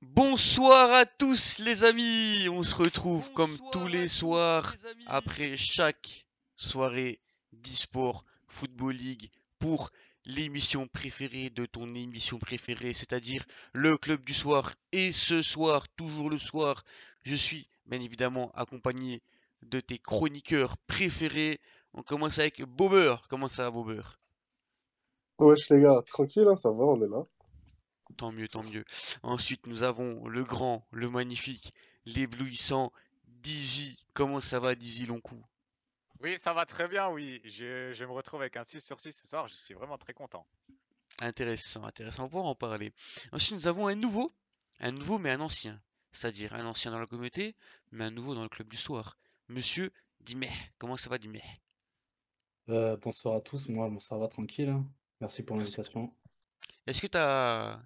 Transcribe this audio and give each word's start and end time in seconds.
Bonsoir 0.00 0.92
à 0.92 1.06
tous 1.06 1.58
les 1.58 1.82
amis, 1.82 2.48
on 2.52 2.62
se 2.62 2.76
retrouve 2.76 3.32
comme 3.32 3.58
tous 3.72 3.88
les 3.88 4.06
soirs 4.06 4.72
après 5.08 5.56
chaque 5.56 6.24
soirée 6.54 7.18
d'e-sport 7.52 8.24
Football 8.46 8.94
League 8.94 9.28
pour 9.58 9.90
l'émission 10.24 10.86
préférée 10.86 11.50
de 11.50 11.66
ton 11.66 11.96
émission 11.96 12.38
préférée, 12.38 12.94
c'est-à-dire 12.94 13.44
le 13.72 13.98
club 13.98 14.22
du 14.22 14.34
soir. 14.34 14.72
Et 14.92 15.10
ce 15.10 15.42
soir, 15.42 15.88
toujours 15.96 16.30
le 16.30 16.38
soir, 16.38 16.84
je 17.24 17.34
suis 17.34 17.68
bien 17.86 18.00
évidemment 18.00 18.52
accompagné 18.54 19.20
de 19.62 19.80
tes 19.80 19.98
chroniqueurs 19.98 20.76
préférés. 20.86 21.58
On 21.92 22.04
commence 22.04 22.38
avec 22.38 22.62
Bobber. 22.62 23.16
Comment 23.28 23.48
ça 23.48 23.64
va 23.64 23.70
Bobber 23.72 24.02
Wesh 25.40 25.70
les 25.70 25.80
gars, 25.80 26.02
tranquille, 26.06 26.46
hein, 26.46 26.56
ça 26.56 26.70
va, 26.70 26.84
on 26.84 27.02
est 27.02 27.08
là. 27.08 27.26
Tant 28.16 28.32
mieux, 28.32 28.48
tant 28.48 28.62
mieux. 28.62 28.84
Ensuite, 29.22 29.66
nous 29.66 29.82
avons 29.82 30.26
le 30.26 30.42
grand, 30.44 30.86
le 30.90 31.08
magnifique, 31.10 31.72
l'éblouissant 32.06 32.92
Dizzy. 33.26 33.96
Comment 34.14 34.40
ça 34.40 34.58
va, 34.58 34.74
Dizzy 34.74 35.06
Longcou 35.06 35.40
Oui, 36.20 36.38
ça 36.38 36.52
va 36.52 36.66
très 36.66 36.88
bien, 36.88 37.08
oui. 37.10 37.40
Je, 37.44 37.92
je 37.92 38.04
me 38.04 38.10
retrouve 38.10 38.40
avec 38.40 38.56
un 38.56 38.64
6 38.64 38.80
sur 38.80 38.98
6 38.98 39.12
ce 39.12 39.26
soir. 39.28 39.46
Je 39.46 39.54
suis 39.54 39.74
vraiment 39.74 39.98
très 39.98 40.14
content. 40.14 40.46
Intéressant, 41.20 41.84
intéressant. 41.84 42.24
On 42.24 42.28
pourra 42.28 42.48
en 42.48 42.54
parler. 42.54 42.92
Ensuite, 43.32 43.54
nous 43.54 43.68
avons 43.68 43.86
un 43.88 43.94
nouveau. 43.94 44.32
Un 44.80 44.90
nouveau, 44.92 45.18
mais 45.18 45.30
un 45.30 45.40
ancien. 45.40 45.80
C'est-à-dire 46.12 46.54
un 46.54 46.64
ancien 46.64 46.90
dans 46.90 46.98
la 46.98 47.06
communauté, 47.06 47.54
mais 47.92 48.04
un 48.06 48.10
nouveau 48.10 48.34
dans 48.34 48.42
le 48.42 48.48
club 48.48 48.68
du 48.68 48.76
soir. 48.76 49.18
Monsieur 49.48 49.92
Dimeh. 50.20 50.50
Comment 50.78 50.96
ça 50.96 51.10
va, 51.10 51.18
Dimeh? 51.18 51.42
Euh, 52.70 52.96
bonsoir 52.96 53.36
à 53.36 53.40
tous, 53.40 53.68
moi 53.68 53.88
bon, 53.88 53.98
ça 54.00 54.16
va 54.16 54.28
tranquille. 54.28 54.68
hein. 54.68 54.84
Merci 55.20 55.42
pour 55.42 55.56
l'invitation. 55.56 56.12
Est-ce 56.86 57.00
que 57.02 57.06
t'as 57.06 57.80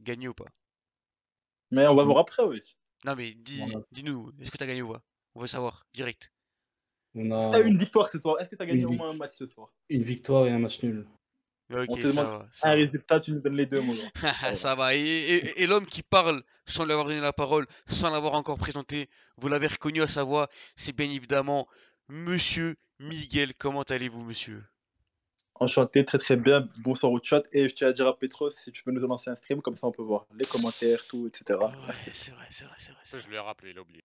gagné 0.00 0.28
ou 0.28 0.34
pas 0.34 0.46
Mais 1.70 1.86
on 1.86 1.94
va 1.94 2.04
voir 2.04 2.18
après, 2.18 2.44
oui. 2.44 2.62
Non, 3.04 3.14
mais 3.16 3.32
dis, 3.34 3.72
dis-nous, 3.90 4.32
est-ce 4.40 4.50
que 4.50 4.58
t'as 4.58 4.66
gagné 4.66 4.82
ou 4.82 4.92
pas? 4.92 5.02
On 5.34 5.40
veut 5.40 5.46
savoir, 5.46 5.86
direct. 5.92 6.32
On 7.14 7.30
a 7.30 7.50
t'as 7.50 7.60
eu 7.60 7.66
une 7.68 7.78
victoire 7.78 8.08
ce 8.08 8.18
soir 8.18 8.40
Est-ce 8.40 8.48
que 8.50 8.56
t'as 8.56 8.64
gagné 8.66 8.84
au 8.84 8.92
moins 8.92 9.10
un 9.10 9.16
match 9.16 9.34
ce 9.34 9.46
soir? 9.46 9.72
une 9.88 10.02
victoire 10.02 10.46
et 10.46 10.50
un 10.50 10.58
match 10.58 10.82
nul. 10.82 11.06
Ok, 11.70 11.86
On 11.88 11.96
te 11.96 12.00
ça 12.02 12.08
demande 12.08 12.26
va. 12.26 12.48
ça 12.52 12.68
Un 12.68 12.70
va. 12.72 12.76
résultat, 12.76 13.20
tu 13.20 13.32
nous 13.32 13.40
donnes 13.40 13.56
les 13.56 13.66
deux, 13.66 13.80
mon 13.80 13.92
gars. 13.94 14.10
Ça 14.56 14.74
va. 14.74 14.94
Et, 14.94 15.00
et- 15.00 15.62
et 15.62 15.66
l'homme 15.66 15.86
qui 15.86 16.02
parle 16.02 16.42
sans 16.66 16.84
lui 16.84 16.92
avoir 16.92 17.06
donné 17.06 17.20
la 17.20 17.32
parole, 17.32 17.66
sans 17.88 18.10
l'avoir 18.10 18.34
encore 18.34 18.58
présenté, 18.58 19.08
vous 19.38 19.48
l'avez 19.48 19.68
reconnu 19.68 20.02
à 20.02 20.08
sa 20.08 20.22
voix, 20.22 20.48
c'est 20.76 20.94
bien 20.94 21.10
évidemment 21.10 21.66
Monsieur 22.08 22.76
Miguel. 22.98 23.54
Comment 23.54 23.82
allez-vous, 23.82 24.22
monsieur? 24.22 24.62
Enchanté, 25.62 26.04
très 26.04 26.18
très 26.18 26.34
bien. 26.34 26.68
Bonsoir 26.78 27.12
au 27.12 27.22
chat. 27.22 27.44
Et 27.52 27.68
je 27.68 27.74
tiens 27.74 27.86
à 27.86 27.92
dire 27.92 28.08
à 28.08 28.18
Petros, 28.18 28.50
si 28.50 28.72
tu 28.72 28.82
peux 28.82 28.90
nous 28.90 29.00
lancer 29.06 29.30
un 29.30 29.36
stream, 29.36 29.62
comme 29.62 29.76
ça 29.76 29.86
on 29.86 29.92
peut 29.92 30.02
voir 30.02 30.26
les 30.34 30.44
commentaires, 30.44 31.06
tout, 31.06 31.28
etc. 31.28 31.56
Ouais, 31.60 31.94
c'est 32.12 32.32
vrai, 32.32 32.46
c'est 32.50 32.64
vrai, 32.64 32.74
c'est 32.78 32.90
vrai. 32.90 33.00
Ça, 33.04 33.18
je 33.18 33.28
lui 33.28 33.36
ai 33.36 33.38
rappelé, 33.38 33.70
il 33.70 33.78
a 33.78 33.82
oublié. 33.82 34.02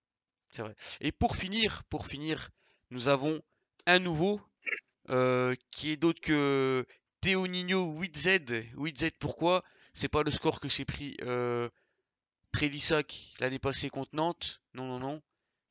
c'est 0.52 0.61
vrai. 0.61 0.75
Et 1.02 1.11
pour 1.11 1.36
finir, 1.36 1.83
pour 1.89 2.05
finir, 2.05 2.52
nous 2.91 3.09
avons 3.09 3.41
un 3.88 3.97
nouveau 3.97 4.39
euh, 5.09 5.55
qui 5.72 5.89
est 5.89 5.97
d'autre 5.97 6.22
que 6.22 6.86
Théo 7.22 7.47
Nino 7.47 7.92
8Z. 8.03 8.75
8Z, 8.75 9.14
pourquoi? 9.19 9.64
C'est 9.95 10.09
pas 10.09 10.21
le 10.21 10.30
score 10.30 10.59
que 10.59 10.69
s'est 10.69 10.86
pris 10.86 11.17
euh, 11.23 11.69
Trélissac 12.52 13.33
l'année 13.39 13.58
passée 13.58 13.89
contre 13.89 14.11
Nantes. 14.14 14.61
Non, 14.75 14.86
non, 14.86 14.99
non. 14.99 15.23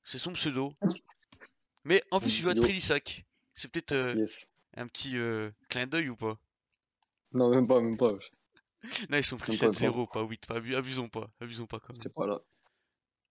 C'est 0.03 0.19
son 0.19 0.33
pseudo. 0.33 0.75
Mais 1.85 2.03
en 2.11 2.19
plus, 2.19 2.37
il 2.39 2.43
joue 2.43 2.49
à. 2.49 2.55
Trélissac. 2.57 3.25
C'est 3.55 3.71
peut-être 3.71 3.93
euh, 3.93 4.15
Yes. 4.17 4.53
Un 4.77 4.87
petit 4.87 5.17
euh, 5.17 5.51
clin 5.69 5.87
d'œil 5.87 6.09
ou 6.09 6.17
pas? 6.17 6.39
Non, 7.33 7.51
même 7.51 7.67
pas, 7.67 7.81
même 7.81 7.97
pas. 7.97 8.13
Non, 9.11 9.17
ils 9.19 9.25
sont 9.25 9.37
pris 9.37 9.53
Même 9.53 9.73
pas, 9.73 9.81
même 9.81 9.93
7-0, 9.93 10.13
pas 10.13 10.23
8. 10.23 10.47
Pas, 10.47 10.57
abu- 10.57 10.75
abusons 10.77 11.09
pas. 11.09 11.29
Abusons 11.41 11.67
pas 11.67 11.81
quand 11.81 11.93
même. 11.93 12.03
C'est 12.03 12.13
pas 12.13 12.27
là. 12.27 12.41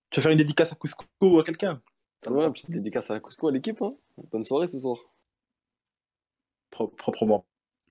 Tu 0.09 0.19
veux 0.19 0.23
faire 0.23 0.31
une 0.31 0.37
dédicace 0.37 0.73
à 0.73 0.75
Cusco 0.75 1.05
ou 1.21 1.39
à 1.39 1.43
quelqu'un? 1.43 1.81
Ouais, 2.27 2.51
petite 2.51 2.71
dédicace 2.71 3.09
à 3.11 3.19
Cusco 3.19 3.47
à 3.47 3.51
l'équipe. 3.51 3.81
Hein. 3.81 3.95
Bonne 4.31 4.43
soirée 4.43 4.67
ce 4.67 4.79
soir. 4.79 4.97
Pro- 6.71 6.87
Proprement 6.89 7.45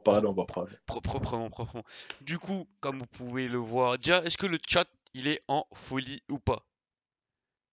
parlant, 0.04 0.30
on 0.30 0.34
va. 0.34 0.44
Pro- 0.44 1.00
proprement, 1.00 1.48
proprement. 1.48 1.84
Du 2.20 2.38
coup, 2.38 2.68
comme 2.80 2.98
vous 2.98 3.06
pouvez 3.06 3.48
le 3.48 3.56
voir, 3.58 3.96
déjà, 3.98 4.22
est-ce 4.24 4.36
que 4.36 4.46
le 4.46 4.58
chat, 4.66 4.86
il 5.14 5.28
est 5.28 5.40
en 5.48 5.64
folie 5.72 6.22
ou 6.28 6.38
pas? 6.38 6.66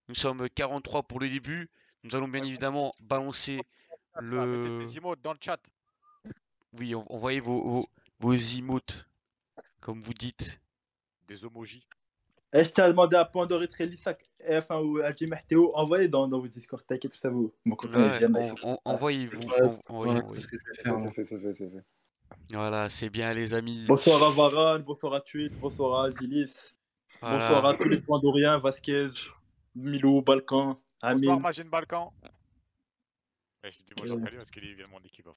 Nous 0.08 0.16
sommes 0.16 0.48
43 0.50 1.04
pour 1.04 1.20
le 1.20 1.28
début. 1.28 1.70
Nous 2.04 2.16
allons 2.16 2.28
bien 2.30 2.44
évidemment 2.44 2.94
balancer 3.00 3.60
Ah, 4.14 4.22
mettez 4.22 4.70
le... 4.70 4.80
des 4.80 4.98
emotes 4.98 5.22
dans 5.22 5.34
le 5.34 5.38
chat. 5.40 5.60
Oui, 6.78 6.96
on- 6.96 7.06
envoyez 7.12 7.40
vos, 7.40 7.64
vos, 7.64 7.86
vos 8.20 8.34
emotes, 8.34 9.08
comme 9.80 10.00
vous 10.02 10.14
dites. 10.14 10.60
Des 11.28 11.46
emojis. 11.46 11.86
Et 12.54 12.66
je 12.66 12.70
tiens 12.70 12.84
à 12.86 12.88
demander 12.90 13.16
à 13.16 13.24
Pandore 13.24 13.64
et 13.64 13.68
Trélissac, 13.68 14.22
et 14.46 14.58
enfin, 14.58 14.80
ou 14.82 15.00
à 15.00 15.14
Jim 15.16 15.30
Théo, 15.48 15.72
envoyez 15.74 16.10
dans, 16.10 16.28
dans 16.28 16.38
vos 16.40 16.50
Discord, 16.50 16.84
t'inquiète, 16.86 17.14
tout 17.14 17.18
ça, 17.18 17.30
vous. 17.30 17.54
Mon 17.64 17.76
copain, 17.76 18.20
envoyez-vous. 18.84 19.40
Voilà, 19.42 19.74
envoyez. 19.88 20.22
c'est 20.36 20.50
fait, 21.12 21.24
fait, 21.24 21.54
fait. 21.54 21.86
Voilà, 22.52 22.90
bien 23.10 23.34
les 23.34 23.54
amis. 23.54 23.86
Bonsoir 23.88 24.22
à 24.24 24.32
Varane, 24.32 24.84
bonsoir 24.84 25.14
à 25.14 25.22
Tweet, 25.22 25.58
bonsoir 25.60 26.04
à 26.04 26.10
Voilà. 26.10 27.38
bonsoir 27.38 27.66
à 27.66 27.74
tous 27.76 27.88
les 27.88 28.02
Pandoriens, 28.02 28.58
Vasquez, 28.60 29.08
Milo, 29.76 30.22
Balkan, 30.22 30.68
Bonsoir, 30.68 30.82
Amine. 31.02 31.40
Magine 31.40 31.70
Balkan. 31.70 32.14
Ouais, 33.64 33.72
je 33.72 33.78
dis 33.84 33.94
bonjour 33.96 34.18
Ouais. 34.18 34.28
à 34.28 34.30
lui 34.30 34.38
parce 34.38 34.52
qu'il 34.52 34.64
vient 34.76 34.86
de 34.88 34.92
mon 34.92 35.00
équipe. 35.02 35.28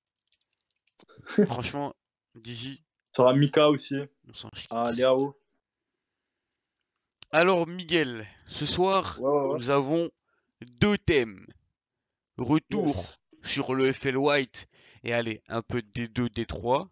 Franchement, 1.46 1.94
Dizzy, 2.34 2.82
Mika 3.18 3.68
aussi, 3.68 3.96
à 4.70 4.92
Léao. 4.92 5.36
Alors, 7.30 7.66
Miguel, 7.66 8.26
ce 8.48 8.64
soir, 8.64 9.20
Ouais, 9.20 9.28
ouais, 9.30 9.46
ouais. 9.48 9.58
nous 9.58 9.70
avons 9.70 10.10
deux 10.62 10.96
thèmes. 10.98 11.46
Retour 12.36 12.96
Yes. 12.96 13.18
sur 13.42 13.74
le 13.74 13.92
FL 13.92 14.16
White 14.16 14.68
et 15.04 15.12
allez, 15.12 15.42
un 15.48 15.62
peu 15.62 15.82
de 15.82 15.88
D2, 16.06 16.28
D3. 16.28 16.88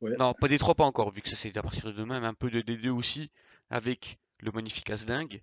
Ouais. 0.00 0.16
Non, 0.18 0.32
pas 0.34 0.48
D3 0.48 0.74
pas 0.74 0.84
encore, 0.84 1.10
vu 1.10 1.20
que 1.20 1.28
ça 1.28 1.36
c'est 1.36 1.56
à 1.56 1.62
partir 1.62 1.84
de 1.86 1.92
demain, 1.92 2.20
mais 2.20 2.26
un 2.26 2.34
peu 2.34 2.50
de 2.50 2.60
D2 2.60 2.88
aussi, 2.90 3.30
avec 3.70 4.18
le 4.40 4.50
magnifique 4.52 4.88
Asdingue. 4.90 5.42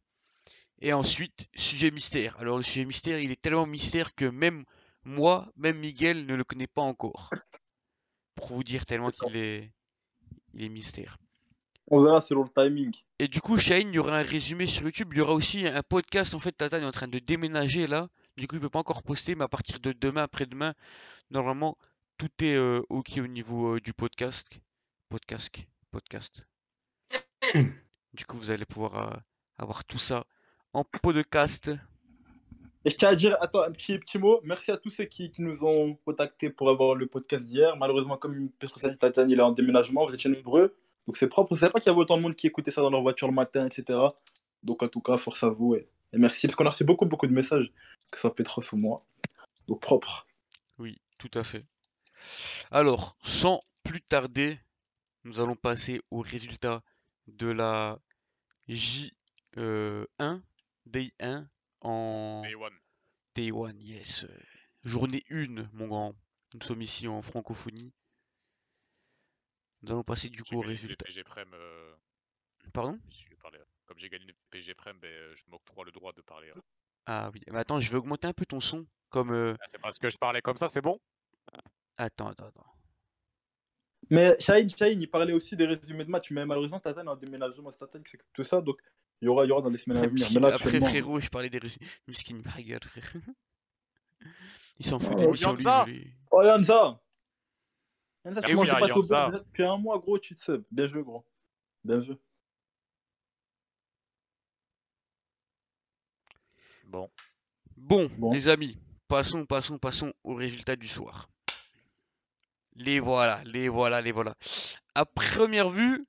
Et 0.81 0.94
ensuite, 0.94 1.47
sujet 1.56 1.91
mystère. 1.91 2.38
Alors 2.40 2.57
le 2.57 2.63
sujet 2.63 2.85
mystère, 2.85 3.19
il 3.19 3.31
est 3.31 3.41
tellement 3.41 3.66
mystère 3.66 4.16
que 4.16 4.25
même 4.25 4.63
moi, 5.03 5.51
même 5.57 5.78
Miguel 5.78 6.25
ne 6.25 6.35
le 6.35 6.44
connaît 6.44 6.67
pas 6.67 6.81
encore. 6.81 7.29
Pour 8.35 8.47
vous 8.47 8.63
dire 8.63 8.85
tellement 8.85 9.09
qu'il 9.09 9.35
est... 9.35 9.72
Il 10.53 10.63
est 10.63 10.69
mystère. 10.69 11.18
On 11.91 12.03
verra 12.03 12.22
selon 12.22 12.44
le 12.44 12.50
timing. 12.50 12.94
Et 13.18 13.28
du 13.28 13.41
coup, 13.41 13.57
Shane, 13.57 13.89
il 13.89 13.95
y 13.95 14.00
aura 14.00 14.18
un 14.18 14.23
résumé 14.23 14.68
sur 14.68 14.84
YouTube. 14.84 15.09
Il 15.12 15.18
y 15.18 15.22
aura 15.22 15.34
aussi 15.34 15.68
un 15.68 15.84
podcast. 15.84 16.34
En 16.34 16.39
fait, 16.39 16.51
Tata 16.51 16.79
est 16.79 16.85
en 16.85 16.91
train 16.91 17.07
de 17.07 17.19
déménager 17.19 17.88
là. 17.88 18.09
Du 18.38 18.47
coup, 18.47 18.56
il 18.56 18.62
peut 18.62 18.69
pas 18.69 18.79
encore 18.79 19.03
poster, 19.03 19.35
mais 19.35 19.44
à 19.44 19.47
partir 19.47 19.79
de 19.79 19.91
demain, 19.91 20.23
après-demain, 20.23 20.73
normalement, 21.29 21.78
tout 22.18 22.29
est 22.41 22.56
euh, 22.56 22.81
ok 22.89 23.13
au 23.18 23.28
niveau 23.28 23.75
euh, 23.75 23.79
du 23.79 23.94
podcast. 23.94 24.47
Podcast. 25.09 25.57
Podcast. 25.91 26.47
Du 28.13 28.25
coup, 28.25 28.38
vous 28.38 28.50
allez 28.50 28.66
pouvoir 28.66 29.13
euh, 29.13 29.18
avoir 29.59 29.85
tout 29.85 30.00
ça 30.00 30.25
en 30.74 30.84
podcast. 30.84 31.72
Et 32.85 32.90
je 32.90 32.96
tiens 32.96 33.09
à 33.09 33.16
dire, 33.16 33.38
attends, 33.41 33.63
un 33.63 33.72
petit, 33.72 33.97
petit 34.00 34.18
mot. 34.18 34.40
Merci 34.44 34.72
à 34.72 34.78
tous 34.78 34.90
ceux 34.90 35.06
qui, 35.06 35.31
qui 35.31 35.41
nous 35.41 35.63
ont 35.66 35.96
contactés 36.06 36.50
pour 36.50 36.69
avoir 36.69 36.96
le 36.96 37.07
podcast 37.07 37.46
d'hier. 37.46 37.75
Malheureusement, 37.75 38.18
comme 38.18 38.50
Petro 38.52 38.80
Tatan, 38.80 39.28
il 39.28 39.38
est 39.38 39.44
en 39.44 39.52
déménagement, 39.52 40.06
vous 40.06 40.13
étiez 40.13 40.30
nombreux. 40.30 40.75
Donc 41.06 41.18
c'est 41.18 41.28
propre. 41.28 41.56
Je 41.56 41.59
savais 41.59 41.72
pas 41.72 41.80
qu'il 41.80 41.90
y 41.90 41.91
avait 41.91 42.00
autant 42.00 42.18
de 42.18 42.22
monde 42.22 42.35
qui 42.35 42.47
écoutait 42.47 42.72
ça 42.72 42.81
dans 42.81 42.90
leur 42.90 43.02
voiture 43.02 43.28
le 43.28 43.34
matin, 43.34 43.66
etc. 43.66 44.00
Donc 44.63 44.81
en 44.84 44.88
tout 44.88 45.02
cas, 45.02 45.18
force 45.18 45.44
à 45.44 45.50
vous. 45.50 45.75
Et, 45.75 45.90
et 46.13 46.18
merci, 46.18 46.47
parce 46.47 46.56
qu'on 46.56 46.66
a 46.66 46.69
reçu 46.69 46.86
beaucoup, 46.86 47.06
beaucoup 47.06 47.28
de 47.28 47.34
messages, 47.34 47.72
que 48.12 48.18
ce 48.18 48.22
soit 48.22 48.36
Petros 48.36 48.63
ou 48.72 48.78
moi. 48.78 49.03
Donc 49.68 49.81
propre. 49.81 50.25
Oui, 50.78 51.01
tout 51.18 51.31
à 51.34 51.44
fait. 51.44 51.66
Alors, 52.72 53.18
sans 53.24 53.59
plus 53.84 54.01
tarder, 54.01 54.59
nous 55.25 55.40
allons 55.40 55.56
passer 55.56 56.01
aux 56.12 56.22
résultats 56.22 56.81
de 57.27 57.48
la 57.48 58.00
J1, 58.69 60.42
Day 60.89 61.12
1 61.19 61.47
en 61.81 62.41
Day 62.41 62.56
one. 62.56 62.74
Day 63.36 63.51
1, 63.51 63.80
yes. 63.81 64.25
Journée 64.83 65.24
1, 65.30 65.69
mon 65.74 65.88
grand. 65.88 66.15
Nous 66.56 66.62
sommes 66.65 66.81
ici 66.81 67.07
en 67.07 67.21
francophonie. 67.21 67.94
Nous 69.81 69.91
allons 69.91 70.03
passer 70.03 70.30
du 70.30 70.44
coup. 70.44 70.62
PG 70.62 71.24
Prem. 71.24 71.53
euh, 71.53 71.94
Pardon? 72.74 72.97
je 73.09 73.15
suis 73.18 73.36
parlé. 73.36 73.59
Comme 73.86 73.97
j'ai 74.00 74.09
gagné 74.09 74.25
les 74.25 74.36
PG 74.50 74.74
Prem, 74.74 74.97
ben, 75.00 75.07
euh, 75.07 75.36
je 75.36 75.44
m'octroie 75.47 75.86
le 75.86 75.91
droit 75.91 76.12
de 76.13 76.21
parler. 76.21 76.50
hein. 76.56 76.62
Ah 77.06 77.30
oui, 77.33 77.41
mais 77.51 77.59
attends, 77.59 77.80
je 77.80 77.89
vais 77.91 77.97
augmenter 77.97 78.27
un 78.27 78.33
peu 78.33 78.45
ton 78.45 78.59
son. 78.59 78.86
Comme. 79.09 79.31
euh, 79.31 79.56
Ah, 79.59 79.65
C'est 79.69 79.80
parce 79.81 79.97
que 80.00 80.09
je 80.09 80.18
parlais 80.18 80.41
comme 80.41 80.57
ça, 80.57 80.68
c'est 80.68 80.81
bon? 80.81 81.00
Attends, 81.97 82.27
attends, 82.27 82.47
attends. 82.47 82.65
Mais 84.09 84.36
Shahid, 84.39 84.75
Shahid, 84.75 85.01
il 85.01 85.07
parlait 85.09 85.33
aussi 85.33 85.56
des 85.56 85.65
résumés 85.65 86.06
de 86.06 86.09
match, 86.09 86.31
mais 86.31 86.45
malheureusement, 86.45 86.80
Tatan 86.80 87.03
est 87.03 87.07
en 87.07 87.15
déménagement, 87.15 87.69
c'est 87.69 87.77
Tatan 87.77 88.00
de 88.00 88.06
tout 88.33 88.44
ça, 88.44 88.62
donc 88.62 88.80
il 89.21 89.25
y 89.25 89.27
aura, 89.27 89.45
il 89.45 89.50
y 89.50 89.51
aura 89.51 89.62
dans 89.62 89.69
les 89.69 89.77
semaines 89.77 90.04
à 90.04 90.07
venir. 90.07 90.27
Mais 90.33 90.39
là, 90.39 90.56
Après, 90.56 90.80
frérot, 90.80 91.19
je 91.19 91.30
parlais 91.30 91.50
des 91.50 91.57
résumés. 91.60 91.86
Miskin, 92.07 92.42
regarde, 92.56 92.86
frère. 92.86 93.13
Il 94.80 94.86
s'en 94.86 95.00
fout 95.00 95.12
Oh, 95.13 95.19
de 95.19 95.21
l'émission, 95.25 95.54
lui. 95.54 95.63
Yanza. 95.63 95.86
lui. 95.86 96.13
Oh, 96.31 96.42
Yanza 96.42 97.01
Yanza, 98.25 98.42
tu 98.42 98.56
manges 98.56 98.80
pas 98.80 98.88
ton 98.88 99.30
depuis 99.31 99.63
un 99.63 99.77
mois, 99.77 100.00
gros, 100.00 100.19
tu 100.19 100.36
te 100.36 100.39
sais. 100.39 100.57
Bien 100.71 100.88
joué, 100.88 101.04
gros. 101.04 101.25
Bien 101.83 102.00
joué. 102.01 102.18
Bon. 106.86 107.10
Bon, 107.77 108.10
Bon. 108.18 108.31
les 108.33 108.48
amis, 108.50 108.77
passons, 109.07 109.45
passons, 109.45 109.77
passons 109.77 110.13
aux 110.24 110.36
résultats 110.36 110.75
du 110.75 110.88
soir. 110.88 111.30
Les 112.75 113.00
voilà, 113.00 113.44
les 113.45 113.69
voilà, 113.69 114.01
les 114.01 114.12
voilà. 114.12 114.36
À 114.95 115.06
première 115.06 115.69
vue, 115.69 116.06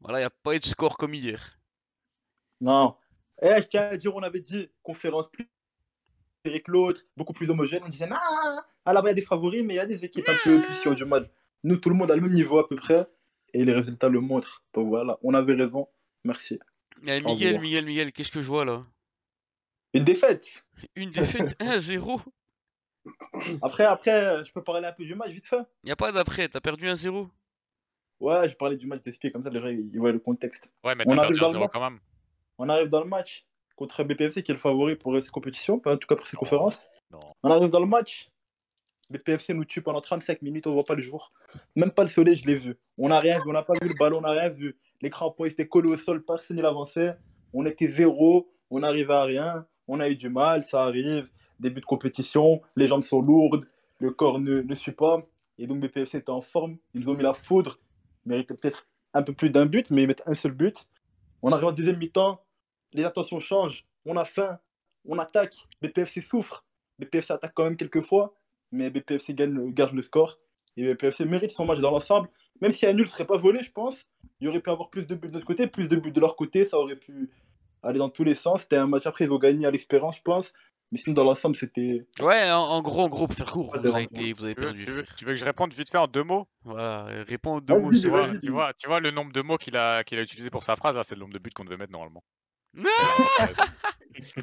voilà, 0.00 0.18
il 0.18 0.22
n'y 0.22 0.26
a 0.26 0.30
pas 0.30 0.54
eu 0.54 0.60
de 0.60 0.64
score 0.64 0.96
comme 0.96 1.14
hier. 1.14 1.57
Non. 2.60 2.96
Eh, 3.42 3.62
je 3.62 3.68
tiens 3.68 3.82
à 3.88 3.96
dire, 3.96 4.14
on 4.14 4.22
avait 4.22 4.40
dit 4.40 4.68
conférence 4.82 5.30
plus 5.30 5.48
que 6.44 6.70
l'autre, 6.70 7.02
beaucoup 7.16 7.32
plus 7.32 7.50
homogène. 7.50 7.82
On 7.84 7.88
disait, 7.88 8.06
non, 8.06 8.16
à 8.84 8.92
la 8.92 9.02
base, 9.02 9.04
il 9.04 9.08
y 9.08 9.10
a 9.10 9.14
des 9.14 9.22
favoris, 9.22 9.62
mais 9.64 9.74
il 9.74 9.76
y 9.76 9.80
a 9.80 9.86
des 9.86 10.04
équipes 10.04 10.28
un 10.28 10.34
peu 10.44 10.60
plus 10.62 10.80
qui 10.80 10.88
ont 10.88 10.94
du 10.94 11.04
mal. 11.04 11.30
Nous, 11.62 11.76
tout 11.76 11.88
le 11.90 11.94
monde 11.94 12.10
a 12.10 12.16
le 12.16 12.22
même 12.22 12.32
niveau 12.32 12.58
à 12.58 12.66
peu 12.68 12.76
près, 12.76 13.06
et 13.52 13.64
les 13.64 13.72
résultats 13.72 14.08
le 14.08 14.20
montrent. 14.20 14.62
Donc 14.72 14.88
voilà, 14.88 15.18
on 15.22 15.34
avait 15.34 15.54
raison. 15.54 15.88
Merci. 16.24 16.58
Eh, 17.06 17.20
Miguel. 17.20 17.60
Miguel, 17.60 17.84
Miguel, 17.84 18.12
qu'est-ce 18.12 18.32
que 18.32 18.40
je 18.42 18.46
vois 18.48 18.64
là? 18.64 18.84
Une 19.94 20.04
défaite. 20.04 20.64
Une 20.96 21.10
défaite 21.10 21.56
1-0. 21.60 22.20
Après, 23.62 23.84
après, 23.84 24.44
je 24.44 24.52
peux 24.52 24.62
parler 24.62 24.86
un 24.86 24.92
peu 24.92 25.04
du 25.04 25.14
match 25.14 25.30
vite 25.30 25.46
fait. 25.46 25.60
Il 25.82 25.86
n'y 25.86 25.92
a 25.92 25.96
pas 25.96 26.12
d'après, 26.12 26.48
t'as 26.48 26.60
perdu 26.60 26.86
1-0. 26.86 27.28
Ouais, 28.20 28.48
je 28.48 28.56
parlais 28.56 28.76
du 28.76 28.86
match 28.86 29.02
d'Espier, 29.02 29.30
comme 29.30 29.44
ça 29.44 29.50
les 29.50 29.60
gens 29.60 29.68
ils 29.68 29.98
voient 29.98 30.12
le 30.12 30.18
contexte. 30.18 30.74
Ouais, 30.84 30.94
mais 30.94 31.04
On 31.06 31.14
t'as 31.14 31.22
perdu 31.22 31.38
dans 31.38 31.44
un 31.44 31.48
le 31.48 31.52
0 31.52 31.64
match. 31.64 31.72
quand 31.72 31.90
même. 31.90 32.00
On 32.58 32.68
arrive 32.68 32.88
dans 32.88 33.00
le 33.00 33.08
match 33.08 33.46
contre 33.76 34.02
BPFC 34.02 34.42
qui 34.42 34.50
est 34.50 34.54
le 34.54 34.60
favori 34.60 34.96
pour 34.96 35.14
cette 35.22 35.30
compétition, 35.30 35.80
en 35.84 35.96
tout 35.96 36.08
cas 36.08 36.16
pour 36.16 36.26
cette 36.26 36.38
conférence. 36.38 36.86
Non. 37.10 37.20
On 37.42 37.50
arrive 37.50 37.70
dans 37.70 37.80
le 37.80 37.86
match. 37.86 38.30
BPFC 39.10 39.54
nous 39.54 39.64
tue 39.64 39.80
pendant 39.80 40.00
35 40.00 40.42
minutes, 40.42 40.66
on 40.66 40.72
voit 40.72 40.84
pas 40.84 40.94
le 40.94 41.00
jour. 41.00 41.32
Même 41.76 41.92
pas 41.92 42.02
le 42.02 42.08
soleil, 42.08 42.34
je 42.34 42.46
l'ai 42.46 42.56
vu. 42.56 42.76
On 42.98 43.08
n'a 43.08 43.20
rien 43.20 43.38
vu, 43.38 43.44
on 43.48 43.52
n'a 43.52 43.62
pas 43.62 43.74
vu 43.80 43.88
le 43.88 43.94
ballon, 43.98 44.18
on 44.18 44.22
n'a 44.22 44.32
rien 44.32 44.48
vu. 44.50 44.76
Les 45.00 45.08
crampons 45.08 45.44
étaient 45.44 45.66
collés 45.66 45.88
au 45.88 45.96
sol, 45.96 46.22
personne 46.24 46.58
n'avançait. 46.58 47.16
On 47.54 47.64
était 47.64 47.86
zéro, 47.86 48.50
on 48.70 48.80
n'arrivait 48.80 49.14
à 49.14 49.22
rien. 49.22 49.66
On 49.86 50.00
a 50.00 50.08
eu 50.08 50.16
du 50.16 50.28
mal, 50.28 50.64
ça 50.64 50.82
arrive. 50.82 51.30
Début 51.58 51.80
de 51.80 51.86
compétition, 51.86 52.60
les 52.76 52.86
jambes 52.86 53.02
sont 53.02 53.22
lourdes, 53.22 53.66
le 53.98 54.10
corps 54.10 54.40
ne, 54.40 54.60
ne 54.60 54.74
suit 54.74 54.92
pas. 54.92 55.22
Et 55.58 55.66
donc 55.66 55.80
BPFC 55.80 56.18
était 56.18 56.30
en 56.30 56.40
forme, 56.40 56.76
ils 56.94 57.00
nous 57.00 57.08
ont 57.08 57.14
mis 57.14 57.22
la 57.22 57.32
foudre. 57.32 57.78
Ils 58.26 58.30
méritaient 58.30 58.54
peut-être 58.54 58.86
un 59.14 59.22
peu 59.22 59.32
plus 59.32 59.50
d'un 59.50 59.66
but, 59.66 59.90
mais 59.90 60.02
ils 60.02 60.06
mettent 60.06 60.22
un 60.26 60.34
seul 60.34 60.52
but. 60.52 60.86
On 61.42 61.50
arrive 61.52 61.66
en 61.66 61.72
deuxième 61.72 61.96
mi-temps, 61.96 62.40
les 62.92 63.04
intentions 63.04 63.38
changent, 63.40 63.84
on 64.04 64.16
a 64.16 64.24
faim, 64.24 64.58
on 65.06 65.18
attaque, 65.18 65.54
BPFC 65.82 66.20
souffre. 66.22 66.64
BPFC 66.98 67.32
attaque 67.32 67.52
quand 67.54 67.64
même 67.64 67.76
quelques 67.76 68.00
fois, 68.00 68.34
mais 68.72 68.90
BPFC 68.90 69.34
gagne, 69.34 69.72
garde 69.72 69.94
le 69.94 70.02
score. 70.02 70.38
Et 70.76 70.84
BPFC 70.94 71.24
mérite 71.24 71.50
son 71.50 71.64
match 71.64 71.80
dans 71.80 71.90
l'ensemble. 71.90 72.28
Même 72.60 72.72
si 72.72 72.86
un 72.86 72.92
nul 72.92 73.02
ne 73.02 73.06
serait 73.08 73.26
pas 73.26 73.36
volé, 73.36 73.62
je 73.62 73.70
pense, 73.72 74.04
il 74.40 74.46
y 74.46 74.48
aurait 74.48 74.60
pu 74.60 74.70
avoir 74.70 74.90
plus 74.90 75.06
de 75.06 75.14
buts 75.14 75.28
de 75.28 75.34
notre 75.34 75.46
côté, 75.46 75.66
plus 75.66 75.88
de 75.88 75.96
buts 75.96 76.12
de 76.12 76.20
leur 76.20 76.36
côté, 76.36 76.64
ça 76.64 76.78
aurait 76.78 76.96
pu 76.96 77.30
aller 77.82 77.98
dans 77.98 78.08
tous 78.08 78.24
les 78.24 78.34
sens. 78.34 78.62
C'était 78.62 78.76
un 78.76 78.86
match 78.86 79.06
après, 79.06 79.24
ils 79.24 79.32
ont 79.32 79.38
gagné 79.38 79.66
à 79.66 79.70
l'expérience, 79.70 80.16
je 80.16 80.22
pense. 80.22 80.52
Mais 80.90 80.98
sinon, 80.98 81.14
dans 81.14 81.24
l'ensemble, 81.24 81.54
c'était. 81.54 82.06
Ouais, 82.20 82.50
en, 82.50 82.60
en 82.60 82.80
gros, 82.82 83.02
en 83.02 83.08
gros, 83.08 83.26
pour 83.26 83.36
faire 83.36 83.50
court, 83.50 83.76
vous 83.78 83.88
avez, 83.94 84.04
été, 84.04 84.32
vous 84.32 84.54
perdu. 84.54 84.84
tu 84.86 84.90
veux- 84.90 85.02
frère. 85.04 85.16
tu 85.16 85.24
veux 85.26 85.32
que 85.32 85.36
je 85.38 85.44
réponde 85.44 85.72
vite 85.74 85.90
fait 85.90 85.98
en 85.98 86.06
deux 86.06 86.22
mots? 86.24 86.46
Voilà, 86.62 87.04
réponds 87.26 87.56
aux 87.56 87.60
deux 87.60 87.78
mots. 87.78 87.90
tu 87.90 88.08
vois, 88.08 88.26
tu, 88.40 88.50
vois, 88.50 88.72
tu 88.72 88.86
vois 88.86 88.98
le 89.00 89.10
nombre 89.10 89.32
de 89.32 89.42
mots 89.42 89.58
qu'il 89.58 89.76
a, 89.76 90.02
qu'il 90.04 90.18
a 90.18 90.22
utilisé 90.22 90.48
pour 90.48 90.62
sa 90.62 90.76
phrase, 90.76 90.96
là, 90.96 91.04
c'est 91.04 91.14
le 91.14 91.20
nombre 91.20 91.34
de 91.34 91.38
buts 91.38 91.50
qu'on 91.54 91.64
devait 91.64 91.76
mettre 91.76 91.92
normalement. 91.92 92.22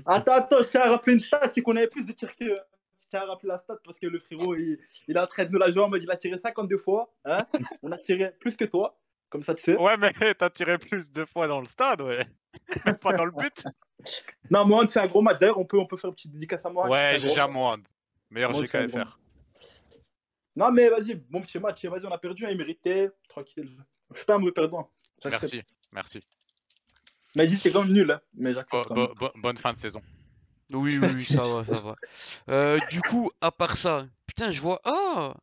Attends, 0.06 0.34
attends, 0.34 0.64
je 0.64 0.70
tiens 0.70 0.82
à 0.82 0.90
rappeler 0.92 1.14
une 1.14 1.20
stat, 1.20 1.50
c'est 1.54 1.62
qu'on 1.62 1.76
avait 1.76 1.88
plus 1.88 2.06
de 2.06 2.12
tirs 2.12 2.36
que. 2.36 2.46
Je 2.46 3.10
tiens 3.10 3.22
à 3.22 3.26
rappeler 3.26 3.50
la 3.50 3.60
stat 3.60 3.78
parce 3.84 4.00
que 4.00 4.08
le 4.08 4.20
frérot, 4.20 4.56
il, 4.56 4.80
il 5.08 5.16
est 5.16 5.20
en 5.20 5.28
train 5.28 5.46
de 5.46 5.52
nous 5.52 5.60
la 5.60 5.72
jouer 5.72 5.82
en 5.82 5.90
mode 5.90 6.04
il 6.04 6.10
a 6.10 6.18
tiré 6.18 6.38
52 6.38 6.78
fois. 6.78 7.14
Hein 7.26 7.38
On 7.84 7.92
a 7.92 7.98
tiré 7.98 8.32
plus 8.40 8.58
que 8.58 8.66
toi, 8.66 8.98
comme 9.30 9.44
ça 9.44 9.54
tu 9.54 9.64
sais. 9.64 9.78
Ouais, 9.78 9.96
mais 9.98 10.14
t'as 10.38 10.50
tiré 10.50 10.78
plus 10.78 11.12
de 11.12 11.26
fois 11.26 11.48
dans 11.48 11.60
le 11.60 11.66
stade, 11.66 12.02
ouais. 12.02 12.26
Pas 13.02 13.14
dans 13.14 13.26
le 13.26 13.32
but. 13.32 13.66
Non, 14.50 14.66
Mohand, 14.66 14.90
c'est 14.90 15.00
un 15.00 15.08
gros 15.08 15.22
match. 15.22 15.40
D'ailleurs, 15.40 15.60
on 15.60 15.66
peut, 15.66 15.80
on 15.80 15.86
peut 15.86 15.98
faire 15.98 16.10
une 16.10 16.16
petite 16.16 16.32
dédicace 16.32 16.66
à 16.66 16.70
Mohand. 16.70 16.90
Ouais, 16.90 17.16
c'est 17.18 17.26
un 17.26 17.30
GG 17.30 17.36
gros 17.36 17.42
à 17.42 17.48
Mohand. 17.48 17.84
Meilleur 18.32 18.52
GKFR. 18.54 19.20
Non, 20.56 20.72
mais 20.72 20.90
vas-y, 20.90 21.16
bon 21.16 21.42
petit 21.42 21.60
match. 21.60 21.86
Vas-y, 21.86 22.06
on 22.06 22.12
a 22.12 22.18
perdu, 22.18 22.46
hein, 22.46 22.50
il 22.50 22.58
méritait. 22.58 23.10
Tranquille. 23.28 23.78
Je 24.12 24.18
suis 24.18 24.26
pas 24.26 24.36
un 24.36 24.40
mauvais 24.40 24.52
perdant. 24.52 24.90
Merci, 25.26 25.62
merci. 25.92 26.20
Mais 27.36 27.48
dis, 27.48 27.56
c'était 27.58 27.72
quand 27.72 27.84
même 27.84 27.94
nul, 27.94 28.12
hein. 28.12 28.22
mais 28.36 28.54
j'accepte. 28.54 28.90
bo- 28.90 29.14
bo- 29.16 29.32
bonne 29.36 29.58
fin 29.58 29.74
de 29.74 29.78
saison. 29.78 30.02
Oui, 30.74 30.98
oui, 30.98 31.08
oui, 31.16 31.24
ça 31.26 31.44
va, 31.44 31.64
ça 31.64 31.80
va. 31.80 31.96
Euh, 32.50 32.80
du 32.90 33.02
coup, 33.02 33.30
à 33.42 33.52
part 33.52 33.78
ça, 33.78 34.08
putain, 34.26 34.52
je 34.52 34.62
vois. 34.62 34.80
Ah 34.84 35.36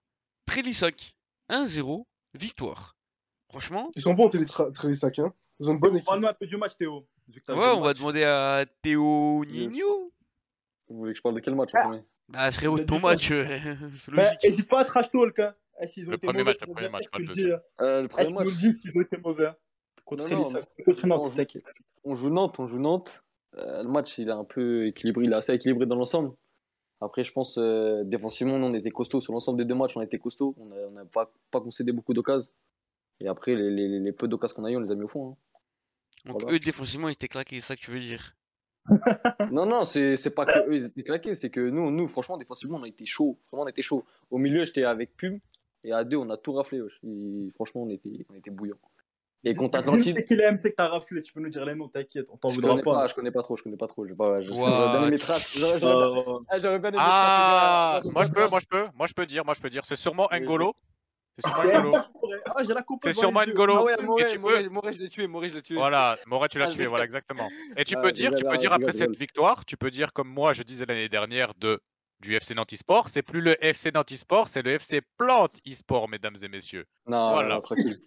Trélissac, 0.47 1.15
1-0, 1.50 2.05
victoire. 2.35 2.97
Franchement, 3.49 3.91
Ils 3.94 4.03
sont 4.03 4.15
bons, 4.15 4.29
Trélissac. 4.29 5.19
Hein 5.19 5.33
Ils 5.61 5.69
ont 5.69 5.75
une 5.75 5.79
bonne 5.81 5.94
équipe. 5.97 6.06
Parle-nous 6.06 6.27
un 6.29 6.35
peu 6.35 6.47
du 6.47 6.56
match, 6.56 6.73
Théo. 6.79 7.06
ouais, 7.29 7.43
on 7.49 7.81
va 7.83 7.94
demander 7.94 8.25
à 8.25 8.65
Théo. 8.83 9.44
Nino. 9.44 10.12
Vous 10.89 10.97
voulez 10.99 11.12
que 11.12 11.19
je 11.19 11.23
parle 11.23 11.35
de 11.37 11.41
quel 11.41 11.55
match 11.55 11.71
en 11.75 11.79
Ah. 11.79 11.83
premier 11.89 12.05
Ah, 12.35 12.50
frérot, 12.53 12.79
ton 12.81 12.99
match, 12.99 13.31
euh, 13.31 13.44
logique. 14.09 14.43
n'hésite 14.43 14.69
pas 14.69 14.81
à 14.81 14.85
trash 14.85 15.11
talk. 15.11 15.39
Hein. 15.39 15.55
Eh, 15.81 16.00
Le 16.03 16.17
premier 16.19 16.44
match, 16.44 16.56
le 16.61 16.67
premier 16.73 16.89
match, 16.89 17.09
pas 17.11 17.19
le 17.19 17.27
dis, 17.29 17.50
hein. 17.50 17.61
Euh, 17.81 18.00
Le 18.03 18.05
Eh, 18.06 18.09
premier 18.09 18.33
match, 18.33 18.44
nous 18.44 18.50
le 18.50 18.56
dis 18.56 18.75
s'ils 18.75 18.97
ont 18.97 19.00
été 19.03 19.17
mauvais. 19.19 19.50
Contre 20.05 20.23
Non, 20.25 20.29
Trélissac. 20.29 20.65
non, 20.79 20.85
Contre 20.85 21.07
Nantes, 21.07 21.21
on 21.27 21.31
joue- 21.31 21.37
t'inquiète. 21.37 21.65
on 22.05 22.15
joue 22.15 22.31
Nantes, 22.31 22.59
on 22.61 22.67
joue 22.67 22.79
Nantes. 22.79 23.23
Euh, 23.57 23.83
le 23.83 23.89
match, 23.89 24.19
il 24.19 24.29
est 24.29 24.33
un 24.33 24.45
peu 24.45 24.87
équilibré, 24.87 25.25
il 25.25 25.33
est 25.33 25.37
assez 25.37 25.53
équilibré 25.53 25.87
dans 25.87 25.97
l'ensemble. 25.97 26.33
Après, 27.01 27.25
je 27.25 27.33
pense, 27.33 27.59
euh, 27.59 28.03
défensivement, 28.05 28.59
nous, 28.59 28.67
on 28.67 28.71
était 28.73 28.91
costaud. 28.91 29.21
Sur 29.21 29.33
l'ensemble 29.33 29.59
des 29.59 29.65
deux 29.65 29.75
matchs, 29.75 29.97
on 29.97 30.01
a 30.01 30.05
été 30.05 30.19
costaud. 30.19 30.55
On 30.59 30.67
n'a 30.67 30.77
on 30.77 30.97
a 30.99 31.05
pas, 31.05 31.33
pas 31.51 31.61
concédé 31.61 31.93
beaucoup 31.93 32.15
d'occasions. 32.15 32.51
Et 33.21 33.27
après, 33.29 33.55
les, 33.57 33.71
les, 33.71 33.99
les 34.01 34.13
peu 34.13 34.29
d'occasions 34.29 34.57
qu'on 34.57 34.65
a 34.65 34.71
eu, 34.71 34.77
on 34.77 34.81
les 34.81 34.91
a 34.91 34.95
mis 34.95 35.03
au 35.03 35.09
fond. 35.09 35.31
hein. 35.33 35.37
Donc, 36.27 36.41
voilà. 36.43 36.57
eux, 36.57 36.61
défensivement, 36.61 37.09
ils 37.09 37.13
étaient 37.13 37.29
claqués, 37.29 37.61
c'est 37.61 37.67
ça 37.69 37.77
que 37.77 37.81
tu 37.81 37.91
veux 37.91 37.99
dire? 38.01 38.37
Non, 39.53 39.67
non, 39.67 39.85
c'est 39.85 40.17
c'est 40.17 40.31
pas 40.35 40.47
que 40.47 40.69
eux, 40.69 40.75
ils 40.77 40.85
étaient 40.87 41.03
claqués. 41.03 41.35
C'est 41.35 41.51
que 41.51 41.61
nous, 41.69 41.91
nous, 41.91 42.07
franchement, 42.09 42.37
défensivement, 42.37 42.79
on 42.79 42.85
a 42.85 42.89
été 42.89 43.05
chaud. 43.05 43.39
Vraiment, 43.51 43.65
on 43.65 43.69
était 43.69 43.83
chaud. 43.83 44.05
Au 44.31 44.39
milieu, 44.39 44.65
j'étais 44.65 44.85
avec 44.85 45.17
Pum. 45.17 45.39
Et 45.85 45.93
à 45.93 46.05
deux, 46.05 46.17
on 46.17 46.31
a 46.31 46.37
tout 46.37 46.53
raflé. 46.53 46.81
franchement, 47.53 47.83
on 47.83 47.89
était, 47.91 48.25
on 48.31 48.35
était 48.37 48.51
bouillant. 48.51 48.77
Et 49.44 49.55
contre 49.55 49.79
Atlantide, 49.79 50.15
c'est 50.17 50.25
qui 50.25 50.37
les 50.37 50.44
MC 50.50 50.71
que 50.71 50.75
t'as 50.77 50.89
raflé, 50.89 51.21
tu 51.21 51.33
peux 51.33 51.41
nous 51.41 51.49
dire 51.49 51.65
les 51.65 51.75
noms, 51.75 51.89
t'inquiète, 51.89 52.27
on 52.31 52.37
t'en 52.37 52.49
voudra 52.49 52.77
pas. 52.77 52.83
pas, 52.94 53.06
je 53.09 53.15
connais 53.15 53.33
pas 53.33 53.43
trop, 53.43 53.56
je 53.56 53.62
connais 53.65 53.77
pas 53.77 53.89
trop. 53.89 54.06
J'aurais 54.06 54.15
bien 54.15 55.09
aimé. 55.09 55.19
J'aurais 55.55 55.79
bien, 55.81 56.00
ah, 56.55 56.79
bien 56.79 56.89
aimé 56.91 56.99
Ah, 56.99 58.00
moi 58.05 58.25
je 58.25 58.31
peux, 58.31 58.49
moi 58.49 58.61
je 58.61 58.67
peux, 58.67 58.87
moi 58.94 59.06
je 59.09 59.12
peux 59.15 59.27
dire, 59.27 59.44
moi 59.44 59.55
je 59.55 59.61
peux 59.61 59.71
dire. 59.71 59.85
C'est 59.85 59.97
sûrement 59.97 60.29
N'Golo. 60.33 60.75
C'est 61.37 61.43
sûrement 61.49 61.62
Ah, 61.65 61.79
N'Golo. 61.79 61.93
Ah, 62.55 62.62
j'ai 62.65 62.73
la 62.75 62.83
coupe 62.83 63.00
C'est 63.03 63.12
sûrement. 63.12 63.44
N'Golo. 63.44 63.75
Ah 63.79 63.83
ouais, 63.85 63.97
Et 63.99 64.03
Moré, 64.05 64.27
tu 64.29 64.39
Moré, 64.39 64.62
peux- 64.62 64.69
Moré, 64.71 64.93
je 64.93 65.03
l'ai 65.03 65.09
tué, 65.09 65.27
Moré, 65.27 65.49
je 65.50 65.55
l'ai 65.56 65.62
tué. 65.62 65.75
Voilà, 65.75 66.17
Moret, 66.27 66.49
tu 66.49 66.58
l'as 66.61 66.67
Ah, 66.67 66.69
tué, 66.69 66.87
voilà, 66.87 67.05
exactement. 67.05 67.49
Et 67.77 67.84
tu 67.84 67.94
Ah, 67.96 68.03
peux 68.03 68.13
dire, 68.13 68.32
tu 68.34 68.44
peux 68.44 68.56
dire 68.58 68.72
après 68.72 68.93
cette 68.93 69.17
victoire, 69.17 69.65
tu 69.65 69.77
peux 69.77 69.91
dire 69.91 70.13
comme 70.13 70.29
moi 70.29 70.53
je 70.53 70.63
disais 70.63 70.87
l'année 70.87 71.08
dernière 71.08 71.53
de 71.56 71.81
du 72.20 72.37
FC 72.37 72.55
Nantes 72.55 72.77
Sport, 72.77 73.08
c'est 73.08 73.22
plus 73.22 73.41
le 73.41 73.56
FC 73.65 73.91
Nantes 73.91 74.15
Sport, 74.15 74.46
c'est 74.46 74.63
le 74.63 74.70
FC 74.79 75.01
Plante 75.19 75.61
e-sport, 75.67 76.08
mesdames 76.08 76.37
et 76.41 76.49
messieurs. 76.49 76.84
Non, 77.08 77.32
Voilà. 77.32 77.55
non, 77.56 77.61
tranquille. 77.61 77.99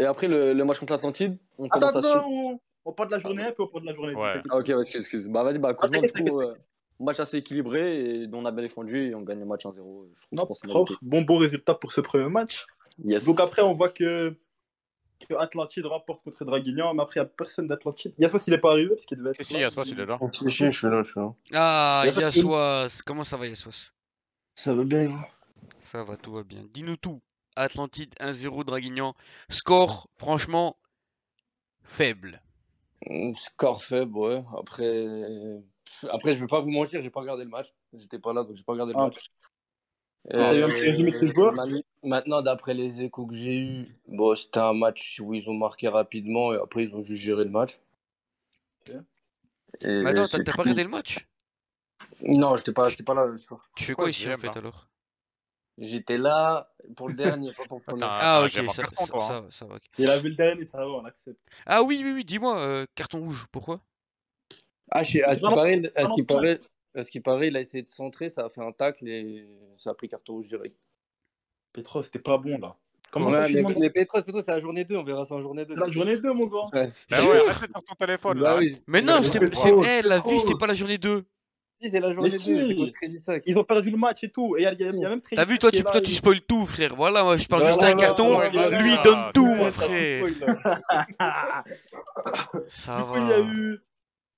Et 0.00 0.04
après 0.06 0.28
le, 0.28 0.52
le 0.52 0.64
match 0.64 0.78
contre 0.78 0.92
l'Atlantide, 0.92 1.36
on 1.58 1.66
Attends, 1.66 1.78
commence 1.80 1.96
à 1.96 1.98
attends, 2.00 2.10
sur... 2.12 2.26
on, 2.28 2.60
on 2.86 2.92
parle 2.92 3.10
de 3.10 3.14
la 3.16 3.20
journée 3.20 3.42
1 3.42 3.46
puis 3.52 3.54
on 3.60 3.66
parle 3.66 3.82
de 3.84 3.88
la 3.88 3.94
journée 3.94 4.12
2. 4.14 4.18
Ouais. 4.18 4.42
Ah, 4.50 4.56
ok, 4.58 4.66
ouais, 4.68 4.80
excuse, 4.80 5.00
excuse. 5.00 5.28
Bah 5.28 5.42
vas-y, 5.44 5.58
bah 5.58 5.74
Ah, 5.78 5.86
Nantes, 5.88 6.12
du 6.14 6.24
coup, 6.24 6.40
euh, 6.40 6.54
match 6.98 7.20
assez 7.20 7.36
équilibré 7.38 8.22
et 8.22 8.28
on 8.32 8.44
a 8.44 8.50
bien 8.52 8.62
défendu 8.62 9.10
et 9.10 9.14
on 9.14 9.22
gagne 9.22 9.40
le 9.40 9.46
match 9.46 9.64
1-0. 9.64 9.72
Je, 9.74 9.78
trouve- 9.80 10.06
je 10.16 10.26
Non, 10.32 10.46
pense 10.46 10.60
que 10.60 10.68
c'est 10.68 10.72
propre, 10.72 10.94
bon, 11.02 11.22
bon 11.22 11.36
résultat 11.38 11.74
pour 11.74 11.92
ce 11.92 12.00
premier 12.00 12.28
match. 12.28 12.66
Yes. 13.04 13.24
Donc 13.26 13.40
après, 13.40 13.62
on 13.62 13.72
voit 13.72 13.88
que, 13.90 14.34
que 15.28 15.34
Atlantide 15.34 15.86
remporte 15.86 16.22
contre 16.24 16.44
Draguignan, 16.44 16.92
mais 16.94 17.02
après, 17.02 17.20
il 17.20 17.22
n'y 17.22 17.26
a 17.26 17.30
personne 17.30 17.66
d'Atlantide. 17.66 18.12
Yassouas, 18.18 18.44
il 18.46 18.50
n'est 18.50 18.58
pas 18.58 18.72
arrivé 18.72 18.90
parce 18.90 19.04
qu'il 19.06 19.18
devait 19.18 19.30
être. 19.30 19.36
Si, 19.36 19.44
si, 19.44 19.52
là. 19.54 19.60
Il 19.60 20.00
est 20.00 20.06
là. 20.06 20.18
Si, 20.32 20.50
si, 20.50 20.66
je 20.66 20.70
suis 20.70 20.86
là, 20.88 21.02
je 21.02 21.10
suis 21.10 21.20
là. 21.20 21.32
Ah, 21.54 22.04
Yassouas, 22.06 23.00
comment 23.06 23.24
ça 23.24 23.36
va, 23.36 23.46
Yassouas 23.46 23.92
Ça 24.54 24.74
va 24.74 24.84
bien, 24.84 25.06
vous 25.06 25.22
Ça 25.78 26.02
va, 26.04 26.16
tout 26.16 26.32
va 26.32 26.42
bien. 26.42 26.60
Dis-nous 26.72 26.96
tout. 26.96 27.20
Atlantide 27.60 28.14
1-0 28.20 28.64
Draguignan. 28.64 29.14
Score, 29.48 30.08
franchement, 30.18 30.76
faible. 31.82 32.40
Mm, 33.06 33.34
Score 33.34 33.84
faible, 33.84 34.16
ouais. 34.16 34.44
Après, 34.58 35.06
après, 36.10 36.32
je 36.34 36.40
vais 36.40 36.46
pas 36.46 36.60
vous 36.60 36.70
mentir, 36.70 37.02
j'ai 37.02 37.10
pas 37.10 37.20
regardé 37.20 37.44
le 37.44 37.50
match. 37.50 37.72
J'étais 37.92 38.18
pas 38.18 38.32
là, 38.32 38.44
donc 38.44 38.56
j'ai 38.56 38.62
pas 38.62 38.72
regardé 38.72 38.92
le 38.92 38.98
Ah. 38.98 39.04
match. 39.06 39.30
T'as 40.28 40.54
eu 40.54 40.62
un 40.62 40.68
petit 40.68 40.82
résumé 40.82 41.10
de 41.12 41.18
tes 41.18 41.30
joueurs 41.30 41.54
man- 41.54 41.82
Maintenant, 42.02 42.40
d'après 42.42 42.74
les 42.74 43.02
échos 43.02 43.26
que 43.26 43.34
j'ai 43.34 43.56
eus, 43.56 43.96
bon, 44.06 44.34
c'était 44.34 44.58
un 44.60 44.74
match 44.74 45.20
où 45.22 45.34
ils 45.34 45.48
ont 45.50 45.54
marqué 45.54 45.88
rapidement 45.88 46.52
et 46.52 46.56
après 46.56 46.84
ils 46.84 46.94
ont 46.94 47.00
juste 47.00 47.22
géré 47.22 47.44
le 47.44 47.50
match. 47.50 47.78
Ok. 48.86 48.94
Et 49.80 50.02
Mais 50.02 50.10
attends, 50.10 50.26
t'as 50.28 50.42
pas 50.44 50.62
regardé 50.62 50.84
le 50.84 50.90
match? 50.90 51.26
Non, 52.22 52.56
j'étais 52.56 52.72
pas, 52.72 52.88
j'étais 52.88 53.02
pas 53.02 53.14
là 53.14 53.24
le 53.26 53.38
soir. 53.38 53.70
Tu 53.76 53.84
fais 53.84 53.94
quoi 53.94 54.10
ici 54.10 54.30
en 54.32 54.36
fait 54.36 54.46
là 54.48 54.52
alors? 54.56 54.89
J'étais 55.78 56.18
là 56.18 56.70
pour 56.96 57.08
le 57.08 57.14
dernier, 57.14 57.52
pas 57.52 57.64
pour 57.64 57.78
le 57.78 57.84
premier. 57.84 58.02
Ah 58.04 58.38
attends, 58.42 58.44
ok, 58.62 58.70
ça, 58.70 58.82
carton, 58.82 59.04
ça, 59.06 59.12
toi, 59.12 59.22
hein. 59.22 59.26
ça 59.28 59.40
va, 59.40 59.50
ça 59.50 59.64
va. 59.66 59.74
ok. 59.76 59.82
Il 59.98 60.10
a 60.10 60.18
vu 60.18 60.28
le 60.28 60.34
dernier, 60.34 60.64
ça 60.64 60.78
va, 60.78 60.86
on 60.88 61.04
accepte. 61.04 61.38
Ah 61.64 61.82
oui, 61.82 62.00
oui, 62.04 62.12
oui, 62.12 62.24
dis-moi, 62.24 62.58
euh, 62.58 62.86
carton 62.94 63.20
rouge, 63.20 63.46
pourquoi? 63.50 63.80
Ah, 64.90 65.02
je 65.02 65.12
sais- 65.12 65.22
à 65.22 65.34
ce 65.34 65.40
Vraiment- 65.40 65.56
paraît, 65.56 65.92
à 65.94 66.06
ce 66.06 66.14
qui 66.14 66.22
paraît, 66.22 66.60
à 66.94 67.02
ce 67.02 67.10
qui 67.10 67.20
paraît, 67.20 67.48
il 67.48 67.56
a 67.56 67.60
essayé 67.60 67.82
de 67.82 67.88
centrer, 67.88 68.28
ça 68.28 68.44
a 68.44 68.48
fait 68.50 68.60
un 68.62 68.72
tacle 68.72 69.08
et 69.08 69.46
ça 69.78 69.90
a 69.90 69.94
pris 69.94 70.08
carton 70.08 70.34
rouge 70.34 70.48
direct. 70.48 70.76
Petro, 71.72 72.02
c'était 72.02 72.18
pas 72.18 72.36
bon 72.36 72.58
là. 72.58 72.76
Comment 73.12 73.26
Ouais, 73.30 73.48
ça, 73.48 73.52
demandes 73.52 73.76
mais 73.80 73.90
Petros, 73.90 74.22
Petros, 74.22 74.40
c'est 74.40 74.50
la 74.52 74.60
journée 74.60 74.84
2, 74.84 74.96
on 74.96 75.02
verra 75.04 75.24
ça 75.24 75.34
en 75.34 75.42
journée 75.42 75.64
2. 75.64 75.74
La 75.76 75.88
journée 75.88 76.16
2, 76.16 76.32
mon 76.32 76.46
gars. 76.46 76.68
Ouais. 76.72 76.92
Bah 77.10 77.16
ouais, 77.24 77.48
arrête 77.48 77.70
sur 77.70 77.82
ton 77.82 77.94
téléphone 77.94 78.38
Bah 78.38 78.54
là. 78.54 78.56
oui. 78.58 78.80
Mais 78.86 79.02
non, 79.02 79.20
c'est, 79.22 79.38
eh, 79.42 80.02
la 80.02 80.18
vie, 80.20 80.38
c'était 80.38 80.54
pas 80.58 80.66
la 80.68 80.74
journée 80.74 80.98
2. 80.98 81.24
Si, 81.82 81.88
c'est 81.88 82.00
la 82.00 82.12
journée 82.12 82.28
Mais 82.30 82.36
2, 82.36 82.92
c'est 82.92 83.32
si. 83.40 83.42
Ils 83.46 83.58
ont 83.58 83.64
perdu 83.64 83.90
le 83.90 83.96
match 83.96 84.22
et 84.24 84.28
tout. 84.30 84.54
Et 84.56 84.60
il 84.60 84.64
y, 84.64 84.66
a- 84.66 84.72
il 84.74 84.80
y 84.80 84.84
a- 84.84 84.90
il 84.90 85.00
y 85.00 85.04
a 85.04 85.08
même 85.08 85.20
T'as 85.22 85.44
vu, 85.44 85.58
toi, 85.58 85.70
tu, 85.70 85.82
toi, 85.82 85.92
il- 85.96 86.02
tu 86.02 86.12
spoil 86.12 86.40
tout, 86.42 86.66
frère. 86.66 86.94
Voilà, 86.94 87.22
moi, 87.24 87.36
je 87.38 87.48
parle 87.48 87.66
juste 87.66 87.80
d'un 87.80 87.94
carton. 87.96 88.38
Lui, 88.40 88.92
il 88.92 89.02
donne 89.02 89.30
tout, 89.34 89.46
mon 89.46 89.70
frère. 89.70 89.88
Ça 92.68 92.98
Du 92.98 93.04
coup, 93.04 93.18
il 93.18 93.28
y 93.28 93.32
a 93.32 93.40
va. 93.40 93.46
eu, 93.46 93.78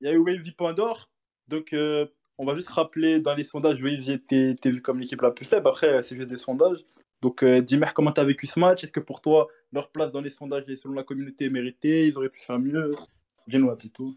il 0.01 0.07
y 0.07 0.11
a 0.11 0.13
eu 0.13 0.19
Wavy 0.19 0.53
Point 0.53 0.73
d'Or. 0.75 1.09
Donc, 1.49 1.73
euh, 1.73 2.07
on 2.39 2.45
va 2.45 2.55
juste 2.55 2.71
rappeler 2.71 3.21
dans 3.21 3.35
les 3.35 3.45
sondages, 3.45 3.83
Wavy 3.83 4.13
était, 4.13 4.51
était 4.51 4.71
vu 4.71 4.81
comme 4.81 5.01
l'équipe 5.01 5.21
la 5.21 5.31
plus 5.31 5.45
faible. 5.45 5.67
Après, 5.69 6.03
c'est 6.03 6.17
juste 6.17 6.29
des 6.29 6.39
sondages. 6.39 6.79
Donc, 7.21 7.43
euh, 7.45 7.61
Dimer, 7.61 7.89
comment 7.95 8.11
t'as 8.13 8.25
vécu 8.25 8.47
ce 8.47 8.59
match? 8.59 8.83
Est-ce 8.85 8.93
que 8.93 9.01
pour 9.01 9.21
toi, 9.21 9.49
leur 9.73 9.91
place 9.91 10.11
dans 10.13 10.21
les 10.21 10.31
sondages 10.31 10.65
et 10.69 10.77
selon 10.77 10.95
la 10.95 11.05
communauté 11.05 11.45
est 11.47 11.51
méritée? 11.51 12.07
Ils 12.07 12.17
auraient 12.17 12.29
pu 12.31 12.41
faire 12.41 12.59
mieux? 12.59 12.91
Dis-nous 13.47 13.73
c'est 13.81 13.89
tout. 13.93 14.15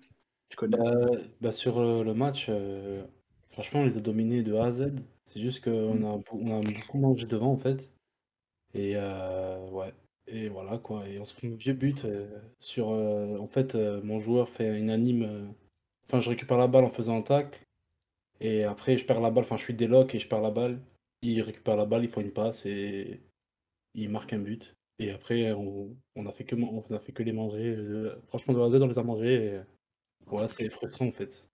Tu 0.50 0.56
connais. 0.58 0.78
Euh, 0.80 1.06
bah, 1.42 1.52
sur 1.52 1.80
euh, 1.80 2.04
le 2.04 2.14
match, 2.14 2.48
euh, 2.50 3.04
franchement, 3.56 3.82
on 3.82 3.86
les 3.86 3.98
a 3.98 4.02
dominés 4.02 4.44
de 4.44 4.54
A 4.56 4.66
à 4.66 4.72
Z. 4.72 4.94
C'est 5.26 5.40
juste 5.40 5.64
qu'on 5.64 5.98
a, 6.14 6.18
beau- 6.18 6.40
on 6.42 6.60
a 6.60 6.62
beaucoup 6.62 7.00
mangé 7.00 7.26
devant, 7.26 7.52
en 7.52 7.58
fait. 7.58 7.90
Et 8.74 8.94
euh, 8.96 9.70
ouais. 9.72 9.94
Et 10.28 10.50
voilà, 10.50 10.78
quoi. 10.80 11.08
Et 11.10 11.20
on 11.20 11.26
se 11.26 11.34
prend 11.36 11.48
un 11.50 11.56
vieux 11.56 11.74
but 11.74 12.06
euh, 12.06 12.28
sur. 12.60 12.92
euh, 12.92 13.38
en 13.40 13.48
fait, 13.48 13.76
euh, 13.76 14.02
mon 14.04 14.20
joueur 14.20 14.50
fait 14.50 14.78
une 14.80 14.92
anime. 14.92 15.24
euh, 15.24 15.46
Enfin, 16.08 16.20
je 16.22 16.30
récupère 16.30 16.58
la 16.60 16.68
balle 16.68 16.86
en 16.86 16.90
faisant 16.90 17.18
un 17.18 17.24
tacle. 17.24 17.60
Et 18.42 18.64
après, 18.66 18.98
je 18.98 19.06
perds 19.06 19.22
la 19.22 19.32
balle. 19.32 19.46
Enfin, 19.46 19.58
je 19.58 19.64
suis 19.64 19.76
déloc 19.76 20.16
et 20.16 20.20
je 20.20 20.28
perds 20.30 20.42
la 20.42 20.52
balle. 20.52 20.80
Il 21.24 21.42
récupère 21.42 21.78
la 21.78 21.86
balle, 21.86 22.04
il 22.06 22.10
faut 22.10 22.22
une 22.22 22.32
passe 22.34 22.66
et 22.68 23.22
il 23.96 24.10
marque 24.12 24.34
un 24.34 24.40
but. 24.40 24.76
Et 25.00 25.12
après, 25.12 25.52
on, 25.54 25.96
on 26.16 26.28
a 26.28 26.34
fait 26.34 26.46
que, 26.46 26.56
on 26.56 26.84
a 26.96 27.00
fait 27.00 27.14
que 27.14 27.24
les 27.24 27.34
manger. 27.34 27.76
euh, 27.78 28.16
franchement, 28.28 28.54
de 28.54 28.60
A 28.62 28.66
à 28.66 28.70
Z, 28.72 28.76
on 28.84 28.88
les 28.88 29.00
a 29.00 29.04
mangés. 29.04 29.36
et- 29.36 29.62
Ouais, 30.32 30.48
c'est 30.48 30.70
frustrant 30.70 31.08
en 31.08 31.12
fait. 31.12 31.48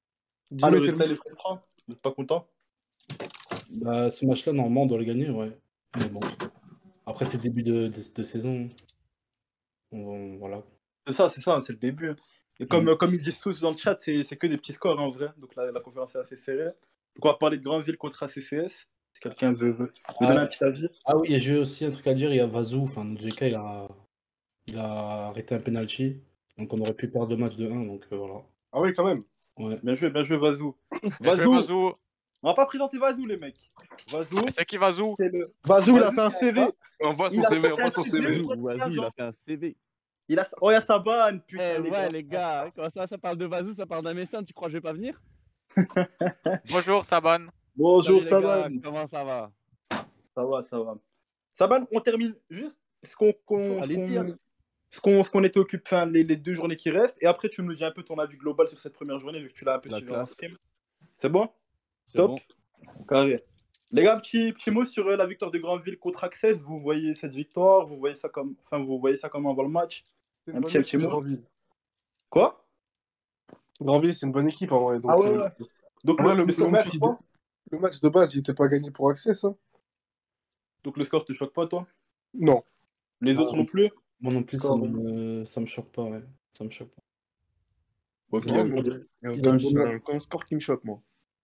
Ah, 0.62 0.70
le 0.70 0.80
il 0.80 0.90
est 1.12 1.16
frustrant. 1.16 1.62
Vous 1.92 1.98
pas 2.00 2.12
content? 2.12 2.48
Bah, 3.70 4.10
ce 4.10 4.26
match-là, 4.26 4.54
normalement, 4.54 4.84
on 4.84 4.86
doit 4.86 4.98
le 4.98 5.04
gagner, 5.04 5.30
ouais. 5.30 5.52
Mais 5.98 6.08
bon. 6.08 6.20
Après, 7.06 7.26
c'est 7.26 7.38
le 7.38 7.44
début 7.44 7.64
de, 7.64 7.88
de, 7.88 8.02
de 8.16 8.24
saison. 8.24 8.70
On- 9.92 9.98
on- 10.00 10.38
voilà. 10.38 10.64
C'est 11.08 11.14
ça, 11.14 11.30
c'est 11.30 11.42
ça, 11.42 11.60
c'est 11.64 11.74
le 11.74 11.80
début. 11.80 12.12
Et 12.60 12.68
comme, 12.68 12.88
euh, 12.90 12.96
comme 12.96 13.14
ils 13.14 13.22
disent 13.22 13.40
tous 13.40 13.60
dans 13.60 13.72
le 13.72 13.78
chat, 13.78 13.98
c'est 14.00 14.24
c'est 14.24 14.38
que 14.38 14.46
des 14.48 14.58
petits 14.58 14.74
scores 14.74 15.00
en 15.00 15.10
vrai. 15.10 15.30
Donc 15.38 15.56
la, 15.56 15.72
la 15.72 15.80
conférence 15.80 16.16
est 16.16 16.20
assez 16.20 16.36
serrée. 16.36 16.72
Donc 17.16 17.26
on 17.26 17.28
va 17.30 17.34
parler 17.34 17.58
de 17.58 17.64
Grandville 17.64 17.98
contre 17.98 18.22
ACCS. 18.24 18.88
Si 19.14 19.20
quelqu'un 19.20 19.52
veut, 19.52 19.72
veut, 19.72 19.86
veut 19.86 19.94
Ah. 20.06 20.26
donner 20.28 20.40
un 20.42 20.46
petit 20.48 20.64
avis. 20.64 20.88
Ah 21.06 21.18
oui, 21.18 21.34
et 21.34 21.40
j'ai 21.40 21.58
aussi 21.58 21.84
un 21.86 21.92
truc 21.92 22.06
à 22.08 22.14
dire. 22.14 22.32
Il 22.32 22.38
y 22.38 22.40
a 22.40 22.46
Vazou, 22.46 22.84
enfin, 22.84 23.04
notre 23.04 23.22
GK, 23.24 23.42
il 23.48 23.56
a, 23.56 23.88
il 24.68 24.78
a 24.78 25.28
arrêté 25.28 25.56
un 25.56 25.60
penalty. 25.60 26.22
Donc, 26.58 26.72
on 26.74 26.80
aurait 26.82 26.94
pu 26.94 27.10
perdre 27.10 27.30
le 27.32 27.38
match 27.38 27.56
de 27.58 27.70
1. 27.70 27.86
Donc, 27.86 28.06
euh, 28.12 28.18
voilà. 28.18 28.42
Ah 28.72 28.80
oui, 28.80 28.94
quand 28.94 29.04
même. 29.06 29.24
Ouais. 29.58 29.80
Bien 29.84 29.96
joué, 29.96 30.10
bien 30.10 30.24
joué, 30.24 30.38
Vazou. 30.38 30.76
Bien 31.02 31.12
joué, 31.34 31.46
Vazou, 31.46 31.54
Vazou. 31.54 31.94
on 32.42 32.48
va 32.48 32.54
pas 32.54 32.66
présenter 32.66 32.98
Vazou, 32.98 33.26
les 33.26 33.38
mecs. 33.38 33.72
Vazou, 34.10 34.38
C'est 34.50 34.66
qui 34.66 34.78
Vazou 34.78 35.16
c'est 35.18 35.30
le. 35.30 35.54
Vazou, 35.64 35.98
il 35.98 36.04
a 36.04 36.12
fait 36.12 36.22
un 36.22 36.30
CV. 36.30 36.62
Envoie 37.02 37.30
son 37.30 37.36
Il 37.36 37.46
a 37.46 37.50
CV, 37.50 37.72
envoie 37.72 37.86
un 37.86 37.90
son 37.90 38.04
CV. 38.04 38.42
Vazou, 38.44 38.92
il 38.92 39.00
a 39.04 39.12
fait 39.12 39.22
un 39.24 39.32
CV. 39.34 39.78
Il 40.28 40.40
a... 40.40 40.48
Oh, 40.62 40.70
il 40.72 40.74
y 40.74 40.78
a 40.78 40.82
Saban, 40.82 41.40
putain. 41.46 41.76
Eh 41.78 41.82
les 41.82 41.90
ouais, 41.90 41.92
gars. 41.92 42.10
les 42.10 42.24
gars, 42.24 42.72
comment 42.74 42.90
ça, 42.90 43.06
ça 43.08 43.18
parle 43.18 43.38
de 43.38 43.46
Vazou, 43.46 43.74
ça 43.74 43.86
parle 43.86 44.04
d'un 44.04 44.14
médecin, 44.14 44.42
tu 44.44 44.54
crois 44.54 44.68
que 44.70 44.72
je 44.74 44.78
vais 44.78 44.82
pas 44.82 44.94
venir? 44.94 45.22
Bonjour, 46.70 47.04
Saban. 47.06 47.48
Bonjour, 47.76 48.22
Saban. 48.24 48.70
Comment 48.82 49.08
ça 49.08 49.24
va? 49.24 49.52
Ça 50.34 50.46
va, 50.46 50.64
ça 50.64 50.80
va. 50.80 50.96
Saban, 51.56 51.86
on 51.92 52.00
termine 52.00 52.34
juste 52.50 52.80
ce 53.04 53.16
qu'on 53.16 53.34
qu'on- 53.46 53.82
ce 54.92 55.00
qu'on- 55.00 55.12
ce 55.12 55.18
qu'on 55.18 55.24
ce 55.24 55.30
qu'on 55.32 55.44
était 55.44 55.60
occupé, 55.60 55.84
enfin, 55.88 56.06
les, 56.06 56.24
les 56.24 56.36
deux 56.36 56.54
journées 56.54 56.76
qui 56.76 56.90
restent. 56.92 57.18
Et 57.22 57.26
après, 57.26 57.50
tu 57.50 57.64
nous 57.64 57.74
dis 57.74 57.84
un 57.84 57.92
peu 57.92 58.04
ton 58.04 58.18
avis 58.20 58.38
global 58.38 58.68
sur 58.68 58.78
cette 58.78 58.94
première 58.94 59.18
journée, 59.18 59.40
vu 59.40 59.48
que 59.48 59.54
tu 59.54 59.66
l'as 59.66 59.76
un 59.76 59.80
peu 59.80 59.90
La 59.90 59.98
suivi 59.98 60.14
en 60.14 60.26
stream. 60.26 60.58
C'est 61.18 61.30
bon? 61.30 61.50
Top. 62.14 62.32
bon. 62.86 63.04
Carré. 63.06 63.44
Les 63.92 64.04
gars, 64.04 64.18
petit, 64.20 64.54
petit 64.54 64.70
mot 64.72 64.86
sur 64.86 65.08
euh, 65.08 65.16
la 65.18 65.26
victoire 65.26 65.50
de 65.52 65.58
Grandville 65.58 65.98
contre 65.98 66.24
Access. 66.24 66.58
Vous 66.60 66.78
voyez 66.78 67.14
cette 67.14 67.34
victoire 67.34 67.86
Vous 67.86 67.96
voyez 67.98 68.16
ça 68.16 68.30
comme, 68.30 68.56
enfin, 68.64 68.80
vous 68.80 69.00
voyez 69.00 69.16
ça 69.18 69.28
comment 69.30 69.52
avant 69.52 69.64
le 69.64 69.70
match 69.70 70.04
Un 70.48 70.62
petit- 70.62 70.78
petit 70.80 70.98
mot. 70.98 71.08
Grandville. 71.10 71.44
Quoi? 72.30 72.66
Grandville, 73.82 74.14
c'est 74.14 74.26
une 74.26 74.32
bonne 74.32 74.48
équipe 74.48 74.72
en 74.72 74.82
vrai. 74.84 75.00
Donc, 75.00 75.12
Ah 75.12 75.18
ouais, 75.20 75.30
euh, 75.30 75.44
ouais. 75.44 75.50
Donc 76.04 76.22
vrai, 76.22 76.36
le, 76.36 76.44
le, 76.46 76.68
match, 76.70 76.88
il- 76.94 77.00
le 77.72 77.80
match 77.80 78.00
de 78.00 78.10
base, 78.10 78.34
il 78.36 78.40
était 78.40 78.54
pas 78.54 78.68
gagné 78.68 78.92
pour 78.92 79.10
Access. 79.10 79.44
Hein. 79.44 79.56
Donc 80.84 80.98
le 80.98 81.04
score 81.04 81.26
te 81.26 81.34
choque 81.34 81.54
pas, 81.54 81.68
toi? 81.68 81.86
Non. 82.34 82.64
Les 83.22 83.38
Ah, 83.38 83.42
autres 83.42 83.56
non 83.56 83.66
plus? 83.66 83.90
Moi 84.22 84.34
non 84.34 84.44
plus, 84.44 84.58
ça 84.60 84.66
Score, 84.66 84.88
me, 84.88 85.46
ça 85.46 85.62
me 85.62 85.66
choque 85.66 85.92
pas, 85.92 86.04
ouais. 86.04 86.22
Ça 86.52 86.64
me 86.64 86.70
choque 86.70 86.90
pas. 86.90 87.02
Ok. 88.38 88.46
Non, 88.46 88.62
ok. 88.62 88.68
mais- 88.70 88.82
Il 88.82 88.88
y 88.88 88.92
a 88.92 89.00
Il 89.24 89.28
a 89.28 89.32
aucun, 89.34 89.52
un 89.52 89.58
il 89.58 89.66
y 89.70 89.74
bon- 89.74 89.80
a 89.86 89.96
aucun 89.96 90.20
score 90.20 90.46
qui 90.46 90.56
me 90.56 90.60
choque, 90.60 90.84
moi. 90.84 91.02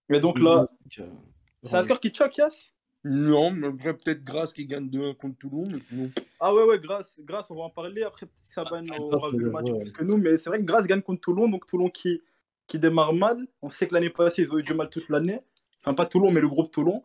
Et 0.09 0.19
donc 0.19 0.39
là, 0.39 0.67
euh, 0.99 1.05
c'est 1.63 1.75
un 1.75 1.83
score 1.83 1.99
qui 1.99 2.11
te 2.11 2.17
choque, 2.17 2.37
Yass 2.37 2.73
Non, 3.03 3.51
mais 3.51 3.67
après, 3.67 3.93
peut-être 3.95 4.23
Grasse 4.23 4.53
qui 4.53 4.65
gagne 4.65 4.89
2-1 4.89 5.13
contre 5.13 5.37
Toulon, 5.37 5.65
mais 5.71 5.79
sinon. 5.79 6.09
Ah 6.39 6.53
ouais, 6.53 6.63
ouais, 6.63 6.79
grâce, 6.79 7.19
grâce, 7.19 7.49
on 7.51 7.55
va 7.55 7.63
en 7.63 7.69
parler. 7.69 8.03
Après, 8.03 8.27
Saban 8.45 8.85
Ah, 8.91 8.99
aura 9.01 9.29
vu 9.31 9.39
le 9.39 9.51
match 9.51 9.65
ouais. 9.65 9.79
plus 9.79 9.91
que 9.91 10.03
nous, 10.03 10.17
mais 10.17 10.37
c'est 10.37 10.49
vrai 10.49 10.59
que 10.59 10.63
grâce 10.65 10.87
gagne 10.87 11.01
contre 11.01 11.21
Toulon, 11.21 11.49
donc 11.49 11.65
Toulon 11.65 11.89
qui, 11.89 12.21
qui 12.67 12.79
démarre 12.79 13.13
mal. 13.13 13.47
On 13.61 13.69
sait 13.69 13.87
que 13.87 13.93
l'année 13.93 14.09
passée, 14.09 14.43
ils 14.43 14.53
ont 14.53 14.57
eu 14.57 14.63
du 14.63 14.73
mal 14.73 14.89
toute 14.89 15.07
l'année. 15.09 15.39
Enfin, 15.81 15.93
pas 15.93 16.05
Toulon, 16.05 16.31
mais 16.31 16.41
le 16.41 16.49
groupe 16.49 16.71
Toulon. 16.71 17.03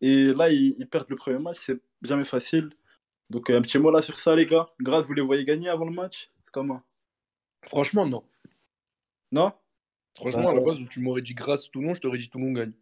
Et 0.00 0.26
là, 0.32 0.50
ils, 0.50 0.74
ils 0.78 0.88
perdent 0.88 1.08
le 1.10 1.16
premier 1.16 1.38
match, 1.38 1.58
c'est 1.60 1.80
jamais 2.02 2.24
facile. 2.24 2.70
Donc, 3.30 3.50
euh, 3.50 3.58
un 3.58 3.62
petit 3.62 3.78
mot 3.78 3.90
là 3.90 4.02
sur 4.02 4.18
ça, 4.18 4.36
les 4.36 4.46
gars. 4.46 4.66
Grâce, 4.80 5.06
vous 5.06 5.14
les 5.14 5.22
voyez 5.22 5.44
gagner 5.44 5.68
avant 5.68 5.84
le 5.86 5.92
match? 5.94 6.30
C'est 6.44 6.50
comment 6.52 6.82
Franchement, 7.64 8.06
non. 8.06 8.24
Non? 9.30 9.52
Franchement, 10.14 10.42
Bah, 10.42 10.50
à 10.50 10.54
la 10.54 10.60
base, 10.60 10.78
tu 10.90 11.00
m'aurais 11.00 11.22
dit 11.22 11.34
Grasse 11.34 11.70
Toulon, 11.70 11.94
je 11.94 12.00
t'aurais 12.00 12.18
dit 12.18 12.28
Toulon 12.28 12.52
gagne. 12.52 12.72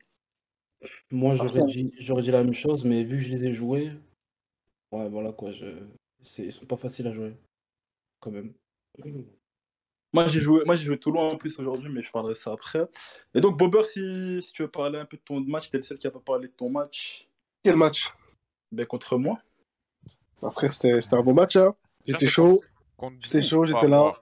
Moi, 1.11 1.35
j'aurais 1.35 1.65
dit, 1.65 1.93
j'aurais 1.99 2.23
dit 2.23 2.31
la 2.31 2.43
même 2.43 2.53
chose, 2.53 2.85
mais 2.85 3.05
vu 3.05 3.19
que 3.19 3.25
je 3.25 3.31
les 3.31 3.45
ai 3.45 3.53
joués, 3.53 3.93
ouais, 4.93 5.09
voilà 5.09 5.33
quoi, 5.33 5.53
je... 5.53 5.67
c'est- 6.23 6.45
ils 6.45 6.53
sont 6.53 6.67
pas 6.67 6.77
faciles 6.77 7.07
à 7.07 7.13
jouer, 7.13 7.37
quand 8.19 8.31
même. 8.31 8.53
Moi, 10.13 10.27
j'ai 10.27 10.41
joué, 10.41 10.65
moi, 10.65 10.75
j'ai 10.75 10.87
joué 10.87 10.99
Toulon 10.99 11.21
en 11.21 11.37
plus 11.37 11.59
aujourd'hui, 11.61 11.93
mais 11.93 12.03
je 12.03 12.11
parlerai 12.11 12.35
ça 12.35 12.53
après. 12.53 12.89
Et 13.35 13.41
donc, 13.41 13.57
Bobber, 13.57 13.85
si, 13.85 14.43
si 14.43 14.53
tu 14.53 14.63
veux 14.63 14.71
parler 14.71 14.99
un 14.99 15.05
peu 15.05 15.17
de 15.17 15.23
ton 15.23 15.41
match, 15.41 15.71
t'es 15.71 15.77
le 15.77 15.85
seul 15.85 15.99
qui 15.99 16.07
a 16.07 16.11
pas 16.11 16.19
parlé 16.19 16.49
de 16.49 16.53
ton 16.53 16.69
match? 16.69 17.29
Quel 17.63 17.77
match? 17.77 18.09
Ben, 18.73 18.87
contre 18.87 19.19
moi. 19.19 19.39
Bah, 20.43 20.51
Frère, 20.51 20.73
c'était 20.73 21.01
c'était 21.03 21.17
un 21.17 21.23
bon 21.23 21.35
match. 21.35 21.57
Hein. 21.57 21.75
J'étais 22.07 22.27
chaud. 22.29 22.61
J'étais 23.21 23.43
chaud, 23.43 23.63
pas 23.63 23.67
j'étais 23.69 23.89
là. 23.89 24.13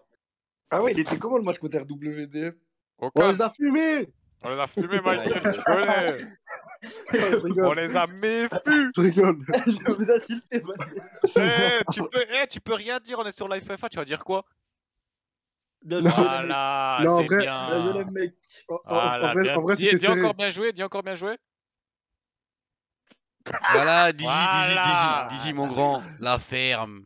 Ah 0.71 0.83
ouais, 0.83 0.93
il 0.93 1.01
était 1.01 1.19
comment 1.19 1.39
le 1.39 1.43
match 1.45 1.59
contre 1.59 1.79
RWDF 1.79 2.55
On 2.99 3.11
les 3.31 3.41
a 3.43 3.51
fumés 3.51 4.09
On 4.43 4.51
les 4.51 4.59
a 4.61 4.67
fumés, 4.67 5.01
Michael, 5.01 5.53
tu 5.55 5.61
connais. 5.67 6.17
On 7.67 7.73
les 7.73 7.97
a 7.97 8.07
méfus. 8.07 8.93
Je 8.95 9.01
rigole. 9.01 9.39
je 9.67 9.93
vous 9.93 10.11
insulter, 10.11 10.63
Eh, 11.37 11.85
tu, 11.93 12.03
peux, 12.03 12.25
eh, 12.43 12.47
tu 12.47 12.61
peux 12.61 12.75
rien 12.75 13.01
dire, 13.01 13.19
on 13.19 13.25
est 13.25 13.33
sur 13.33 13.49
l'IFFA, 13.49 13.89
tu 13.89 13.97
vas 13.97 14.05
dire 14.05 14.23
quoi? 14.25 14.45
Bien 15.83 16.01
joué, 16.01 16.11
Voilà, 16.11 17.01
Non, 17.05 17.11
en 17.13 17.19
c'est 17.19 17.37
bien. 17.39 17.57
En, 17.57 17.71
en 17.73 17.93
vrai, 19.33 19.43
bien. 19.43 19.57
en 19.57 19.63
vrai, 19.63 19.77
dis, 19.77 19.85
c'était 19.85 19.97
dis 19.97 20.03
serré. 20.03 20.21
encore 20.21 20.35
bien 20.35 20.51
joué, 20.51 20.73
dis 20.73 20.83
encore 20.83 21.03
bien 21.03 21.15
joué. 21.15 21.37
Voilà, 23.73 24.13
Digi, 24.13 24.25
Voilà. 24.25 25.29
Digi, 25.29 25.37
Digi, 25.37 25.43
Digi, 25.43 25.53
mon 25.55 25.67
grand, 25.69 26.03
la 26.19 26.39
ferme. 26.39 27.05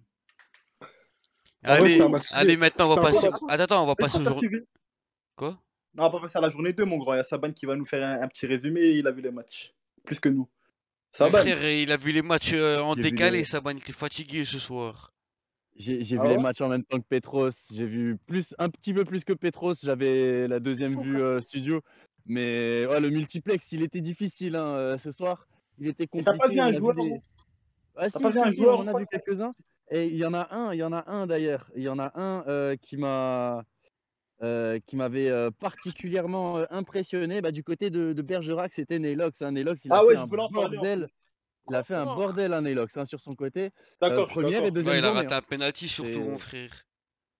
En 1.65 1.77
vrai, 1.77 2.01
Allez, 2.01 2.01
allez, 2.33 2.57
maintenant 2.57 2.91
on 2.91 2.95
va 2.97 3.03
passer. 3.03 3.29
Attends, 3.29 3.47
attends, 3.49 3.83
on 3.85 3.87
va 3.87 3.95
passer 3.95 4.19
journées. 4.19 4.39
suivi 4.39 4.57
Quoi? 5.37 5.51
Non, 5.95 6.05
on 6.05 6.07
va 6.07 6.11
pas 6.11 6.21
passer 6.21 6.39
à 6.39 6.41
la 6.41 6.51
journée 6.51 6.73
2, 6.73 6.85
mon 6.85 6.99
grand. 6.99 7.15
Il 7.15 7.19
y 7.19 7.21
a 7.21 7.25
Saban 7.25 7.53
qui 7.53 7.67
va 7.67 7.77
nous 7.77 7.85
faire 7.85 8.05
un, 8.05 8.21
un 8.23 8.27
petit 8.29 8.47
résumé. 8.47 8.81
Il 8.91 9.07
a 9.07 9.13
vu 9.13 9.23
les 9.23 9.31
matchs. 9.31 9.73
Plus 10.05 10.19
que 10.19 10.29
nous. 10.29 10.49
Saban 11.13 11.39
frère, 11.39 11.63
il 11.71 11.93
a 11.93 11.97
vu 11.97 12.11
les 12.13 12.23
matchs 12.23 12.53
euh, 12.55 12.81
en 12.81 12.97
décalé, 12.97 13.39
les- 13.39 13.45
Saban, 13.45 13.71
il 13.71 13.79
était 13.79 13.93
fatigué 13.93 14.45
ce 14.45 14.59
soir. 14.59 15.13
J'ai 15.77 16.01
Ah 16.19 16.23
vu 16.25 16.29
les 16.31 16.37
matchs 16.39 16.61
en 16.63 16.69
même 16.69 16.85
temps 16.85 16.99
que 16.99 17.07
Petros. 17.09 17.51
J'ai 17.73 17.87
vu 17.87 18.17
plus, 18.27 18.55
un 18.59 18.69
petit 18.69 18.93
peu 18.93 19.05
plus 19.05 19.25
que 19.25 19.33
Petros. 19.33 19.75
J'avais 19.83 20.49
la 20.49 20.59
deuxième 20.59 21.01
vue 21.01 21.23
euh, 21.23 21.41
studio. 21.41 21.81
Mais 22.27 22.87
ouais, 22.87 23.01
le 23.01 23.11
multiplex, 23.11 23.71
il 23.73 23.83
était 23.83 24.01
difficile 24.01 24.57
hein, 24.57 24.67
euh, 24.75 24.99
ce 24.99 25.11
soir. 25.13 25.47
Il 25.79 25.89
était 25.89 26.07
compliqué. 26.07 26.31
t'as 26.33 26.39
pas 26.39 26.49
vu 26.49 26.61
un 26.61 26.67
a 26.67 26.73
joueur 26.73 26.95
des- 26.95 27.21
Ah, 27.97 28.09
si, 28.09 28.23
pas 28.23 28.29
vu 28.31 28.39
si, 28.39 28.45
un 28.45 28.51
si, 28.53 28.57
joueur 28.63 28.79
on 28.79 28.83
en 28.83 28.95
a 28.95 28.99
vu 28.99 29.07
quelques-uns. 29.11 29.55
Et 29.91 30.07
il 30.07 30.17
y 30.17 30.25
en 30.25 30.33
a 30.35 30.55
un, 30.55 30.73
il 30.73 30.79
y 30.79 30.83
en 30.83 30.93
a 30.93 31.11
un 31.11 31.27
d'ailleurs. 31.27 31.71
Il 31.77 31.83
y 31.83 31.89
en 31.89 31.99
a 31.99 32.13
un 32.19 32.45
euh, 32.49 32.77
qui 32.77 32.97
m'a 32.97 33.65
euh, 34.43 34.79
qui 34.87 34.97
m'avait 34.97 35.29
euh, 35.31 35.51
particulièrement 35.51 36.59
euh, 36.59 36.65
impressionné. 36.71 37.41
Bah, 37.41 37.53
du 37.53 37.63
côté 37.63 37.91
de, 37.91 38.13
de 38.13 38.23
Bergerac, 38.23 38.73
c'était 38.73 38.99
Nelox. 38.99 39.41
Hein. 39.43 39.53
Nelox, 39.53 39.85
il 39.85 39.93
a 39.93 39.97
Ah 39.97 40.01
fait 40.01 40.07
ouais, 40.07 40.15
je 40.17 40.21
un 40.21 40.27
bordel. 40.27 41.07
Il 41.71 41.77
a 41.77 41.85
fait 41.85 41.95
un 41.95 42.05
bordel, 42.07 42.53
hein, 42.53 42.63
Nelox, 42.63 42.97
hein, 42.97 43.05
sur 43.05 43.21
son 43.21 43.35
côté. 43.35 43.71
D'accord, 44.01 44.25
Euh, 44.25 44.27
première 44.27 44.65
et 44.65 44.71
deuxième 44.73 44.95
Ouais, 44.95 44.99
il 44.99 45.05
a 45.05 45.13
raté 45.13 45.33
hein. 45.35 45.39
un 45.39 45.43
penalty 45.43 45.89
surtout, 45.89 46.21
mon 46.21 46.37
frère. 46.39 46.73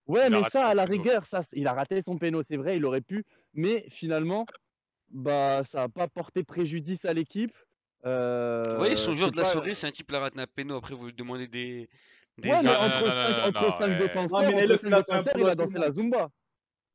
Ouais, 0.07 0.27
Il 0.27 0.31
mais 0.31 0.43
ça, 0.49 0.67
à 0.67 0.73
la 0.75 0.85
rigueur, 0.85 1.25
ça, 1.25 1.41
il 1.53 1.67
a 1.67 1.73
raté 1.73 2.01
son 2.01 2.17
péno, 2.17 2.41
c'est 2.43 2.55
vrai, 2.57 2.77
il 2.77 2.85
aurait 2.85 3.01
pu. 3.01 3.25
Mais 3.53 3.85
finalement, 3.89 4.45
bah, 5.09 5.63
ça 5.63 5.79
n'a 5.79 5.89
pas 5.89 6.07
porté 6.07 6.43
préjudice 6.43 7.03
à 7.05 7.13
l'équipe. 7.13 7.53
Euh, 8.05 8.63
Vous 8.69 8.75
voyez, 8.77 8.95
son 8.95 9.13
joueur 9.13 9.31
de 9.31 9.37
la 9.37 9.43
pas- 9.43 9.49
soirée, 9.51 9.73
c'est 9.73 9.87
un 9.87 9.91
type 9.91 10.07
qui 10.09 10.15
a 10.15 10.19
raté 10.19 10.39
un 10.39 10.47
péno. 10.47 10.75
Après, 10.77 10.93
vous 10.93 11.05
lui 11.07 11.13
demandez 11.13 11.47
des. 11.47 11.89
des 12.37 12.49
Ouais, 12.49 12.61
mais 12.63 12.69
armes. 12.69 12.85
entre 12.85 12.99
non, 12.99 13.05
non, 13.05 13.11
cinq, 13.11 13.29
non, 13.29 13.43
entre 13.47 13.61
non, 13.61 13.77
cinq 13.77 13.87
ouais. 13.87 13.97
défenseurs, 13.97 14.43
il 15.39 15.49
a 15.49 15.55
dansé 15.55 15.79
la 15.79 15.91
Zumba. 15.91 16.29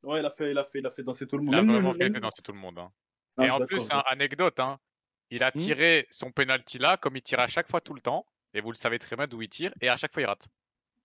Ouais, 0.03 0.21
il 0.21 0.27
a 0.27 0.31
fait, 0.31 0.51
il 0.51 0.59
a 0.59 0.65
fait, 0.65 0.79
il 0.81 0.87
a 0.87 0.91
fait 0.91 1.03
danser 1.03 1.27
tout 1.27 1.39
le 1.39 1.45
monde. 1.45 1.55
Il 1.55 1.59
a 1.59 1.63
vraiment 1.63 1.93
même 1.93 2.15
fait 2.15 2.21
danser 2.21 2.43
tout 2.43 2.53
le 2.53 2.59
monde. 2.59 2.79
hein. 2.79 2.91
Ah, 3.37 3.47
Et 3.47 3.51
en 3.51 3.61
plus, 3.65 3.91
un- 3.91 4.03
anecdote, 4.07 4.59
hein, 4.61 4.79
il 5.31 5.43
a 5.43 5.49
Hmm 5.49 5.59
tiré 5.59 6.07
son 6.11 6.31
penalty 6.31 6.79
là 6.79 6.97
comme 6.97 7.17
il 7.17 7.23
tire 7.23 7.41
à 7.41 7.47
chaque 7.47 7.69
fois 7.71 7.81
tout 7.81 7.95
le 7.95 8.01
temps. 8.01 8.27
Et 8.55 8.61
vous 8.61 8.71
le 8.71 8.77
savez 8.77 8.99
très 8.99 9.17
bien 9.17 9.27
d'où 9.27 9.43
il 9.43 9.49
tire. 9.49 9.73
Et 9.81 9.89
à 9.89 9.97
chaque 9.97 10.13
fois, 10.13 10.23
il 10.23 10.27
rate. 10.27 10.49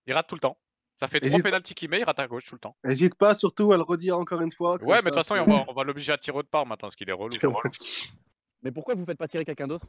Il 0.06 0.14
rate 0.14 0.28
tout 0.28 0.34
le 0.36 0.40
temps. 0.40 0.58
Ça 0.96 1.08
fait 1.08 1.18
trois 1.20 1.40
penalties 1.40 1.74
qu'il 1.74 1.90
met, 1.90 1.98
il 2.00 2.04
rate 2.04 2.18
à 2.20 2.26
gauche 2.28 2.44
tout 2.44 2.54
le 2.54 2.60
temps. 2.60 2.76
N'hésite 2.84 3.16
pas 3.16 3.34
surtout 3.34 3.72
à 3.72 3.76
le 3.76 3.82
redire 3.82 4.16
encore 4.18 4.40
une 4.42 4.52
fois. 4.52 4.76
Ouais, 4.82 4.96
mais 4.98 5.02
de 5.02 5.04
toute 5.06 5.14
façon, 5.16 5.34
c'est- 5.34 5.40
on 5.40 5.46
va, 5.46 5.64
on 5.68 5.72
va 5.72 5.82
l'obliger 5.82 6.12
à 6.12 6.18
tirer 6.18 6.38
autre 6.38 6.48
part 6.48 6.66
maintenant, 6.66 6.86
parce 6.86 6.94
qu'il 6.96 7.08
est 7.08 7.12
relou. 7.12 7.36
Mais 8.64 8.72
pourquoi 8.72 8.94
vous 8.94 9.04
faites 9.04 9.18
pas 9.18 9.28
tirer 9.28 9.44
quelqu'un 9.44 9.66
d'autre? 9.66 9.86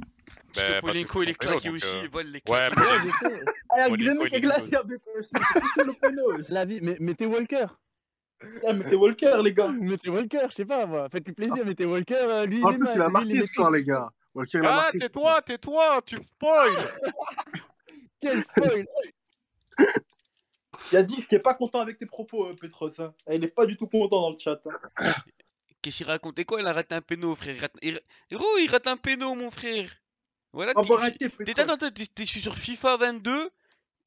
Parce 0.54 0.68
Ben, 0.68 0.76
que 0.76 0.82
parce 0.86 0.98
que 0.98 1.04
Polenko 1.08 1.24
il 1.24 1.30
est 1.30 1.34
claqué 1.34 1.70
aussi, 1.70 1.96
euh, 1.96 2.02
il 2.04 2.10
vole 2.10 2.26
les 2.28 2.42
Ouais, 2.48 2.70
Ah. 3.72 3.88
La 6.50 6.66
vie, 6.66 6.80
mais 6.82 6.98
mettez 7.00 7.26
Walker. 7.26 7.66
Ah, 8.68 8.74
mais 8.74 8.84
c'est 8.84 8.96
Walker, 8.96 9.40
les 9.44 9.54
gars. 9.54 9.72
Mettez 9.80 10.10
Walker, 10.10 10.48
je 10.50 10.56
sais 10.56 10.66
pas 10.66 10.86
moi. 10.86 11.08
Faites-lui 11.10 11.34
plaisir, 11.34 11.66
mettez 11.66 11.86
Walker. 11.86 12.16
euh, 12.20 12.46
Lui, 12.46 12.64
En 12.64 12.72
il 12.72 12.76
est 12.76 12.78
plus, 12.80 12.90
il 12.96 13.02
a 13.02 13.10
marqué 13.10 13.40
ce 13.40 13.46
soir, 13.48 13.72
les 13.72 13.84
gars. 13.84 14.10
Walker, 14.34 14.60
il 14.60 14.66
a 14.66 14.86
Ah, 14.88 14.92
tais-toi, 14.92 15.42
tais-toi, 15.42 16.02
tu 16.06 16.18
me 16.18 16.24
spoil 16.24 16.72
Quel 18.22 18.44
spoil 18.44 18.86
Il 20.92 20.96
y 20.96 20.98
a 20.98 21.04
10 21.04 21.28
qui 21.28 21.36
est 21.36 21.40
pas 21.40 21.54
content 21.54 21.80
avec 21.80 21.98
tes 21.98 22.06
propos, 22.06 22.48
euh, 22.48 22.52
Petros. 22.60 23.00
hein. 23.00 23.14
Et 23.30 23.36
Il 23.36 23.44
est 23.44 23.48
pas 23.48 23.66
du 23.66 23.78
tout 23.78 23.88
content 23.88 24.22
dans 24.22 24.32
le 24.32 24.38
chat. 24.38 24.60
Qu'est-ce 25.86 25.98
qu'il 25.98 26.08
racontait? 26.08 26.46
Quoi 26.46 26.62
Il 26.62 26.66
a 26.68 26.74
raté 26.74 26.96
un 26.96 27.02
péno, 27.02 27.36
frère? 27.36 27.54
Il 27.56 27.62
rate- 27.62 27.78
il- 27.84 28.02
Héros, 28.32 28.58
il 28.58 28.68
rate 28.72 28.88
un 28.88 28.98
péno, 28.98 29.36
mon 29.36 29.52
frère. 29.52 29.88
Voilà, 30.52 30.74
va 30.74 31.12
t'es- 31.12 32.26
sur 32.26 32.58
FIFA 32.58 32.98
22, 32.98 33.52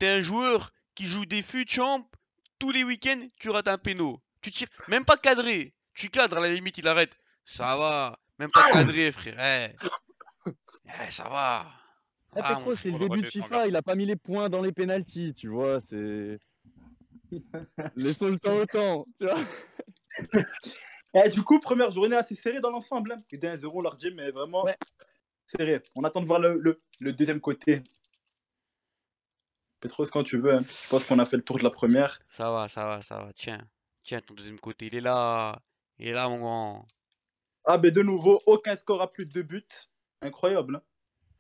t'es 0.01 0.09
un 0.09 0.21
joueur 0.21 0.73
qui 0.97 1.07
joue 1.07 1.25
des 1.25 1.41
fut 1.41 1.69
champ, 1.69 2.11
tous 2.59 2.73
les 2.73 2.83
week-ends, 2.83 3.29
tu 3.39 3.51
rates 3.51 3.69
un 3.69 3.79
péno. 3.79 4.21
Tu 4.43 4.51
tires, 4.51 4.67
même 4.89 5.05
pas 5.05 5.17
cadré. 5.17 5.73
Tu 5.95 6.11
cadres, 6.11 6.39
à 6.39 6.41
la 6.41 6.53
limite, 6.53 6.79
il 6.79 6.89
arrête. 6.89 7.17
Ça 7.45 7.77
va, 7.77 8.19
même 8.41 8.51
pas 8.53 8.73
cadré, 8.73 9.13
frère. 9.13 9.37
Eh. 9.39 10.51
Eh, 11.07 11.11
ça 11.13 11.29
va. 11.29 11.65
Ah, 12.35 12.41
Ah, 12.43 12.61
c'est 12.83 12.91
le 12.91 12.99
début 12.99 13.23
de 13.23 13.27
FIFA, 13.27 13.69
il 13.69 13.77
a 13.77 13.83
pas 13.83 13.95
mis 13.95 14.05
les 14.05 14.17
points 14.17 14.49
dans 14.49 14.63
les 14.63 14.73
pénalties, 14.73 15.33
tu 15.33 15.47
vois, 15.47 15.79
c'est. 15.81 16.41
Laissons 17.95 18.31
le 18.31 18.39
temps 18.41 18.57
au 18.57 18.67
temps, 18.67 19.07
tu 19.17 19.27
vois. 19.27 19.39
Eh, 21.15 21.29
du 21.31 21.43
coup, 21.43 21.59
première 21.59 21.91
journée 21.91 22.17
assez 22.17 22.35
serrée 22.35 22.61
dans 22.61 22.71
l'ensemble. 22.71 23.13
Hein. 23.13 23.17
C'était 23.31 23.49
1-0 23.49 23.83
leur 23.83 23.99
gym, 23.99 24.15
mais 24.15 24.31
vraiment 24.31 24.65
Ouais. 24.65 24.77
serré. 25.47 25.83
On 25.95 26.05
attend 26.05 26.21
de 26.21 26.27
voir 26.27 26.39
le, 26.41 26.59
le, 26.59 26.81
le 27.01 27.13
deuxième 27.13 27.41
côté. 27.41 27.83
Petros, 29.81 30.07
quand 30.13 30.25
tu 30.25 30.39
veux. 30.39 30.55
hein. 30.55 30.63
Je 30.85 30.89
pense 30.89 31.05
qu'on 31.05 31.19
a 31.19 31.25
fait 31.25 31.37
le 31.37 31.43
tour 31.43 31.59
de 31.59 31.63
la 31.65 31.71
première. 31.71 32.19
Ça 32.27 32.51
va, 32.51 32.69
ça 32.69 32.85
va, 32.87 33.03
ça 33.03 33.19
va. 33.23 33.33
Tiens, 33.33 33.59
tiens, 34.03 34.21
ton 34.21 34.35
deuxième 34.35 34.59
côté, 34.59 34.87
il 34.87 34.95
est 34.97 35.01
là. 35.01 35.61
Il 35.99 36.09
est 36.09 36.13
là, 36.13 36.29
mon 36.29 36.39
grand. 36.39 36.87
Ah, 37.65 37.79
ben 37.79 37.91
de 37.91 38.03
nouveau, 38.03 38.41
aucun 38.47 38.77
score 38.77 39.01
à 39.03 39.11
plus 39.11 39.27
de 39.27 39.33
deux 39.33 39.43
buts. 39.43 39.67
Incroyable. 40.23 40.77
hein. 40.77 40.83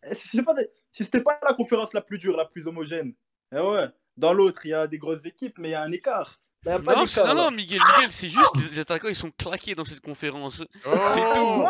Eh, 0.04 0.14
Si 0.14 0.28
c'est 0.28 0.42
pas 0.44 0.54
des- 0.54 0.70
si 0.92 1.04
c'était 1.04 1.22
pas 1.22 1.38
la 1.44 1.52
conférence 1.54 1.92
la 1.92 2.00
plus 2.00 2.18
dure, 2.18 2.36
la 2.36 2.44
plus 2.44 2.66
homogène. 2.68 3.14
Eh 3.52 3.58
ouais. 3.58 3.88
Dans 4.16 4.32
l'autre, 4.32 4.64
il 4.66 4.70
y 4.70 4.74
a 4.74 4.86
des 4.86 4.98
grosses 4.98 5.24
équipes, 5.24 5.58
mais 5.58 5.68
il 5.68 5.72
y 5.72 5.74
a 5.74 5.82
un 5.82 5.90
écart. 5.92 6.40
Il 6.66 6.82
pas 6.82 6.94
Non, 6.96 7.06
c'est- 7.06 7.24
non, 7.24 7.34
non, 7.34 7.50
Miguel, 7.50 7.80
Miguel, 7.96 8.10
c'est 8.12 8.28
juste 8.28 8.56
les 8.72 8.78
attaquants, 8.78 9.08
ils 9.08 9.14
sont 9.14 9.30
claqués 9.30 9.74
dans 9.74 9.84
cette 9.84 10.00
conférence. 10.00 10.64
C'est 10.84 10.86
Oh 10.86 11.34
tout. 11.34 11.64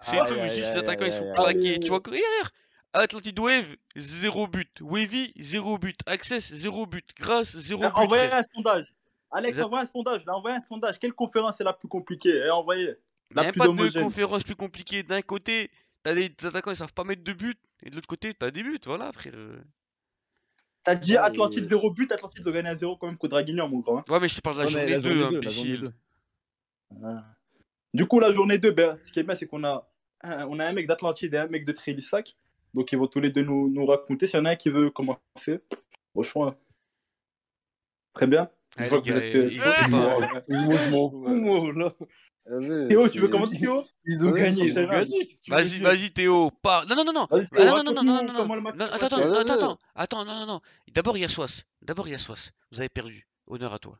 C'est 0.00 0.18
tout, 0.26 0.34
juste 0.34 0.56
les 0.56 0.78
attaquants, 0.78 1.04
ils 1.06 1.12
sont 1.12 1.30
claqués. 1.32 1.78
Tu 1.80 1.88
vois, 1.88 2.00
hier, 2.10 2.50
Atlantide 2.92 3.38
Wave, 3.38 3.76
0 3.96 4.46
but. 4.46 4.68
Wavy, 4.80 5.32
0 5.38 5.78
but. 5.78 5.98
Access, 6.06 6.52
0 6.54 6.86
but. 6.86 7.04
Grâce, 7.18 7.56
0 7.58 7.82
Eh, 7.82 7.86
but. 7.88 7.92
Envoyez 7.94 8.32
un 8.32 8.44
sondage. 8.54 8.86
Alex, 9.30 9.58
envoie 9.60 9.80
un 9.80 9.86
sondage. 9.86 10.24
Là, 10.24 10.36
envoie 10.36 10.52
un 10.52 10.62
sondage. 10.62 10.98
Quelle 10.98 11.12
conférence 11.12 11.60
est 11.60 11.64
la 11.64 11.72
plus 11.74 11.88
compliquée? 11.88 12.42
Eh, 12.46 12.50
Envoyez. 12.50 12.94
Il 13.32 13.36
La 13.36 13.42
n'y 13.42 13.48
a 13.48 13.52
pas 13.52 13.66
de 13.68 14.00
conférence 14.00 14.44
plus 14.44 14.54
compliquée. 14.54 15.02
D'un 15.02 15.20
côté, 15.20 15.70
t'as 16.02 16.14
des 16.14 16.30
attaquants, 16.44 16.70
ils 16.70 16.76
savent 16.76 16.92
pas 16.94 17.04
mettre 17.04 17.24
de 17.24 17.32
but. 17.32 17.58
Et 17.82 17.90
de 17.90 17.96
l'autre 17.96 18.06
côté, 18.06 18.32
t'as 18.32 18.50
des 18.50 18.62
buts. 18.62 18.78
Voilà, 18.86 19.12
frère. 19.12 19.34
T'as 20.86 20.94
dit 20.94 21.16
Atlantide 21.16 21.64
et- 21.64 21.68
0 21.68 21.90
but, 21.90 22.10
Atlantide 22.12 22.42
doit 22.42 22.52
gagner 22.52 22.68
un 22.70 22.76
0 22.76 22.96
quand 22.96 23.06
même 23.08 23.16
contre 23.16 23.32
Draguignan, 23.32 23.68
mon 23.68 23.80
grand. 23.80 23.98
hein. 23.98 24.02
Ouais, 24.08 24.20
mais 24.20 24.28
je 24.28 24.36
te 24.36 24.40
parle 24.40 24.56
de 24.56 24.62
la 24.62 24.68
journée 24.68 24.86
la 24.88 24.98
2, 25.00 25.02
journée 25.10 25.14
deux, 25.14 25.20
la 25.20 25.22
journée 25.24 25.36
imbécile. 25.38 25.92
Du 27.92 28.06
coup, 28.06 28.20
la 28.20 28.32
journée 28.32 28.58
2, 28.58 28.70
ben, 28.70 28.98
ce 29.02 29.12
qui 29.12 29.18
est 29.20 29.22
bien, 29.22 29.34
c'est 29.36 29.46
qu'on 29.46 29.64
a, 29.64 29.88
un- 30.22 30.46
on 30.48 30.58
a 30.60 30.64
un 30.66 30.72
mec 30.72 30.86
d'Atlantide 30.86 31.34
et 31.34 31.38
un 31.38 31.46
mec 31.48 31.64
de 31.64 31.72
Trélissac. 31.72 32.36
Donc, 32.74 32.92
ils 32.92 32.98
vont 32.98 33.06
tous 33.06 33.20
les 33.20 33.30
deux 33.30 33.42
nous, 33.42 33.68
nous 33.68 33.84
raconter. 33.86 34.26
S'il 34.26 34.36
y 34.38 34.40
en 34.40 34.44
a 34.44 34.50
un 34.50 34.56
qui 34.56 34.70
veut 34.70 34.90
commencer, 34.90 35.60
au 36.14 36.22
choix. 36.22 36.56
Très 38.12 38.26
bien. 38.26 38.48
Je 38.76 38.80
Allez, 38.82 38.88
vois 38.90 39.00
que 39.02 39.06
les 39.06 39.12
vous 39.12 39.18
êtes. 39.18 39.52
Vas-y, 42.48 42.88
Théo, 42.88 43.08
tu 43.08 43.18
veux 43.20 43.28
commencer, 43.28 43.58
Théo? 43.58 43.84
Ils 44.04 44.24
ont 44.24 44.30
gagné, 44.30 44.62
ils 44.66 44.78
ont 44.78 44.88
gagné. 44.88 45.28
Vas-y, 45.48 45.80
vas-y, 45.80 46.10
Théo, 46.12 46.50
parle. 46.62 46.88
Non, 46.88 46.94
non, 46.96 47.04
non, 47.04 47.12
non. 47.12 47.26
Ah, 47.30 47.36
non, 47.82 47.82
non, 47.82 48.02
non, 48.04 48.22
non, 48.22 48.84
attends, 48.92 49.16
attends, 49.16 49.78
attends, 49.94 50.24
non, 50.24 50.34
non, 50.40 50.46
non. 50.46 50.60
D'abord, 50.92 51.16
il 51.16 51.22
y 51.22 51.24
a 51.24 51.28
Soas. 51.28 51.62
D'abord, 51.82 52.06
il 52.06 52.12
y 52.12 52.14
a 52.14 52.18
Soas. 52.18 52.50
Vous 52.70 52.78
avez 52.80 52.88
perdu. 52.88 53.26
Honneur 53.48 53.72
à 53.74 53.78
toi. 53.78 53.98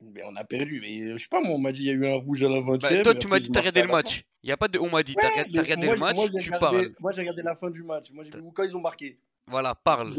Mais 0.00 0.22
on 0.24 0.34
a 0.34 0.44
perdu. 0.44 0.80
Mais 0.80 1.00
euh, 1.02 1.18
je 1.18 1.22
sais 1.22 1.28
pas, 1.28 1.40
moi, 1.40 1.54
on 1.54 1.58
m'a 1.58 1.72
dit 1.72 1.82
il 1.82 1.86
y 1.86 1.90
a 1.90 1.92
eu 1.92 2.06
un 2.06 2.14
rouge 2.16 2.42
à 2.42 2.48
la 2.48 2.60
20 2.60 2.78
Bah, 2.82 3.02
toi, 3.02 3.14
tu 3.14 3.28
m'as 3.28 3.38
dit 3.38 3.48
que 3.48 3.52
t'as 3.52 3.60
regardé 3.60 3.82
le 3.82 3.88
match. 3.88 4.24
Il 4.42 4.46
n'y 4.48 4.52
a 4.52 4.56
pas 4.56 4.68
de 4.68 4.78
on 4.78 4.88
m'a 4.90 5.02
dit. 5.02 5.14
T'as 5.14 5.28
Ouais, 5.28 5.42
regardé- 5.42 5.86
moi, 5.86 5.94
le 5.94 6.00
match, 6.00 6.16
moi, 6.16 6.26
tu 6.28 6.34
regardé- 6.36 6.58
parles. 6.58 6.94
Moi, 6.98 7.12
j'ai 7.12 7.20
regardé 7.20 7.42
la 7.42 7.54
fin 7.54 7.70
du 7.70 7.82
match. 7.82 8.10
Moi, 8.12 8.24
j'ai 8.24 8.30
vu 8.40 8.46
quand 8.52 8.64
ils 8.64 8.76
ont 8.76 8.80
marqué. 8.80 9.18
Voilà, 9.46 9.74
parle. 9.74 10.14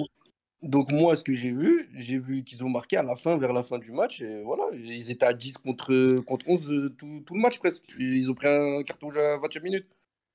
Donc, 0.63 0.91
moi, 0.91 1.15
ce 1.17 1.23
que 1.23 1.34
j'ai 1.34 1.52
vu, 1.52 1.89
j'ai 1.93 2.17
vu 2.17 2.43
qu'ils 2.43 2.63
ont 2.63 2.69
marqué 2.69 2.95
à 2.97 3.04
la 3.04 3.15
fin, 3.15 3.38
vers 3.38 3.52
la 3.54 3.63
fin 3.63 3.78
du 3.78 3.91
match. 3.91 4.21
Et 4.21 4.41
voilà, 4.43 4.63
ils 4.73 5.12
étaient 5.12 5.26
à 5.26 5.34
10 5.34 5.58
contre, 5.58 6.19
contre 6.21 6.47
11 6.47 6.69
euh, 6.71 6.89
tout, 6.97 7.21
tout 7.26 7.34
le 7.36 7.41
match 7.41 7.60
presque. 7.60 7.84
Ils 7.99 8.32
ont 8.32 8.34
pris 8.34 8.47
un 8.47 8.82
carton 8.84 9.08
rouge 9.08 9.17
à 9.17 9.38
28 9.39 9.62
minutes. 9.62 9.88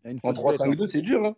Il 0.04 0.18
En 0.22 0.34
faute 0.34 0.44
bête, 0.52 0.60
hein. 0.60 0.70
3-5-2, 0.70 0.88
c'est 0.88 1.00
dur. 1.02 1.24
Hein. 1.24 1.34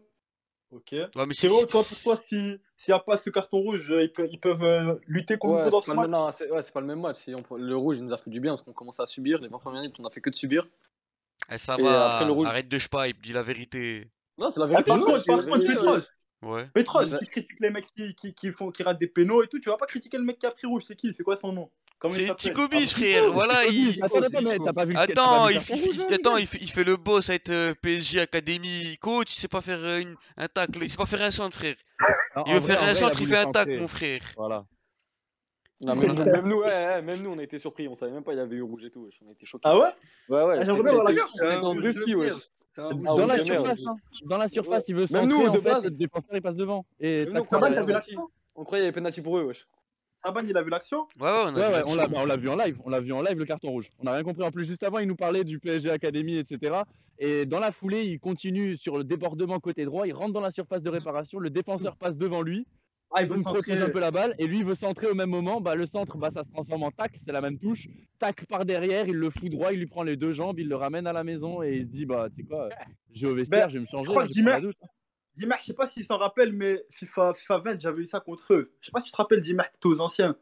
Ok. 0.72 0.90
Ouais, 0.92 1.08
mais 1.26 1.34
si- 1.34 1.42
Théo, 1.42 1.56
si- 1.58 1.66
toi, 1.66 1.82
pour 1.88 2.02
toi, 2.02 2.16
si- 2.16 2.34
s'il 2.76 2.92
n'y 2.92 2.94
a 2.94 2.98
pas 3.00 3.16
ce 3.16 3.30
carton 3.30 3.58
rouge, 3.58 3.90
euh, 3.90 4.02
ils 4.02 4.12
peuvent, 4.12 4.28
ils 4.30 4.38
peuvent 4.38 4.62
euh, 4.62 4.94
lutter 5.06 5.36
contre 5.36 5.56
Ouais, 5.58 5.64
nous 5.64 5.70
dans 5.70 5.80
c'est 5.80 5.86
ce 5.86 5.90
pas, 5.92 5.96
match 6.02 6.10
non, 6.10 6.32
c'est 6.32 6.50
ouais, 6.50 6.62
c'est 6.62 6.72
pas 6.72 6.80
le 6.80 6.86
même 6.86 7.00
match. 7.00 7.16
Si 7.24 7.34
on- 7.34 7.56
Le 7.56 7.76
rouge, 7.76 7.96
il 7.96 8.04
nous 8.04 8.12
a 8.12 8.16
fait 8.16 8.30
du 8.30 8.40
bien 8.40 8.52
parce 8.52 8.62
qu'on 8.62 8.72
commençait 8.72 9.02
à 9.02 9.06
subir. 9.06 9.40
Les 9.40 9.48
20 9.48 9.58
premières 9.58 9.82
minutes, 9.82 9.96
on 10.00 10.04
a 10.04 10.10
fait 10.10 10.20
que 10.20 10.30
de 10.30 10.34
subir. 10.36 10.68
Eh, 11.52 11.58
ça 11.58 11.76
Et 11.78 11.82
va. 11.82 12.10
après, 12.14 12.24
le 12.26 12.32
rouge. 12.32 12.46
Arrête 12.48 12.68
de 12.68 12.78
schpipe, 12.78 13.22
dis 13.22 13.32
la 13.32 13.42
vérité. 13.42 14.08
Non, 14.38 14.50
c'est 14.50 14.60
la 14.60 14.66
Ah, 14.66 14.68
vérité. 14.68 14.90
par 14.90 15.00
contre, 15.00 15.18
c'est 15.24 15.26
par 15.26 15.44
contre, 15.44 15.64
Petros, 15.66 15.96
ouais. 16.42 16.66
Petros, 16.74 17.04
Ouais. 17.04 17.18
tu 17.20 17.26
critiques 17.26 17.60
les 17.60 17.70
mecs 17.70 17.86
qui, 17.94 18.14
qui, 18.14 18.34
qui, 18.34 18.52
font, 18.52 18.70
qui 18.70 18.82
ratent 18.82 18.98
des 19.00 19.06
pénaux 19.08 19.42
et 19.42 19.46
tout, 19.48 19.58
tu 19.60 19.68
vas 19.68 19.76
pas 19.76 19.86
critiquer 19.86 20.18
le 20.18 20.24
mec 20.24 20.38
qui 20.38 20.46
a 20.46 20.50
pris 20.50 20.66
rouge, 20.66 20.82
c'est 20.86 20.96
qui? 20.96 21.12
C'est 21.14 21.22
quoi 21.22 21.36
son 21.36 21.52
nom? 21.52 21.70
Il 22.02 22.10
C'est 22.12 22.26
s'appelle? 22.28 22.36
Tico 22.36 22.66
Bis, 22.68 22.92
Ah, 22.94 22.96
frère. 22.98 23.32
Voilà, 23.32 23.64
il. 23.66 24.02
Attends, 24.02 24.16
attends, 24.96 25.48
il, 25.48 25.56
il- 25.56 25.60
il- 26.10 26.40
il 26.40 26.46
fait, 26.46 26.58
il 26.62 26.70
fait 26.70 26.84
le 26.84 26.96
boss 26.96 27.28
à 27.28 27.34
être 27.34 27.50
euh, 27.50 27.74
PSG 27.82 28.20
Academy 28.20 28.96
coach, 29.00 29.36
il 29.36 29.38
sait 29.40 29.48
pas 29.48 29.60
faire 29.60 29.80
euh, 29.80 29.98
une- 29.98 30.16
un 30.38 30.48
tacle, 30.48 30.78
il 30.82 30.90
sait 30.90 30.96
pas 30.96 31.04
faire 31.06 31.20
un 31.22 31.30
centre, 31.30 31.58
frère. 31.58 31.74
Il 32.46 32.54
veut 32.54 32.60
vrai, 32.60 32.72
faire 32.72 32.82
un 32.82 32.86
vrai, 32.86 32.94
centre, 32.94 33.20
il 33.20 33.26
fait 33.26 33.36
un 33.36 33.50
tacle, 33.52 33.78
mon 33.78 33.88
frère. 33.88 34.22
Voilà. 34.36 34.64
Non, 35.82 35.94
mais 35.94 36.06
même, 36.08 36.24
même 36.30 36.48
nous, 36.48 36.56
ouais, 36.58 36.66
ouais, 36.66 37.02
même 37.02 37.22
nous, 37.22 37.30
on 37.30 37.38
a 37.38 37.42
été 37.42 37.58
surpris. 37.58 37.88
On 37.88 37.94
savait 37.94 38.12
même 38.12 38.22
pas 38.22 38.32
qu'il 38.32 38.38
y 38.40 38.42
avait 38.42 38.56
eu 38.56 38.62
rouge 38.62 38.84
et 38.84 38.90
tout. 38.90 39.08
On 39.24 39.28
a 39.30 39.32
été 39.32 39.46
choqués. 39.46 39.62
Ah 39.64 39.78
ouais? 39.78 39.88
Ouais, 40.28 40.42
ouais. 40.44 40.56
Ah, 40.60 40.64
j'aimerais 40.64 40.82
bien 40.82 40.92
voir 40.92 41.04
la 41.04 41.14
carte. 41.14 41.30
C'était 41.34 41.54
en 41.56 41.74
deux 41.74 41.92
skis, 41.92 42.14
wesh. 42.14 42.34
C'est 42.72 42.80
un 42.82 42.88
rouge 42.88 43.04
Ah, 43.08 43.14
Dans 43.16 43.26
la 43.26 43.38
surface, 43.38 43.80
hein. 43.86 43.96
Dans 44.26 44.38
la 44.38 44.48
surface, 44.48 44.88
il 44.88 44.94
veut 44.94 45.00
Même 45.00 45.06
centrer, 45.08 45.26
nous, 45.26 45.46
en 45.46 45.50
de 45.52 45.58
fait, 45.60 45.62
base. 45.70 45.84
le 45.84 45.90
défenseur, 45.96 46.36
il 46.36 46.42
passe 46.42 46.56
devant. 46.56 46.84
Et 47.00 47.24
Même 47.24 47.34
nous, 47.34 47.40
on 47.40 47.44
croyait 47.44 47.64
qu'il 47.66 47.72
y 47.72 47.76
t'as 47.76 47.80
avait 47.80 47.80
vu 47.80 47.86
penalty. 47.86 48.10
l'action? 48.14 48.28
On 48.56 48.64
croyait 48.64 48.80
qu'il 48.82 48.84
y 48.84 48.88
avait 48.88 48.94
penalty 48.94 49.20
pour 49.22 49.38
eux, 49.38 49.42
wesh. 49.44 49.66
Taban, 50.22 50.40
il 50.46 50.56
a 50.56 50.62
vu 50.62 50.70
l'action? 50.70 50.98
Ouais, 51.18 51.26
ouais, 51.26 51.32
on 51.46 51.46
a 51.48 51.52
Ouais, 51.52 51.68
vu 51.68 51.74
ouais, 51.74 51.82
on 51.86 51.94
l'a 51.94 52.06
bah, 52.06 52.18
on 52.22 52.26
l'a 52.26 52.36
vu 52.36 52.48
en 52.50 52.56
live. 52.56 52.78
On 52.84 52.90
l'a 52.90 53.00
vu 53.00 53.12
en 53.12 53.22
live, 53.22 53.38
le 53.38 53.44
carton 53.46 53.70
rouge. 53.70 53.88
On 53.98 54.04
n'a 54.04 54.12
rien 54.12 54.22
compris. 54.22 54.42
En 54.44 54.50
plus, 54.50 54.66
juste 54.66 54.82
avant, 54.82 54.98
il 54.98 55.08
nous 55.08 55.16
parlait 55.16 55.44
du 55.44 55.58
PSG 55.58 55.90
Academy, 55.90 56.36
etc. 56.36 56.82
Et 57.18 57.46
dans 57.46 57.58
la 57.58 57.72
foulée, 57.72 58.02
il 58.04 58.20
continue 58.20 58.76
sur 58.76 58.98
le 58.98 59.04
débordement 59.04 59.58
côté 59.60 59.84
droit. 59.86 60.06
Il 60.06 60.12
rentre 60.12 60.32
dans 60.34 60.40
la 60.40 60.50
surface 60.50 60.82
de 60.82 60.90
réparation. 60.90 61.38
Le 61.38 61.48
défenseur 61.50 61.96
passe 61.96 62.16
devant 62.18 62.42
lui. 62.42 62.66
Ah, 63.12 63.22
il 63.22 63.28
veut 63.28 63.42
protège 63.42 63.80
un 63.82 63.90
peu 63.90 64.00
la 64.00 64.10
balle. 64.10 64.34
Et 64.38 64.46
lui, 64.46 64.58
il 64.60 64.64
veut 64.64 64.74
centrer 64.74 65.06
au 65.08 65.14
même 65.14 65.30
moment. 65.30 65.60
Bah, 65.60 65.74
le 65.74 65.86
centre, 65.86 66.16
bah, 66.16 66.30
ça 66.30 66.42
se 66.42 66.50
transforme 66.50 66.84
en 66.84 66.90
tac. 66.90 67.12
C'est 67.16 67.32
la 67.32 67.40
même 67.40 67.58
touche. 67.58 67.88
Tac 68.18 68.46
par 68.46 68.64
derrière. 68.64 69.08
Il 69.08 69.16
le 69.16 69.30
fout 69.30 69.50
droit. 69.50 69.72
Il 69.72 69.80
lui 69.80 69.86
prend 69.86 70.02
les 70.02 70.16
deux 70.16 70.32
jambes. 70.32 70.58
Il 70.58 70.68
le 70.68 70.76
ramène 70.76 71.06
à 71.06 71.12
la 71.12 71.24
maison. 71.24 71.62
Et 71.62 71.76
il 71.76 71.84
se 71.84 71.90
dit, 71.90 72.06
bah, 72.06 72.28
tu 72.30 72.42
sais 72.42 72.48
quoi, 72.48 72.68
je 73.12 73.26
vais 73.26 73.32
au 73.32 73.34
vestiaire, 73.34 73.66
Ben, 73.66 73.68
je 73.70 73.74
vais 73.74 73.80
me 73.80 73.86
changer. 73.86 74.04
je 74.06 74.10
crois 74.10 74.26
que. 74.26 74.32
Dimer, 75.36 75.54
je 75.60 75.66
sais 75.66 75.74
pas 75.74 75.86
s'il 75.86 76.04
s'en 76.04 76.18
rappelle, 76.18 76.52
mais 76.52 76.84
FIFA, 76.90 77.34
FIFA 77.34 77.58
20, 77.58 77.80
j'avais 77.80 78.02
eu 78.02 78.06
ça 78.06 78.20
contre 78.20 78.52
eux. 78.52 78.72
Je 78.80 78.86
sais 78.86 78.92
pas 78.92 79.00
si 79.00 79.06
tu 79.06 79.12
te 79.12 79.16
rappelles, 79.16 79.40
Dimer, 79.40 79.62
t'étais 79.72 79.86
aux 79.86 80.00
anciens. 80.00 80.36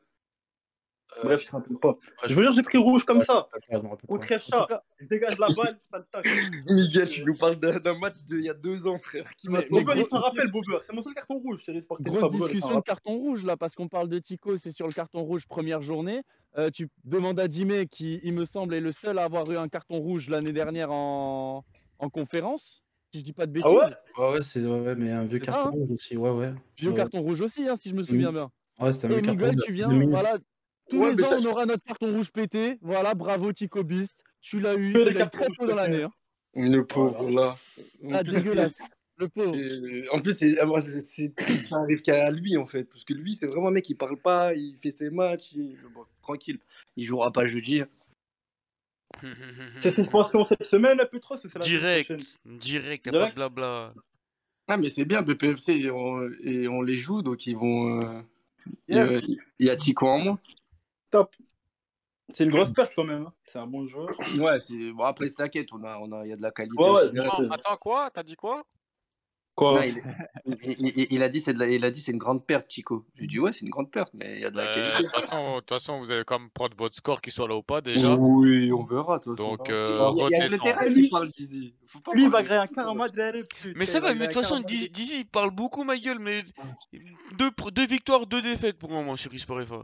Bref, 1.25 1.43
je 1.43 1.47
te 1.47 1.53
rappelle 1.53 1.77
pas. 1.79 1.93
Je 2.27 2.35
veux 2.35 2.43
dire, 2.43 2.53
j'ai 2.53 2.63
pris 2.63 2.79
rouge 2.79 3.05
comme 3.05 3.21
ça. 3.21 3.49
FCA. 3.71 4.67
cas, 4.69 4.83
Je 5.01 5.07
dégage 5.07 5.39
la 5.39 5.49
balle, 5.49 5.79
ça 5.91 5.99
le. 5.99 6.05
Miguel, 6.75 7.09
tu 7.09 7.25
nous 7.25 7.35
parles 7.35 7.57
d'un 7.57 7.99
match 7.99 8.23
d'il 8.25 8.45
y 8.45 8.51
a 8.51 8.55
deux 8.55 8.87
ans, 8.87 8.99
frère. 8.99 9.35
Qui 9.37 9.49
m'a 9.49 9.61
Mais- 9.61 9.69
Bobber, 9.69 9.95
il 9.97 10.07
s'en 10.07 10.21
rappelle, 10.21 10.51
Bobber. 10.51 10.79
C'est 10.83 10.93
mon 10.93 11.03
seul 11.03 11.15
carton 11.15 11.39
rouge. 11.39 11.63
Grosse 12.01 12.33
discussion 12.33 12.77
de 12.77 12.83
carton 12.83 13.17
rouge 13.17 13.45
là, 13.45 13.57
parce 13.57 13.75
qu'on 13.75 13.89
parle 13.89 14.09
de 14.09 14.19
Tico, 14.19 14.57
c'est 14.59 14.73
sur 14.73 14.87
le 14.87 14.93
carton 14.93 15.23
rouge 15.23 15.47
première 15.47 15.83
journée. 15.83 16.23
Euh, 16.57 16.71
tu 16.71 16.89
demandes 17.05 17.39
à 17.41 17.49
Dimé, 17.49 17.87
qui 17.87 18.21
il 18.23 18.33
me 18.33 18.45
semble 18.45 18.75
est 18.75 18.81
le 18.81 18.93
seul 18.93 19.19
à 19.19 19.25
avoir 19.25 19.51
eu 19.51 19.57
un 19.57 19.69
carton 19.69 19.99
rouge 19.99 20.29
l'année 20.29 20.53
dernière 20.53 20.91
en... 20.91 21.65
en 21.99 22.09
conférence, 22.09 22.83
si 23.13 23.21
je 23.21 23.25
dis 23.25 23.33
pas 23.33 23.47
de 23.47 23.53
bêtises. 23.53 23.71
Ah 23.73 23.89
ouais? 24.19 24.25
Ouais, 24.25 24.33
ouais, 24.33 24.43
c'est 24.43 24.65
ouais, 24.65 24.95
mais 24.95 25.11
un 25.11 25.25
vieux 25.25 25.39
C'est 25.41 25.47
ça, 25.47 25.53
carton 25.53 25.69
hein 25.69 25.73
rouge 25.73 25.91
aussi, 25.91 26.17
ouais, 26.17 26.31
ouais. 26.31 26.53
Vieux 26.77 26.91
Ouais, 26.91 26.97
carton 26.97 27.21
rouge 27.21 27.41
aussi, 27.43 27.69
hein, 27.69 27.77
si 27.77 27.91
je 27.91 27.95
me 27.95 28.03
souviens 28.03 28.33
bien. 28.33 28.51
Ouais, 28.81 28.93
c'était 28.93 29.07
un 29.07 29.11
vieux 29.11 29.21
carton 29.21 29.47
Miguel, 29.47 29.57
tu 29.65 29.73
viens, 29.73 29.89
voilà, 30.09 30.39
tous 30.89 30.99
Ouais, 30.99 31.15
les 31.15 31.25
ans 31.25 31.31
ça- 31.31 31.39
on 31.41 31.45
aura 31.47 31.67
notre 31.67 31.83
carton 31.85 32.13
rouge 32.15 32.31
pété. 32.31 32.79
Voilà, 32.83 33.15
bravo 33.15 33.53
Tico 33.53 33.83
Beast, 33.85 34.23
tu 34.41 34.61
l'as 34.61 34.75
eu, 34.77 34.93
tu 34.93 35.05
des 35.05 35.13
l'as 35.13 35.27
très 35.27 35.47
tôt 35.47 35.67
dans 35.67 35.75
l'année. 35.77 36.05
hein. 36.05 36.11
Le 36.55 36.85
pauvre, 36.85 37.31
là. 37.31 37.57
Ah, 38.11 38.23
plus, 38.25 38.33
dégueulasse. 38.33 38.79
Le 39.19 39.29
pauvre. 39.29 39.55
En 40.13 40.21
plus, 40.21 40.33
c'est 40.37 40.57
ah, 40.61 40.67
ça 41.69 41.77
arrive 41.79 42.03
qu'à 42.03 42.31
lui, 42.31 42.57
en 42.57 42.67
fait. 42.67 42.85
Parce 42.85 43.05
que 43.05 43.13
lui, 43.15 43.35
c'est 43.35 43.47
vraiment 43.47 43.69
un 43.69 43.73
mec 43.73 43.85
qui 43.85 43.95
parle 43.95 44.17
pas, 44.17 44.55
il 44.55 44.77
fait 44.77 44.91
ses 44.93 45.11
matchs. 45.11 45.53
il- 45.53 45.77
Bon, 45.95 46.05
tranquille. 46.23 46.59
Il 46.97 47.05
jouera 47.05 47.33
pas 47.33 47.47
jeudi. 47.47 47.81
hein. 47.81 47.89
C'est 49.81 49.91
suspension 49.91 50.45
cette 50.45 50.65
semaine, 50.65 50.99
Petros, 51.11 51.37
ou 51.37 51.49
c'est 51.49 51.55
la 51.59 51.65
Direct, 51.65 52.09
prochaine? 52.09 52.27
Direct, 52.45 53.07
y'a 53.07 53.11
Direct 53.13 53.25
pas 53.27 53.31
de 53.31 53.35
blabla. 53.35 53.95
Ah, 54.69 54.77
mais 54.77 54.89
c'est 54.91 55.05
bien, 55.05 55.23
BPFC, 55.23 55.73
et 55.73 55.91
on, 55.91 56.29
et 56.45 56.69
on 56.69 56.83
les 56.83 56.97
joue, 56.97 57.23
donc 57.23 57.47
ils 57.47 57.57
vont. 57.57 58.01
euh, 58.03 58.21
Yes. 58.87 59.23
Il 59.27 59.31
y 59.35 59.39
a- 59.39 59.43
il 59.61 59.67
y 59.67 59.71
a 59.71 59.77
Tico 59.77 60.07
en 60.07 60.19
moins. 60.19 60.39
Top. 61.11 61.35
C'est 62.33 62.45
une 62.45 62.51
grosse 62.51 62.73
perte 62.73 62.93
quand 62.95 63.05
même. 63.05 63.23
hein. 63.27 63.33
C'est 63.47 63.59
un 63.59 63.67
bon 63.67 63.87
joueur. 63.87 64.09
Ouais, 64.39 64.59
c'est... 64.61 64.93
Bon, 64.93 65.05
après, 65.05 65.29
c'est 65.29 65.37
t'inquiète, 65.37 65.69
on 65.73 65.83
a, 65.85 65.99
on 65.99 66.13
a... 66.13 66.27
il 66.27 66.31
y 66.31 66.33
a 66.33 66.37
de 66.37 66.43
la 66.43 66.51
qualité. 66.51 66.77
Ouais, 66.83 66.91
aussi. 66.91 67.47
Attends, 67.51 67.77
quoi? 67.79 68.11
T'as 68.11 68.23
dit 68.23 68.37
quoi? 68.37 68.65
Quoi? 69.55 69.81
Non, 69.81 69.83
il, 70.47 70.57
il- 70.63 70.93
il- 70.97 71.07
il 71.11 71.23
a 71.25 71.29
dit 71.29 71.41
c'est 71.41 71.53
de 71.53 71.59
la- 71.59 71.67
il 71.69 71.85
a 71.85 71.91
dit 71.91 72.01
c'est 72.01 72.13
une 72.13 72.19
grande 72.19 72.47
perte, 72.47 72.71
Chico. 72.71 73.05
J'ai 73.17 73.27
dit 73.27 73.41
ouais, 73.41 73.53
c'est 73.53 73.63
une 73.65 73.71
grande 73.71 73.91
perte, 73.91 74.13
mais 74.15 74.37
il 74.37 74.43
y 74.43 74.45
a 74.45 74.51
de 74.53 74.57
la 74.57 74.65
Euh, 74.69 74.75
qualité. 74.75 75.03
toute 75.03 75.11
façon, 75.11 75.55
de 75.55 75.61
toute 75.61 75.69
façon, 75.71 75.99
vous 75.99 76.11
allez 76.13 76.23
quand 76.25 76.39
même 76.39 76.51
prendre 76.51 76.77
votre 76.77 76.95
score 76.95 77.21
qui 77.21 77.33
soit 77.33 77.49
là 77.49 77.57
ou 77.57 77.63
pas 77.65 77.81
déjà. 77.81 78.15
Oui, 78.15 78.71
on 78.73 78.85
verra. 78.85 79.19
Donc, 79.19 79.69
euh, 79.71 80.13
il 80.13 80.19
y 80.19 80.23
a, 80.23 80.29
il 80.29 80.31
y 80.31 80.35
a 80.37 80.45
retenez 80.45 80.49
le 80.49 80.59
ça. 80.59 80.65
terrain 80.65 80.93
qui 80.93 81.09
parle, 81.09 81.29
Dizzy. 81.31 81.75
Faut 81.87 81.99
pas 82.01 82.13
Lui, 82.13 82.25
il 82.25 82.31
va 82.31 82.43
créer 82.45 82.59
un 82.59 82.67
karma 82.69 83.09
Mais 83.75 83.85
ça 83.87 83.99
va, 83.99 84.15
mais 84.15 84.21
de 84.29 84.33
toute 84.33 84.35
façon, 84.43 84.61
Dizzy, 84.61 85.21
il 85.21 85.27
parle 85.27 85.51
beaucoup 85.51 85.83
ma 85.83 85.97
gueule, 85.99 86.21
mais 86.21 86.45
deux, 87.37 87.51
deux 87.73 87.87
victoires, 87.87 88.27
deux 88.29 88.43
défaites 88.43 88.79
pour 88.79 88.91
le 88.91 88.95
moment 88.97 89.17
sur 89.17 89.33
eSport 89.35 89.61
FA. 89.63 89.83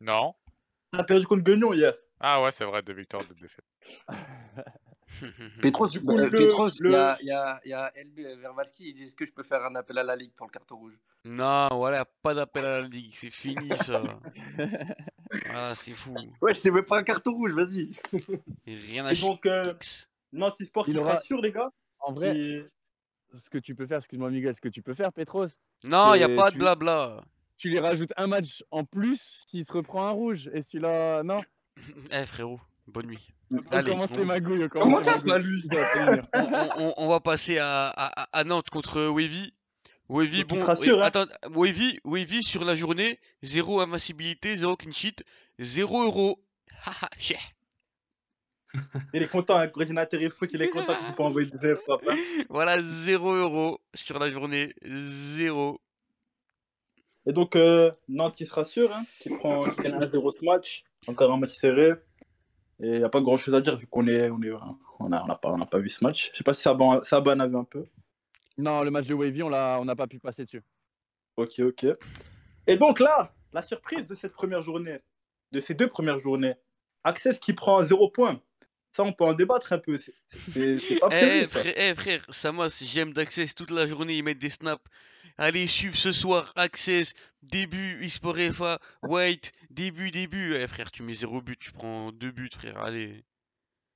Non 0.00 0.34
On 0.46 0.49
a 0.92 1.04
perdu 1.04 1.26
contre 1.26 1.42
Guignon 1.44 1.72
hier. 1.72 1.94
Ah 2.20 2.42
ouais, 2.42 2.50
c'est 2.50 2.64
vrai, 2.64 2.82
deux 2.82 2.92
victoires, 2.94 3.22
deux 3.24 3.34
défaites. 3.34 3.64
Petros, 5.60 5.88
Du 5.88 6.00
coup, 6.02 6.16
euh, 6.18 6.28
le- 6.28 6.38
Petros, 6.38 6.70
il 6.78 6.82
le- 6.84 6.90
y 6.92 6.94
a, 6.96 7.18
il 7.20 7.26
y 7.28 7.32
a, 7.32 7.60
il 7.64 7.70
y 7.70 7.74
a 7.74 7.92
LB 7.96 8.40
Vervalski, 8.40 8.90
il 8.90 8.94
dit 8.94 9.04
est-ce 9.04 9.14
que 9.16 9.26
je 9.26 9.32
peux 9.32 9.42
faire 9.42 9.64
un 9.64 9.74
appel 9.74 9.98
à 9.98 10.04
la 10.04 10.14
Ligue 10.16 10.32
pour 10.36 10.46
le 10.46 10.52
carton 10.52 10.76
rouge 10.76 10.98
Non, 11.24 11.68
voilà, 11.72 12.04
pas 12.22 12.32
d'appel 12.34 12.64
à 12.64 12.80
la 12.80 12.86
ligue, 12.86 13.12
c'est 13.14 13.30
fini 13.30 13.68
ça. 13.78 14.02
Ah, 15.54 15.74
c'est 15.76 15.92
fou. 15.92 16.12
Ouais, 16.40 16.54
je 16.54 16.58
sais 16.60 16.70
même 16.72 16.84
pas 16.84 16.98
un 16.98 17.04
carton 17.04 17.32
rouge, 17.32 17.52
vas-y. 17.54 17.90
Rien 18.66 19.06
à 19.06 19.12
Et 19.12 19.16
donc, 19.16 19.46
euh, 19.46 19.62
chier. 19.80 20.04
Nantes 20.32 20.60
Sport 20.62 20.88
Il 20.88 20.94
qui 20.94 20.98
aura- 21.00 21.14
rassure, 21.14 21.40
les 21.40 21.52
gars. 21.52 21.70
En 22.00 22.12
vrai, 22.12 22.34
qui- 22.34 22.62
ce 23.32 23.48
que 23.48 23.58
tu 23.58 23.76
peux 23.76 23.86
faire, 23.86 23.98
excuse-moi 23.98 24.28
Miguel, 24.30 24.54
ce 24.56 24.60
que 24.60 24.68
tu 24.68 24.82
peux 24.82 24.92
faire, 24.94 25.12
Petros, 25.12 25.46
Non, 25.84 26.14
y 26.14 26.22
a 26.24 26.26
c'est- 26.26 26.34
pas 26.34 26.50
de 26.50 26.58
blabla. 26.58 27.22
Tu 27.60 27.68
lui 27.68 27.78
rajoutes 27.78 28.12
un 28.16 28.26
match 28.26 28.64
en 28.70 28.84
plus 28.84 29.44
s'il 29.46 29.64
se 29.66 29.72
reprend 29.72 30.06
un 30.06 30.10
rouge. 30.12 30.50
Et 30.54 30.62
celui-là, 30.62 31.22
non 31.22 31.42
Eh 32.10 32.24
frérot, 32.26 32.58
bonne 32.86 33.06
nuit. 33.06 33.28
On 33.52 33.58
Allez, 33.70 33.90
commence 33.90 34.10
on- 34.12 34.16
les 34.16 34.24
magouilles. 34.24 34.64
on 34.64 34.68
Comment 34.68 35.02
ça, 35.02 35.20
magouilles. 35.22 35.62
Il 35.64 36.22
on, 36.34 36.40
on- 36.40 36.72
on- 36.78 36.94
on 36.96 37.08
va 37.10 37.20
passer 37.20 37.58
à, 37.58 37.88
à- 37.88 38.28
à 38.38 38.44
Nantes 38.44 38.70
contre 38.70 39.06
Wavy. 39.08 39.52
Wavy, 40.08 40.38
il 40.38 40.44
bon, 40.44 40.64
rassure, 40.64 40.98
hein. 41.00 41.06
attends, 41.06 41.26
Wavy, 41.54 42.00
Wavy 42.04 42.42
sur 42.42 42.64
la 42.64 42.74
journée, 42.74 43.20
0 43.42 43.80
invincibilité, 43.80 44.56
0 44.56 44.76
clean 44.76 44.90
sheet, 44.92 45.22
0 45.58 46.04
euro. 46.04 46.42
Haha, 46.84 47.08
cheh. 47.18 47.36
Il 49.14 49.22
est 49.22 49.28
content, 49.28 49.56
un 49.56 49.66
coordinateur 49.68 50.20
il 50.22 50.30
faut 50.30 50.46
qu'il 50.46 50.62
est 50.62 50.68
content 50.70 50.94
qu'il 50.96 51.06
ne 51.08 51.12
pas 51.12 51.24
envoyer 51.24 51.50
des 51.50 51.68
hein. 51.70 52.16
Voilà, 52.48 52.78
0 52.80 53.34
euro 53.34 53.80
sur 53.94 54.18
la 54.18 54.30
journée, 54.30 54.72
0. 54.82 55.80
Et 57.26 57.32
donc, 57.32 57.54
euh, 57.56 57.90
Nantes 58.08 58.34
qui 58.34 58.46
se 58.46 58.52
rassure, 58.54 58.92
hein, 58.94 59.04
qui 59.20 59.28
prend 59.30 59.64
qui 59.64 59.82
gagne 59.82 59.98
1-0 60.00 60.32
ce 60.38 60.44
match. 60.44 60.84
Encore 61.06 61.32
un 61.32 61.36
match 61.38 61.50
serré. 61.52 61.92
Et 62.82 62.88
il 62.88 62.98
n'y 62.98 63.04
a 63.04 63.08
pas 63.10 63.20
grand 63.20 63.36
chose 63.36 63.54
à 63.54 63.60
dire 63.60 63.76
vu 63.76 63.86
qu'on 63.86 64.06
est, 64.06 64.30
on 64.30 64.40
est, 64.42 64.50
on 65.00 65.12
a, 65.12 65.22
on 65.22 65.28
a 65.30 65.36
pas, 65.36 65.50
on 65.50 65.60
a 65.60 65.66
pas 65.66 65.78
vu 65.78 65.88
ce 65.90 66.02
match. 66.02 66.30
Je 66.32 66.38
sais 66.38 66.44
pas 66.44 66.54
si 66.54 66.62
Saban, 66.62 67.02
Saban 67.02 67.38
a 67.40 67.46
vu 67.46 67.56
un 67.56 67.64
peu. 67.64 67.84
Non, 68.56 68.82
le 68.82 68.90
match 68.90 69.06
de 69.06 69.14
Wavy, 69.14 69.42
on 69.42 69.48
l'a, 69.50 69.78
on 69.80 69.84
n'a 69.84 69.94
pas 69.96 70.06
pu 70.06 70.18
passer 70.18 70.44
dessus. 70.44 70.62
Ok, 71.36 71.58
ok. 71.60 71.86
Et 72.66 72.76
donc 72.76 73.00
là, 73.00 73.34
la 73.52 73.62
surprise 73.62 74.06
de 74.06 74.14
cette 74.14 74.32
première 74.32 74.62
journée, 74.62 74.98
de 75.52 75.60
ces 75.60 75.74
deux 75.74 75.88
premières 75.88 76.18
journées, 76.18 76.54
Access 77.04 77.38
qui 77.38 77.54
prend 77.54 77.82
0 77.82 78.10
points. 78.10 78.40
Ça, 78.92 79.04
on 79.04 79.12
peut 79.12 79.24
en 79.24 79.32
débattre 79.32 79.72
un 79.72 79.78
peu. 79.78 79.96
C'est- 79.96 80.12
pas 81.00 81.08
Eh 81.12 81.46
ça. 81.46 81.60
frère, 81.60 81.74
eh, 81.76 81.94
frère, 81.94 82.26
Samas, 82.28 82.82
j'aime 82.84 83.12
d'Access 83.14 83.54
toute 83.54 83.70
la 83.70 83.86
journée, 83.86 84.16
ils 84.16 84.22
mettent 84.22 84.38
des 84.38 84.50
snaps. 84.50 84.82
Allez, 85.40 85.66
suivre 85.66 85.96
ce 85.96 86.12
soir, 86.12 86.52
Access, 86.54 87.14
début, 87.42 88.04
eSport 88.04 88.36
FA, 88.52 88.78
wait, 89.02 89.40
début, 89.70 90.10
début. 90.10 90.54
Eh 90.54 90.68
frère, 90.68 90.90
tu 90.92 91.02
mets 91.02 91.14
0 91.14 91.40
but, 91.40 91.58
tu 91.58 91.72
prends 91.72 92.12
2 92.12 92.30
buts, 92.30 92.50
frère, 92.52 92.78
allez. 92.78 93.24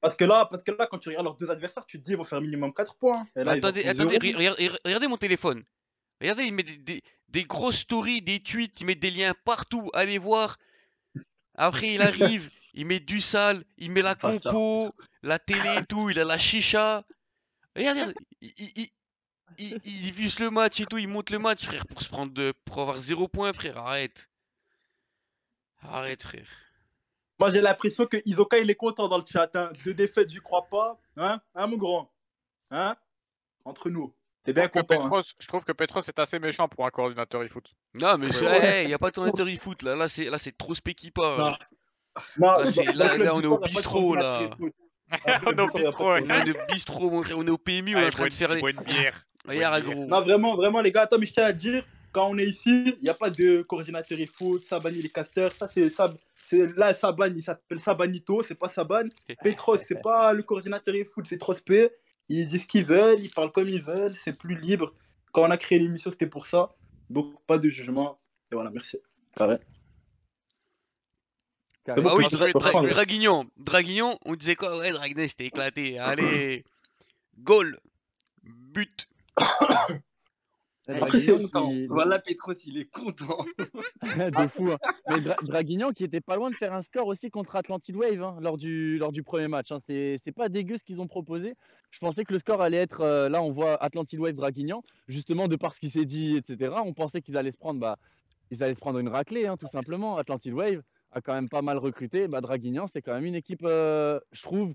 Parce 0.00 0.16
que 0.16 0.24
là, 0.24 0.46
parce 0.50 0.62
que 0.62 0.70
là, 0.72 0.86
quand 0.90 0.98
tu 0.98 1.10
regardes 1.10 1.26
leurs 1.26 1.36
deux 1.36 1.50
adversaires, 1.50 1.84
tu 1.86 1.98
te 1.98 2.04
dis 2.04 2.12
ils 2.12 2.16
vont 2.16 2.24
faire 2.24 2.40
minimum 2.40 2.72
4 2.72 2.96
points. 2.96 3.26
Et 3.36 3.44
là, 3.44 3.56
ils 3.56 3.64
en 3.64 3.68
attendez, 3.68 3.86
attendez, 3.86 4.18
zéro. 4.20 4.32
re- 4.32 4.36
regardez, 4.36 4.70
regardez 4.84 5.06
mon 5.06 5.16
téléphone. 5.18 5.62
Regardez, 6.20 6.44
il 6.44 6.54
met 6.54 6.62
des, 6.62 6.76
des, 6.78 7.02
des 7.28 7.44
grosses 7.44 7.80
stories, 7.80 8.22
des 8.22 8.40
tweets, 8.40 8.80
il 8.80 8.86
met 8.86 8.94
des 8.94 9.10
liens 9.10 9.34
partout. 9.44 9.90
Allez 9.94 10.18
voir. 10.18 10.56
Après, 11.54 11.92
il 11.94 12.02
arrive, 12.02 12.50
il 12.74 12.86
met 12.86 13.00
du 13.00 13.20
sale, 13.20 13.64
il 13.78 13.90
met 13.90 14.02
la 14.02 14.14
ça. 14.14 14.16
compo, 14.16 14.94
la 15.22 15.38
télé 15.38 15.78
et 15.78 15.84
tout, 15.84 16.08
il 16.10 16.18
a 16.18 16.24
la 16.24 16.38
chicha. 16.38 17.04
Regardez, 17.76 18.00
regardez, 18.00 18.14
il, 18.40 18.52
il, 18.76 18.88
il, 19.58 19.72
il, 19.72 19.80
il 19.84 20.12
diffuse 20.12 20.38
le 20.40 20.50
match 20.50 20.80
et 20.80 20.86
tout, 20.86 20.98
il 20.98 21.08
monte 21.08 21.30
le 21.30 21.38
match, 21.38 21.64
frère, 21.64 21.86
pour 21.86 22.00
se 22.02 22.08
prendre 22.08 22.32
de, 22.32 22.52
pour 22.64 22.80
avoir 22.82 23.00
zéro 23.00 23.28
point, 23.28 23.52
frère. 23.52 23.78
Arrête. 23.78 24.28
Arrête, 25.82 26.22
frère. 26.22 26.46
Moi, 27.38 27.50
j'ai 27.50 27.60
l'impression 27.60 28.06
que 28.06 28.16
Isoka, 28.24 28.58
il 28.58 28.70
est 28.70 28.74
content 28.76 29.08
dans 29.08 29.18
le 29.18 29.24
chat. 29.30 29.54
Hein. 29.56 29.72
Deux 29.84 29.94
défaites, 29.94 30.30
j'y 30.30 30.38
crois 30.40 30.66
pas. 30.70 30.98
Hein, 31.16 31.40
hein 31.54 31.66
mon 31.66 31.76
grand 31.76 32.10
Hein 32.70 32.96
Entre 33.64 33.90
nous. 33.90 34.14
T'es 34.44 34.52
bien 34.52 34.68
content. 34.68 35.14
hein. 35.14 35.20
Je 35.38 35.46
trouve 35.46 35.64
que 35.64 35.72
Petros 35.72 36.00
est 36.02 36.18
assez 36.18 36.38
méchant 36.38 36.68
pour 36.68 36.86
un 36.86 36.90
coordinateur 36.90 37.42
eFoot. 37.42 37.72
Non, 37.94 38.18
mais 38.18 38.28
Ouais. 38.42 38.84
il 38.84 38.88
n'y 38.88 38.94
a 38.94 38.98
pas 38.98 39.08
de 39.08 39.14
tournateur 39.14 39.46
e-foot 39.46 39.82
là. 39.82 39.96
Là, 39.96 40.08
c'est, 40.08 40.26
là, 40.30 40.38
c'est 40.38 40.56
trop 40.56 40.74
spéki 40.74 41.10
pas. 41.10 41.38
Non. 41.38 41.56
Non, 42.38 42.58
Là, 42.58 42.66
c'est- 42.66 42.84
dans- 42.84 42.92
là- 42.94 43.34
on 43.34 43.42
est 43.42 43.46
au 43.46 43.58
bistrot, 43.58 44.14
là. 44.14 44.48
coordinateur 44.48 44.56
foot. 44.58 44.74
On 45.46 45.52
est 45.52 45.60
au 45.60 45.66
bistrot, 45.68 46.12
ouais. 46.12 46.24
On 46.24 46.30
est 46.46 46.50
au 46.62 46.66
bistrot, 46.66 47.10
mon 47.10 47.22
frère, 47.22 47.38
on 47.38 47.46
est 47.46 47.50
au 47.50 47.58
PMU, 47.58 47.94
on 47.96 48.00
est 48.00 48.06
en 48.06 48.10
train 48.10 48.26
de 48.26 48.32
faire 48.32 48.50
une, 48.50 48.54
les. 48.56 48.60
bois 48.60 48.70
une 48.70 48.84
bière. 48.84 49.24
Regarde, 49.46 49.84
Bonne 49.84 49.94
gros. 49.94 50.06
Non, 50.06 50.20
vraiment, 50.22 50.56
vraiment, 50.56 50.80
les 50.80 50.90
gars, 50.92 51.02
attends, 51.02 51.18
mais 51.18 51.26
je 51.26 51.32
tiens 51.34 51.44
à 51.44 51.52
dire, 51.52 51.84
quand 52.12 52.28
on 52.30 52.38
est 52.38 52.46
ici, 52.46 52.94
il 52.98 53.02
n'y 53.02 53.10
a 53.10 53.14
pas 53.14 53.30
de 53.30 53.62
coordinateur 53.62 54.18
e-foot, 54.18 54.62
Sabani 54.64 55.02
les 55.02 55.10
casters, 55.10 55.52
ça 55.52 55.68
c'est 55.68 55.88
Sab... 55.88 56.14
c'est- 56.34 56.76
là 56.76 56.94
Saban, 56.94 57.26
il 57.34 57.42
s'appelle 57.42 57.80
Sabanito, 57.80 58.42
c'est 58.42 58.54
pas 58.58 58.68
Saban. 58.68 59.08
Petros, 59.42 59.76
c'est 59.78 60.00
pas 60.00 60.32
le 60.32 60.42
coordinateur 60.42 60.94
e-foot, 60.94 61.26
c'est 61.28 61.38
Trospé. 61.38 61.90
Ils 62.28 62.46
disent 62.46 62.62
ce 62.62 62.66
qu'ils 62.68 62.84
veulent, 62.84 63.18
ils 63.20 63.30
parlent 63.30 63.52
comme 63.52 63.68
ils 63.68 63.82
veulent, 63.82 64.14
c'est 64.14 64.32
plus 64.38 64.56
libre. 64.58 64.94
Quand 65.32 65.42
on 65.42 65.50
a 65.50 65.56
créé 65.58 65.78
l'émission, 65.78 66.10
c'était 66.10 66.26
pour 66.28 66.46
ça. 66.46 66.70
Donc 67.10 67.34
pas 67.46 67.58
de 67.58 67.68
jugement. 67.68 68.18
Et 68.50 68.54
voilà, 68.54 68.70
merci. 68.70 68.96
Pareil. 69.36 69.58
C'est 71.86 72.00
bon, 72.00 72.08
Ah 72.12 72.16
oui, 72.16 72.24
je 72.30 72.36
Dra- 72.36 72.46
peux 72.46 72.58
Dra- 72.58 72.70
prendre. 72.70 72.88
Draguignan. 72.88 73.44
Draguignan, 73.58 74.18
on 74.24 74.36
disait 74.36 74.54
quoi? 74.54 74.78
Ouais, 74.78 74.90
Dragnet, 74.92 75.28
c'était 75.28 75.46
éclaté. 75.46 75.98
Allez, 75.98 76.64
goal, 77.38 77.76
but. 78.42 79.06
Après, 80.86 81.18
c'est- 81.18 81.32
qui- 81.70 81.86
Voilà, 81.86 82.18
Petros, 82.18 82.52
il 82.66 82.76
est 82.76 82.84
content. 82.92 83.38
de 84.44 84.46
fou. 84.48 84.70
hein. 84.70 84.76
Mais 85.08 85.20
Dra- 85.22 85.36
Draguignan 85.42 85.92
qui 85.92 86.04
était 86.04 86.20
pas 86.20 86.36
loin 86.36 86.50
de 86.50 86.54
faire 86.56 86.74
un 86.74 86.82
score 86.82 87.06
aussi 87.06 87.30
contre 87.30 87.56
Atlantid 87.56 87.96
Wave 87.96 88.22
hein, 88.22 88.36
lors, 88.42 88.58
du, 88.58 88.98
lors 88.98 89.10
du 89.10 89.22
premier 89.22 89.48
match. 89.48 89.72
hein. 89.72 89.78
C'est 89.80 90.18
pas 90.36 90.50
dégueu 90.50 90.76
ce 90.76 90.84
qu'ils 90.84 91.00
ont 91.00 91.06
proposé. 91.06 91.54
Je 91.90 91.98
pensais 92.00 92.24
que 92.24 92.34
le 92.34 92.38
score 92.38 92.60
allait 92.60 92.76
être. 92.76 93.00
euh, 93.00 93.30
là, 93.30 93.42
on 93.42 93.50
voit 93.50 93.82
Atlantid 93.82 94.18
Wave 94.20 94.34
Draguignan, 94.34 94.82
justement 95.08 95.48
de 95.48 95.56
par 95.56 95.74
ce 95.74 95.80
qui 95.80 95.88
s'est 95.88 96.04
dit, 96.04 96.36
etc. 96.36 96.74
On 96.84 96.92
pensait 96.92 97.22
qu'ils 97.22 97.38
allaient 97.38 97.50
se 97.52 97.56
prendre. 97.58 97.80
Bah, 97.80 97.96
ils 98.50 98.62
allaient 98.62 98.74
se 98.74 98.80
prendre 98.80 98.98
une 98.98 99.08
raclée, 99.08 99.46
hein, 99.46 99.56
tout 99.56 99.68
simplement. 99.68 100.18
Atlantid 100.18 100.52
Wave 100.52 100.82
a 101.12 101.22
quand 101.22 101.32
même 101.32 101.48
pas 101.48 101.62
mal 101.62 101.78
recruté. 101.78 102.28
Bah, 102.28 102.42
Draguignan, 102.42 102.86
c'est 102.86 103.00
quand 103.00 103.14
même 103.14 103.24
une 103.24 103.36
équipe, 103.36 103.62
euh, 103.64 104.20
je 104.32 104.42
trouve, 104.42 104.74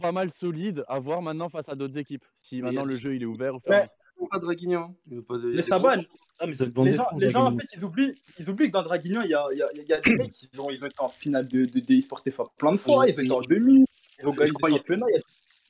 pas 0.00 0.12
mal 0.12 0.30
solide 0.30 0.84
à 0.86 1.00
voir 1.00 1.20
maintenant 1.20 1.48
face 1.48 1.68
à 1.68 1.74
d'autres 1.74 1.98
équipes. 1.98 2.24
Si 2.36 2.62
maintenant 2.62 2.84
le 2.84 2.94
jeu 2.94 3.16
il 3.16 3.22
est 3.22 3.26
ouvert 3.26 3.56
ou 3.56 3.58
fermé. 3.58 3.88
Pas 4.26 4.38
Draguignan? 4.38 4.94
Les 5.10 5.62
Saban, 5.62 6.02
Ah, 6.40 6.46
mais 6.46 6.52
ils 6.52 6.62
ont 6.62 6.66
une 6.66 6.72
bonne 6.72 6.86
les 6.86 6.94
gens, 6.94 7.06
les 7.18 7.30
gens 7.30 7.46
en 7.46 7.56
fait, 7.56 7.66
ils 7.74 7.84
oublient, 7.84 8.14
ils 8.38 8.50
oublient 8.50 8.66
que 8.66 8.72
dans 8.72 8.82
Draguignan, 8.82 9.22
il 9.22 9.30
y 9.30 9.34
a, 9.34 9.44
il 9.52 9.58
y, 9.58 9.62
a, 9.62 9.68
y 9.88 9.92
a 9.92 10.00
des 10.00 10.16
mecs 10.16 10.30
qui 10.30 10.48
ont, 10.58 10.70
ils 10.70 10.82
ont 10.82 10.86
été 10.86 11.00
en 11.00 11.08
finale 11.08 11.46
de, 11.48 11.64
de, 11.64 11.80
de 11.80 11.94
e-sport 11.94 12.22
plein 12.56 12.72
de 12.72 12.76
fois, 12.76 13.08
ils 13.08 13.18
ont 13.18 13.22
été 13.22 13.32
en 13.32 13.40
demi, 13.40 13.84
ils 14.20 14.28
ont 14.28 14.32
gagné 14.32 14.52
des 14.52 14.70
championnats. 14.70 15.06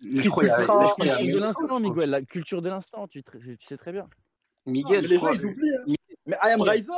Je 0.01 0.29
crois 0.29 0.45
La 0.45 0.57
culture 0.65 1.27
de 1.27 1.39
l'instant. 1.39 1.81
Miguel, 1.81 2.11
la 2.11 2.23
culture 2.23 2.63
de 2.63 2.69
l'instant, 2.69 3.09
tu, 3.09 3.23
sais 3.61 3.77
très 3.77 3.93
bien. 3.93 4.09
Miguel, 4.67 5.05
les 5.07 5.19
gens, 5.19 5.33
ils 5.33 5.45
oublient. 5.45 5.77
hein. 5.89 5.95
Mais 6.27 6.37
I 6.45 6.51
Am 6.51 6.61
Ouais. 6.61 6.73
Riser, 6.73 6.93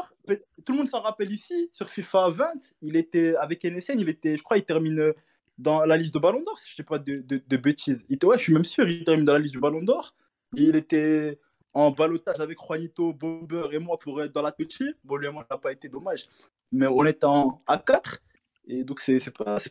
tout 0.64 0.72
le 0.72 0.78
monde 0.78 0.88
s'en 0.88 1.00
rappelle 1.00 1.30
ici, 1.30 1.68
sur 1.72 1.88
FIFA 1.88 2.30
20, 2.30 2.46
il 2.82 2.96
était 2.96 3.36
avec 3.36 3.64
NSN, 3.64 4.00
il 4.00 4.08
était, 4.08 4.36
je 4.36 4.42
crois, 4.42 4.58
il 4.58 4.64
termine 4.64 5.12
dans 5.56 5.84
la 5.84 5.96
liste 5.96 6.12
de 6.14 6.18
Ballon 6.18 6.42
d'Or, 6.42 6.58
si 6.58 6.68
je 6.68 6.74
ne 6.74 6.82
dis 6.84 6.88
pas 6.88 6.98
de, 6.98 7.18
de, 7.24 7.40
de 7.46 7.56
bêtises. 7.56 8.04
Il 8.08 8.16
était, 8.16 8.26
ouais, 8.26 8.36
je 8.38 8.42
suis 8.42 8.52
même 8.52 8.64
sûr, 8.64 8.88
il 8.88 9.04
termine 9.04 9.24
dans 9.24 9.34
la 9.34 9.38
liste 9.38 9.52
du 9.54 9.60
Ballon 9.60 9.82
d'Or. 9.82 10.16
Il 10.54 10.74
était 10.76 11.38
en 11.72 11.90
balotage 11.90 12.40
avec 12.40 12.58
Juanito, 12.60 13.12
Bobber 13.12 13.68
et 13.72 13.78
moi 13.78 13.98
pour 13.98 14.20
être 14.22 14.32
dans 14.32 14.42
la 14.42 14.52
Tochi. 14.52 14.92
Bon, 15.04 15.16
lui 15.16 15.26
et 15.26 15.30
moi, 15.30 15.44
ça 15.48 15.54
n'a 15.54 15.58
pas 15.60 15.72
été 15.72 15.88
dommage. 15.88 16.26
Mais 16.72 16.86
on 16.86 17.04
est 17.04 17.22
en 17.24 17.62
A4. 17.66 18.18
Et 18.66 18.84
donc, 18.84 19.00
il 19.08 19.18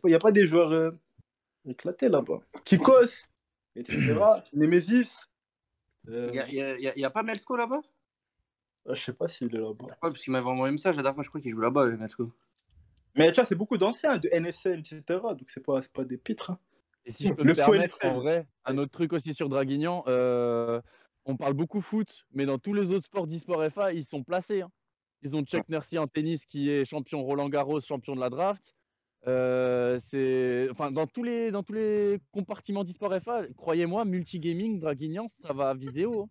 n'y 0.06 0.14
a 0.14 0.20
pas 0.20 0.32
des 0.32 0.46
joueurs 0.46 0.72
euh, 0.72 0.90
éclatés 1.66 2.10
là-bas. 2.10 2.40
Kikos, 2.66 3.28
etc. 3.76 4.16
Nemesis. 4.54 5.26
Euh, 6.08 6.30
Il 6.34 6.36
y 6.36 6.40
a, 6.40 6.50
y 6.50 6.62
a- 6.62 6.80
y 6.80 6.88
a- 6.88 6.98
y 7.00 7.06
a 7.06 7.10
pas 7.10 7.24
Melsko 7.24 7.56
là-bas? 7.58 7.82
Je 8.88 8.96
sais 8.96 9.14
pas 9.14 9.28
s'il 9.28 9.54
est 9.54 9.60
là-bas. 9.60 9.86
Ouais, 9.86 9.94
parce 10.02 10.22
qu'il 10.22 10.32
m'avait 10.34 10.48
envoyé 10.48 10.70
un 10.70 10.72
message 10.72 10.96
la 10.96 11.02
dernière 11.04 11.16
fois, 11.16 11.24
je 11.24 11.30
crois 11.30 11.42
qu'il 11.42 11.52
joue 11.52 11.60
là-bas, 11.62 11.82
euh, 11.84 11.98
Melsko. 11.98 12.32
Mais 13.16 13.32
tu 13.32 13.40
vois, 13.40 13.46
c'est 13.46 13.56
beaucoup 13.56 13.78
d'anciens, 13.78 14.18
de 14.18 14.30
NSL, 14.32 14.80
etc. 14.80 15.02
Donc 15.08 15.50
c'est 15.50 15.64
pas, 15.64 15.80
pas 15.94 16.04
des 16.06 16.18
pitres. 16.18 16.52
hein. 16.52 16.60
Et 17.06 17.12
si 17.12 17.28
je 17.28 17.34
peux 17.34 17.44
Le 17.44 17.52
me 17.52 17.56
permettre, 17.56 17.98
en 18.04 18.16
vrai, 18.16 18.48
un 18.66 18.78
autre 18.78 18.92
truc 18.92 19.14
aussi 19.14 19.34
sur 19.34 19.50
Draguignan, 19.50 20.04
euh, 20.08 20.82
on 21.26 21.38
parle 21.38 21.54
beaucoup 21.54 21.82
foot, 21.82 22.24
mais 22.32 22.46
dans 22.46 22.58
tous 22.60 22.74
les 22.74 22.92
autres 22.92 23.06
sports 23.06 23.28
d'e-sport 23.28 23.64
FA, 23.72 23.94
ils 23.94 24.04
sont 24.06 24.24
placés. 24.24 24.62
hein. 24.62 24.72
Ils 25.22 25.36
ont 25.36 25.44
Chuck 25.44 25.68
Nursey 25.70 25.98
en 25.98 26.08
tennis 26.08 26.46
qui 26.46 26.70
est 26.70 26.86
champion 26.86 27.24
Roland 27.24 27.50
Garros, 27.50 27.82
champion 27.82 28.16
de 28.16 28.22
la 28.22 28.30
draft. 28.30 28.74
Euh, 29.28 29.98
c'est, 30.00 30.68
enfin, 30.72 30.92
dans 30.92 31.08
tous 31.08 31.24
les 31.24 31.52
dans 31.52 31.62
tous 31.62 31.74
les 31.74 32.20
compartiments 32.32 32.84
d'e-sport 32.86 33.14
FA, 33.22 33.44
croyez-moi, 33.58 34.06
multigaming, 34.06 34.80
Draguignan, 34.80 35.28
ça 35.28 35.52
va 35.52 35.74
viser 35.74 36.06
haut. 36.06 36.24
hein. 36.24 36.28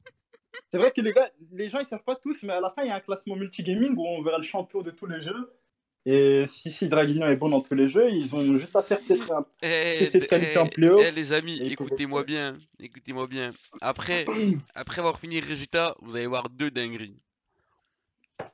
C'est 0.73 0.79
vrai 0.79 0.91
que 0.93 1.01
les 1.01 1.13
gars, 1.13 1.31
les 1.53 1.69
gens 1.69 1.79
ils 1.81 1.87
savent 1.87 2.05
pas 2.05 2.17
tous, 2.17 2.43
mais 2.43 2.53
à 2.55 2.61
la 2.61 2.71
fin 2.71 2.83
il 2.83 2.89
y 2.89 2.91
a 2.91 2.97
un 2.97 3.01
classement 3.01 3.37
multigaming 3.37 3.95
où 3.97 4.07
on 4.07 4.23
verra 4.23 4.39
le 4.39 4.43
champion 4.43 4.83
de 4.83 4.91
tous 4.91 5.07
les 5.07 5.21
jeux. 5.21 5.58
Et 6.07 6.47
si, 6.47 6.71
si 6.71 6.89
Draguignan 6.89 7.27
est 7.27 7.37
bon 7.37 7.51
dans 7.51 7.61
tous 7.61 7.75
les 7.75 7.89
jeux, 7.89 8.11
ils 8.11 8.35
ont 8.35 8.59
juste 8.59 8.75
à 8.77 8.83
faire 8.83 8.99
peut-être 9.01 9.31
un 9.33 9.47
Eh, 9.63 10.05
essayer 10.05 10.21
de 10.21 10.25
se 10.25 10.29
qualifier 10.29 10.59
en 10.59 10.67
eh, 10.67 10.71
playoff. 10.71 11.05
eh, 11.07 11.11
les 11.11 11.33
amis, 11.33 11.61
écoutez-moi 11.61 12.25
bien, 12.25 12.55
écoutez-moi 12.79 13.27
bien. 13.27 13.51
Après, 13.81 14.25
après 14.75 15.01
avoir 15.01 15.19
fini 15.19 15.41
le 15.41 15.47
résultat, 15.47 15.95
vous 16.01 16.17
allez 16.17 16.27
voir 16.27 16.49
deux 16.49 16.71
dingueries. 16.71 17.19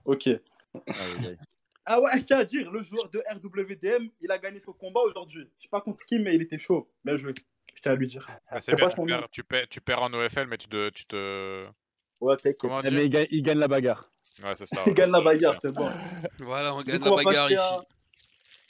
Ok. 0.04 0.28
Ah 1.86 2.00
ouais, 2.00 2.18
je 2.18 2.24
tiens 2.24 2.38
à 2.38 2.44
dire, 2.44 2.70
le 2.70 2.80
joueur 2.82 3.10
de 3.10 3.22
RWDM, 3.30 4.08
il 4.22 4.30
a 4.30 4.38
gagné 4.38 4.58
son 4.58 4.72
combat 4.72 5.00
aujourd'hui. 5.02 5.46
Je 5.58 5.64
sais 5.64 5.68
pas 5.68 5.82
contre 5.82 6.02
qui, 6.06 6.18
mais 6.18 6.34
il 6.34 6.40
était 6.40 6.58
chaud. 6.58 6.90
Bien 7.04 7.14
joué. 7.14 7.34
Je 7.74 7.80
tiens 7.82 7.92
à 7.92 7.94
lui 7.94 8.06
dire. 8.06 8.26
Ah, 8.48 8.58
c'est 8.58 8.70
C'est 8.70 8.76
bien, 8.76 8.86
pas 8.86 8.90
tu 8.94 9.04
perds, 9.04 9.28
tu, 9.30 9.44
perds, 9.44 9.68
tu 9.68 9.80
perds 9.82 10.02
en 10.02 10.14
OFL, 10.14 10.46
mais 10.46 10.56
tu 10.56 10.68
te. 10.68 10.88
Tu 10.88 11.04
te... 11.04 11.66
Ouais. 12.22 12.36
Comment 12.58 12.80
Eh, 12.82 12.90
mais 12.90 13.04
il 13.04 13.10
gagne, 13.10 13.26
il 13.30 13.42
gagne 13.42 13.58
la 13.58 13.68
bagarre. 13.68 14.10
Ouais, 14.42 14.54
c'est 14.54 14.66
ça. 14.66 14.80
Il 14.86 14.88
ouais. 14.90 14.94
gagne 14.94 15.10
la 15.12 15.20
bagarre, 15.20 15.54
c'est 15.60 15.72
bon. 15.72 15.88
Voilà, 16.40 16.74
on 16.74 16.82
gagne 16.82 16.98
coup, 16.98 17.04
la 17.06 17.12
on 17.12 17.16
va 17.16 17.22
bagarre 17.24 17.44
passer 17.48 17.54
ici. 17.54 17.62
à- 17.62 17.80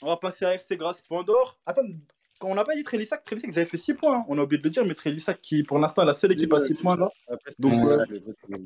On 0.03 0.07
va 0.07 0.17
passer 0.17 0.45
à 0.45 0.53
FC 0.55 0.77
Grasse 0.77 1.01
Pandore. 1.01 1.57
Attends, 1.65 1.81
on 2.41 2.53
n'a 2.53 2.63
pas 2.65 2.75
dit 2.75 2.83
Trélissac. 2.83 3.23
Trélissac, 3.23 3.49
vous 3.51 3.57
avez 3.57 3.67
fait 3.67 3.77
6 3.77 3.93
points. 3.95 4.17
hein. 4.17 4.25
On 4.27 4.37
a 4.37 4.41
oublié 4.43 4.59
de 4.59 4.63
le 4.65 4.69
dire, 4.69 4.85
mais 4.85 4.93
Trélissac, 4.93 5.39
qui 5.41 5.63
pour 5.63 5.79
l'instant 5.79 6.03
est 6.03 6.05
la 6.05 6.13
seule 6.13 6.33
équipe 6.33 6.53
à 6.53 6.59
6 6.61 6.75
points 6.75 6.95
là. 6.97 7.09
Donc, 7.57 7.73
Ouais, 7.73 7.95
ouais. 7.95 7.95
ouais. 8.49 8.59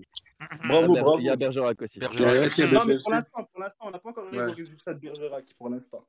Bravo, 0.68 0.94
il, 0.94 0.96
y 0.96 0.98
a 0.98 1.02
Ber- 1.02 1.02
bravo. 1.04 1.20
il 1.20 1.26
y 1.26 1.30
a 1.30 1.36
Bergerac 1.36 1.82
aussi. 1.82 2.00
Bergerac 2.00 2.46
aussi. 2.48 2.64
Non, 2.68 2.84
mais 2.86 2.98
pour 3.00 3.12
l'instant, 3.12 3.44
pour 3.52 3.62
l'instant, 3.62 3.86
on 3.86 3.92
n'a 3.92 4.00
pas 4.00 4.10
encore 4.10 4.26
arrivé 4.28 4.44
Ouais. 4.44 4.52
au 4.52 4.56
résultat 4.56 4.94
de 4.94 5.00
Bergerac 5.00 5.46
pour 5.58 5.70
l'instant. 5.70 6.06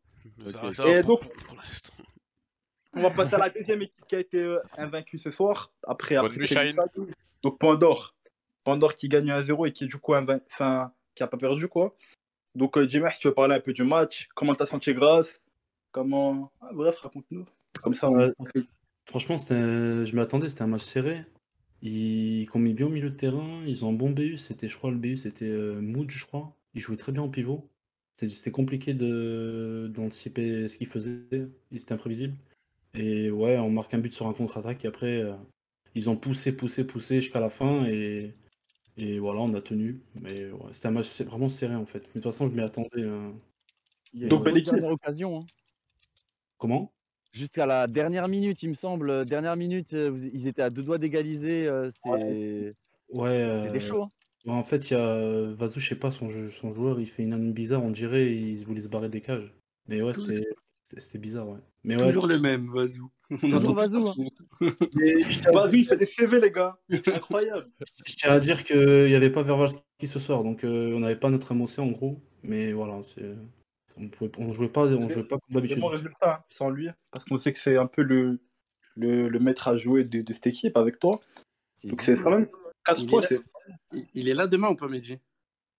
Et 0.87 1.03
donc- 1.03 1.20
pour- 1.22 1.33
pour 1.44 1.57
l'instant. 1.57 1.92
On 2.94 3.03
va 3.03 3.11
passer 3.11 3.35
à 3.35 3.38
la 3.38 3.50
deuxième 3.50 3.83
équipe 3.83 4.05
qui 4.09 4.16
a 4.16 4.18
été 4.18 4.38
euh, 4.38 4.59
invaincue 4.76 5.16
ce 5.18 5.31
soir. 5.31 5.70
Après, 5.87 6.16
Bonne 6.16 6.26
après 6.26 6.38
nuit, 6.38 6.48
Trélissac. 6.48 6.90
Donc 7.42 7.59
Pandore. 7.61 8.14
Pandore 8.64 8.94
qui 8.94 9.09
gagne 9.09 9.31
1-0 9.31 9.68
et 9.68 9.73
qui 9.73 9.87
du 9.87 9.96
coup 9.96 10.14
enfin, 10.14 10.92
qui 11.14 11.23
a 11.23 11.27
pas 11.27 11.37
perdu 11.37 11.68
quoi. 11.68 11.96
Donc 12.55 12.77
euh, 12.77 12.87
tu 12.87 13.01
veux 13.01 13.35
parler 13.35 13.55
un 13.55 13.61
peu 13.61 13.73
du 13.73 13.85
match? 13.85 14.29
Comment 14.35 14.55
t'as 14.55 14.66
senti 14.66 14.92
Grasse 14.92 15.40
Comment 15.92 16.53
Ah, 16.61 16.70
Bref, 16.73 16.99
raconte-nous. 16.99 17.44
Comme 17.83 17.94
ça, 17.94 18.11
on, 18.11 18.33
Franchement, 19.07 19.38
c'était... 19.38 19.55
je 20.07 20.14
m'attendais, 20.14 20.49
c'était 20.49 20.62
un 20.62 20.68
match 20.68 20.83
serré. 20.83 21.25
Ils 21.83 22.46
ont 22.55 22.59
mis 22.59 22.75
bien 22.75 22.87
au 22.87 22.90
milieu 22.90 23.11
de 23.11 23.16
terrain, 23.16 23.62
ils 23.66 23.85
ont 23.85 23.90
un 23.90 23.92
bon 23.92 24.11
BU, 24.11 24.37
c'était, 24.37 24.68
je 24.68 24.77
crois, 24.77 24.90
le 24.90 24.99
BU, 24.99 25.16
c'était 25.16 25.46
euh, 25.46 25.81
Mood, 25.81 26.11
je 26.11 26.25
crois. 26.27 26.55
Ils 26.75 26.81
jouaient 26.81 26.96
très 26.96 27.11
bien 27.11 27.23
en 27.23 27.29
pivot. 27.29 27.68
C'était, 28.12 28.33
c'était 28.33 28.51
compliqué 28.51 28.94
de... 28.94 29.90
d'anticiper 29.94 30.68
ce 30.68 30.77
qu'ils 30.77 30.87
faisaient, 30.87 31.49
c'était 31.75 31.94
imprévisible. 31.94 32.37
Et 32.94 33.31
ouais, 33.31 33.57
on 33.59 33.70
marque 33.70 33.94
un 33.94 33.99
but 33.99 34.12
sur 34.12 34.27
un 34.27 34.35
contre-attaque, 34.35 34.85
et 34.85 34.88
après, 34.88 35.23
euh, 35.23 35.33
ils 35.94 36.11
ont 36.11 36.16
poussé, 36.16 36.55
poussé, 36.57 36.87
poussé 36.87 37.20
jusqu'à 37.20 37.40
la 37.40 37.51
fin, 37.51 37.87
et, 37.87 38.35
et 38.96 39.18
voilà, 39.18 39.40
on 39.40 39.55
a 39.55 39.61
tenu. 39.62 40.00
Mais 40.14 40.50
ouais, 40.50 40.72
c'était 40.72 40.88
un 40.88 40.92
match 40.92 41.07
c'est 41.07 41.24
vraiment 41.24 41.48
serré, 41.48 41.74
en 41.74 41.87
fait. 41.87 42.00
Mais 42.00 42.07
de 42.07 42.12
toute 42.14 42.24
façon, 42.24 42.46
je 42.48 42.53
m'y 42.53 42.62
attendais. 42.62 42.88
euh. 42.96 43.31
Il 44.12 44.20
y 44.22 44.26
a 44.26 44.29
Donc, 44.29 44.44
belle 44.44 44.55
une 44.55 44.59
équipe. 44.59 44.72
dernière 44.72 44.90
occasion. 44.92 45.40
hein. 45.40 45.46
Comment? 46.59 46.92
Jusqu'à 47.33 47.64
la 47.64 47.87
dernière 47.87 48.29
minute, 48.29 48.62
il 48.62 48.70
me 48.70 48.74
semble. 48.74 49.24
Dernière 49.24 49.57
minute, 49.57 49.94
euh, 49.94 50.11
vous- 50.11 50.24
ils 50.26 50.46
étaient 50.46 50.62
à 50.62 50.70
deux 50.70 50.83
doigts 50.83 50.98
d'égaliser. 50.98 51.66
euh, 51.68 51.88
C'est 51.90 52.09
Ouais, 53.12 53.61
c'était 53.62 53.76
euh, 53.76 53.81
chaud. 53.81 54.03
hein. 54.03 54.11
Ouais, 54.46 54.53
en 54.53 54.62
fait, 54.64 54.90
il 54.90 54.94
y 54.94 54.96
a 54.96 55.53
Vazou, 55.53 55.81
je 55.81 55.88
sais 55.88 55.96
pas, 55.98 56.11
son, 56.11 56.29
jeu- 56.29 56.48
son 56.50 56.72
joueur, 56.72 56.98
il 56.98 57.07
fait 57.07 57.22
une 57.22 57.35
anime 57.35 57.53
bizarre, 57.53 57.83
on 57.85 57.90
dirait, 57.90 58.33
il 58.35 58.64
voulait 58.64 58.81
se 58.81 58.88
barrer 58.88 59.09
des 59.11 59.20
cages. 59.20 59.53
Mais 59.87 60.00
ouais, 60.03 60.14
c'était 60.14 60.46
c'était- 60.98 61.18
bizarre, 61.18 61.48
ouais. 61.48 61.59
Mais 61.85 61.96
ouais, 61.96 62.07
Toujours 62.09 62.26
le 62.26 62.38
même, 62.38 62.70
Vazou. 62.72 63.11
Toujours 63.40 63.74
Vazou. 63.74 64.07
hein. 64.09 64.14
Vas-y, 65.53 65.79
il 65.81 65.87
fait 65.88 65.96
des 65.96 66.07
CV, 66.07 66.40
les 66.40 66.50
gars. 66.50 66.79
Incroyable. 66.90 67.70
je 68.07 68.14
tiens 68.14 68.31
à 68.33 68.40
dire 68.40 68.64
qu'il 68.64 69.07
n'y 69.07 69.14
avait 69.14 69.31
pas 69.31 69.42
Vervalski 69.42 69.83
ce 70.07 70.18
soir, 70.18 70.42
donc 70.42 70.64
euh, 70.64 70.94
on 70.94 71.00
n'avait 71.00 71.16
pas 71.16 71.31
notre 71.31 71.55
MOC 71.55 71.79
en 71.79 71.87
gros. 71.88 72.20
Mais 72.42 72.72
voilà, 72.72 73.03
c'est- 73.03 73.35
on 73.96 74.09
pouvait, 74.09 74.31
on 74.38 74.53
jouait 74.53 74.68
pas, 74.68 74.87
on 74.87 75.09
jouait 75.09 75.24
pas 75.29 75.37
comme 75.37 75.40
C'est 75.48 75.55
d'habitude. 75.55 75.81
bon 75.81 75.88
résultat 75.88 76.37
hein, 76.40 76.44
sans 76.48 76.70
lui. 76.70 76.88
Parce 77.11 77.24
qu'on 77.24 77.37
sait 77.37 77.53
que 77.53 77.59
c'est 77.59 77.76
un 77.76 77.87
peu 77.87 78.03
le, 78.03 78.40
le, 78.96 79.29
le 79.29 79.38
maître 79.38 79.68
à 79.68 79.76
jouer 79.76 80.05
de, 80.05 80.22
de 80.22 80.33
cette 80.33 80.46
équipe 80.46 80.76
avec 80.76 80.98
toi. 80.98 81.20
Donc 81.85 82.00
c'est 82.03 82.16
quand 82.16 82.31
même 82.31 82.48
Il 82.88 82.92
est 82.92 83.07
4-3. 83.07 83.20
là. 83.22 83.26
c'est- 83.29 83.40
Il- 83.92 84.07
Il 84.14 84.29
est 84.29 84.35
là 84.35 84.46
demain 84.46 84.68
ou 84.70 84.74
pas, 84.76 84.88
Medji 84.88 85.18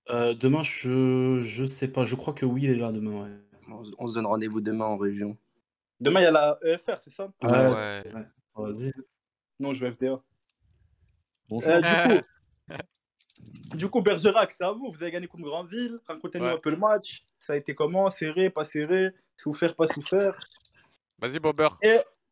Euh, 0.10 0.34
demain, 0.34 0.62
je, 0.64 1.42
je 1.44 1.66
sais 1.66 1.88
pas, 1.88 2.06
je 2.06 2.16
crois 2.16 2.34
que 2.34 2.46
oui, 2.46 2.62
il 2.64 2.70
est 2.72 2.76
là 2.76 2.92
demain, 2.92 3.24
ouais. 3.24 3.30
On, 3.72 3.84
se- 3.84 3.92
on 3.98 4.08
se 4.08 4.14
donne 4.14 4.26
rendez-vous 4.26 4.62
demain 4.62 4.86
en 4.86 4.98
région. 4.98 5.38
Demain, 6.00 6.20
il 6.22 6.24
y 6.24 6.28
a 6.28 6.32
la 6.32 6.56
EFR, 6.64 6.98
c'est 6.98 7.10
ça? 7.12 7.32
Ouais. 7.44 7.50
Ouais. 7.70 8.04
Vas-y. 8.56 8.92
Non, 9.60 9.72
je 9.72 9.86
joue 9.86 9.94
FDA. 9.94 10.22
Bonjour. 11.50 11.70
Euh, 11.72 11.80
du 11.82 12.20
coup, 12.20 12.26
du 13.78 13.90
coup, 13.90 14.02
Bergerac, 14.02 14.52
c'est 14.52 14.64
à 14.64 14.72
vous. 14.72 14.90
Vous 14.92 15.02
avez 15.04 15.12
gagné 15.12 15.28
contre 15.28 15.44
Grandville. 15.44 16.00
Racontez-nous 16.08 16.46
Ouais. 16.46 16.54
un 16.54 16.58
peu 16.58 16.70
le 16.72 16.78
match. 16.78 17.26
Ça 17.40 17.54
a 17.54 17.56
été 17.58 17.74
comment? 17.76 18.08
Serré, 18.08 18.50
pas 18.50 18.66
serré? 18.66 19.12
Souffert, 19.38 19.76
pas 19.76 19.88
souffert? 19.88 20.40
Vas-y, 21.20 21.40
Bobber. 21.40 21.70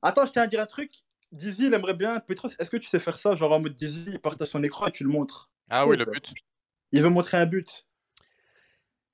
Attends, 0.01 0.25
je 0.25 0.31
tiens 0.31 0.43
à 0.43 0.47
dire 0.47 0.61
un 0.61 0.65
truc. 0.65 0.93
Dizzy, 1.31 1.65
il 1.67 1.73
aimerait 1.73 1.93
bien. 1.93 2.19
Petros, 2.19 2.49
est-ce 2.57 2.69
que 2.69 2.77
tu 2.77 2.87
sais 2.89 2.99
faire 2.99 3.15
ça? 3.15 3.35
Genre 3.35 3.51
en 3.51 3.59
mode 3.59 3.73
Dizzy, 3.75 4.11
il 4.13 4.19
partage 4.19 4.47
son 4.47 4.63
écran 4.63 4.87
et 4.87 4.91
tu 4.91 5.03
le 5.03 5.09
montres. 5.09 5.51
Ah 5.69 5.85
oui, 5.85 5.95
le 5.97 6.05
but. 6.05 6.33
Il 6.91 7.01
veut 7.03 7.09
montrer 7.09 7.37
un 7.37 7.45
but. 7.45 7.85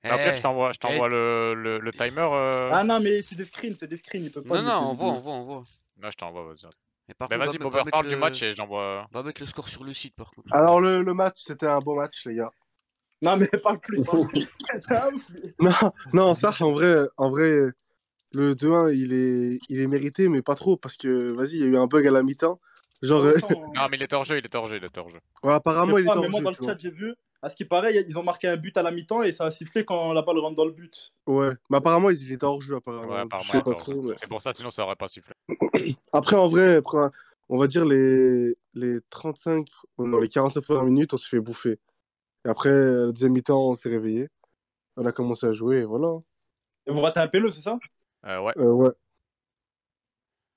Après, 0.04 0.32
Eh, 0.34 0.36
je 0.36 0.42
t'envoie 0.42 0.72
je 0.72 0.78
t'envoie 0.78 1.08
le, 1.08 1.54
le, 1.54 1.78
le 1.78 1.92
timer. 1.92 2.28
euh, 2.32 2.70
Ah 2.72 2.84
non, 2.84 3.00
mais 3.00 3.22
c'est 3.22 3.34
des 3.34 3.44
screens, 3.44 3.76
c'est 3.78 3.88
des 3.88 3.96
screens. 3.96 4.24
Il 4.24 4.30
peut 4.30 4.42
pas. 4.42 4.60
Non, 4.62 4.62
non, 4.62 4.90
on 4.90 4.94
voit, 4.94 5.12
on 5.12 5.20
voit, 5.20 5.32
on 5.34 5.44
voit. 5.44 5.64
Là, 6.00 6.10
je 6.10 6.16
t'envoie, 6.16 6.44
vas-y. 6.44 6.66
Mais 7.08 7.14
par 7.14 7.28
Mais 7.30 7.36
contre, 7.36 7.46
vas-y, 7.48 7.58
va- 7.58 7.64
Bobber, 7.70 7.90
parle 7.90 8.06
du 8.08 8.16
match 8.16 8.42
et 8.42 8.52
j'envoie. 8.52 9.06
Va 9.12 9.22
mettre 9.22 9.40
le 9.40 9.46
score 9.46 9.68
sur 9.68 9.82
le 9.84 9.92
site, 9.94 10.14
par 10.14 10.30
contre. 10.30 10.48
Alors, 10.52 10.80
le, 10.80 11.02
le 11.02 11.14
match, 11.14 11.38
c'était 11.42 11.66
un 11.66 11.78
bon 11.80 11.96
match, 11.96 12.24
les 12.26 12.34
gars. 12.36 12.50
Non, 13.22 13.36
mais 13.36 13.46
parle 13.62 13.80
plus. 13.80 14.02
parle. 14.04 14.26
Non, 15.60 15.72
non, 16.12 16.34
ça, 16.34 16.52
en 16.60 16.72
vrai, 16.72 17.06
en 17.16 17.30
vrai 17.30 17.70
le 18.32 18.54
2-1, 18.54 18.90
il 18.92 19.12
est, 19.14 19.58
il 19.70 19.80
est 19.80 19.86
mérité, 19.86 20.28
mais 20.28 20.42
pas 20.42 20.54
trop, 20.54 20.76
parce 20.76 20.96
que, 20.98 21.32
vas-y, 21.32 21.54
il 21.54 21.60
y 21.60 21.62
a 21.64 21.66
eu 21.66 21.76
un 21.78 21.86
bug 21.86 22.06
à 22.06 22.10
la 22.10 22.22
mi-temps. 22.22 22.60
Genre, 23.02 23.22
euh, 23.24 23.34
Non, 23.74 23.88
mais 23.90 23.96
il 23.96 24.02
était 24.02 24.14
hors 24.16 24.24
jeu, 24.24 24.36
il 24.38 24.44
était 24.44 24.56
hors 24.58 24.66
jeu, 24.68 24.76
il 24.76 24.84
était 24.84 24.98
hors 24.98 25.08
jeu. 25.08 25.20
ouais, 25.42 25.52
apparemment, 25.54 25.96
il 25.98 26.04
mais 26.04 26.10
hors 26.10 26.28
moi, 26.28 26.38
jeu, 26.40 26.44
dans 26.44 26.50
le 26.50 26.56
chat, 26.66 26.76
j'ai 26.78 26.90
vu. 26.90 27.14
À 27.42 27.50
ce 27.50 27.56
qui 27.56 27.64
paraît, 27.64 27.94
ils 28.08 28.18
ont 28.18 28.22
marqué 28.22 28.48
un 28.48 28.56
but 28.56 28.76
à 28.76 28.82
la 28.82 28.90
mi-temps 28.90 29.22
et 29.22 29.32
ça 29.32 29.44
a 29.44 29.50
sifflé 29.50 29.84
quand 29.84 30.12
la 30.12 30.22
balle 30.22 30.38
rentre 30.38 30.56
dans 30.56 30.64
le 30.64 30.72
but. 30.72 31.12
Ouais, 31.26 31.50
mais 31.70 31.76
apparemment, 31.78 32.10
il 32.10 32.32
était 32.32 32.44
hors 32.44 32.60
jeu, 32.60 32.76
apparemment. 32.76 33.12
Ouais, 33.12 33.18
Je 33.20 33.22
apparemment, 33.58 34.02
mais- 34.02 34.14
C'est 34.16 34.28
pour 34.28 34.42
ça, 34.42 34.52
sinon 34.54 34.70
ça 34.70 34.84
aurait 34.84 34.96
pas 34.96 35.08
sifflé. 35.08 35.34
Après, 36.12 36.36
en 36.36 36.48
vrai, 36.48 36.80
on 37.48 37.56
va 37.56 37.66
dire 37.66 37.84
les, 37.84 38.56
les 38.74 38.98
35, 39.10 39.66
non, 39.98 40.18
les 40.18 40.28
45 40.28 40.62
premières 40.62 40.84
minutes, 40.84 41.14
on 41.14 41.16
s'est 41.16 41.28
fait 41.28 41.40
bouffer. 41.40 41.78
Et 42.44 42.48
après, 42.48 42.70
la 42.70 43.12
deuxième 43.12 43.32
mi-temps, 43.32 43.70
on 43.70 43.74
s'est 43.74 43.88
réveillé. 43.88 44.28
On 44.96 45.04
a 45.04 45.12
commencé 45.12 45.46
à 45.46 45.52
jouer, 45.52 45.78
et 45.78 45.84
voilà. 45.84 46.18
Et 46.86 46.92
vous 46.92 47.00
ratez 47.00 47.20
un 47.20 47.28
pélo, 47.28 47.50
c'est 47.50 47.60
ça? 47.60 47.78
Euh, 48.26 48.40
ouais. 48.40 48.52
Euh, 48.56 48.72
ouais. 48.72 48.90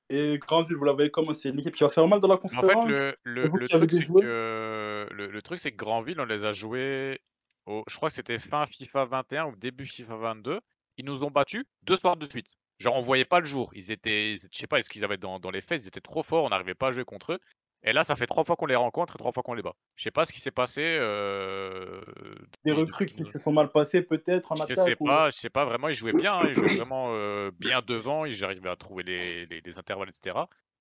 Et 0.09 0.39
Grandville, 0.39 0.75
vous 0.75 0.85
l'avez 0.85 1.11
comment 1.11 1.33
C'est 1.33 1.51
l'équipe 1.51 1.75
qui 1.75 1.83
va 1.83 1.89
faire 1.89 2.07
mal 2.07 2.19
dans 2.19 2.27
la 2.27 2.35
En 2.35 2.37
fait, 2.37 2.55
conférence 2.55 2.89
le, 2.89 3.15
le, 3.23 3.67
truc, 3.67 3.91
c'est 3.91 4.01
que, 4.01 5.07
le, 5.11 5.41
truc, 5.41 5.59
c'est 5.59 5.71
que 5.71 5.77
Grandville, 5.77 6.19
on 6.19 6.25
les 6.25 6.43
a 6.43 6.53
joués, 6.53 7.21
au, 7.67 7.83
je 7.87 7.95
crois 7.95 8.09
que 8.09 8.15
c'était 8.15 8.39
fin 8.39 8.65
FIFA 8.65 9.05
21 9.05 9.45
ou 9.45 9.55
début 9.55 9.85
FIFA 9.85 10.15
22. 10.15 10.59
Ils 10.97 11.05
nous 11.05 11.23
ont 11.23 11.29
battus 11.29 11.63
deux 11.83 11.95
soirs 11.95 12.17
de 12.17 12.27
suite. 12.29 12.55
Genre, 12.79 12.95
on 12.95 13.01
voyait 13.01 13.25
pas 13.25 13.39
le 13.39 13.45
jour. 13.45 13.71
Ils 13.75 13.91
étaient, 13.91 14.35
je 14.35 14.57
sais 14.57 14.67
pas, 14.67 14.79
est-ce 14.79 14.89
qu'ils 14.89 15.03
avaient 15.03 15.17
dans, 15.17 15.39
dans 15.39 15.51
les 15.51 15.61
faits, 15.61 15.83
ils 15.83 15.87
étaient 15.87 16.01
trop 16.01 16.23
forts, 16.23 16.45
on 16.45 16.49
n'arrivait 16.49 16.75
pas 16.75 16.87
à 16.87 16.91
jouer 16.91 17.05
contre 17.05 17.33
eux. 17.33 17.39
Et 17.83 17.93
là, 17.93 18.03
ça 18.03 18.15
fait 18.17 18.25
trois 18.27 18.43
fois 18.43 18.57
qu'on 18.57 18.65
les 18.65 18.75
rencontre 18.75 19.15
et 19.15 19.19
trois 19.19 19.31
fois 19.31 19.41
qu'on 19.41 19.53
les 19.53 19.61
bat. 19.61 19.73
Je 19.95 20.03
sais 20.03 20.11
pas 20.11 20.25
ce 20.25 20.33
qui 20.33 20.41
s'est 20.41 20.51
passé. 20.51 20.81
euh, 20.83 22.01
Des 22.65 22.73
recrues 22.73 23.05
qui 23.05 23.23
se 23.23 23.39
sont 23.39 23.53
mal 23.53 23.71
passées, 23.71 24.01
peut-être, 24.01 24.51
en 24.51 24.55
Je 24.57 24.63
attaque 24.63 24.77
sais 24.79 24.97
ou- 24.99 25.05
pas, 25.05 25.29
je 25.29 25.37
sais 25.37 25.49
pas 25.49 25.63
vraiment, 25.63 25.87
ils 25.87 25.95
jouaient 25.95 26.11
bien, 26.11 26.33
hein, 26.33 26.43
ils 26.49 26.55
jouaient 26.55 26.75
vraiment 26.75 27.11
euh, 27.13 27.51
bien 27.57 27.81
devant, 27.85 28.25
ils 28.25 28.43
arrivaient 28.43 28.69
à 28.69 28.75
trouver 28.75 29.03
les, 29.03 29.45
les, 29.45 29.61
les 29.61 29.79
intervalles, 29.79 30.09
etc. 30.09 30.37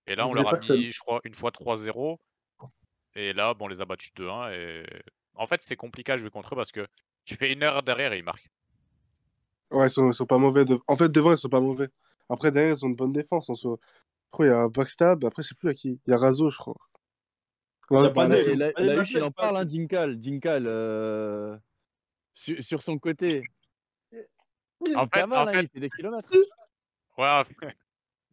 Et 0.09 0.17
là, 0.17 0.27
on 0.27 0.33
leur 0.35 0.53
a 0.53 0.61
seul. 0.61 0.77
mis, 0.79 0.91
je 0.91 0.99
crois, 0.99 1.21
une 1.25 1.35
fois 1.35 1.51
3-0. 1.53 2.19
Et 3.15 3.33
là, 3.33 3.55
bon, 3.55 3.67
on 3.67 3.69
les 3.69 3.81
a 3.81 3.85
battus 3.85 4.11
2-1. 4.17 4.51
Et 4.53 4.85
en 5.35 5.47
fait, 5.47 5.63
c'est 5.63 5.77
compliqué 5.77 6.13
à 6.13 6.17
jouer 6.17 6.31
contre 6.31 6.55
eux 6.55 6.57
parce 6.57 6.73
que 6.73 6.85
tu 7.25 7.37
fais 7.37 7.53
une 7.53 7.63
heure 7.63 7.83
derrière 7.85 8.13
et 8.13 8.19
ils 8.19 8.25
marquent. 8.25 8.49
Ouais, 9.71 9.87
ils 9.87 9.91
sont, 9.91 10.09
ils 10.11 10.15
sont 10.15 10.27
pas 10.27 10.39
mauvais. 10.39 10.65
de- 10.65 10.81
En 10.89 10.97
fait, 10.97 11.11
devant, 11.13 11.31
ils 11.31 11.37
sont 11.37 11.49
pas 11.49 11.61
mauvais. 11.61 11.89
Après, 12.29 12.51
derrière, 12.51 12.75
ils 12.77 12.85
ont 12.85 12.89
une 12.89 12.97
bonne 12.97 13.13
défense 13.13 13.49
en 13.51 13.55
soi. 13.55 13.77
Je 13.81 14.31
crois 14.31 14.47
qu'il 14.47 14.55
y 14.55 14.59
a 14.59 14.69
Backstab, 14.69 15.25
après, 15.25 15.43
je 15.43 15.49
sais 15.49 15.55
plus 15.55 15.71
à 15.71 15.75
qui. 15.75 16.01
Il 16.07 16.11
y 16.11 16.13
a 16.13 16.19
Razo, 16.19 16.51
je 16.51 16.59
crois. 16.59 16.75
Ouais, 17.91 18.11
bah, 18.11 18.29
là, 18.29 19.03
il 19.11 19.23
en 19.23 19.31
parle, 19.31 19.57
hein, 19.57 19.65
Dinkal. 19.65 20.19
Dinkal, 20.19 20.65
euh, 20.67 21.57
sur, 22.35 22.63
sur 22.63 22.83
son 22.83 22.99
côté. 22.99 23.43
En 24.95 25.03
fait, 25.05 25.11
cavale, 25.11 25.49
en 25.49 25.53
fait, 25.53 25.63
il 25.63 25.69
fait 25.69 25.81
des 25.81 25.91
kilomètres. 25.91 26.29
ouais, 27.19 27.29
en 27.29 27.45
fait- 27.45 27.77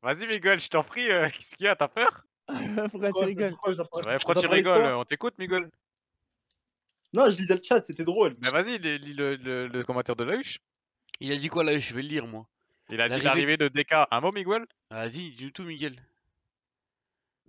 Vas-y, 0.02 0.28
Miguel, 0.28 0.60
je 0.60 0.70
t'en 0.70 0.84
prie, 0.84 1.10
euh, 1.10 1.28
qu'est-ce 1.30 1.56
qu'il 1.56 1.66
y 1.66 1.70
a, 1.70 1.76
t'as 1.76 1.88
peur? 1.88 2.26
Pourquoi 2.92 3.12
tu 3.12 3.24
rigoles? 3.24 3.56
pourquoi 3.56 4.36
tu 4.36 4.48
rigoles? 4.48 4.86
On 4.86 5.04
t'écoute, 5.04 5.34
Miguel. 5.40 5.70
Non, 7.14 7.30
je 7.30 7.38
lisais 7.38 7.56
le 7.56 7.62
chat, 7.64 7.84
c'était 7.86 8.04
drôle. 8.04 8.36
Mais 8.42 8.50
vas-y, 8.50 8.78
lis, 8.78 9.00
lis 9.00 9.14
le, 9.14 9.36
le- 9.38 9.68
le 9.68 9.84
commentaire 9.84 10.16
de 10.16 10.24
la 10.26 10.36
huche. 10.36 10.60
Il 11.22 11.32
a 11.32 11.38
dit 11.38 11.48
quoi 11.48 11.64
là 11.64 11.78
Je 11.78 11.94
vais 11.96 12.02
le 12.04 12.10
lire 12.10 12.28
moi. 12.28 12.46
Il 12.90 13.00
a 13.02 13.08
dit 13.08 13.22
L'arrivée- 13.24 13.24
l'arrivée 13.26 13.58
de 13.58 13.68
DK. 13.70 13.94
Un 14.12 14.22
mot, 14.22 14.32
Miguel? 14.32 14.66
Vas-y, 14.92 15.32
du 15.32 15.52
tout, 15.54 15.64
Miguel. 15.64 15.96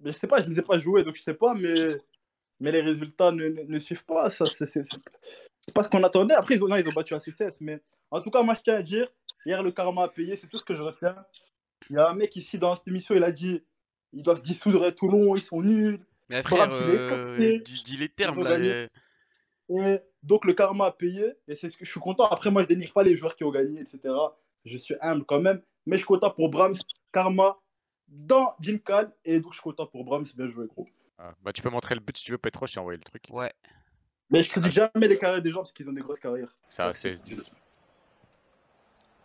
Mais 0.03 0.13
je 0.13 0.19
sais 0.19 0.27
pas, 0.27 0.43
je 0.43 0.49
les 0.51 0.59
ai 0.59 0.63
pas 0.63 0.79
joués, 0.79 1.03
donc 1.03 1.17
je 1.17 1.23
sais 1.23 1.35
pas, 1.35 1.55
mais, 1.55 1.75
mais 2.61 2.73
les 2.73 2.81
résultats 2.81 3.33
ne, 3.33 3.49
ne, 3.49 3.63
ne 3.63 3.79
suivent 3.79 4.05
pas. 4.05 4.29
Ça, 4.31 4.47
c'est, 4.47 4.67
c'est, 4.67 4.85
c'est- 4.85 4.99
c'est 5.61 5.75
pas 5.75 5.83
ce 5.83 5.89
qu'on 5.89 6.03
attendait. 6.05 6.35
Après, 6.35 6.55
ils 6.55 6.63
ont, 6.63 6.69
non, 6.69 6.77
ils 6.77 6.89
ont 6.89 6.93
battu 6.93 7.15
à 7.15 7.21
6 7.21 7.35
mais 7.61 7.81
en 8.11 8.21
tout 8.21 8.31
cas, 8.31 8.43
moi, 8.43 8.55
je 8.55 8.61
tiens 8.61 8.75
à 8.77 8.83
dire, 8.83 9.09
hier, 9.45 9.63
le 9.63 9.73
karma 9.73 10.05
a 10.05 10.09
payé, 10.09 10.37
c'est 10.37 10.47
tout 10.47 10.59
ce 10.59 10.65
que 10.65 10.75
je 10.75 10.83
retiens. 10.83 11.17
Il 11.91 11.97
y 11.97 11.99
a 11.99 12.09
un 12.11 12.15
mec 12.15 12.35
ici 12.37 12.59
dans 12.59 12.75
cette 12.75 12.87
émission, 12.89 13.15
il 13.15 13.25
a 13.25 13.33
dit, 13.33 13.63
ils 14.13 14.23
doivent 14.23 14.43
dissoudre 14.43 14.91
Toulon, 14.95 15.35
ils 15.35 15.43
sont 15.43 15.61
nuls. 15.63 15.99
Mais 16.29 16.43
frère, 16.43 16.69
Brahms, 16.69 16.83
il 16.85 16.95
est 16.95 16.99
euh, 16.99 17.37
dis, 17.85 17.97
les 17.97 18.09
termes 18.09 18.43
là. 18.45 18.59
Et 19.69 19.99
donc, 20.23 20.45
le 20.45 20.55
karma 20.55 20.87
a 20.87 20.93
payé, 20.93 21.33
et 21.49 21.55
c'est 21.55 21.71
ce 21.71 21.77
que 21.77 21.85
je 21.85 21.91
suis 21.91 22.01
content. 22.01 22.25
Après, 22.27 22.51
moi, 22.51 22.63
je 22.63 22.69
dénigre 22.69 22.93
pas 22.93 23.03
les 23.03 23.17
joueurs 23.17 23.35
qui 23.37 23.45
ont 23.45 23.51
gagné, 23.51 23.81
etc. 23.81 23.99
Je 24.65 24.79
suis 24.79 24.95
humble 25.01 25.25
quand 25.25 25.41
même, 25.41 25.61
mais 25.87 25.97
je 25.97 25.99
suis 25.99 26.07
content 26.07 26.31
pour 26.31 26.49
Brahms, 26.49 26.75
karma, 27.13 27.59
dans 28.09 28.51
Jinkal, 28.61 29.13
et 29.25 29.41
donc 29.41 29.53
je 29.53 29.57
suis 29.59 29.63
content 29.63 29.87
pour 29.87 30.05
Brahms, 30.05 30.27
bien 30.35 30.47
joué, 30.49 30.67
gros. 30.67 30.87
Ah, 31.19 31.35
Bah, 31.43 31.53
tu 31.53 31.63
peux 31.63 31.71
montrer 31.71 31.95
le 31.95 32.01
but 32.01 32.17
si 32.17 32.25
tu 32.25 32.33
veux, 32.33 32.39
Petro, 32.39 32.67
je 32.67 32.75
t'ai 32.75 32.81
envoyé 32.81 32.99
le 32.99 33.03
truc. 33.05 33.25
Ouais. 33.31 33.53
Mais 34.31 34.43
je 34.43 34.51
critique 34.51 34.73
jamais 34.73 35.09
les 35.09 35.19
carrières 35.19 35.41
des 35.43 35.51
gens 35.51 35.61
parce 35.61 35.73
qu'ils 35.73 35.89
ont 35.89 35.93
des 35.93 36.01
grosses 36.03 36.21
carrières. 36.21 36.55
C'est 36.69 36.85
Ouais, 36.85 36.93
c'est- 36.93 37.15
16-10. 37.15 37.55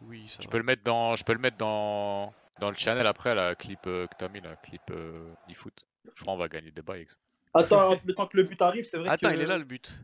Oui, 0.03 0.25
ça 0.29 0.37
Je 0.39 0.47
va. 0.47 0.51
peux 0.51 0.57
le 0.57 0.63
mettre 0.63 0.83
dans, 0.83 1.15
je 1.15 1.23
peux 1.23 1.33
le 1.33 1.39
mettre 1.39 1.57
dans, 1.57 2.33
dans 2.59 2.69
le 2.69 2.75
channel 2.75 3.05
après, 3.07 3.35
la 3.35 3.55
clip 3.55 3.79
euh, 3.87 4.07
que 4.07 4.15
t'as 4.17 4.29
mis, 4.29 4.41
la 4.41 4.55
clip 4.55 4.81
euh, 4.91 5.31
e-foot. 5.51 5.73
Je 6.15 6.21
crois 6.23 6.33
qu'on 6.33 6.39
va 6.39 6.47
gagner 6.47 6.71
des 6.71 6.81
bails 6.81 7.05
ça. 7.07 7.15
Attends, 7.53 7.99
le 8.05 8.13
temps 8.15 8.27
que 8.27 8.37
le 8.37 8.43
but 8.43 8.61
arrive, 8.61 8.85
c'est 8.89 8.97
vrai 8.97 9.09
Attends, 9.09 9.29
que... 9.29 9.35
il 9.35 9.41
est 9.41 9.45
là 9.45 9.57
le 9.57 9.63
but. 9.65 10.01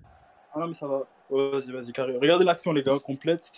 Ah 0.53 0.59
non, 0.59 0.67
mais 0.67 0.73
ça 0.73 0.87
va. 0.87 1.03
Ouais, 1.29 1.49
vas-y, 1.51 1.71
vas-y, 1.71 1.91
carré. 1.93 2.17
Regardez 2.17 2.43
l'action, 2.45 2.73
les 2.73 2.83
gars, 2.83 2.99
complète. 2.99 3.51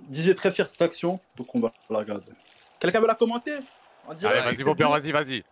Didier 0.00 0.32
est 0.32 0.34
très 0.36 0.50
fier 0.50 0.66
de 0.66 0.70
cette 0.70 0.82
action, 0.82 1.18
donc 1.36 1.52
on 1.54 1.60
va 1.60 1.72
la 1.90 1.98
regarder. 1.98 2.30
Quelqu'un 2.78 3.00
veut 3.00 3.06
la 3.06 3.14
commenter? 3.14 3.56
En 3.56 3.60
Allez, 4.08 4.18
direct, 4.18 4.44
vas-y, 4.62 4.74
bien. 4.74 4.88
vas-y, 4.88 5.12
vas-y. 5.12 5.44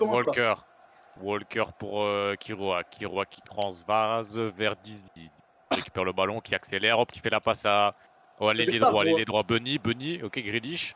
Walker. 0.02 0.54
Walker 1.20 1.64
pour 1.78 2.02
euh, 2.02 2.34
Kiroa. 2.34 2.82
Kiroa 2.84 3.24
qui 3.26 3.40
transvase 3.42 4.38
vers 4.38 4.76
Dizzy. 4.76 5.02
Il 5.16 5.30
récupère 5.76 6.04
le 6.04 6.12
ballon, 6.12 6.40
qui 6.40 6.54
accélère, 6.54 6.98
hop, 6.98 7.10
qui 7.10 7.20
fait 7.20 7.30
la 7.30 7.40
passe 7.40 7.64
à. 7.66 7.94
Oh, 8.40 8.50
l'ailier 8.52 8.74
retard, 8.78 8.90
droit, 8.90 9.04
gros. 9.04 9.12
l'ailier 9.12 9.24
droit, 9.24 9.42
Bunny, 9.44 9.78
Bunny, 9.78 10.20
ok, 10.22 10.38
Grealish. 10.40 10.94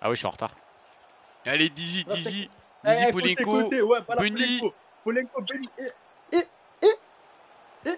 Ah 0.00 0.08
oui, 0.08 0.16
je 0.16 0.20
suis 0.20 0.26
en 0.26 0.30
retard. 0.30 0.50
Allez, 1.46 1.68
Dizzy, 1.68 2.04
Ouais, 2.08 2.14
Dizzy. 2.14 2.50
Eh, 2.84 2.90
Dizzy 2.90 3.10
côté, 3.12 3.36
Polenko. 3.36 3.68
ouais, 3.86 3.98
voilà, 4.06 4.22
Bunny. 4.22 4.58
Polenko. 4.60 4.74
Polenko, 5.04 5.42
Bunny. 5.42 5.68
Et, 5.78 6.36
et, 6.36 6.48
et, 6.82 7.90
et. 7.90 7.96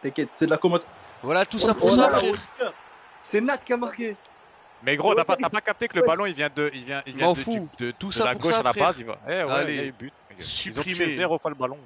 T'inquiète, 0.00 0.28
c'est 0.34 0.46
de 0.46 0.50
la 0.50 0.58
commande. 0.58 0.82
Voilà 1.22 1.44
tout 1.46 1.58
ça 1.58 1.74
pour 1.74 1.86
Oh 1.90 1.96
ça, 1.96 2.10
là, 2.10 2.18
frère. 2.18 2.72
C'est 3.22 3.40
Nat 3.40 3.58
qui 3.58 3.72
a 3.72 3.76
marqué. 3.76 4.16
Mais 4.84 4.96
gros, 4.96 5.14
t'as 5.14 5.24
pas, 5.24 5.36
capté 5.60 5.88
que 5.88 5.96
le 5.98 6.06
ballon 6.06 6.26
il 6.26 6.34
vient 6.34 6.50
de, 6.54 6.70
il 6.74 6.84
vient, 6.84 7.02
il 7.06 7.14
vient 7.16 7.32
de, 7.32 7.38
fous. 7.38 7.68
du- 7.78 7.86
de, 7.86 7.90
Tout 7.92 8.08
de 8.08 8.12
ça 8.12 8.24
la 8.24 8.32
pour 8.32 8.42
gauche 8.42 8.52
ça, 8.52 8.60
à 8.60 8.62
la 8.62 8.72
frère. 8.72 8.86
base, 8.86 8.98
il 8.98 9.06
va. 9.06 9.18
Eh 9.26 9.30
ouais, 9.44 9.50
Allez. 9.50 9.72
il 9.72 9.76
y 9.76 9.80
a 9.80 9.84
eu 9.86 9.92
but. 9.92 10.12
Ils 10.38 10.80
ont 10.80 10.82
zéro 11.10 11.38
fois 11.38 11.50
le 11.50 11.56
ballon. 11.56 11.78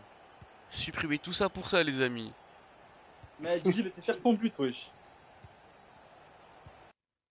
Supprimez 0.70 1.18
tout 1.18 1.32
ça 1.32 1.48
pour 1.48 1.68
ça, 1.68 1.82
les 1.82 2.02
amis. 2.02 2.32
Mais 3.40 3.60
Gigi, 3.60 3.80
il 3.80 3.86
était 3.88 4.00
fier 4.02 4.16
de 4.16 4.20
son 4.20 4.32
but, 4.32 4.52
wesh. 4.58 4.90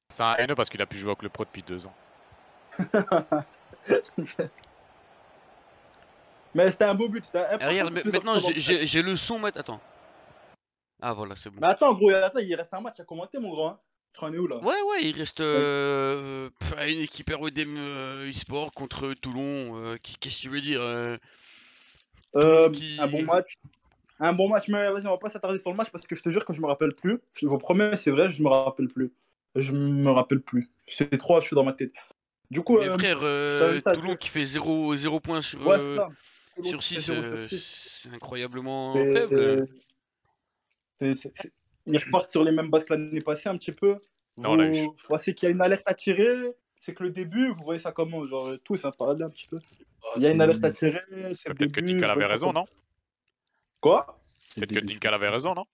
C'est 0.10 0.24
un 0.24 0.36
haineux 0.36 0.56
parce 0.56 0.70
qu'il 0.70 0.82
a 0.82 0.86
pu 0.86 0.98
jouer 0.98 1.10
avec 1.10 1.22
le 1.24 1.30
pro 1.30 1.44
depuis 1.44 1.64
deux 1.64 1.86
ans. 1.86 1.94
Mais 6.56 6.72
c'était 6.72 6.86
un 6.86 6.94
beau 6.96 7.10
but. 7.10 7.26
C'était 7.26 7.40
un... 7.40 7.58
Eh, 7.60 7.66
regarde, 7.66 7.94
mais- 7.94 8.04
maintenant 8.06 8.40
j'ai- 8.40 9.02
le 9.02 9.16
son. 9.16 9.38
maintenant. 9.40 9.60
Attends. 9.62 9.82
Ah 11.02 11.14
voilà, 11.14 11.36
c'est 11.36 11.50
bon. 11.50 11.58
Mais 11.62 11.68
attends, 11.68 11.94
gros, 11.94 12.10
attends, 12.12 12.40
il 12.40 12.56
reste 12.56 12.74
un 12.74 12.82
match 12.82 13.00
à 13.00 13.04
commenter, 13.04 13.38
mon 13.38 13.52
grand. 13.54 13.78
Hein. 14.18 14.20
Tu 14.20 14.26
en 14.26 14.34
es 14.34 14.38
où 14.38 14.48
là 14.48 14.58
Ouais, 14.58 14.82
ouais, 14.90 15.04
il 15.04 15.16
reste 15.18 15.40
euh, 15.42 16.50
une 16.88 17.00
équipe 17.02 17.32
RODM 17.34 17.76
euh, 17.78 18.30
e-sport 18.30 18.72
contre 18.74 19.14
Toulon. 19.14 19.78
euh, 19.80 19.96
Qu'est-ce 20.20 20.38
que 20.38 20.42
tu 20.42 20.50
veux 20.50 20.62
dire 20.62 20.82
euh, 20.82 21.18
Euh, 22.36 22.70
qui- 22.72 22.98
Un 23.00 23.08
bon 23.08 23.24
match. 23.24 23.58
Un 24.20 24.34
bon 24.34 24.50
match, 24.50 24.68
mais 24.68 24.92
vas-y, 24.92 25.06
on 25.08 25.12
va 25.12 25.18
pas 25.18 25.30
s'attarder 25.30 25.60
sur 25.60 25.70
le 25.70 25.78
match 25.78 25.90
parce 25.92 26.08
que 26.08 26.16
je 26.16 26.24
te 26.24 26.30
jure 26.30 26.44
que 26.46 26.52
je 26.54 26.60
me 26.62 26.66
rappelle 26.68 26.94
plus. 26.94 27.20
Je 27.34 27.46
vous 27.48 27.58
promets, 27.60 27.96
c'est 27.98 28.10
vrai, 28.12 28.30
je 28.30 28.42
me 28.42 28.50
rappelle 28.50 28.88
plus. 28.88 29.12
Je 29.56 29.72
me 29.72 30.10
rappelle 30.12 30.40
plus. 30.42 30.70
C'est 30.88 31.16
trois, 31.18 31.40
je 31.40 31.46
suis 31.48 31.56
dans 31.56 31.64
ma 31.64 31.74
tête. 31.74 31.92
Du 32.50 32.62
coup, 32.62 32.80
Mais 32.80 32.88
euh, 32.88 32.98
frère, 32.98 33.20
euh, 33.22 33.80
ça, 33.86 33.92
Toulon 33.94 34.16
qui 34.16 34.30
fait 34.30 34.46
0, 34.46 34.96
0 34.96 35.20
points 35.20 35.42
sur, 35.42 35.66
ouais, 35.68 35.78
euh, 35.80 36.00
sur 36.64 36.82
C'est 36.82 36.96
6, 36.96 37.06
zéro 37.08 37.24
sur 37.24 37.50
six. 37.50 38.00
c'est 38.04 38.10
incroyablement 38.16 38.94
C'est- 38.96 39.14
faible. 39.14 39.68
Ils 41.88 41.98
repartent 41.98 42.30
sur 42.30 42.44
les 42.44 42.52
mêmes 42.52 42.70
bases 42.70 42.84
que 42.86 42.94
l'année 42.94 43.22
passée 43.22 43.50
un 43.50 43.58
petit 43.58 43.72
peu. 43.72 43.98
Non, 44.38 44.62
eu. 44.62 44.74
Vous 44.86 44.96
voyez 45.10 45.34
qu'il 45.34 45.48
y 45.48 45.52
a 45.52 45.56
une 45.56 45.62
alerte 45.62 45.84
à 45.86 45.94
tirer? 45.94 46.54
C'est 46.80 46.94
que 46.94 47.04
le 47.04 47.10
début, 47.10 47.50
vous 47.50 47.64
voyez 47.64 47.80
ça 47.80 47.92
comment? 47.92 48.24
Genre, 48.26 48.52
tous, 48.64 48.76
ça 48.78 48.92
parle 48.92 49.22
un 49.24 49.30
petit 49.30 49.48
peu. 49.48 49.58
Il 50.16 50.22
y 50.24 50.28
a 50.28 50.32
une 50.32 50.42
alerte 50.42 50.64
à 50.64 50.72
tirer. 50.72 51.02
C'est 51.34 51.54
Peut-être 51.54 51.72
que 51.72 51.98
vous 51.98 52.04
avait 52.04 52.26
raison, 52.26 52.54
non? 52.54 52.66
Quoi? 53.82 54.20
Peut-être 54.56 54.74
que 54.74 54.80
Dinkal 54.80 55.14
avait 55.14 55.30
raison, 55.30 55.56
non? 55.56 55.66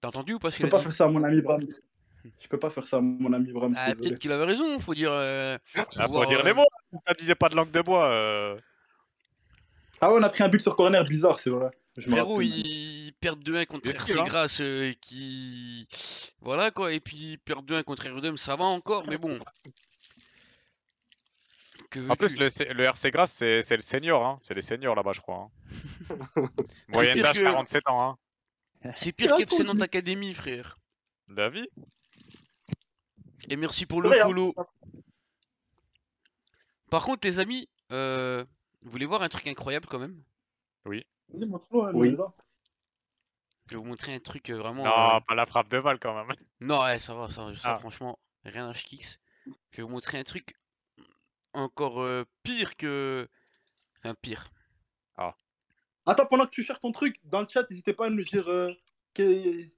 T'as 0.00 0.08
entendu 0.08 0.34
ou 0.34 0.38
pas 0.38 0.50
ce 0.50 0.56
Je 0.56 0.62
peux 0.62 0.68
a 0.68 0.70
pas 0.70 0.80
faire 0.80 0.92
ça 0.94 1.04
à 1.04 1.08
mon 1.08 1.22
ami 1.22 1.42
Brahms. 1.42 1.66
Je 2.38 2.48
peux 2.48 2.58
pas 2.58 2.70
faire 2.70 2.86
ça 2.86 2.96
à 2.98 3.00
mon 3.00 3.32
ami 3.34 3.52
Brahms. 3.52 3.74
Ah, 3.76 3.94
peut-être 3.94 4.18
qu'il 4.18 4.32
avait 4.32 4.44
raison, 4.44 4.78
faut 4.78 4.94
dire. 4.94 5.12
euh, 5.12 5.58
Ah, 5.96 6.06
voir, 6.06 6.24
faut 6.24 6.30
dire 6.30 6.40
euh, 6.40 6.44
les 6.44 6.54
mots 6.54 6.64
Ça 7.06 7.14
disait 7.14 7.34
pas 7.34 7.48
de 7.50 7.56
langue 7.56 7.70
de 7.70 7.82
bois. 7.82 8.06
euh. 8.06 8.58
Ah 10.00 10.10
ouais, 10.10 10.18
on 10.18 10.22
a 10.22 10.30
pris 10.30 10.42
un 10.42 10.48
but 10.48 10.60
sur 10.60 10.74
corner 10.74 11.04
bizarre, 11.04 11.38
c'est 11.38 11.50
vrai. 11.50 11.70
Frérot, 11.98 12.40
ils 12.40 13.12
perdent 13.20 13.42
2-1 13.42 13.66
contre 13.66 13.88
RC. 13.88 14.12
Grasse 14.24 14.60
euh, 14.60 14.92
qui. 15.00 15.88
Voilà 16.40 16.70
quoi, 16.70 16.92
et 16.92 17.00
puis 17.00 17.16
ils 17.32 17.38
perdent 17.38 17.68
2-1 17.70 17.82
contre 17.82 18.08
RDM, 18.08 18.36
ça 18.36 18.56
va 18.56 18.64
encore, 18.64 19.06
mais 19.08 19.18
bon. 19.18 19.38
Que 21.90 22.08
En 22.08 22.14
plus, 22.14 22.36
le, 22.36 22.48
C- 22.48 22.66
le 22.72 22.84
RC 22.84 23.10
Grasse, 23.10 23.32
c'est 23.32 23.68
le 23.70 23.80
senior. 23.80 24.24
Hein. 24.24 24.38
C'est 24.42 24.54
les 24.54 24.62
seniors 24.62 24.94
là-bas, 24.94 25.12
je 25.12 25.20
crois. 25.20 25.50
hein. 26.36 26.48
Moyenne 26.88 27.20
d'âge 27.20 27.38
que- 27.38 27.42
47 27.42 27.88
ans. 27.88 28.16
Hein. 28.84 28.92
C'est 28.94 29.12
pire 29.12 29.34
qu'FC 29.36 29.64
Nantes 29.64 29.82
Academy, 29.82 30.32
frère. 30.32 30.78
La 31.28 31.48
vie 31.50 31.68
Et 33.48 33.56
merci 33.56 33.86
pour 33.86 34.00
le 34.02 34.10
follow. 34.10 34.54
Par 36.90 37.04
contre, 37.04 37.26
les 37.26 37.40
amis, 37.40 37.68
euh, 37.92 38.44
vous 38.82 38.90
voulez 38.90 39.06
voir 39.06 39.22
un 39.22 39.28
truc 39.28 39.46
incroyable 39.48 39.86
quand 39.86 39.98
même? 39.98 40.22
Vas-y, 41.32 41.48
montre-nous, 41.48 41.82
hein, 41.82 41.90
Oui. 41.94 42.16
Je 43.68 43.74
vais 43.76 43.78
vous 43.78 43.84
montrer 43.88 44.14
un 44.14 44.18
truc 44.20 44.50
euh, 44.50 44.56
vraiment. 44.56 44.84
Non, 44.84 45.16
euh, 45.16 45.20
pas 45.20 45.34
la 45.34 45.46
frappe 45.46 45.68
de 45.68 45.78
balle 45.80 45.98
quand 46.00 46.14
même. 46.14 46.34
Non, 46.60 46.80
ouais, 46.82 46.98
ça 46.98 47.14
va, 47.14 47.28
ça, 47.28 47.54
ça 47.54 47.74
Ah. 47.74 47.78
franchement, 47.78 48.18
rien 48.44 48.68
à 48.68 48.74
kicks. 48.74 49.18
Je 49.70 49.76
vais 49.78 49.82
vous 49.84 49.88
montrer 49.88 50.18
un 50.18 50.24
truc 50.24 50.54
encore 51.54 52.02
euh, 52.02 52.24
pire 52.42 52.76
que. 52.76 53.28
Enfin, 54.04 54.14
pire. 54.20 54.50
Attends, 56.06 56.26
pendant 56.26 56.46
que 56.46 56.50
tu 56.50 56.62
cherches 56.64 56.80
ton 56.80 56.90
truc, 56.92 57.20
dans 57.24 57.40
le 57.42 57.46
chat, 57.48 57.68
n'hésitez 57.70 57.92
pas 57.92 58.06
à 58.06 58.10
nous 58.10 58.24
dire 58.24 58.48
euh, 58.48 58.72
que- 59.14 59.22
eh, 59.22 59.68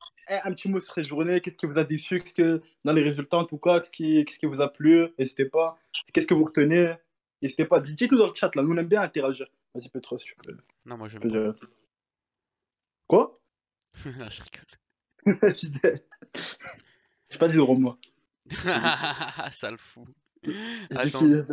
un 0.45 0.53
petit 0.55 0.69
mot 0.69 0.81
sur 0.81 0.95
cette 0.95 1.05
journée. 1.05 1.41
Qu'est-ce 1.41 1.57
qui 1.57 1.67
vous 1.67 1.79
a 1.79 1.85
déçu 1.85 2.21
Qu'est-ce 2.21 2.33
que, 2.33 2.63
dans 2.85 2.93
les 2.93 3.03
résultats, 3.03 3.39
en 3.39 3.45
tout 3.45 3.59
cas, 3.59 3.81
qu'est-ce 3.81 3.91
qui, 3.91 4.25
qu'est-ce 4.25 4.39
qui 4.39 4.47
vous 4.47 4.61
a 4.63 4.73
plu 4.73 5.09
N'hésitez 5.19 5.45
pas. 5.47 5.77
Qu'est-ce 6.15 6.27
que 6.29 6.33
vous 6.35 6.45
retenez 6.45 6.95
N'hésitez 7.43 7.67
pas. 7.67 7.81
Dites-nous 7.81 8.17
dans 8.17 8.29
le 8.29 8.35
chat, 8.35 8.55
là. 8.55 8.63
Nous, 8.63 8.73
on 8.73 8.77
aime 8.79 8.87
bien 8.87 9.03
interagir. 9.03 9.47
Vas-y, 9.75 9.89
Petros, 9.91 10.17
je 10.25 10.33
peux. 10.37 10.57
Non, 10.85 10.97
moi 10.97 11.09
j'aime 11.09 11.21
pas. 11.23 11.67
Quoi 13.07 13.35
je 13.95 14.43
rigole. 14.43 14.67
J'ai 17.31 17.39
pas 17.39 17.49
dit 17.49 17.57
de 17.57 17.63
moi. 17.63 17.99
ça 19.53 19.71
le 19.71 19.77
fout. 19.79 20.09
J'ai 20.43 20.53
dit 20.53 20.97
Attends, 20.97 21.21
fille. 21.21 21.47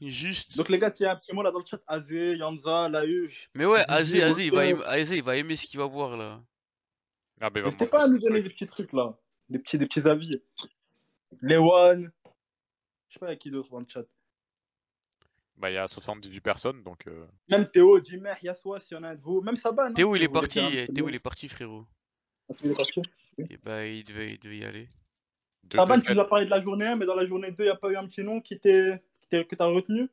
juste. 0.00 0.56
Donc, 0.56 0.68
les 0.68 0.78
gars, 0.78 0.92
a 1.00 1.10
un 1.10 1.16
petit 1.16 1.34
mot 1.34 1.42
là 1.42 1.50
dans 1.50 1.58
le 1.58 1.64
chat. 1.66 1.80
Azé, 1.86 2.36
Yanza, 2.36 2.88
Lahuge. 2.88 3.50
Mais 3.54 3.66
ouais, 3.66 3.84
Azé, 3.88 4.22
Azé, 4.22 4.46
il 4.46 4.54
va, 4.54 4.64
aimer, 4.64 4.82
Azé, 4.84 5.16
il 5.16 5.22
va 5.22 5.36
aimer 5.36 5.56
ce 5.56 5.66
qu'il 5.66 5.80
va 5.80 5.86
voir 5.86 6.16
là. 6.16 6.42
Ah, 7.40 7.50
mais 7.52 7.62
N'hésitez 7.62 7.84
montrer 7.84 7.98
pas 7.98 8.04
à 8.04 8.08
nous 8.08 8.18
donner 8.18 8.40
des 8.42 8.48
petits 8.48 8.66
trucs 8.66 8.92
là. 8.92 9.18
Des 9.48 9.58
petits, 9.58 9.76
des 9.76 9.86
petits 9.86 10.08
avis. 10.08 10.40
Lewan. 11.40 12.10
Je 13.08 13.14
sais 13.14 13.18
pas, 13.18 13.26
il 13.26 13.30
y 13.30 13.32
a 13.32 13.36
qui 13.36 13.50
d'autre 13.50 13.70
dans 13.70 13.80
le 13.80 13.86
chat. 13.88 14.04
Bah, 15.58 15.70
il 15.70 15.74
y 15.74 15.78
a 15.78 15.88
78 15.88 16.40
personnes 16.40 16.82
donc. 16.82 17.06
euh, 17.06 17.26
Même 17.48 17.66
Théo, 17.70 17.98
Dimer, 18.00 18.34
Yaswa, 18.42 18.78
s'il 18.78 18.96
y 18.96 19.00
en 19.00 19.04
a 19.04 19.10
un 19.10 19.14
de 19.14 19.20
vous. 19.20 19.40
Même 19.40 19.56
Saban. 19.56 19.84
hein, 19.84 19.92
Théo, 19.94 20.14
il 20.14 20.22
est 20.22 20.28
parti, 20.28 20.60
petit 20.60 20.92
Théo, 20.94 21.08
il 21.08 21.14
est 21.14 21.18
parti, 21.18 21.48
frérot. 21.48 21.86
Ah, 22.50 22.54
il 22.62 22.70
est 22.72 22.74
parti? 22.74 23.00
Et 23.38 23.56
bah, 23.64 23.86
il 23.86 24.04
devait, 24.04 24.32
il 24.34 24.38
devait 24.38 24.58
y 24.58 24.64
aller. 24.64 24.88
de 25.64 25.76
Taban, 25.78 26.00
tu 26.00 26.12
nous 26.14 26.20
as 26.20 26.28
parlé 26.28 26.44
de 26.44 26.50
la 26.50 26.60
journée 26.60 26.86
1, 26.86 26.96
mais 26.96 27.06
dans 27.06 27.14
la 27.14 27.26
journée 27.26 27.50
2, 27.52 27.64
il 27.64 27.66
n'y 27.66 27.70
a 27.72 27.76
pas 27.76 27.88
eu 27.90 27.96
un 27.96 28.06
petit 28.06 28.22
nom 28.22 28.40
qui 28.40 28.54
était, 28.54 29.02
que 29.30 29.54
tu 29.54 29.62
as 29.62 29.66
retenu? 29.66 30.08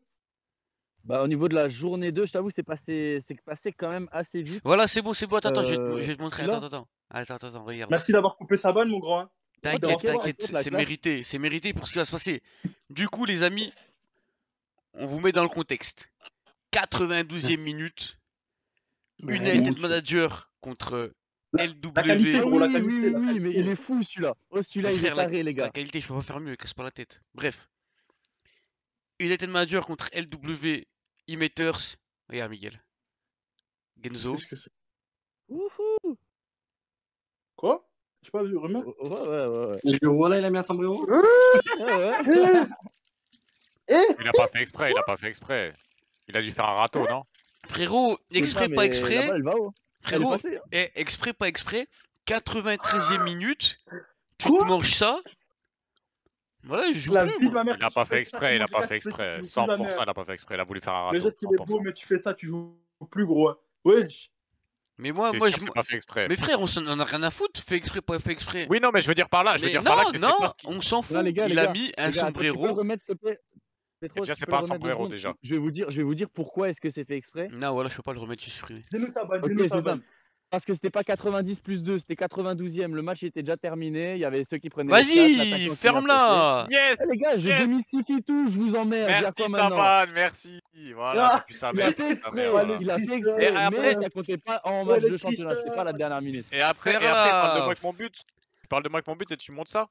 Bah, 1.03 1.21
au 1.21 1.27
niveau 1.27 1.49
de 1.49 1.55
la 1.55 1.67
journée 1.67 2.13
2, 2.13 2.25
je 2.25 2.31
t'avoue, 2.31 2.49
c'est 2.49 2.63
passé, 2.63 3.19
c'est 3.21 3.39
passé 3.41 3.73
quand 3.73 3.89
même 3.89 4.07
assez 4.13 4.41
vite. 4.41 4.61
Voilà, 4.63 4.87
c'est 4.87 5.01
bon, 5.01 5.13
c'est 5.13 5.27
bon. 5.27 5.35
Attends, 5.35 5.49
attends, 5.49 5.63
je 5.63 5.71
vais 5.71 5.75
te- 5.77 5.81
Euh, 5.81 5.99
je 5.99 6.07
vais 6.07 6.15
te 6.15 6.21
montrer. 6.21 6.43
Attends, 6.43 6.63
attends, 6.63 6.87
attends, 7.09 7.35
attends, 7.35 7.47
attends, 7.47 7.63
regarde. 7.65 7.91
Merci 7.91 8.13
d'avoir 8.13 8.37
coupé 8.37 8.55
Saban, 8.55 8.85
mon 8.85 8.99
grand. 8.99 9.19
hein. 9.21 9.29
T'inquiète, 9.61 10.01
t'inquiète, 10.01 10.41
c'est 10.41 10.71
mérité, 10.71 11.23
c'est 11.23 11.39
mérité 11.39 11.73
pour 11.73 11.87
ce 11.87 11.93
qui 11.93 11.99
va 11.99 12.05
se 12.05 12.11
passer. 12.11 12.41
Du 12.89 13.07
coup, 13.09 13.25
les 13.25 13.43
amis, 13.43 13.73
on 14.93 15.05
vous 15.05 15.19
met 15.19 15.31
dans 15.31 15.43
le 15.43 15.49
contexte. 15.49 16.09
92e 16.71 17.57
minute, 17.57 18.17
United 19.21 19.77
Manager 19.79 20.51
contre 20.59 21.13
LW. 21.53 21.91
la 21.95 22.03
qualité, 22.03 22.39
gros, 22.39 22.51
oui, 22.51 22.59
la 22.59 22.65
oui, 22.67 22.73
qualité, 22.73 22.89
oui, 22.91 23.11
la 23.11 23.19
oui, 23.33 23.39
mais 23.39 23.51
il 23.51 23.69
est 23.69 23.75
fou 23.75 24.01
celui-là. 24.01 24.33
Oh, 24.49 24.61
celui-là, 24.61 24.91
il 24.91 25.05
est 25.05 25.09
la- 25.09 25.15
taré, 25.25 25.37
les 25.37 25.43
La 25.43 25.53
gars. 25.53 25.69
qualité, 25.69 26.01
je 26.01 26.07
peux 26.07 26.15
pas 26.15 26.21
faire 26.21 26.39
mieux, 26.39 26.55
casse 26.55 26.73
pas 26.73 26.83
la 26.83 26.91
tête. 26.91 27.21
Bref. 27.35 27.69
United 29.19 29.49
Manager 29.49 29.85
contre 29.85 30.09
LW 30.15 30.85
Emitters. 31.27 31.97
Regarde, 32.29 32.51
Miguel. 32.51 32.81
Genzo. 34.03 34.33
Qu'est-ce 34.33 34.47
que 34.47 34.55
c'est? 34.55 34.71
Wouhou. 35.47 36.17
Quoi? 37.55 37.87
J'ai 38.23 38.31
pas 38.31 38.43
vu, 38.43 38.57
remets. 38.57 38.79
Ouais, 38.79 38.93
ouais, 39.09 39.45
ouais. 39.47 39.67
ouais. 39.67 39.77
Et 39.83 39.91
le 40.01 40.07
voilà, 40.09 40.39
il 40.39 40.45
a 40.45 40.49
mis 40.49 40.57
un 40.57 40.63
sombrero? 40.63 41.05
Ouais, 41.07 41.19
ouais. 41.79 42.23
Il 43.89 44.27
a 44.27 44.31
pas 44.31 44.47
fait 44.47 44.61
exprès, 44.61 44.91
il 44.91 44.97
a 44.97 45.03
pas 45.03 45.17
fait 45.17 45.27
exprès. 45.27 45.73
Il 46.27 46.37
a 46.37 46.41
dû 46.41 46.51
faire 46.51 46.65
un 46.65 46.73
râteau, 46.75 47.07
non? 47.07 47.23
Frérot, 47.67 48.17
exprès, 48.31 48.69
pas 48.69 48.85
exprès. 48.85 49.15
La 49.15 49.27
balle, 49.27 49.35
elle 49.37 49.43
va 49.43 49.55
haut. 49.57 49.73
Elle 50.05 50.13
est 50.13 50.15
Frérot, 50.17 50.29
passée. 50.31 50.57
hein. 50.57 50.61
eh, 50.71 50.91
exprès, 50.95 51.33
pas 51.33 51.47
exprès. 51.47 51.87
93e 52.27 53.23
minute. 53.23 53.79
Tu 54.37 54.47
Quoi? 54.49 54.63
te 54.63 54.67
manges 54.67 54.91
ça? 54.93 55.19
Voilà, 56.63 56.87
je 56.93 56.97
joue 56.99 57.13
La 57.13 57.25
plus. 57.25 57.33
vie 57.33 57.39
de 57.39 57.43
moi. 57.45 57.53
ma 57.53 57.63
mère. 57.65 57.75
Il 57.77 57.83
a 57.83 57.87
quand 57.87 57.93
pas 57.93 58.05
fait 58.05 58.19
exprès, 58.19 58.55
il 58.55 58.61
a 58.61 58.65
tu 58.67 58.71
pas 58.71 58.87
fait 58.87 58.95
exprès. 58.95 59.35
fais 59.37 59.43
ça, 59.43 59.65
tu 59.65 59.71
joues 59.71 59.75
plus 59.75 59.83
100% 59.83 59.89
jamais. 59.89 60.03
il 60.03 60.09
a 60.09 60.13
pas 60.13 60.23
fait 60.25 60.33
exprès. 60.33 60.55
Il 60.55 60.59
a 60.61 60.63
voulu 60.63 60.81
faire 60.81 60.93
un 60.93 61.11
Le 61.11 61.17
râteau. 61.19 61.29
geste, 61.29 61.41
il 61.41 61.53
est 61.53 61.65
beau, 61.65 61.79
100%. 61.79 61.83
mais 61.83 61.93
tu 61.93 62.05
fais 62.05 62.19
ça, 62.19 62.33
tu 62.33 62.47
joues 62.47 62.77
plus 63.11 63.25
gros. 63.25 63.49
hein. 63.49 63.57
Wesh. 63.83 64.29
Mais 64.97 65.11
moi, 65.11 65.31
moi, 65.33 65.49
sûr 65.49 65.51
je. 65.51 65.55
que 65.57 65.61
c'est 65.67 65.73
pas 65.73 65.83
fait 65.83 65.95
exprès. 65.95 66.27
Mais 66.29 66.37
frère, 66.37 66.61
on 66.61 66.67
s'en 66.67 66.85
on 66.87 66.99
a 66.99 67.03
rien 67.03 67.23
à 67.23 67.31
foutre. 67.31 67.59
Fait 67.61 67.75
exprès, 67.75 68.01
pas 68.01 68.19
fait 68.19 68.31
exprès. 68.31 68.67
Oui, 68.69 68.79
non, 68.79 68.91
mais 68.93 69.01
je 69.01 69.07
veux 69.07 69.15
dire 69.15 69.27
par 69.27 69.43
là, 69.43 69.57
je 69.57 69.61
veux 69.61 69.65
Mais 69.65 69.71
dire 69.71 69.81
non, 69.83 69.91
par 69.91 69.97
là 69.97 70.11
que 70.11 70.17
c'est 70.17 70.25
non, 70.25 70.35
pas 70.39 70.49
ce 70.49 70.67
on 70.67 70.79
s'en 70.81 71.01
fout. 71.01 71.15
Là, 71.15 71.23
les 71.23 71.33
gars, 71.33 71.47
il 71.47 71.53
les 71.55 71.59
a 71.59 71.65
gars, 71.65 71.71
mis 71.73 71.91
un 71.97 72.07
Les 72.09 72.13
gars, 72.13 72.21
attends, 72.27 72.27
tu 72.27 72.33
peux 72.39 72.43
le 72.43 72.49
sombrero. 72.53 72.75
remettre, 72.75 73.05
s'il 74.07 74.09
te 74.09 74.13
plaît 74.13 74.21
Petro, 74.21 74.21
déjà, 74.25 74.35
c'est 74.35 74.45
pas 74.45 74.57
un 74.57 74.61
sombrero, 74.61 75.07
déjà. 75.07 75.31
Je 75.43 75.53
vais 75.53 75.59
vous 75.59 75.71
dire, 75.71 75.89
je 75.91 75.97
vais 75.97 76.03
vous 76.03 76.15
dire 76.15 76.29
pourquoi 76.29 76.69
est-ce 76.69 76.81
que 76.81 76.89
c'est 76.89 77.05
fait 77.05 77.17
exprès. 77.17 77.49
Non, 77.51 77.73
voilà, 77.73 77.89
je 77.89 77.95
peux 77.95 78.03
pas 78.03 78.13
le 78.13 78.19
remettre, 78.19 78.43
j'ai 78.43 78.51
supprimé. 78.51 78.83
Dis-nous 78.91 79.07
Ok, 79.07 79.51
c'est 79.69 79.81
ça. 79.81 79.97
Parce 80.49 80.65
que 80.65 80.73
c'était 80.75 80.91
pas 80.91 81.03
90 81.03 81.61
plus 81.61 81.81
2, 81.81 81.97
c'était 81.97 82.13
92e. 82.13 82.93
Le 82.93 83.01
match 83.01 83.23
était 83.23 83.41
déjà 83.41 83.57
terminé. 83.57 84.13
Il 84.13 84.19
y 84.19 84.25
avait 84.25 84.43
ceux 84.43 84.59
qui 84.59 84.69
prenaient. 84.69 84.91
Vas-y, 84.91 85.69
ferme-la. 85.75 86.67
Yes 86.69 86.95
Eh 87.01 87.11
les 87.11 87.17
gars, 87.17 87.37
je 87.37 87.49
Yes. 87.49 87.63
démystifie 87.67 88.21
tout, 88.21 88.45
je 88.47 88.57
vous 88.59 88.75
emmerde. 88.75 89.09
Merci 89.09 89.43
Saban, 89.51 90.05
merci 90.13 90.59
Voilà, 90.93 91.25
Ah, 91.25 91.35
c'est 91.39 91.45
plus 91.45 91.53
sa 91.55 91.71
Il 91.73 91.81
a 91.81 91.91
fait 91.91 92.11
exprès, 92.11 92.49
voilà. 92.49 92.77
il 92.79 92.91
a 92.91 92.97
fait 92.99 93.03
Et 93.03 93.13
exprès, 93.15 93.45
après- 93.55 93.95
mais 93.95 94.03
ça 94.03 94.09
comptait 94.11 94.37
pas 94.37 94.61
en 94.63 94.85
match 94.85 95.01
le 95.01 95.09
de 95.09 95.17
championnat, 95.17 95.55
c'était 95.55 95.75
pas 95.75 95.83
la 95.85 95.93
dernière 95.93 96.21
minute. 96.21 96.45
Et 96.51 96.61
après, 96.61 96.91
et 96.91 96.95
après, 96.97 97.11
parle 97.31 97.53
de 97.55 97.57
moi 97.59 97.65
avec 97.67 97.81
mon 97.83 97.93
but. 97.93 98.13
Tu 98.61 98.67
parles 98.67 98.83
de 98.83 98.89
moi 98.89 98.97
avec 98.99 99.07
mon 99.07 99.15
but 99.15 99.31
et 99.31 99.37
tu 99.37 99.51
montes 99.53 99.69
ça 99.69 99.87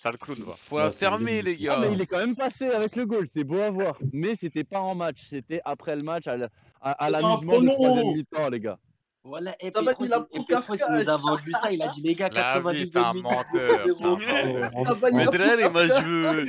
Sale 0.00 0.16
clown, 0.16 0.38
va. 0.44 0.52
Faut 0.52 0.78
la 0.78 0.92
fermer, 0.92 1.42
les 1.42 1.54
Ah, 1.62 1.64
gars. 1.64 1.78
mais 1.80 1.92
il 1.92 2.00
est 2.00 2.06
quand 2.06 2.18
même 2.18 2.36
passé 2.36 2.66
avec 2.68 2.94
le 2.94 3.04
goal, 3.04 3.26
c'est 3.28 3.42
beau 3.42 3.58
à 3.60 3.70
voir. 3.70 3.98
Mais 4.12 4.36
c'était 4.36 4.62
pas 4.62 4.78
en 4.80 4.94
match, 4.94 5.24
c'était 5.28 5.60
après 5.64 5.96
le 5.96 6.02
match, 6.04 6.28
à, 6.28 6.34
l- 6.34 6.48
à- 6.80 6.92
à 7.04 7.08
C'est 7.08 7.14
un 7.16 7.20
l'amusement 7.20 7.60
du 7.60 7.68
troisième 7.68 8.12
mi-temps, 8.14 8.48
les 8.48 8.60
gars. 8.60 8.78
Voilà, 9.24 9.56
et 9.58 9.72
Ça 9.72 9.82
Petros, 9.82 10.04
il 10.04 10.12
a 10.12 10.18
et 10.18 10.38
pris 10.38 10.44
Petros, 10.46 10.74
il 10.76 10.94
nous 10.94 11.08
a 11.08 11.16
vendu 11.16 11.50
ça. 11.50 11.72
Il 11.72 11.82
a 11.82 11.88
dit, 11.88 12.00
les 12.02 12.14
gars, 12.14 12.28
La 12.32 12.60
vie, 12.60 12.62
92 12.62 12.90
c'est 12.92 12.98
un 13.00 13.12
menteur. 13.14 13.86
Mais 15.12 15.24
moi, 15.24 15.32
ta 15.32 15.86
je 15.88 16.04
veux, 16.04 16.46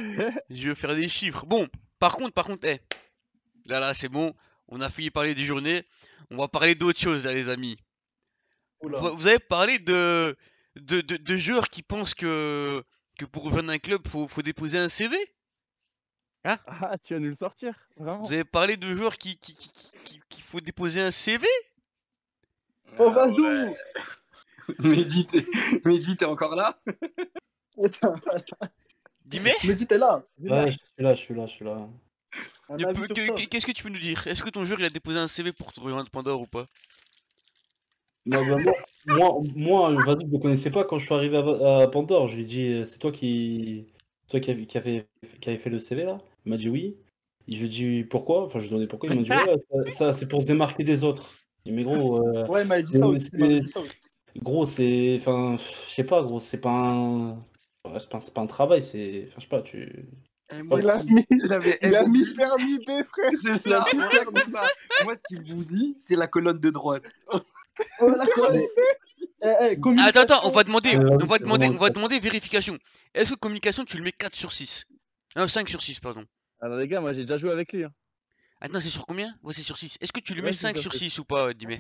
je 0.52 0.70
veux 0.70 0.76
faire 0.76 0.96
des 0.96 1.10
chiffres. 1.10 1.46
Bon, 1.48 1.68
par 1.98 2.14
contre, 2.18 2.34
par 2.34 2.46
contre, 2.46 2.68
eh, 2.68 2.80
là, 3.66 3.80
là, 3.80 3.96
c'est 3.96 4.10
bon. 4.10 4.34
On 4.68 4.80
a 4.80 4.90
fini 4.90 5.08
de 5.08 5.12
parler 5.14 5.34
des 5.34 5.44
journées. 5.44 5.84
On 6.30 6.38
va 6.38 6.48
parler 6.48 6.76
d'autre 6.76 7.00
chose, 7.00 7.26
là, 7.26 7.34
les 7.34 7.50
amis. 7.50 7.78
Oula. 8.82 9.00
Vous, 9.00 9.18
vous 9.18 9.28
avez 9.28 9.40
parlé 9.40 9.80
de, 9.80 10.38
de, 10.76 11.02
de, 11.02 11.18
de 11.18 11.38
joueurs 11.38 11.70
qui 11.70 11.82
pensent 11.82 12.14
que, 12.14 12.84
que 13.20 13.26
pour 13.26 13.44
rejoindre 13.44 13.70
un 13.72 13.78
club, 13.80 14.08
faut, 14.08 14.28
faut 14.28 14.42
déposer 14.42 14.78
un 14.78 14.88
CV. 14.90 15.16
Ah, 16.46 16.58
tu 17.04 17.14
vas 17.14 17.20
nous 17.20 17.28
le 17.28 17.34
sortir, 17.34 17.74
vraiment. 17.98 18.24
Vous 18.24 18.32
avez 18.32 18.46
parlé 18.46 18.78
de 18.78 18.96
joueurs 18.96 19.18
qui, 19.18 19.38
qui, 19.38 19.56
qui, 19.56 20.22
qui- 20.30 20.42
faut 20.42 20.62
déposer 20.62 21.02
un 21.02 21.12
CV. 21.12 21.46
Oh, 22.98 23.08
Ah, 23.08 23.10
Vazou 23.12 23.44
ouais. 23.46 23.76
Mehdi, 24.80 25.28
t'es- 25.28 25.46
Mehdi, 25.86 26.18
t'es 26.18 26.26
encore 26.26 26.56
là? 26.56 26.82
Dis-mais, 29.26 29.54
Mehdi, 29.64 29.86
t'es 29.86 29.98
là. 29.98 30.24
Ouais, 30.40 30.72
je 30.72 30.78
suis 30.78 31.04
là, 31.04 31.14
je 31.14 31.22
suis 31.22 31.36
là, 31.36 31.46
je 31.46 31.52
suis 31.52 31.66
là. 31.66 31.88
Qu'est-ce 33.50 33.66
que 33.66 33.72
tu 33.74 33.84
peux 33.84 33.90
nous 33.90 34.00
dire? 34.00 34.26
Est-ce 34.28 34.42
que 34.42 34.50
ton 34.50 34.66
joueur 34.66 34.80
il 34.80 34.86
a 34.86 34.90
déposé 34.90 35.20
un 35.20 35.28
CV 35.28 35.52
pour 35.54 35.72
te 35.74 35.80
rejoindre 35.80 36.10
Pandore 36.10 36.42
ou 36.42 36.48
pas? 36.48 36.68
Non, 38.30 38.46
bah, 38.46 38.60
moi, 38.64 38.74
moi, 39.08 39.42
moi, 39.56 39.92
vas-y, 40.04 40.22
je 40.22 40.28
ne 40.28 40.32
le 40.34 40.38
connaissais 40.38 40.70
pas 40.70 40.84
quand 40.84 41.00
je 41.00 41.06
suis 41.06 41.16
arrivé 41.16 41.38
à, 41.38 41.80
à 41.82 41.88
Pandore. 41.88 42.28
Je 42.28 42.36
lui 42.36 42.44
ai 42.44 42.46
dit, 42.46 42.68
euh, 42.74 42.86
c'est 42.86 43.00
toi 43.00 43.12
qui, 43.12 43.88
toi 44.28 44.40
qui, 44.40 44.68
qui, 44.68 44.78
avait, 44.78 45.08
qui 45.42 45.50
avait 45.50 45.58
fait 45.58 45.72
le 45.72 45.80
CV 45.80 46.04
là? 46.04 46.20
Il 46.46 46.52
m'a 46.52 46.58
dit 46.58 46.70
oui. 46.70 46.96
Et 47.48 47.56
je 47.56 47.62
lui 47.62 47.66
ai 47.66 47.70
dit 47.70 48.04
pourquoi? 48.04 48.44
Enfin, 48.44 48.60
je 48.60 48.66
lui 48.66 48.68
ai 48.68 48.70
demandé 48.72 48.88
pourquoi. 48.88 49.10
Il 49.10 49.16
m'a 49.16 49.24
dit 49.24 49.32
ouais, 49.32 49.56
ça, 49.72 49.92
ça, 49.92 50.14
c'est 50.14 50.28
pour 50.28 50.42
se 50.42 50.48
démarquer 50.48 50.84
des 50.84 51.04
autres. 51.04 51.34
Et 51.66 51.72
mais 51.72 51.84
gros, 51.84 52.18
euh, 52.18 52.48
Ouais, 52.50 52.62
il 52.62 52.68
m'a 52.68 52.82
dit 52.82 52.92
dit 52.92 53.00
ça 53.00 53.08
aussi. 53.08 53.32
gros, 54.38 54.66
c'est, 54.68 55.16
enfin, 55.18 55.58
je 55.88 55.92
sais 55.94 56.04
pas, 56.04 56.22
gros, 56.22 56.40
c'est 56.40 56.62
pas 56.62 56.70
un, 56.70 57.32
ouais, 57.32 58.00
c'est 58.00 58.34
pas, 58.34 58.42
un 58.42 58.48
travail, 58.48 58.84
c'est, 58.84 59.26
enfin, 59.28 59.36
je 59.38 59.42
sais 59.42 59.50
pas, 59.50 59.62
tu. 59.64 60.06
Moi, 60.66 60.80
Il 60.82 60.90
a 60.90 61.04
mis, 61.04 61.26
il 61.32 61.54
avait- 61.54 61.78
il 61.82 61.96
a 61.96 62.08
mis 62.08 62.34
permis 62.34 62.78
B, 62.80 62.90
frère. 63.06 63.32
C'est 63.42 63.70
ça, 63.70 63.86
moi, 63.94 64.10
c'est 64.12 64.52
ça. 64.52 64.64
Moi, 65.04 65.14
ce 65.16 65.22
qui 65.28 65.36
me 65.36 65.56
bousille, 65.56 65.96
c'est 66.00 66.16
la 66.16 66.28
colonne 66.28 66.60
de 66.60 66.70
droite. 66.70 67.04
Oh. 68.02 68.14
Eh, 69.42 69.48
eh. 69.72 69.78
Attends, 70.00 70.20
attends, 70.22 70.42
on 70.48 70.50
va 70.52 70.64
demander, 70.66 70.96
Euh, 70.96 71.18
on 71.22 71.26
va 71.26 71.40
demander, 71.40 71.66
on 71.66 71.70
vraiment 71.70 71.80
va 71.80 71.88
ça. 71.88 71.94
demander 71.94 72.20
vérification. 72.20 72.78
Est-ce 73.14 73.32
que 73.32 73.36
communication 73.40 73.86
tu 73.86 73.98
le 73.98 74.04
mets 74.04 74.12
4 74.12 74.36
sur 74.36 74.52
6 74.52 74.86
Non, 75.38 75.48
5 75.48 75.70
sur 75.70 75.82
6, 75.82 76.00
pardon. 76.02 76.26
Alors, 76.62 76.78
les 76.78 76.88
gars, 76.90 77.00
moi 77.00 77.14
j'ai 77.14 77.22
déjà 77.22 77.38
joué 77.38 77.52
avec 77.52 77.72
lui. 77.72 77.86
hein. 77.86 77.92
Attends, 78.60 78.82
c'est 78.82 78.90
sur 78.90 79.06
combien? 79.06 79.34
Ouais, 79.44 79.54
c'est 79.54 79.62
sur 79.62 79.78
6. 79.78 79.98
Est-ce 80.02 80.12
que 80.12 80.20
tu 80.20 80.34
lui 80.34 80.42
mets 80.42 80.52
c'est 80.52 80.64
5 80.64 80.74
sur 80.78 80.92
sur 80.92 80.94
six. 80.94 81.10
6 81.10 81.20
ou 81.20 81.26
pas, 81.26 81.54
Dimé 81.54 81.80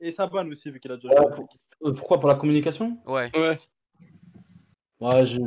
Et 0.00 0.10
Saban 0.10 0.48
aussi, 0.48 0.70
vu 0.72 0.80
qu'il 0.80 0.90
a 0.90 0.96
déjà 0.96 1.08
Ouais, 1.08 1.16
joué. 1.26 1.34
pour- 1.36 1.48
euh, 1.84 1.92
pourquoi 1.94 2.18
pour 2.18 2.28
la 2.28 2.34
communication? 2.34 2.98
Ouais. 3.06 3.30
Ouais. 3.36 3.58
Ouais, 4.98 5.24
je... 5.24 5.38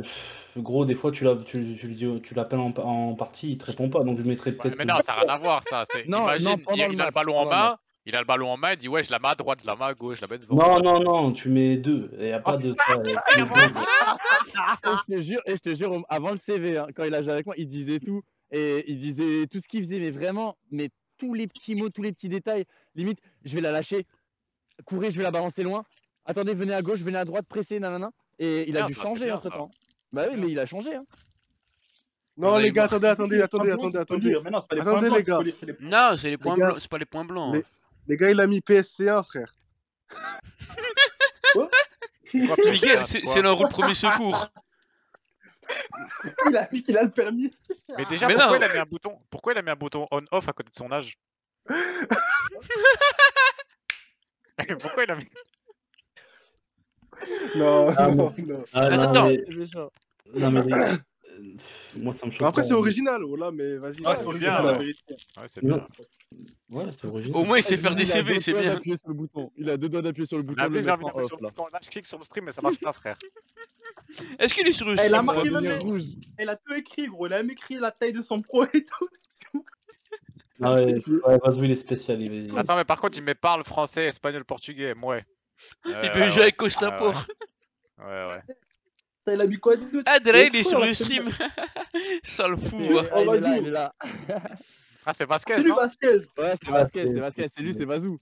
gros, 0.60 0.84
des 0.84 0.94
fois, 0.94 1.12
tu 1.12 1.22
l'appelles 1.24 2.58
en, 2.58 2.70
en 2.78 3.14
partie, 3.14 3.52
il 3.52 3.58
te 3.58 3.66
répond 3.66 3.88
pas, 3.90 4.02
donc 4.02 4.18
je 4.18 4.22
mettrais 4.24 4.50
Ouais, 4.52 4.56
peut-être. 4.56 4.78
mais 4.78 4.84
non, 4.84 5.00
ça 5.00 5.14
n'a 5.14 5.20
rien 5.20 5.28
à 5.28 5.36
voir, 5.38 5.62
ça. 5.62 5.82
c'est- 5.84 6.06
Non, 6.08 6.22
Imagine, 6.22 6.48
non, 6.48 6.56
il, 6.74 7.00
a 7.02 7.04
le 7.06 7.10
ballon 7.12 7.36
en 7.38 7.46
main, 7.46 7.78
il 8.06 8.14
a 8.14 8.20
le 8.20 8.26
ballon 8.26 8.50
en 8.50 8.56
main, 8.56 8.72
il 8.72 8.76
dit 8.76 8.88
ouais, 8.88 9.02
je 9.02 9.10
la 9.10 9.18
mets 9.18 9.28
à 9.28 9.34
droite, 9.34 9.60
je 9.62 9.66
la 9.66 9.76
mets 9.76 9.84
à 9.84 9.94
gauche, 9.94 10.18
je 10.20 10.22
la 10.22 10.28
mets 10.28 10.38
devant. 10.38 10.56
Non, 10.56 10.80
non, 10.80 11.00
non, 11.00 11.32
tu 11.32 11.48
mets 11.48 11.76
deux. 11.76 12.10
Il 12.18 12.26
n'y 12.26 12.32
a 12.32 12.40
pas 12.40 12.56
de. 12.56 12.74
ça, 12.74 12.92
euh. 12.92 13.02
Et 14.84 14.96
je 14.96 15.14
te 15.16 15.22
jure, 15.22 15.40
et 15.46 15.56
je 15.56 15.62
te 15.62 15.74
jure, 15.74 16.04
avant 16.08 16.30
le 16.30 16.36
CV, 16.36 16.76
hein, 16.76 16.86
quand 16.94 17.04
il 17.04 17.14
a 17.14 17.22
joué 17.22 17.32
avec 17.32 17.46
moi, 17.46 17.54
il 17.56 17.66
disait 17.66 18.00
tout. 18.00 18.22
Et 18.50 18.84
il 18.90 18.98
disait 18.98 19.46
tout 19.46 19.58
ce 19.58 19.68
qu'il 19.68 19.82
faisait, 19.82 19.98
mais 19.98 20.10
vraiment, 20.10 20.56
mais 20.70 20.90
tous 21.18 21.34
les 21.34 21.46
petits 21.46 21.74
mots, 21.74 21.88
tous 21.88 22.02
les 22.02 22.12
petits 22.12 22.28
détails. 22.28 22.64
Limite, 22.94 23.18
je 23.44 23.54
vais 23.54 23.60
la 23.60 23.72
lâcher, 23.72 24.06
courir, 24.84 25.10
je 25.10 25.16
vais 25.16 25.22
la 25.22 25.30
balancer 25.30 25.62
loin. 25.62 25.84
Attendez, 26.26 26.54
venez 26.54 26.74
à 26.74 26.82
gauche, 26.82 27.00
venez 27.00 27.18
à 27.18 27.24
droite, 27.24 27.46
pressez, 27.48 27.80
nanana. 27.80 28.10
Et 28.38 28.68
il 28.68 28.76
a 28.76 28.80
bien, 28.80 28.86
dû 28.88 28.94
changer 28.94 29.26
bien, 29.26 29.36
entre 29.36 29.50
temps. 29.50 29.70
ça. 29.72 29.80
Bah 30.12 30.26
oui, 30.30 30.36
mais 30.38 30.50
il 30.50 30.58
a 30.58 30.66
changé. 30.66 30.94
Hein. 30.94 31.02
Non, 32.36 32.56
les 32.58 32.72
gars, 32.72 32.84
attendez, 32.84 33.06
attendez, 33.08 33.40
attendez, 33.40 33.70
attendez, 33.70 33.98
attendez. 33.98 34.28
lire. 34.28 34.42
Mais 34.42 34.50
non, 34.50 34.60
c'est 34.60 34.68
pas 34.68 34.76
les 34.76 34.82
Attendez, 34.82 35.08
points 35.08 35.20
blancs 35.20 35.44
les 35.44 35.66
gars. 35.66 35.74
Non, 35.80 36.16
c'est 36.16 36.30
les 36.30 36.38
points 36.38 36.54
blancs, 36.56 36.76
c'est 36.78 36.90
pas 36.90 36.98
les 36.98 37.04
points 37.04 37.24
blancs. 37.24 37.64
Les- 38.06 38.16
gars, 38.16 38.30
il 38.30 38.40
a 38.40 38.46
mis 38.46 38.60
PSC1, 38.60 39.22
frère. 39.24 39.54
Miguel, 42.34 43.04
c'est 43.06 43.42
leur 43.42 43.56
rôle 43.56 43.68
premier 43.68 43.94
secours. 43.94 44.48
Il 46.48 46.56
a 46.56 46.68
mis 46.72 46.82
qu'il 46.82 46.96
a 46.98 47.04
le 47.04 47.10
permis. 47.10 47.54
Mais 47.96 48.04
déjà, 48.06 48.26
Mais 48.26 48.34
pourquoi 48.34 48.58
non. 48.58 48.64
il 48.64 48.64
a 48.64 48.72
mis 48.74 48.78
un 48.80 48.84
bouton 48.84 49.18
Pourquoi 49.30 49.52
il 49.52 49.58
a 49.58 49.62
mis 49.62 49.70
un 49.70 49.76
bouton 49.76 50.06
on-off 50.10 50.48
à 50.48 50.52
côté 50.52 50.70
de 50.70 50.74
son 50.74 50.90
âge? 50.92 51.16
Pourquoi 54.80 55.04
il 55.04 55.10
a 55.10 55.16
mis 55.16 55.28
Non, 57.56 57.94
Ah, 57.96 58.08
non, 58.10 58.34
non. 58.38 58.64
Ah, 58.72 58.80
Attends, 58.82 58.96
non, 58.96 59.10
attends. 59.10 59.28
mais, 59.28 60.40
non, 60.40 60.50
mais 60.50 60.62
euh, 61.38 61.54
moi, 61.96 62.12
ça 62.12 62.26
me 62.26 62.30
choque. 62.30 62.46
Après, 62.46 62.62
c'est 62.62 62.72
original, 62.72 63.22
oh 63.24 63.36
là, 63.36 63.50
mais 63.50 63.76
vas-y. 63.76 63.96
Ah, 64.04 64.14
vas-y, 64.14 64.22
c'est 64.32 64.38
bien, 64.38 64.60
voilà. 64.62 64.78
vérité. 64.78 65.14
Ouais, 65.36 65.44
c'est 65.46 65.64
bien. 65.64 65.86
Ouais, 66.70 66.84
c'est 66.92 67.06
original. 67.06 67.36
Au 67.36 67.44
moins, 67.44 67.58
il 67.58 67.62
sait 67.62 67.76
faire 67.76 67.94
des 67.94 68.02
Il 68.02 68.10
a 68.10 68.12
CV, 68.12 68.32
deux 68.34 68.38
c'est 68.38 68.52
doigts 68.52 68.60
bien. 68.80 68.96
sur 68.96 69.08
le 69.08 69.14
bouton. 69.14 69.50
Il 69.56 69.70
a 69.70 69.76
deux 69.76 69.88
doigts 69.88 70.02
d'appuyer 70.02 70.26
sur 70.26 70.36
le 70.38 70.42
bouton. 70.42 70.62
Là, 70.62 70.68
de 70.68 70.74
le 70.74 70.82
j'ai 70.82 70.90
envie 70.90 71.04
mettre 71.04 71.16
en 71.16 71.20
d'appuyer 71.20 71.28
sur 71.28 71.36
le 71.36 71.42
là. 71.42 71.48
bouton. 71.50 71.64
Là, 71.72 71.78
je 71.82 71.88
clique 71.90 72.06
sur 72.06 72.18
le 72.18 72.24
stream, 72.24 72.44
mais 72.46 72.52
ça 72.52 72.62
marche 72.62 72.80
pas, 72.80 72.92
frère. 72.92 73.16
Est-ce 74.38 74.54
qu'il 74.54 74.66
est 74.66 74.72
sur 74.72 74.86
le 74.88 74.96
Eh, 74.98 75.06
il 75.06 75.14
a 75.14 75.18
stream 75.22 75.26
Ça 75.26 75.32
va 75.32 75.32
marqué 75.34 75.50
même 75.50 75.62
devenir 75.62 75.78
les- 75.78 75.84
rouge. 75.90 76.02
Il 76.40 76.48
a 76.48 76.56
tout 76.56 76.72
écrit, 76.74 77.06
gros. 77.06 77.26
Il 77.26 77.32
a 77.32 77.36
même 77.38 77.50
écrit 77.50 77.74
la 77.76 77.90
taille 77.90 78.12
de 78.12 78.22
son 78.22 78.40
pro 78.42 78.64
et 78.64 78.84
tout. 78.84 79.08
Ah 80.62 80.74
ouais, 80.76 80.94
ouais, 81.26 81.38
Vazou, 81.44 81.64
il 81.64 81.70
est 81.72 81.76
spécial. 81.76 82.22
Il 82.22 82.50
est... 82.54 82.56
Attends, 82.58 82.76
mais 82.76 82.84
par 82.84 83.00
contre, 83.00 83.18
il 83.18 83.24
me 83.24 83.34
parle 83.34 83.64
français, 83.64 84.06
espagnol, 84.06 84.44
portugais. 84.44 84.94
Ouais. 85.02 85.24
Il 85.84 85.92
Euh, 85.94 86.12
peut 86.12 86.30
jouer 86.30 86.42
avec. 86.42 86.56
Costa 86.56 86.90
Ah, 86.92 86.96
Port. 86.96 87.26
Ouais, 87.98 88.04
ouais. 88.06 88.42
Il 89.26 89.40
a 89.40 89.46
mis 89.46 89.56
quoi 89.58 89.76
de 89.76 90.02
Ah, 90.06 90.18
Il 90.20 90.24
Dre, 90.24 90.36
il 90.52 90.56
est 90.56 90.64
sur 90.68 90.80
le 90.80 90.92
c'est 90.92 91.04
stream. 91.04 91.30
Ça 92.22 92.46
le 92.48 92.56
fout. 92.56 92.80
Il 92.80 92.92
est- 92.92 92.98
hein. 92.98 93.08
ah, 93.12 93.20
il 93.22 93.28
est 93.34 93.40
là, 93.40 93.48
vas-y. 93.50 93.58
il 93.60 93.66
est 93.66 93.70
là. 93.70 93.94
Ah, 95.06 95.12
c'est 95.12 95.24
Vasquez, 95.26 95.54
C'est 95.56 95.62
lui 95.62 95.70
non 95.70 95.76
Vasquez. 95.76 96.08
Ouais, 96.38 96.54
c'est 96.54 96.68
Ah, 96.68 96.70
Vasquez, 96.72 97.06
c'est- 97.06 97.20
Vasquez, 97.20 97.46
c'est 97.48 97.60
lui, 97.62 97.74
c'est 97.74 97.86
Bazou. 97.86 98.18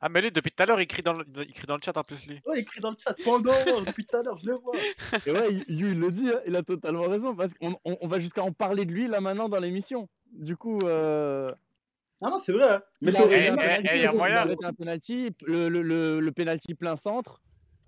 Ah, 0.00 0.08
mais 0.08 0.22
lui, 0.22 0.30
depuis 0.30 0.50
tout 0.50 0.62
à 0.62 0.66
l'heure, 0.66 0.80
il 0.80 0.86
crie 0.86 1.02
dans 1.02 1.12
le, 1.12 1.24
il 1.46 1.52
crie 1.52 1.66
dans 1.66 1.74
le 1.76 1.82
chat 1.84 1.94
en 1.96 2.02
plus, 2.02 2.26
lui. 2.26 2.40
Ouais, 2.46 2.56
il 2.56 2.60
écrit 2.60 2.80
dans 2.80 2.90
le 2.90 2.96
chat 2.96 3.14
pendant 3.22 3.52
depuis 3.86 4.04
tout 4.06 4.16
à 4.16 4.22
l'heure, 4.22 4.38
je 4.38 4.46
le 4.46 4.54
vois. 4.54 4.74
Et 5.26 5.30
ouais, 5.30 5.52
You, 5.68 5.88
il 5.88 6.00
le 6.00 6.10
dit, 6.10 6.30
hein, 6.30 6.40
il 6.46 6.56
a 6.56 6.62
totalement 6.62 7.02
raison, 7.08 7.34
parce 7.34 7.52
qu'on 7.54 7.76
on, 7.84 7.98
on 8.00 8.08
va 8.08 8.18
jusqu'à 8.18 8.42
en 8.42 8.50
parler 8.52 8.86
de 8.86 8.92
lui 8.92 9.08
là 9.08 9.20
maintenant 9.20 9.48
dans 9.48 9.58
l'émission. 9.60 10.08
Du 10.32 10.56
coup, 10.56 10.78
euh, 10.84 11.52
Ah 12.22 12.30
non, 12.30 12.40
c'est 12.44 12.52
vrai. 12.52 12.70
hein. 12.76 12.82
Mais 13.02 13.10
il 13.12 13.16
a 13.18 13.20
Eh, 13.28 13.34
eh, 13.34 13.88
eh, 13.92 13.98
y 13.98 14.06
a 14.06 14.12
il 14.12 14.16
moyen. 14.16 14.36
arrêté 14.38 14.64
un 14.64 14.72
penalty, 14.72 15.30
le, 15.46 15.68
le, 15.68 15.82
le, 15.82 16.20
le 16.20 16.32
penalty 16.32 16.74
plein 16.74 16.96
centre, 16.96 17.42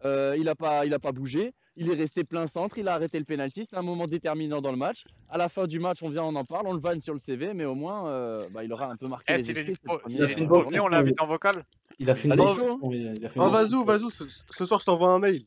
euh, 0.04 0.34
il 0.38 0.48
a 0.50 0.54
pas, 0.54 0.84
il 0.84 0.92
a 0.92 0.98
pas 0.98 1.12
bougé, 1.12 1.54
il 1.76 1.90
est 1.90 1.94
resté 1.94 2.24
plein 2.24 2.46
centre, 2.46 2.76
il 2.78 2.88
a 2.88 2.94
arrêté 2.94 3.18
le 3.18 3.24
penalty, 3.24 3.64
c'était 3.64 3.76
un 3.76 3.82
moment 3.82 4.06
déterminant 4.06 4.60
dans 4.60 4.70
le 4.70 4.76
match. 4.76 5.04
À 5.28 5.38
la 5.38 5.48
fin 5.48 5.66
du 5.66 5.80
match, 5.80 6.02
on 6.02 6.08
vient, 6.08 6.24
on 6.24 6.34
en 6.34 6.44
parle, 6.44 6.66
on 6.68 6.74
le 6.74 6.80
vanne 6.80 7.00
sur 7.00 7.14
le 7.14 7.18
CV, 7.18 7.54
mais 7.54 7.64
au 7.64 7.74
moins, 7.74 8.08
euh, 8.08 8.46
bah, 8.50 8.64
il 8.64 8.72
aura 8.72 8.90
un 8.90 8.96
peu 8.96 9.08
marqué 9.08 9.32
Eh, 9.32 9.38
les 9.38 9.50
esprits. 9.50 9.74
c'est 10.06 10.12
Il 10.14 10.22
a 10.24 10.28
fait 10.28 10.40
une 10.40 10.48
bonne 10.48 10.64
venez, 10.64 10.80
on 10.80 10.88
l'invite 10.88 11.20
en 11.20 11.26
vocal. 11.26 11.64
Il 11.98 12.10
a 12.10 12.14
fait 12.14 12.28
une 12.28 12.36
bonne-. 12.36 12.78
Il 12.92 13.28
fait 13.28 13.40
Oh, 13.40 13.48
Vazou, 13.48 13.84
Vazou, 13.84 14.10
ce, 14.10 14.24
ce 14.50 14.64
soir, 14.66 14.80
je 14.80 14.84
t'envoie 14.84 15.08
un 15.08 15.18
mail. 15.18 15.44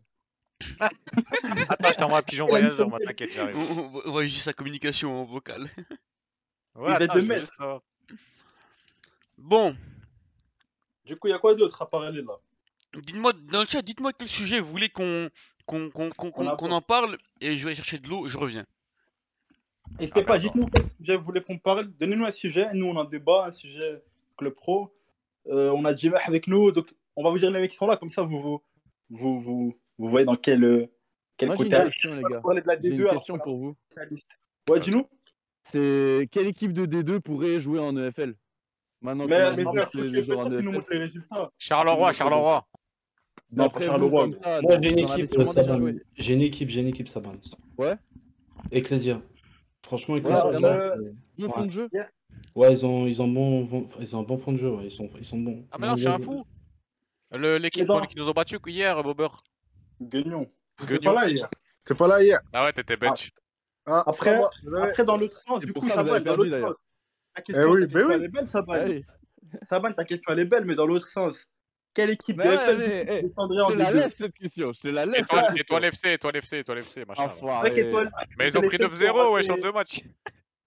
Attends, 0.79 1.91
je 1.91 1.97
t'envoie 1.97 2.19
un 2.19 2.23
pigeon 2.23 2.45
Il 2.47 2.49
voyageur, 2.49 2.89
moi, 2.89 2.99
t'inquiète, 2.99 3.31
j'arrive. 3.33 3.57
On, 3.57 4.11
va 4.11 4.21
juger 4.23 4.39
sa 4.39 4.53
communication 4.53 5.11
en 5.21 5.25
vocal. 5.25 5.69
Ouais, 6.75 6.89
va 6.89 6.95
attends, 6.95 7.21
mettre. 7.21 7.41
juste. 7.41 8.17
Bon, 9.37 9.75
Du 11.05 11.17
coup, 11.17 11.27
il 11.27 11.31
y 11.31 11.33
a 11.33 11.39
quoi 11.39 11.53
d'autre 11.55 11.81
à 11.81 11.89
parler 11.89 12.21
là? 12.21 12.33
Dites-moi 12.93 13.33
dans 13.51 13.61
le 13.61 13.67
chat, 13.67 13.81
dites-moi 13.81 14.13
quel 14.13 14.29
sujet 14.29 14.61
vous 14.61 14.69
voulez 14.71 14.87
qu'on 14.87 15.29
qu'on 15.65 16.71
en 16.71 16.81
parle 16.81 17.17
et 17.41 17.53
je 17.53 17.67
vais 17.67 17.75
chercher 17.75 17.99
de 17.99 18.07
l'eau, 18.07 18.27
je 18.27 18.37
reviens. 18.37 18.65
N'hésitez 19.99 20.21
Ah, 20.21 20.23
pas, 20.23 20.37
dites-nous 20.37 20.65
quel 20.67 20.87
sujet 20.89 21.15
vous 21.15 21.23
voulez 21.25 21.41
qu'on 21.41 21.57
parle. 21.59 21.87
Donnez-nous 21.99 22.25
un 22.25 22.31
sujet, 22.31 22.67
nous 22.73 22.87
on 22.87 22.95
en 22.95 23.03
débat, 23.03 23.45
un 23.47 23.51
sujet 23.51 24.03
Club 24.37 24.53
Pro. 24.53 24.93
Euh, 25.47 25.71
on 25.71 25.85
a 25.85 25.95
Jimmy 25.95 26.15
avec 26.25 26.47
nous, 26.47 26.71
donc 26.71 26.87
on 27.15 27.23
va 27.23 27.29
vous 27.29 27.37
dire 27.37 27.51
les 27.51 27.59
mecs 27.59 27.71
qui 27.71 27.77
sont 27.77 27.87
là, 27.87 27.97
comme 27.97 28.09
ça 28.09 28.23
vous 28.23 28.39
vous, 28.41 28.61
vous, 29.09 29.39
vous, 29.39 29.79
vous 29.97 30.07
voyez 30.07 30.25
dans 30.25 30.35
quel, 30.35 30.63
euh, 30.63 30.87
quel 31.37 31.49
Moi, 31.49 31.55
j'ai 31.55 31.63
côté 31.65 31.75
une 31.77 31.83
question, 31.83 32.13
les 32.15 32.23
On 32.25 32.29
va 32.29 32.35
gars. 32.35 32.41
parler 32.41 32.61
de 32.61 32.67
la 32.67 32.81
J'ai 32.81 32.89
D2 32.89 33.01
une 33.01 33.09
question 33.09 33.35
a 33.35 33.39
pour 33.39 33.57
vous. 33.57 33.75
Ouais, 34.69 34.79
dis-nous. 34.79 35.07
C'est 35.63 36.27
quelle 36.31 36.47
équipe 36.47 36.73
de 36.73 36.85
D2 36.85 37.19
pourrait 37.21 37.59
jouer 37.59 37.79
en 37.79 37.95
EFL 37.97 38.35
Maintenant 39.01 39.25
Mais, 39.27 39.35
a 39.35 39.51
mais 39.55 39.63
tous 39.63 39.73
ce 39.93 40.91
les 40.91 40.97
résultats. 40.99 41.51
Charleroi, 41.59 42.11
Charleroi. 42.11 42.67
Charleroi. 43.79 44.23
comme 44.23 44.33
ça, 44.33 44.61
Moi, 44.61 44.77
j'ai 44.81 44.91
une 44.91 44.99
équipe. 44.99 45.27
J'ai 46.17 46.33
une 46.33 46.41
équipe, 46.41 46.69
j'ai 46.69 46.81
une 46.81 46.87
équipe, 46.87 47.07
Saban. 47.07 47.33
Ouais. 47.77 47.95
Ecclesia. 48.71 49.21
Franchement, 49.85 50.15
Ouais, 50.15 50.19
Ecclesia. 50.21 50.43
vraiment. 50.49 50.67
euh, 50.67 50.95
Bon 51.37 51.49
fond 51.49 51.65
de 51.65 51.71
jeu. 51.71 51.89
Ouais, 52.55 52.71
ils 52.73 52.85
ont, 52.85 53.05
ils 53.05 53.21
ont 53.21 53.27
bon, 53.27 53.85
ils 53.99 54.15
ont 54.15 54.19
un 54.21 54.23
bon 54.23 54.37
fond 54.37 54.51
de 54.53 54.57
jeu. 54.57 54.69
Ouais. 54.71 54.85
Ils 54.85 54.91
sont, 54.91 55.07
ils 55.19 55.25
sont 55.25 55.37
bons. 55.39 55.65
Ah, 55.71 55.77
mais 55.79 55.87
non, 55.87 55.95
je 55.95 56.01
suis 56.01 56.09
un 56.09 56.19
fou. 56.19 56.43
Le- 57.31 57.57
L'équipe 57.57 57.87
qui 58.09 58.17
nous 58.17 58.29
ont 58.29 58.33
battu 58.33 58.57
hier, 58.67 59.01
Bobber. 59.03 59.27
Guignon. 60.01 60.47
Guignon. 60.87 61.13
pas 61.13 61.21
là 61.21 61.29
hier. 61.29 61.49
T'es 61.83 61.93
pas 61.95 62.07
là 62.07 62.23
hier. 62.23 62.39
Ah 62.53 62.63
ouais, 62.65 62.73
t'étais 62.73 62.97
bench. 62.97 63.31
Ah, 63.85 64.03
Après- 64.07 64.31
pas 64.33 64.37
moi. 64.37 64.49
Désolé. 64.63 64.83
Après, 64.83 65.05
dans 65.05 65.17
l'autre 65.17 65.39
sens, 65.41 65.59
du 65.59 65.71
coup, 65.73 65.87
ça 65.87 65.95
ça 65.95 66.03
va 66.03 66.19
dans 66.19 66.35
l'autre 66.35 66.59
sens. 66.59 66.75
Ta 67.35 67.41
question, 67.41 67.63
Eh 67.67 67.69
oui, 67.71 67.81
ta 67.81 67.85
mais 67.87 67.93
question, 67.93 68.07
oui. 68.09 68.13
elle 68.15 68.23
est 68.23 68.27
belle, 68.29 68.47
Saban. 68.47 68.73
Ah 68.75 68.83
oui. 68.87 69.03
Saban, 69.69 69.91
ta 69.93 70.05
question, 70.05 70.33
elle 70.33 70.39
est 70.39 70.45
belle, 70.45 70.65
mais 70.65 70.75
dans 70.75 70.87
l'autre 70.87 71.07
sens. 71.07 71.45
Quelle 71.95 72.09
équipe 72.11 72.37
de 72.37 72.43
Mais 72.43 72.49
ouais, 72.49 72.57
FL 72.57 72.77
mais, 72.77 73.05
eh, 73.09 73.21
descendrait 73.23 73.57
Je 73.57 73.63
en 73.63 73.67
te 73.69 73.73
la 73.73 73.91
D2 73.91 73.93
laisse 73.95 74.15
cette 74.15 74.33
question, 74.33 74.73
je 74.73 74.81
te 74.81 74.87
la 74.89 75.05
laisse. 75.05 75.19
Étoile, 75.21 75.45
cette 75.49 75.59
étoile. 75.61 75.85
FC, 75.85 76.11
étoile 76.13 76.35
FC, 76.35 76.57
étoile 76.59 76.77
FC, 76.79 77.05
machin. 77.05 77.23
Enfoiré. 77.23 77.71
Mais 78.37 78.47
ils 78.47 78.57
ont 78.57 78.61
pris 78.61 78.77
seuls 78.77 78.89
qui 78.93 79.03
ont 79.05 79.13
9-0, 79.13 79.33
ouais, 79.33 79.43
sur 79.43 79.57
deux 79.59 79.71
matchs. 79.71 80.01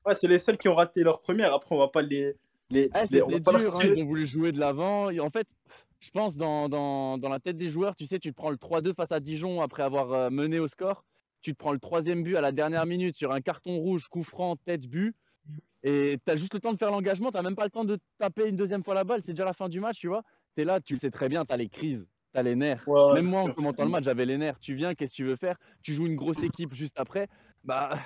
Ouais, 0.07 0.15
c'est 0.19 0.27
les 0.27 0.39
seuls 0.39 0.57
qui 0.57 0.69
ont 0.69 0.75
raté 0.75 1.03
leur 1.03 1.21
première. 1.21 1.53
Après, 1.55 1.75
on 1.75 1.79
va 1.79 1.89
pas 1.89 2.01
les. 2.03 2.35
les, 2.71 2.89
Ah, 2.95 3.05
les- 3.11 3.23
on 3.23 3.27
va 3.27 3.33
c'était 3.33 3.43
pas 3.45 3.53
leur 3.53 3.61
dur, 3.61 3.77
hein, 3.79 3.93
ils 3.95 4.03
ont 4.03 4.07
voulu 4.07 4.27
jouer 4.27 4.53
de 4.53 4.59
l'avant. 4.59 5.11
Et 5.11 5.21
En 5.21 5.29
fait, 5.31 5.47
je 6.01 6.11
pense 6.11 6.37
dans, 6.37 6.69
dans, 6.71 7.19
dans 7.19 7.29
la 7.29 7.41
tête 7.41 7.59
des 7.59 7.69
joueurs, 7.69 7.95
tu 7.95 8.07
sais, 8.07 8.19
tu 8.19 8.31
te 8.31 8.35
prends 8.37 8.51
le 8.51 8.57
3-2 8.57 8.95
face 8.95 9.13
à 9.13 9.21
Dijon 9.21 9.61
après 9.61 9.83
avoir 9.83 10.13
euh, 10.13 10.31
mené 10.31 10.59
au 10.59 10.67
score. 10.67 11.05
Tu 11.43 11.53
te 11.53 11.59
prends 11.59 11.73
le 11.73 11.79
troisième 11.79 12.23
but 12.23 12.37
à 12.37 12.41
la 12.41 12.53
dernière 12.53 12.87
minute 12.87 13.17
sur 13.17 13.33
un 13.33 13.41
carton 13.43 13.77
rouge, 13.77 14.09
coup 14.09 14.23
franc, 14.25 14.57
tête, 14.57 14.87
but. 14.87 15.15
Et 15.85 16.19
tu 16.25 16.33
as 16.33 16.37
juste 16.37 16.55
le 16.55 16.61
temps 16.61 16.73
de 16.73 16.79
faire 16.79 16.91
l'engagement, 16.91 17.31
tu 17.31 17.41
même 17.43 17.55
pas 17.55 17.65
le 17.65 17.71
temps 17.71 17.85
de 17.85 17.99
taper 18.19 18.49
une 18.49 18.57
deuxième 18.57 18.83
fois 18.83 18.95
la 18.95 19.05
balle. 19.05 19.23
C'est 19.23 19.33
déjà 19.33 19.45
la 19.45 19.53
fin 19.53 19.69
du 19.69 19.79
match, 19.79 19.99
tu 19.99 20.09
vois. 20.09 20.23
Es 20.59 20.65
là, 20.65 20.81
tu 20.81 20.95
le 20.95 20.99
sais 20.99 21.13
très 21.13 21.29
bien, 21.29 21.45
tu 21.45 21.53
as 21.53 21.57
les 21.57 21.69
crises, 21.69 22.09
tu 22.33 22.39
as 22.39 22.43
les 22.43 22.57
nerfs. 22.57 22.85
Ouais, 22.89 23.15
Même 23.15 23.27
moi, 23.27 23.43
en 23.43 23.53
commentant 23.53 23.85
le 23.85 23.91
match, 23.91 24.05
j'avais 24.05 24.27
les 24.27 24.37
nerfs. 24.37 24.59
Tu 24.59 24.75
viens, 24.75 24.95
qu'est-ce 24.95 25.13
que 25.13 25.17
tu 25.17 25.25
veux 25.25 25.37
faire? 25.37 25.57
Tu 25.83 25.95
joues 25.95 26.07
une 26.07 26.17
grosse 26.17 26.43
équipe 26.43 26.75
juste 26.75 26.99
après. 26.99 27.29
Bah, 27.63 27.97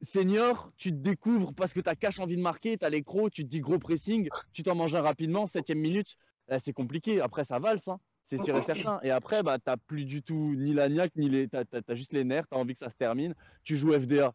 senior, 0.00 0.72
tu 0.78 0.90
te 0.90 0.96
découvres 0.96 1.54
parce 1.54 1.74
que 1.74 1.80
tu 1.80 1.90
as 1.90 1.94
cash 1.94 2.18
envie 2.20 2.36
de 2.36 2.42
marquer, 2.42 2.78
tu 2.78 2.86
as 2.86 2.90
les 2.90 3.02
crocs, 3.02 3.30
tu 3.30 3.44
te 3.44 3.48
dis 3.48 3.60
gros 3.60 3.78
pressing, 3.78 4.30
tu 4.54 4.62
t'en 4.62 4.74
manges 4.74 4.94
un 4.94 5.02
rapidement, 5.02 5.46
septième 5.46 5.78
minute, 5.78 6.16
là, 6.48 6.58
c'est 6.58 6.72
compliqué. 6.72 7.20
Après, 7.20 7.44
ça 7.44 7.58
valse, 7.58 7.88
hein, 7.88 7.98
c'est 8.24 8.38
sûr 8.38 8.56
et 8.56 8.62
certain. 8.62 8.98
Et 9.02 9.10
après, 9.10 9.42
bah, 9.42 9.58
tu 9.58 9.70
plus 9.86 10.06
du 10.06 10.22
tout 10.22 10.54
ni 10.56 10.72
la 10.72 10.88
niaque, 10.88 11.12
ni 11.16 11.28
les. 11.28 11.48
Tu 11.48 11.56
as, 11.56 11.94
juste 11.94 12.14
les 12.14 12.24
nerfs, 12.24 12.48
tu 12.48 12.56
as 12.56 12.60
envie 12.60 12.72
que 12.72 12.78
ça 12.78 12.88
se 12.88 12.96
termine. 12.96 13.34
Tu 13.62 13.76
joues 13.76 13.92
FDA. 13.92 14.32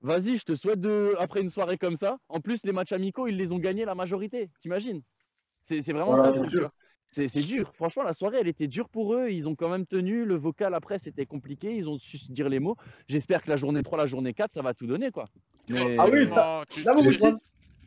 Vas-y, 0.00 0.36
je 0.36 0.44
te 0.44 0.54
souhaite 0.54 0.80
de. 0.80 1.14
Après 1.18 1.40
une 1.40 1.50
soirée 1.50 1.76
comme 1.76 1.96
ça, 1.96 2.18
en 2.28 2.40
plus, 2.40 2.64
les 2.64 2.72
matchs 2.72 2.92
amicaux, 2.92 3.26
ils 3.26 3.36
les 3.36 3.52
ont 3.52 3.58
gagnés 3.58 3.84
la 3.84 3.96
majorité, 3.96 4.48
t'imagines? 4.60 5.02
C'est 5.60 5.80
c'est 5.82 5.92
vraiment 5.92 6.14
Voilà, 6.14 6.32
ça 6.32 6.42
c'est 7.26 7.42
dur. 7.42 7.72
Franchement, 7.74 8.04
la 8.04 8.12
soirée, 8.14 8.38
elle 8.40 8.46
était 8.48 8.68
dure 8.68 8.88
pour 8.88 9.14
eux. 9.16 9.28
Ils 9.30 9.48
ont 9.48 9.56
quand 9.56 9.68
même 9.68 9.84
tenu. 9.84 10.24
Le 10.24 10.36
vocal, 10.36 10.74
après, 10.74 10.98
c'était 11.00 11.26
compliqué. 11.26 11.74
Ils 11.74 11.88
ont 11.88 11.98
su 11.98 12.18
se 12.18 12.30
dire 12.30 12.48
les 12.48 12.60
mots. 12.60 12.76
J'espère 13.08 13.42
que 13.42 13.50
la 13.50 13.56
journée 13.56 13.82
3, 13.82 13.98
la 13.98 14.06
journée 14.06 14.32
4, 14.32 14.52
ça 14.52 14.62
va 14.62 14.74
tout 14.74 14.86
donner, 14.86 15.10
quoi. 15.10 15.26
Mais... 15.68 15.96
Ah 15.98 16.06
oui, 16.10 16.28
Comment 16.28 16.62
tu- 16.70 16.82
Là, 16.84 16.92
vous 16.94 17.02
sais- 17.02 17.10
dites. 17.16 17.36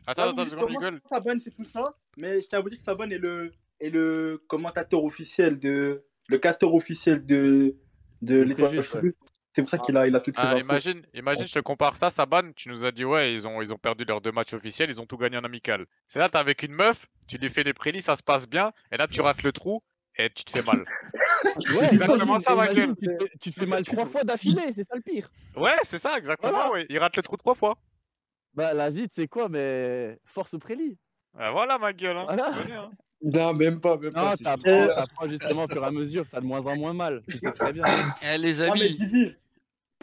Attends, 0.06 0.26
là, 0.26 0.32
vous 0.32 0.40
attends, 0.42 0.56
comment 0.60 0.74
Google. 0.78 1.00
Saban, 1.10 1.38
c'est 1.42 1.54
tout 1.56 1.64
ça. 1.64 1.94
Mais 2.20 2.42
je 2.42 2.46
tiens 2.48 2.58
à 2.58 2.62
vous 2.62 2.68
dire 2.68 2.78
que 2.78 2.84
Saban 2.84 3.08
est 3.10 3.16
le, 3.18 3.50
est 3.80 3.88
le 3.90 4.42
commentateur 4.46 5.02
officiel 5.02 5.58
de. 5.58 6.04
Le 6.28 6.38
casteur 6.38 6.74
officiel 6.74 7.24
de. 7.24 7.76
De 8.20 8.36
De 8.38 8.42
l'étoile 8.42 8.78
ouais. 8.78 9.12
C'est 9.54 9.62
pour 9.62 9.70
ça 9.70 9.78
qu'il 9.78 9.96
a, 9.96 10.06
il 10.06 10.14
a 10.16 10.20
toutes 10.20 10.34
ces 10.34 10.42
Ah, 10.42 10.50
infos. 10.50 10.60
imagine, 10.64 11.06
imagine, 11.14 11.46
je 11.46 11.54
te 11.54 11.58
compare 11.60 11.96
ça, 11.96 12.10
Saban, 12.10 12.52
tu 12.56 12.68
nous 12.68 12.84
as 12.84 12.90
dit, 12.90 13.04
ouais, 13.04 13.32
ils 13.32 13.46
ont, 13.46 13.62
ils 13.62 13.72
ont 13.72 13.78
perdu 13.78 14.04
leurs 14.04 14.20
deux 14.20 14.32
matchs 14.32 14.52
officiels, 14.52 14.90
ils 14.90 15.00
ont 15.00 15.06
tout 15.06 15.16
gagné 15.16 15.36
en 15.36 15.44
amical. 15.44 15.86
C'est 16.08 16.18
là, 16.18 16.28
t'es 16.28 16.38
avec 16.38 16.62
une 16.64 16.72
meuf, 16.72 17.06
tu 17.28 17.38
lui 17.38 17.48
fais 17.50 17.62
des 17.62 17.72
prélis, 17.72 18.02
ça 18.02 18.16
se 18.16 18.22
passe 18.22 18.48
bien, 18.48 18.72
et 18.90 18.96
là, 18.96 19.06
tu 19.06 19.20
rates 19.20 19.44
le 19.44 19.52
trou, 19.52 19.82
et 20.16 20.30
tu 20.30 20.44
te 20.44 20.50
fais 20.50 20.62
mal. 20.62 20.84
Ouais, 21.76 21.86
exactement 21.92 22.24
imagine, 22.24 22.38
ça, 22.40 22.54
ma 22.56 22.64
imagine, 22.64 22.86
gueule. 22.86 22.96
tu, 23.00 23.06
te 23.06 23.10
fais, 23.10 23.30
tu 23.40 23.50
te 23.50 23.54
fais 23.60 23.66
mal 23.66 23.84
trois 23.84 24.06
fois 24.06 24.24
d'affilée, 24.24 24.72
c'est 24.72 24.82
ça 24.82 24.96
le 24.96 25.02
pire. 25.02 25.30
Ouais, 25.56 25.76
c'est 25.84 25.98
ça, 25.98 26.18
exactement, 26.18 26.50
Voilà. 26.52 26.72
ouais. 26.72 26.86
Il 26.90 26.98
rate 26.98 27.16
le 27.16 27.22
trou 27.22 27.36
trois 27.36 27.54
fois. 27.54 27.76
Bah, 28.54 28.74
la 28.74 28.90
vie, 28.90 29.06
c'est 29.10 29.28
quoi 29.28 29.48
Mais 29.48 30.18
force 30.24 30.54
au 30.54 30.58
prélit. 30.58 30.98
Ah, 31.38 31.52
voilà, 31.52 31.78
ma 31.78 31.92
gueule, 31.92 32.16
hein. 32.16 32.24
Voilà. 32.26 32.82
hein. 32.82 32.90
Non, 33.22 33.54
même 33.54 33.80
pas, 33.80 33.96
même 33.96 34.12
Non, 34.12 34.20
pas. 34.20 34.36
t'apprends, 34.36 34.86
t'apprends 34.88 35.28
justement 35.28 35.64
au 35.64 35.68
fur 35.68 35.82
et 35.82 35.86
à 35.86 35.90
mesure, 35.90 36.26
t'as 36.30 36.40
de 36.40 36.46
moins 36.46 36.66
en 36.66 36.76
moins 36.76 36.92
mal. 36.92 37.22
Tu 37.28 37.38
sais 37.38 37.52
très 37.52 37.72
bien. 37.72 37.84
Eh, 38.22 38.38
les 38.38 38.60
Ah, 38.62 38.74
mais 38.74 38.86
amis, 38.86 39.34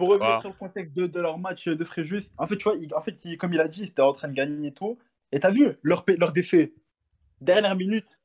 pour 0.02 0.10
revenir 0.10 0.40
sur 0.42 0.50
le 0.50 0.56
contexte 0.56 0.94
de, 0.96 1.06
de 1.08 1.20
leur 1.20 1.38
match 1.38 1.68
de 1.68 1.84
Fréjus, 1.84 2.24
en 2.38 2.48
fait, 2.48 2.58
tu 2.58 2.64
vois, 2.64 2.76
il- 2.76 2.94
en 2.96 3.02
fait, 3.02 3.18
il- 3.24 3.38
comme 3.38 3.54
il 3.54 3.62
a 3.62 3.68
dit, 3.68 3.82
ils 3.84 3.88
étaient 3.90 4.02
en 4.02 4.14
train 4.14 4.28
de 4.28 4.34
gagner 4.34 4.70
et 4.70 4.74
tout. 4.74 4.98
Et 5.32 5.40
t'as 5.40 5.52
vu 5.52 5.68
leur, 5.84 6.04
leur 6.18 6.32
défait 6.32 6.74
Dernière 7.40 7.76
minute, 7.76 8.20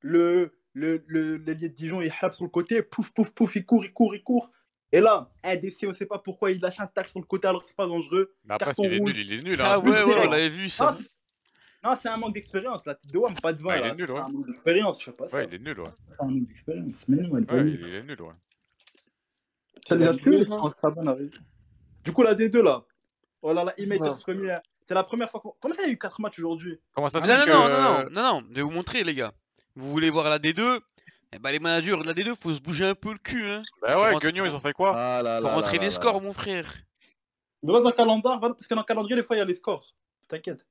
le, 0.00 0.52
le, 0.72 1.02
le, 1.06 1.36
l'ailier 1.36 1.68
de 1.68 1.74
Dijon, 1.74 2.00
il 2.00 2.10
frappe 2.10 2.34
sur 2.34 2.44
le 2.44 2.50
côté, 2.50 2.82
pouf, 2.82 3.10
pouf, 3.10 3.30
pouf, 3.30 3.56
il 3.56 3.64
court, 3.66 3.84
il 3.84 3.92
court, 3.92 4.14
il 4.14 4.22
court. 4.22 4.50
Et 4.90 5.00
là, 5.00 5.30
un 5.44 5.56
décès, 5.56 5.86
on 5.86 5.92
sait 5.92 6.06
pas 6.06 6.18
pourquoi, 6.18 6.50
il 6.50 6.60
lâche 6.60 6.80
un 6.80 6.86
tacle 6.86 7.10
sur 7.10 7.20
le 7.20 7.26
côté 7.26 7.46
alors 7.46 7.62
que 7.62 7.68
c'est 7.68 7.76
pas 7.76 7.86
dangereux. 7.86 8.34
Mais 8.44 8.54
après, 8.54 8.72
s'il 8.74 8.92
est 8.92 9.00
nul, 9.00 9.16
il 9.16 9.32
est 9.34 9.44
nul, 9.44 9.60
hein. 9.60 9.64
ah 9.66 9.78
c'est 9.82 9.88
ouais, 9.90 10.02
pas 10.02 10.06
ouais, 10.08 10.26
on 10.26 10.30
l'avait 10.30 10.48
vu 10.48 10.68
ça. 10.70 10.96
non, 11.84 11.90
c'est 12.00 12.08
un 12.08 12.16
manque 12.16 12.32
d'expérience. 12.34 12.84
La 12.86 12.94
tête 12.94 13.12
de 13.12 13.18
Wam, 13.18 13.34
pas 13.42 13.52
de 13.52 13.60
vin. 13.62 13.68
Ouais, 13.68 13.78
il 13.78 13.82
là. 13.82 13.88
est 13.88 13.94
nul, 13.96 14.06
C'est 14.06 14.12
ouais. 14.14 14.18
un 14.20 14.28
manque 14.28 14.46
d'expérience, 14.46 15.00
je 15.00 15.04
sais 15.06 15.12
pas 15.12 15.28
ça. 15.28 15.36
Ouais, 15.36 15.46
il 15.50 15.54
est 15.54 15.58
nul, 15.58 15.78
ouais. 15.80 15.88
C'est 16.10 16.22
un 16.22 16.26
manque 16.26 16.46
d'expérience. 16.46 17.08
Mais 17.08 17.16
non, 17.22 17.36
elle 17.36 17.42
est 17.42 17.46
pas 17.46 17.54
Ouais, 17.56 17.64
nulle. 17.64 17.80
il 17.86 17.94
est 17.94 18.02
nul, 18.02 18.22
ouais. 18.22 18.32
Ça 19.86 19.94
les 19.96 20.06
a 20.06 20.10
a 20.10 20.14
tués, 20.14 20.46
arrive. 21.06 21.38
Du 22.04 22.12
coup, 22.12 22.22
la 22.22 22.34
D2 22.34 22.62
là. 22.62 22.84
Oh 23.42 23.52
là 23.52 23.64
là, 23.64 23.72
Ouais. 23.78 23.98
première. 24.22 24.60
C'est 24.84 24.94
la 24.94 25.04
première 25.04 25.30
fois 25.30 25.40
qu'on. 25.40 25.54
Comment 25.60 25.74
ça, 25.74 25.82
il 25.82 25.86
y 25.88 25.90
a 25.90 25.92
eu 25.92 25.98
4 25.98 26.20
matchs 26.20 26.38
aujourd'hui? 26.38 26.78
Comment 26.94 27.10
ça 27.10 27.18
Ah, 27.22 27.26
se 27.26 27.28
non, 27.28 27.34
fait 27.34 27.38
non, 27.40 27.44
que... 27.46 27.50
non, 27.52 27.68
non, 27.68 27.80
non, 28.04 28.10
non, 28.10 28.40
non, 28.40 28.46
je 28.50 28.54
vais 28.54 28.62
vous 28.62 28.70
montrer, 28.70 29.04
les 29.04 29.14
gars. 29.14 29.32
Vous 29.76 29.88
voulez 29.90 30.10
voir 30.10 30.28
la 30.30 30.38
D2 30.38 30.80
Eh 31.32 31.38
ben, 31.38 31.50
les 31.52 31.58
managers 31.60 31.96
de 31.98 32.04
la 32.06 32.14
D2, 32.14 32.34
faut 32.34 32.52
se 32.52 32.60
bouger 32.60 32.86
un 32.86 32.94
peu 32.94 33.12
le 33.12 33.18
cul, 33.18 33.44
hein. 33.50 33.62
Bah 33.82 34.00
ouais, 34.00 34.12
rentrer- 34.12 34.32
Guignon, 34.32 34.46
ils 34.46 34.54
ont 34.54 34.60
fait 34.60 34.72
quoi? 34.72 34.94
Ah 34.96 35.22
là 35.22 35.38
Faut 35.40 35.46
là 35.46 35.54
rentrer 35.54 35.74
là 35.76 35.78
des 35.80 35.84
là 35.86 35.90
scores, 35.92 36.20
mon 36.22 36.32
frère. 36.32 36.72
Va 37.62 37.80
dans 37.80 37.88
le 37.90 37.92
calendrier, 37.92 38.38
parce 38.40 38.66
que 38.66 38.74
dans 38.74 38.80
le 38.80 38.86
calendrier, 38.86 39.16
des 39.16 39.22
fois, 39.22 39.36
il 39.36 39.40
y 39.40 39.42
a 39.42 39.44
les 39.44 39.54
scores. 39.54 39.94
T'inquiète. 40.26 40.66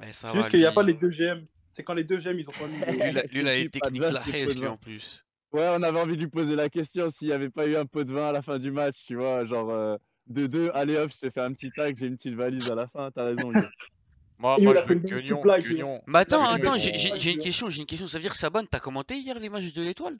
Ouais, 0.00 0.12
ça 0.12 0.28
C'est 0.28 0.34
va, 0.34 0.34
juste 0.34 0.48
qu'il 0.50 0.60
n'y 0.60 0.66
a 0.66 0.72
pas 0.72 0.82
les 0.82 0.94
deux 0.94 1.08
GM. 1.10 1.46
C'est 1.70 1.82
quand 1.82 1.94
les 1.94 2.04
deux 2.04 2.18
GM, 2.18 2.38
ils 2.38 2.48
ont 2.48 2.52
pas 2.52 2.66
mis. 2.66 2.76
Lui, 3.32 3.60
il 3.60 3.70
Petit 3.70 3.78
est 3.78 3.80
pas 3.80 3.90
de 3.90 4.14
la 4.14 4.22
haisse, 4.32 4.56
lui, 4.58 4.66
en 4.66 4.76
plus. 4.76 5.24
Ouais, 5.54 5.68
on 5.70 5.84
avait 5.84 6.00
envie 6.00 6.16
de 6.16 6.22
lui 6.22 6.28
poser 6.28 6.56
la 6.56 6.68
question 6.68 7.10
s'il 7.10 7.28
n'y 7.28 7.32
avait 7.32 7.48
pas 7.48 7.68
eu 7.68 7.76
un 7.76 7.86
pot 7.86 8.02
de 8.02 8.12
vin 8.12 8.26
à 8.26 8.32
la 8.32 8.42
fin 8.42 8.58
du 8.58 8.72
match, 8.72 9.04
tu 9.06 9.14
vois, 9.14 9.44
genre 9.44 9.70
euh, 9.70 9.96
2-2, 10.32 10.72
allez 10.74 10.96
hop, 10.96 11.12
je 11.14 11.28
te 11.28 11.30
fais 11.30 11.42
un 11.42 11.52
petit 11.52 11.70
tag, 11.70 11.96
j'ai 11.96 12.08
une 12.08 12.16
petite 12.16 12.34
valise 12.34 12.68
à 12.68 12.74
la 12.74 12.88
fin, 12.88 13.12
t'as 13.12 13.24
raison. 13.24 13.52
Moi, 14.38 14.56
moi 14.60 14.74
je 14.74 14.80
fait 14.80 14.94
veux 14.94 15.20
Guignon. 15.20 15.42
Guignon. 15.58 16.02
Mais 16.08 16.18
attends, 16.18 16.44
attends, 16.44 16.76
j'ai 16.76 17.30
une 17.30 17.38
question, 17.38 17.70
j'ai 17.70 17.80
une 17.82 17.86
question. 17.86 18.08
Ça 18.08 18.18
veut 18.18 18.22
dire, 18.22 18.34
Saban, 18.34 18.64
t'as 18.68 18.80
commenté 18.80 19.16
hier 19.16 19.38
les 19.38 19.48
matchs 19.48 19.72
de 19.72 19.80
l'étoile? 19.80 20.18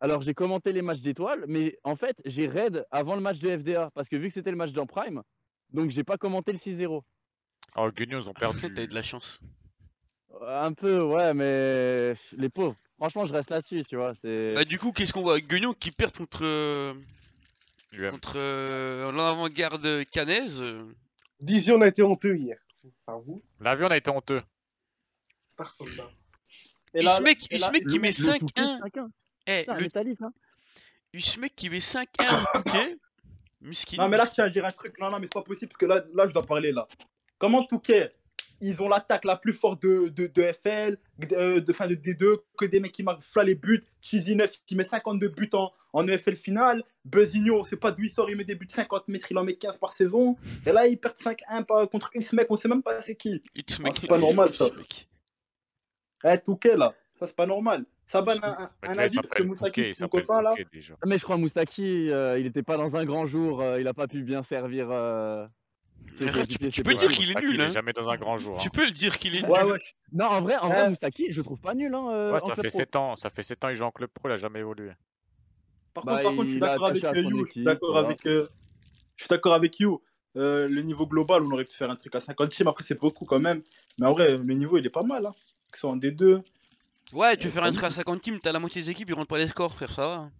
Alors 0.00 0.20
j'ai 0.20 0.34
commenté 0.34 0.72
les 0.72 0.82
matchs 0.82 1.00
d'étoiles, 1.00 1.44
mais 1.46 1.78
en 1.84 1.94
fait 1.94 2.20
j'ai 2.24 2.48
raid 2.48 2.84
avant 2.90 3.14
le 3.14 3.20
match 3.20 3.38
de 3.38 3.56
FDA 3.56 3.90
parce 3.94 4.08
que 4.08 4.16
vu 4.16 4.26
que 4.26 4.34
c'était 4.34 4.50
le 4.50 4.56
match 4.56 4.72
dans 4.72 4.84
Prime, 4.84 5.22
donc 5.72 5.90
j'ai 5.90 6.02
pas 6.02 6.18
commenté 6.18 6.50
le 6.50 6.58
6-0. 6.58 7.02
Oh, 7.76 7.90
Guignon, 7.92 8.20
ils 8.20 8.28
ont 8.28 8.34
perdu. 8.34 8.74
T'as 8.74 8.82
eu 8.82 8.88
de 8.88 8.94
la 8.94 9.02
chance. 9.02 9.38
Un 10.44 10.72
peu, 10.72 11.00
ouais, 11.00 11.32
mais 11.32 12.14
les 12.36 12.48
pauvres. 12.48 12.76
Franchement, 13.00 13.24
je 13.24 13.32
reste 13.32 13.48
là-dessus, 13.50 13.82
tu 13.84 13.96
vois. 13.96 14.14
C'est. 14.14 14.52
Bah, 14.52 14.64
du 14.66 14.78
coup, 14.78 14.92
qu'est-ce 14.92 15.12
qu'on 15.14 15.22
voit? 15.22 15.40
Guignon 15.40 15.72
qui 15.72 15.90
perd 15.90 16.14
contre. 16.14 16.44
euh, 16.44 16.92
contre 18.10 18.34
euh, 18.36 19.10
l'avant-garde 19.12 20.04
canaise. 20.12 20.60
euh. 20.60 20.84
Dizier, 21.40 21.72
on 21.72 21.80
a 21.80 21.86
été 21.86 22.02
honteux 22.02 22.36
hier. 22.36 22.58
Par 23.06 23.18
vous? 23.20 23.42
L'avion 23.58 23.88
a 23.88 23.96
été 23.96 24.10
honteux. 24.10 24.42
Et, 26.94 27.02
là- 27.02 27.16
ce 27.16 27.22
mec, 27.22 27.46
et 27.50 27.54
et 27.54 27.58
là, 27.58 27.68
ce 27.68 27.72
mec 27.72 27.82
le 27.84 27.92
qui 27.92 27.98
met 27.98 28.08
mec- 28.08 28.14
5-1. 28.14 28.80
5-1. 28.80 29.08
Eh, 29.46 29.64
le, 29.66 29.72
hein. 30.22 30.32
mec 31.40 31.54
qui 31.56 31.70
met 31.70 31.78
5-1 31.80 32.06
au 32.18 32.58
Touquet. 32.62 32.96
Miskin. 33.62 33.96
Non, 33.98 34.08
mais 34.08 34.16
là, 34.16 34.24
je 34.26 34.32
tiens 34.32 34.44
à 34.44 34.48
dire 34.50 34.64
un 34.64 34.70
truc. 34.70 34.98
Non, 34.98 35.10
non, 35.10 35.18
mais 35.18 35.26
c'est 35.26 35.32
pas 35.34 35.42
possible 35.42 35.68
parce 35.70 35.78
que 35.78 35.86
là, 35.86 36.02
là 36.14 36.26
je 36.26 36.32
dois 36.32 36.44
parler 36.46 36.72
là. 36.72 36.86
Comment 37.38 37.64
Touquet, 37.64 38.10
ils 38.60 38.82
ont 38.82 38.88
l'attaque 38.88 39.24
la 39.24 39.36
plus 39.36 39.52
forte 39.52 39.82
de, 39.82 40.08
de, 40.08 40.26
de 40.26 40.42
FL, 40.52 40.98
de, 41.18 41.34
euh, 41.36 41.60
de 41.60 41.72
fin 41.72 41.86
de 41.86 41.94
D2, 41.94 42.38
que 42.58 42.64
des 42.66 42.80
mecs 42.80 42.92
qui 42.92 43.02
marquent 43.02 43.22
flat 43.22 43.44
les 43.44 43.54
buts. 43.54 43.84
Cheesy 44.00 44.34
9 44.36 44.50
qui 44.66 44.76
met 44.76 44.84
52 44.84 45.28
buts 45.28 45.48
en, 45.54 45.72
en 45.92 46.06
EFL 46.08 46.34
finale. 46.34 46.82
Buzzinho, 47.04 47.60
on 47.60 47.64
sait 47.64 47.76
pas 47.76 47.90
d'où 47.92 48.02
il 48.02 48.10
sort, 48.10 48.28
il 48.30 48.36
met 48.36 48.44
des 48.44 48.54
buts 48.54 48.66
de 48.66 48.70
50 48.70 49.08
mètres, 49.08 49.26
il 49.30 49.38
en 49.38 49.44
met 49.44 49.54
15 49.54 49.78
par 49.78 49.90
saison. 49.92 50.36
Et 50.66 50.72
là, 50.72 50.86
ils 50.86 50.98
perdent 50.98 51.16
5-1 51.16 51.64
par- 51.64 51.88
contre 51.88 52.10
X 52.14 52.32
mec, 52.34 52.46
on 52.50 52.56
sait 52.56 52.68
même 52.68 52.82
pas 52.82 53.00
c'est 53.00 53.16
qui. 53.16 53.42
It's 53.54 53.78
Ah, 53.84 53.90
c'est 53.98 54.06
pas 54.06 54.16
il 54.18 54.20
normal, 54.20 54.52
ça. 54.52 54.66
Eh, 56.24 56.38
Touquet 56.38 56.76
là, 56.76 56.92
ça 57.14 57.26
c'est 57.26 57.36
pas 57.36 57.46
normal. 57.46 57.84
Ça 58.06 58.20
banne 58.22 58.40
un, 58.42 58.68
il 58.92 59.00
avis 59.00 59.16
parce 59.16 59.28
que 59.30 59.42
Moustaki, 59.44 59.80
il 59.80 59.86
c'est 59.86 59.94
s'appelle 59.94 60.24
copain 60.26 60.42
là. 60.42 60.52
Mais 61.06 61.16
je 61.16 61.22
crois 61.22 61.36
Moustaki, 61.36 62.10
euh, 62.10 62.38
il 62.38 62.46
était 62.46 62.62
pas 62.64 62.76
dans 62.76 62.96
un 62.96 63.04
grand 63.04 63.24
jour, 63.26 63.62
euh, 63.62 63.80
il 63.80 63.86
a 63.86 63.94
pas 63.94 64.08
pu 64.08 64.22
bien 64.22 64.42
servir. 64.42 64.88
euh, 64.90 65.46
Arrête, 66.26 66.48
tu, 66.70 66.82
peux 66.82 66.94
dire 66.94 67.10
qu'il 67.10 67.30
est 67.30 67.40
nul, 67.40 67.54
il 67.54 67.60
est 67.60 67.64
hein. 67.64 67.70
jamais 67.70 67.92
dans 67.94 68.06
un 68.08 68.16
grand 68.18 68.38
jour. 68.38 68.58
Tu 68.60 68.68
peux 68.68 68.84
le 68.84 68.90
dire 68.92 69.16
qu'il 69.18 69.34
est 69.36 69.46
Ouais, 69.46 69.62
nul. 69.62 69.72
ouais. 69.72 69.78
Non, 70.12 70.26
en 70.26 70.42
vrai, 70.42 70.56
en 70.58 70.68
vrai, 70.68 70.82
Ouais. 70.82 70.88
Moustaki, 70.90 71.30
je 71.30 71.38
le 71.38 71.44
trouve 71.44 71.60
pas 71.62 71.72
nul. 71.74 71.94
Hein, 71.94 72.10
euh, 72.12 72.32
Ouais, 72.32 72.40
ça 72.40 72.54
fait 72.54 72.68
pro. 72.68 72.78
7 72.78 72.96
ans, 72.96 73.16
ça 73.16 73.30
fait 73.30 73.42
7 73.42 73.64
ans, 73.64 73.68
il 73.70 73.76
joue 73.76 73.84
en 73.84 73.90
club 73.90 74.10
pro, 74.12 74.28
il 74.28 74.32
a 74.32 74.36
jamais 74.36 74.58
évolué. 74.60 74.90
Par 75.94 76.04
Bah, 76.04 76.12
contre, 76.12 76.22
par 76.24 76.32
contre, 76.34 76.44
je 76.46 76.50
suis 76.50 76.60
d'accord 76.60 76.86
avec 76.88 77.02
You. 77.02 77.46
Je 77.46 77.50
suis 77.52 77.64
d'accord 77.64 77.96
avec. 77.98 78.26
euh, 78.26 78.48
Je 79.16 79.22
suis 79.24 79.28
d'accord 79.28 79.54
avec 79.54 79.80
You. 79.80 80.02
Euh, 80.36 80.68
le 80.68 80.82
niveau 80.82 81.06
global, 81.06 81.42
on 81.42 81.50
aurait 81.52 81.64
pu 81.64 81.74
faire 81.74 81.90
un 81.90 81.96
truc 81.96 82.14
à 82.14 82.20
50 82.20 82.50
teams. 82.50 82.68
Après, 82.68 82.84
c'est 82.84 83.00
beaucoup 83.00 83.24
quand 83.24 83.40
même. 83.40 83.62
Mais 83.98 84.06
en 84.06 84.12
vrai, 84.12 84.36
le 84.36 84.54
niveau, 84.54 84.76
il 84.78 84.84
est 84.86 84.90
pas 84.90 85.02
mal. 85.02 85.24
Hein. 85.26 85.32
Que 85.72 85.78
ce 85.78 85.80
soit 85.80 85.90
en 85.90 85.96
D2. 85.96 86.42
Ouais, 87.14 87.36
tu 87.36 87.46
veux 87.48 87.52
faire 87.52 87.64
un 87.64 87.72
truc 87.72 87.84
à 87.84 87.90
50 87.90 88.20
teams, 88.20 88.38
t'as 88.38 88.52
la 88.52 88.58
moitié 88.60 88.82
des 88.82 88.90
équipes, 88.90 89.08
ils 89.08 89.14
rentrent 89.14 89.26
pas 89.28 89.38
les 89.38 89.48
scores, 89.48 89.72
frère, 89.74 89.90
ça 89.92 90.06
va. 90.06 90.30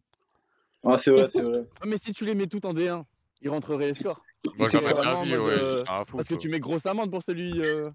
Ah, 0.85 0.99
c'est 0.99 1.11
vrai, 1.11 1.27
c'est 1.29 1.43
vrai. 1.43 1.65
Ah, 1.81 1.87
mais 1.87 1.97
si 1.97 2.13
tu 2.13 2.25
les 2.25 2.35
mets 2.37 2.47
toutes 2.47 2.65
en 2.65 2.73
D1, 2.75 3.03
ils 3.43 3.49
rentreraient 3.51 3.89
les 3.89 3.95
scores. 3.95 4.23
Moi, 4.57 4.69
C'est 4.69 4.81
jamais 4.81 4.91
de 4.91 4.95
la 4.95 5.03
vraiment 5.03 5.21
en 5.21 5.23
vie, 5.25 5.31
mode, 5.37 5.41
ouais, 5.41 5.53
euh, 5.53 5.85
un 5.89 6.05
fou. 6.05 6.17
Parce 6.17 6.29
que 6.29 6.35
quoi. 6.35 6.41
tu 6.41 6.49
mets 6.49 6.61
grosse 6.61 6.87
amende 6.87 7.11
pour 7.11 7.23
celui. 7.23 7.61
euh, 7.61 7.91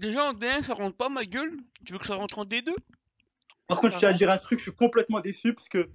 Déjà 0.00 0.24
en 0.30 0.32
D1, 0.34 0.62
ça 0.62 0.74
rentre 0.74 0.96
pas 0.96 1.08
ma 1.08 1.24
gueule. 1.24 1.52
Tu 1.84 1.92
veux 1.92 1.98
que 1.98 2.06
ça 2.06 2.14
rentre 2.14 2.38
en 2.38 2.44
D2 2.44 2.70
Par 3.68 3.80
contre, 3.80 3.94
je 3.94 3.98
tiens 3.98 4.10
à 4.10 4.12
dire 4.12 4.30
un 4.30 4.38
truc. 4.38 4.58
Je 4.60 4.64
suis 4.64 4.72
complètement 4.74 5.20
déçu 5.20 5.54
parce 5.54 5.68
que 5.68 5.90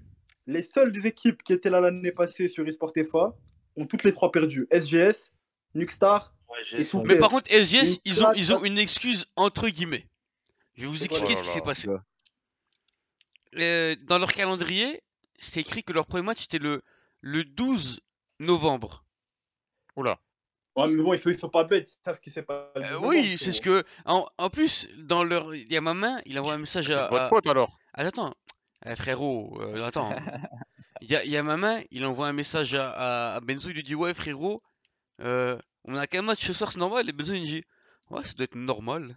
les 0.46 0.62
seules 0.62 0.92
des 0.92 1.08
équipes 1.08 1.42
qui 1.44 1.54
étaient 1.54 1.70
là 1.70 1.80
l'année 1.82 2.12
passée 2.12 2.48
sur 2.48 2.68
eSport 2.68 2.92
FA 3.12 3.36
ont 3.78 3.86
toutes 3.86 4.04
les 4.04 4.12
trois 4.12 4.32
perdu. 4.32 4.68
SGS, 4.72 5.32
Nuxstar 5.76 6.34
et 6.74 6.84
Souper. 6.86 7.08
Mais 7.08 7.20
par 7.20 7.30
contre, 7.30 7.50
SGS, 7.52 8.00
ils 8.06 8.24
ont, 8.26 8.34
ils 8.34 8.54
ont 8.54 8.64
une 8.64 8.78
excuse 8.78 9.26
entre 9.36 9.70
guillemets. 9.70 10.08
Je 10.76 10.82
vais 10.82 10.88
vous 10.88 11.04
expliquer 11.04 11.36
ce 11.36 11.44
qui 11.44 11.50
s'est 11.50 11.62
passé. 11.62 11.90
Euh, 13.58 13.96
dans 14.04 14.20
leur 14.20 14.32
calendrier, 14.34 15.02
c'est 15.40 15.62
écrit 15.62 15.84
que 15.84 15.94
leur 15.94 16.06
premier 16.06 16.24
match 16.24 16.44
était 16.44 16.60
le, 16.60 16.84
le 17.22 17.44
12 17.44 18.02
novembre. 18.40 19.04
Oula. 19.98 20.18
Ouais, 20.78 20.88
mais 20.88 21.02
bon, 21.02 21.14
ils 21.14 21.20
sont, 21.20 21.30
ils 21.32 21.40
sont 21.40 21.50
pas 21.50 21.64
bêtes. 21.64 21.90
Ils 21.92 22.00
savent 22.06 22.20
que 22.20 22.30
c'est 22.30 22.44
pas. 22.44 22.72
Euh, 22.78 22.82
19 22.82 23.00
oui, 23.06 23.36
c'est 23.38 23.52
ce 23.52 23.62
frérot. 23.62 23.82
que. 23.82 23.88
En, 24.06 24.28
en 24.38 24.50
plus, 24.50 24.88
dans 24.98 25.24
leur. 25.24 25.54
Il 25.56 25.72
y 25.72 25.76
a 25.76 25.82
ma 25.82 25.94
main, 25.96 26.20
il 26.26 26.38
envoie 26.40 26.54
un 26.54 26.60
message 26.60 26.86
C'est 26.88 26.94
à. 26.94 27.06
de 27.06 27.10
votre 27.10 27.30
faute 27.30 27.48
alors. 27.48 27.78
Ah, 27.96 28.04
Attends, 28.06 28.32
Eh, 28.86 28.96
frérot, 28.96 29.56
euh, 29.60 29.84
attends. 29.84 30.14
Il 31.02 31.12
y 31.12 31.16
a, 31.16 31.24
il 31.24 31.30
y 31.30 31.38
a 31.38 31.44
ma 31.44 31.58
main, 31.58 31.80
il 31.92 32.04
envoie 32.08 32.26
un 32.28 32.34
message 32.34 32.74
à, 32.74 33.36
à, 33.36 33.40
Benzo, 33.40 33.70
il 33.70 33.76
lui 33.76 33.84
dit 33.84 33.94
Ouais, 33.94 34.16
frérot, 34.16 34.64
euh, 35.22 35.56
on 35.86 35.94
a 35.96 36.08
qu'un 36.08 36.24
match 36.24 36.44
ce 36.44 36.54
soir, 36.54 36.72
c'est 36.72 36.80
normal. 36.80 37.08
Et 37.08 37.12
Benzo, 37.12 37.34
il 37.34 37.44
dit 37.46 37.64
Ouais, 38.10 38.24
ça 38.24 38.34
doit 38.34 38.46
être 38.46 38.56
normal. 38.56 39.16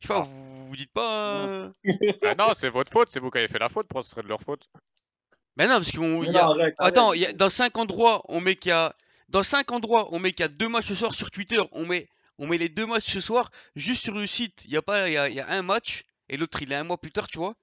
Je 0.00 0.08
sais 0.08 0.12
pas, 0.12 0.20
Ah. 0.20 0.28
vous, 0.28 0.66
vous 0.68 0.76
dites 0.76 0.92
pas. 0.92 1.46
euh, 1.46 1.70
Bah 2.20 2.34
non, 2.34 2.52
c'est 2.54 2.68
votre 2.68 2.92
faute, 2.92 3.08
c'est 3.10 3.18
vous 3.20 3.30
qui 3.30 3.38
avez 3.38 3.48
fait 3.48 3.58
la 3.58 3.70
faute, 3.70 3.86
pourquoi 3.88 4.02
ce 4.02 4.10
serait 4.10 4.22
de 4.22 4.28
leur 4.28 4.42
faute 4.42 4.68
Ben 5.56 5.68
non, 5.68 5.76
parce 5.76 5.92
qu'on. 5.92 6.22
Non, 6.22 6.34
a- 6.36 6.42
arrête, 6.50 6.74
Attends, 6.78 7.14
y 7.14 7.24
a- 7.24 7.32
dans 7.32 7.48
5 7.50 7.78
endroits, 7.78 8.22
on 8.28 8.40
met 8.42 8.54
qu'il 8.56 8.70
y 8.70 8.72
a. 8.72 8.94
Dans 9.32 9.42
5 9.42 9.72
endroits, 9.72 10.08
on 10.12 10.18
met 10.18 10.32
qu'il 10.32 10.44
y 10.44 10.48
a 10.48 10.48
deux 10.48 10.68
matchs 10.68 10.88
ce 10.88 10.94
soir 10.94 11.14
sur 11.14 11.30
Twitter. 11.30 11.58
On 11.72 11.86
met, 11.86 12.06
on 12.36 12.46
met 12.46 12.58
les 12.58 12.68
deux 12.68 12.84
matchs 12.84 13.10
ce 13.10 13.20
soir. 13.20 13.50
Juste 13.74 14.02
sur 14.02 14.14
le 14.14 14.26
site, 14.26 14.66
il 14.66 14.72
y 14.72 14.76
a 14.76 14.82
pas, 14.82 15.08
il 15.08 15.14
y 15.14 15.16
a, 15.16 15.30
il 15.30 15.34
y 15.34 15.40
a 15.40 15.48
un 15.48 15.62
match. 15.62 16.04
Et 16.28 16.36
l'autre, 16.36 16.60
il 16.60 16.70
est 16.70 16.76
un 16.76 16.84
mois 16.84 16.98
plus 16.98 17.12
tard, 17.12 17.26
tu 17.28 17.38
vois. 17.38 17.54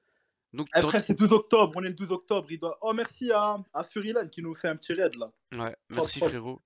Donc, 0.52 0.68
Eh, 0.76 0.82
frère, 0.82 1.04
c'est 1.06 1.14
12 1.14 1.32
octobre. 1.32 1.74
On 1.76 1.84
est 1.84 1.90
le 1.90 1.94
12 1.94 2.12
octobre. 2.12 2.48
Il 2.50 2.58
doit... 2.58 2.76
Oh, 2.82 2.92
merci 2.94 3.32
à, 3.32 3.58
à 3.72 3.84
Furilan 3.84 4.28
qui 4.30 4.42
nous 4.42 4.56
fait 4.56 4.68
un 4.68 4.78
petit 4.78 4.94
raid 4.94 5.16
là. 5.16 5.32
Ouais, 5.52 5.76
merci 5.90 6.20
frérot. 6.20 6.60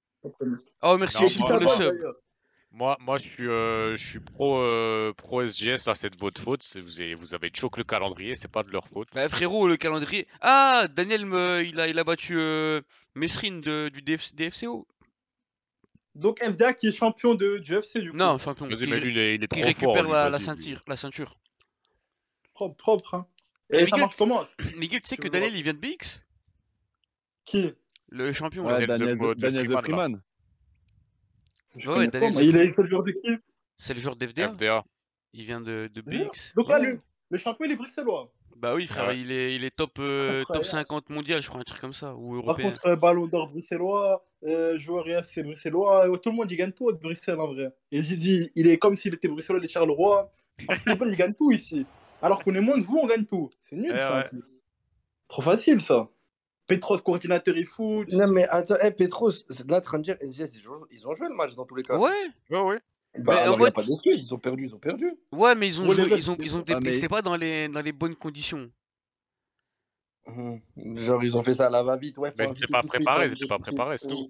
Oh, 0.82 0.98
merci 0.98 1.20
Non, 1.20 1.26
aussi 1.26 1.40
pour 1.40 1.58
le 1.58 1.68
sub. 1.68 1.94
Moi, 2.74 2.98
moi, 3.02 3.18
je 3.18 3.24
suis, 3.30 3.48
euh, 3.48 3.96
je 3.96 4.04
suis 4.04 4.20
pro, 4.20 4.58
euh, 4.58 5.14
pro 5.14 5.44
SGS, 5.44 5.86
là, 5.86 5.94
c'est 5.94 6.10
de 6.10 6.18
votre 6.18 6.42
faute. 6.42 6.66
Vous 6.78 7.02
avez, 7.02 7.14
vous 7.14 7.36
avez 7.36 7.52
choqué 7.54 7.82
le 7.82 7.84
calendrier, 7.84 8.34
c'est 8.34 8.48
pas 8.48 8.64
de 8.64 8.72
leur 8.72 8.88
faute. 8.88 9.10
Bah, 9.14 9.30
frérot, 9.30 9.68
le 9.68 9.78
calendrier. 9.78 10.28
Ah, 10.42 10.88
Daniel, 10.92 11.26
me... 11.28 11.64
il, 11.64 11.80
a, 11.80 11.88
il 11.88 12.00
a 12.00 12.04
battu 12.04 12.36
euh, 12.36 12.82
Mesrine 13.14 13.62
de, 13.62 13.90
du 13.90 14.02
DF- 14.02 14.34
DFCO. 14.34 14.88
Donc 16.16 16.40
FDA 16.42 16.74
qui 16.74 16.88
est 16.88 16.92
champion 16.92 17.36
de, 17.36 17.58
du 17.60 17.76
FC 17.76 18.00
du 18.00 18.12
coup. 18.12 18.18
Non, 18.18 18.38
champion. 18.40 18.68
Vas-y, 18.68 18.84
Il, 18.84 18.90
mais 18.90 19.00
lui, 19.00 19.12
il 19.12 19.18
est, 19.20 19.36
il 19.36 19.44
est 19.44 19.48
trop 19.48 19.60
il 19.60 19.64
fort. 19.64 19.94
récupère 19.94 20.08
la, 20.30 20.40
ceinture. 20.40 20.82
La 20.88 20.98
ceinture. 20.98 21.38
Propre, 22.56 22.76
propre. 22.76 23.14
Hein. 23.16 23.28
Mais 23.70 23.78
Et 23.78 23.80
ça 23.82 23.86
Miguel, 23.86 24.02
marche 24.02 24.16
comment? 24.18 24.46
Miguel, 24.78 25.02
tu 25.02 25.10
sais 25.10 25.18
que 25.18 25.28
Daniel, 25.28 25.56
il 25.56 25.64
vient 25.64 25.74
de 25.74 25.80
BX 25.80 26.22
Qui? 27.46 27.74
Le 28.10 28.34
champion, 28.34 28.66
Ouais, 28.66 28.86
là. 28.86 28.98
Daniel 28.98 29.18
The. 29.18 29.82
Freeman. 29.82 30.22
Je 31.78 31.90
Ouais, 31.90 32.10
pas. 32.10 32.20
Il 32.42 32.56
est 32.56 32.72
seul 32.74 32.88
joueur 32.88 33.04
d'équipe. 33.04 33.42
C'est 33.78 33.94
le 33.94 34.00
joueur 34.00 34.16
d'FDA. 34.16 34.50
FDA. 34.54 34.84
Il 35.34 35.44
vient 35.46 35.62
de, 35.62 35.90
de. 35.94 36.02
BX. 36.02 36.54
Donc 36.56 36.70
là, 36.70 36.80
Ouais. 36.80 36.92
le, 36.92 36.98
le 37.30 37.38
champion, 37.38 37.66
il 37.66 37.72
est 37.72 37.76
bruxellois. 37.76 38.32
Bah 38.56 38.76
oui, 38.76 38.86
frère, 38.88 39.08
Ouais. 39.08 39.20
il, 39.20 39.32
est, 39.32 39.56
il 39.56 39.64
est 39.64 39.76
top, 39.76 39.98
euh, 40.00 40.42
top 40.44 40.58
Incroyable. 40.58 40.66
50 40.66 41.10
mondial, 41.10 41.42
je 41.42 41.48
crois, 41.50 41.60
un 41.60 41.64
truc 41.64 41.82
comme 41.82 41.92
ça. 41.94 42.16
Ou 42.16 42.36
Par 42.36 42.50
européen. 42.50 42.70
contre, 42.70 42.86
euh, 42.88 42.96
ballon 42.96 43.26
d'or 43.28 43.50
bruxellois, 43.50 44.26
euh, 44.46 44.78
joueur 44.78 45.08
EFC 45.10 45.42
bruxellois, 45.44 46.08
euh, 46.08 46.18
tout 46.18 46.30
le 46.30 46.36
monde 46.36 46.50
il 46.52 46.56
gagne 46.56 46.72
tout 46.72 46.92
de 46.92 46.98
Bruxelles 46.98 47.40
en 47.40 47.48
vrai. 47.48 47.74
Et 47.92 48.04
j'ai 48.04 48.16
dit, 48.16 48.52
il 48.56 48.68
est 48.68 48.78
comme 48.78 48.96
s'il 48.96 49.14
était 49.16 49.28
bruxellois 49.28 49.60
de 49.60 49.68
Charleroi. 49.68 50.32
Parce 50.68 50.80
que 50.84 50.92
les 50.92 50.96
Belges, 50.96 51.12
ils 51.14 51.18
gagnent 51.18 51.34
tout 51.34 51.52
ici. 51.52 51.86
Alors 52.22 52.44
qu'on 52.44 52.54
est 52.54 52.62
moins 52.62 52.80
que 52.80 52.86
vous, 52.86 53.00
on 53.02 53.08
gagne 53.08 53.26
tout. 53.26 53.50
C'est 53.64 53.76
nul 53.76 53.92
Eh 53.94 53.98
ça. 53.98 54.30
Trop 55.28 55.42
facile 55.42 55.82
ça. 55.82 56.08
Petros, 56.76 56.98
coordinateur, 57.00 57.56
il 57.58 57.66
fout. 57.66 58.08
Non, 58.12 58.28
mais 58.28 58.48
attends, 58.48 58.76
hey, 58.80 58.92
Petros, 58.92 59.32
c'est 59.50 59.70
là 59.70 59.78
en 59.78 59.82
train 59.82 59.98
de 60.00 60.04
dire 60.04 60.18
SGS, 60.22 60.56
ils 60.56 60.70
ont, 60.70 60.80
ils 60.92 61.02
joué 61.02 61.28
le 61.30 61.36
match 61.36 61.56
dans 61.56 61.66
tous 61.66 61.76
les 61.76 61.84
cas. 61.84 61.98
Ouais, 61.98 62.10
Ouais, 62.50 62.62
ouais. 62.62 62.80
Bah, 63.20 63.34
Mais 63.34 63.34
en 63.34 63.42
alors, 63.44 63.52
y 63.52 63.56
a 63.56 63.58
mode- 63.66 63.74
pas 63.74 63.84
d'excuse, 63.84 64.24
ils 64.26 64.34
ont 64.34 64.40
perdu, 64.40 64.66
ils 64.66 64.74
ont 64.76 64.80
perdu. 64.80 65.14
ouais, 65.34 65.54
mais 65.56 65.68
ils 65.68 65.80
ont 65.82 65.88
Ouais, 65.88 65.96
joué, 65.96 66.06
ils 66.18 66.32
ont, 66.32 66.36
c'est 66.40 66.46
ils 66.46 66.56
ont 66.58 66.60
Ah, 66.62 66.64
mais- 66.72 66.76
déplacé 66.80 67.08
pas 67.08 67.22
dans 67.22 67.36
les, 67.36 67.68
dans 67.70 67.82
les 67.82 67.92
bonnes 67.92 68.16
conditions. 68.16 68.72
Mhm. 70.28 70.98
Genre, 70.98 71.24
ils 71.24 71.38
ont 71.38 71.44
fait 71.44 71.54
ça 71.54 71.68
à 71.68 71.70
la 71.70 71.84
va-vite. 71.84 72.18
Ouais, 72.18 72.32
Mais 72.38 72.48
c'était 72.48 72.66
pas 72.72 72.82
de 72.82 72.88
préparé, 72.88 73.28
faut 73.30 73.36
c'était 73.36 73.48
pas 73.48 73.58
de 73.58 73.62
préparé, 73.64 73.98
c'est 73.98 74.08
tout. 74.08 74.30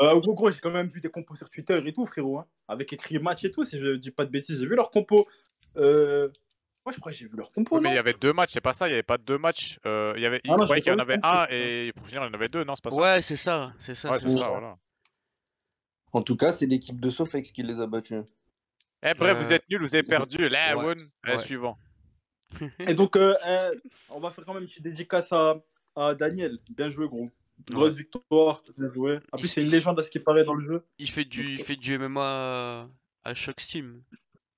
Euh, 0.00 0.18
gros, 0.20 0.34
gros, 0.34 0.50
j'ai 0.50 0.60
quand 0.60 0.70
même 0.70 0.88
vu 0.88 1.00
des 1.00 1.10
compos 1.10 1.34
sur 1.34 1.48
Twitter 1.50 1.80
et 1.84 1.92
tout, 1.92 2.04
frérot. 2.06 2.38
hein. 2.38 2.46
Avec 2.68 2.92
écrit 2.92 3.18
match 3.18 3.44
et 3.44 3.50
tout, 3.50 3.64
si 3.64 3.78
je 3.78 3.96
dis 3.96 4.10
pas 4.10 4.24
de 4.24 4.30
bêtises. 4.30 4.58
J'ai 4.60 4.66
vu 4.66 4.74
leurs 4.74 4.90
compos. 4.90 5.26
Euh... 5.76 6.28
Moi, 6.86 6.92
je 6.94 6.98
crois 7.00 7.12
que 7.12 7.18
j'ai 7.18 7.26
vu 7.26 7.36
leurs 7.36 7.50
compos. 7.52 7.76
Oui, 7.76 7.82
mais 7.82 7.90
il 7.90 7.94
y 7.94 7.98
avait 7.98 8.14
deux 8.14 8.32
matchs, 8.32 8.50
c'est 8.52 8.60
pas 8.60 8.72
ça, 8.72 8.88
il 8.88 8.90
y 8.90 8.94
avait 8.94 9.02
pas 9.02 9.18
deux 9.18 9.36
matchs. 9.38 9.78
Euh, 9.86 10.14
il 10.16 10.22
y 10.22 10.26
avait, 10.26 10.40
Ah 10.48 10.56
non, 10.56 10.66
qu'il 10.66 10.86
y 10.86 10.90
en 10.90 10.98
avait 10.98 11.18
un 11.22 11.46
et 11.50 11.92
pour 11.94 12.06
finir, 12.06 12.22
il 12.22 12.26
y 12.26 12.30
en 12.30 12.34
avait 12.34 12.48
deux, 12.48 12.64
non, 12.64 12.74
c'est 12.74 12.84
pas 12.84 12.90
ça 12.90 12.96
Ouais, 12.96 13.22
c'est 13.22 13.36
ça, 13.36 13.72
c'est 13.78 13.94
ça. 13.94 14.10
Ouais, 14.12 14.18
c'est 14.18 14.30
ça. 14.30 14.48
voilà. 14.48 14.78
En 16.12 16.22
tout 16.22 16.36
cas, 16.36 16.52
c'est 16.52 16.66
l'équipe 16.66 16.98
de 17.00 17.10
Sofex 17.10 17.52
qui 17.52 17.62
les 17.62 17.78
a 17.80 17.86
battus. 17.86 18.24
Eh, 19.02 19.14
bref, 19.14 19.38
vous 19.38 19.52
Euh, 19.52 19.54
êtes 19.56 19.68
nuls, 19.70 19.80
vous 19.82 19.94
avez 19.94 20.02
perdu. 20.06 20.48
Là, 20.48 20.76
ouais, 20.76 20.94
ouais. 21.26 21.38
suivant. 21.38 21.78
Et 22.80 22.94
donc, 22.94 23.14
euh, 23.16 23.36
euh, 23.46 23.72
on 24.08 24.18
va 24.18 24.30
faire 24.30 24.44
quand 24.44 24.54
même 24.54 24.64
une 24.64 24.68
petite 24.68 24.82
dédicace 24.82 25.32
à, 25.32 25.54
à 25.94 26.14
Daniel. 26.14 26.58
Bien 26.76 26.88
joué, 26.90 27.06
gros. 27.08 27.30
Grosse 27.70 27.92
victoire, 27.94 28.62
bien 28.76 28.90
joué. 28.92 29.20
En 29.32 29.36
plus, 29.38 29.46
Il- 29.46 29.48
c'est 29.50 29.60
une 29.60 29.68
il- 29.68 29.72
légende 29.72 30.00
à 30.00 30.02
ce 30.02 30.10
qui 30.10 30.18
paraît 30.18 30.44
dans 30.44 30.54
le 30.54 30.66
jeu. 30.66 30.84
Il 30.98 31.08
fait 31.10 31.24
du, 31.24 31.52
il 31.52 31.62
fait 31.62 31.76
du 31.76 31.96
MMA 31.98 32.88
à 33.22 33.34
Shock 33.34 33.60
Steam. 33.60 34.02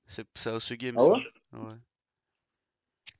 C'est 0.06 0.26
ça, 0.36 0.58
ce 0.60 0.74
game. 0.74 0.94
Ah 0.98 1.02
ça. 1.02 1.08
ouais 1.12 1.22
Ouais. 1.52 1.68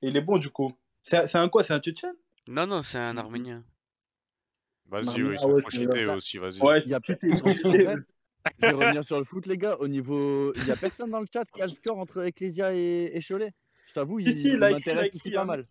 Et 0.02 0.08
il 0.08 0.16
est 0.16 0.20
bon, 0.20 0.38
du 0.38 0.50
coup. 0.50 0.72
C'est 1.02 1.34
un 1.36 1.48
quoi? 1.48 1.62
C'est 1.64 1.72
un 1.74 1.80
Tchétchène? 1.80 2.14
Non, 2.48 2.66
non, 2.66 2.82
c'est 2.82 2.98
un 2.98 3.16
Arménien. 3.16 3.64
Vas-y, 4.86 5.22
ouais, 5.22 5.30
ils 5.30 5.34
ah 5.34 5.38
sont 5.38 5.52
vrai. 5.52 6.04
aussi, 6.14 6.38
vas-y. 6.38 6.60
Ouais, 6.60 6.82
Il 6.84 6.90
y 6.90 6.94
a 6.94 7.00
cheaté. 7.02 7.30
Je 8.58 8.66
vais 8.66 8.72
revenir 8.72 9.04
sur 9.04 9.18
le 9.18 9.24
foot, 9.24 9.46
les 9.46 9.56
gars. 9.56 9.76
Au 9.78 9.86
niveau, 9.86 10.52
il 10.56 10.66
y 10.66 10.70
a 10.72 10.76
personne 10.76 11.10
dans 11.10 11.20
le 11.20 11.26
chat 11.32 11.44
qui 11.44 11.62
a 11.62 11.66
le 11.66 11.70
score 11.72 11.96
entre 11.98 12.22
Ecclesia 12.26 12.74
et, 12.74 13.10
et 13.14 13.20
Cholet. 13.20 13.52
Je 13.86 13.92
t'avoue, 13.94 14.18
il, 14.18 14.32
si, 14.32 14.56
m'intéresse 14.56 15.10
aussi 15.14 15.30
pas 15.30 15.42
hein. 15.42 15.44
mal. 15.44 15.66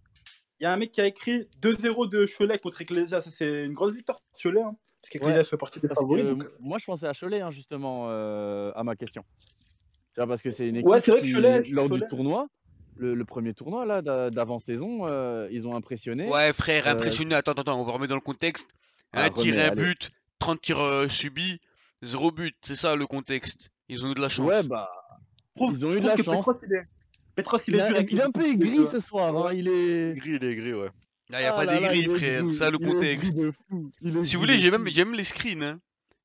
il 0.59 0.63
y 0.63 0.65
a 0.65 0.71
un 0.73 0.77
mec 0.77 0.91
qui 0.91 1.01
a 1.01 1.05
écrit 1.05 1.47
2-0 1.61 2.07
de 2.09 2.25
Cholet 2.25 2.57
contre 2.59 2.81
Ecclesia. 2.81 3.21
Ça, 3.21 3.29
c'est 3.29 3.65
une 3.65 3.73
grosse 3.73 3.91
victoire 3.93 4.17
de 4.19 4.41
Cholet. 4.41 4.61
Hein, 4.61 4.75
parce 5.01 5.09
qu'Ecclesia 5.11 5.37
Ouais, 5.39 5.43
fait 5.43 5.57
partie 5.57 5.79
des 5.81 5.89
favoris. 5.89 6.23
que 6.23 6.29
donc- 6.29 6.47
moi, 6.59 6.77
je 6.79 6.85
pensais 6.85 7.07
à 7.07 7.13
Cholet, 7.13 7.41
hein, 7.41 7.51
justement, 7.51 8.05
euh, 8.09 8.71
à 8.75 8.83
ma 8.85 8.95
question. 8.95 9.23
Tu 10.13 10.21
vois, 10.21 10.27
parce 10.27 10.41
que 10.41 10.49
c'est 10.49 10.67
une 10.67 10.77
équipe 10.77 10.87
Ouais, 10.89 10.99
vrai 11.01 11.19
que 11.19 11.25
qui, 11.25 11.33
Cholet- 11.33 11.69
lors 11.71 11.89
du 11.89 11.99
Cholet- 11.99 12.07
tournoi, 12.07 12.47
le, 13.01 13.15
le 13.15 13.25
premier 13.25 13.53
tournoi 13.53 13.85
là 13.85 14.01
d'a- 14.01 14.29
d'avant-saison, 14.29 15.07
euh, 15.07 15.47
ils 15.51 15.67
ont 15.67 15.75
impressionné. 15.75 16.27
Ouais, 16.29 16.53
frère, 16.53 16.87
Euh, 16.87 16.91
impressionné. 16.91 17.35
Attends, 17.35 17.51
attends, 17.51 17.61
attends, 17.63 17.81
on 17.81 17.83
va 17.83 17.93
remettre 17.93 18.09
dans 18.09 18.15
le 18.15 18.21
contexte. 18.21 18.67
Un 19.13 19.23
Ah, 19.25 19.29
tir, 19.29 19.55
un 19.55 19.59
allez. 19.71 19.81
but, 19.81 20.09
30 20.39 20.61
tirs 20.61 20.79
euh, 20.79 21.07
subis, 21.09 21.59
0 22.03 22.31
but. 22.31 22.55
C'est 22.61 22.75
ça 22.75 22.95
le 22.95 23.05
contexte. 23.07 23.69
Ils 23.89 24.05
ont 24.05 24.11
eu 24.11 24.15
de 24.15 24.21
la 24.21 24.29
chance. 24.29 24.47
Ouais, 24.47 24.63
bah, 24.63 24.89
Je 25.57 25.61
trouve- 25.61 25.77
Ils 25.77 25.85
ont 25.85 25.93
eu 25.93 25.99
de 25.99 26.07
la 26.07 26.15
chance. 26.15 26.45
Petros, 26.45 26.53
il 26.65 26.73
est, 26.73 26.83
Petros, 27.35 27.57
il 27.67 27.73
il, 27.73 27.79
est 27.79 27.81
a- 27.81 28.01
il 28.01 28.21
un 28.21 28.31
peu 28.31 28.45
aigri 28.45 28.85
ce 28.85 28.99
soir. 28.99 29.35
hein, 29.47 29.53
Il 29.53 29.67
est. 29.67 30.13
Gris, 30.15 30.35
il 30.35 30.43
est 30.45 30.55
gris, 30.55 30.73
ouais. 30.73 30.89
Là, 31.29 31.41
y 31.41 31.45
a 31.45 31.53
Ah 31.53 31.57
pas 31.57 31.65
d'aigri, 31.65 31.99
il 31.99 32.09
frère. 32.15 32.43
C'est 32.49 32.53
ça 32.55 32.69
le 32.69 32.77
il 32.81 32.87
contexte. 32.87 33.37
il 34.01 34.25
Si 34.25 34.35
vous 34.35 34.41
voulez, 34.41 34.57
j'ai 34.57 34.69
même, 34.71 34.85
les 35.13 35.23
screens. 35.23 35.63
Hein. 35.63 35.79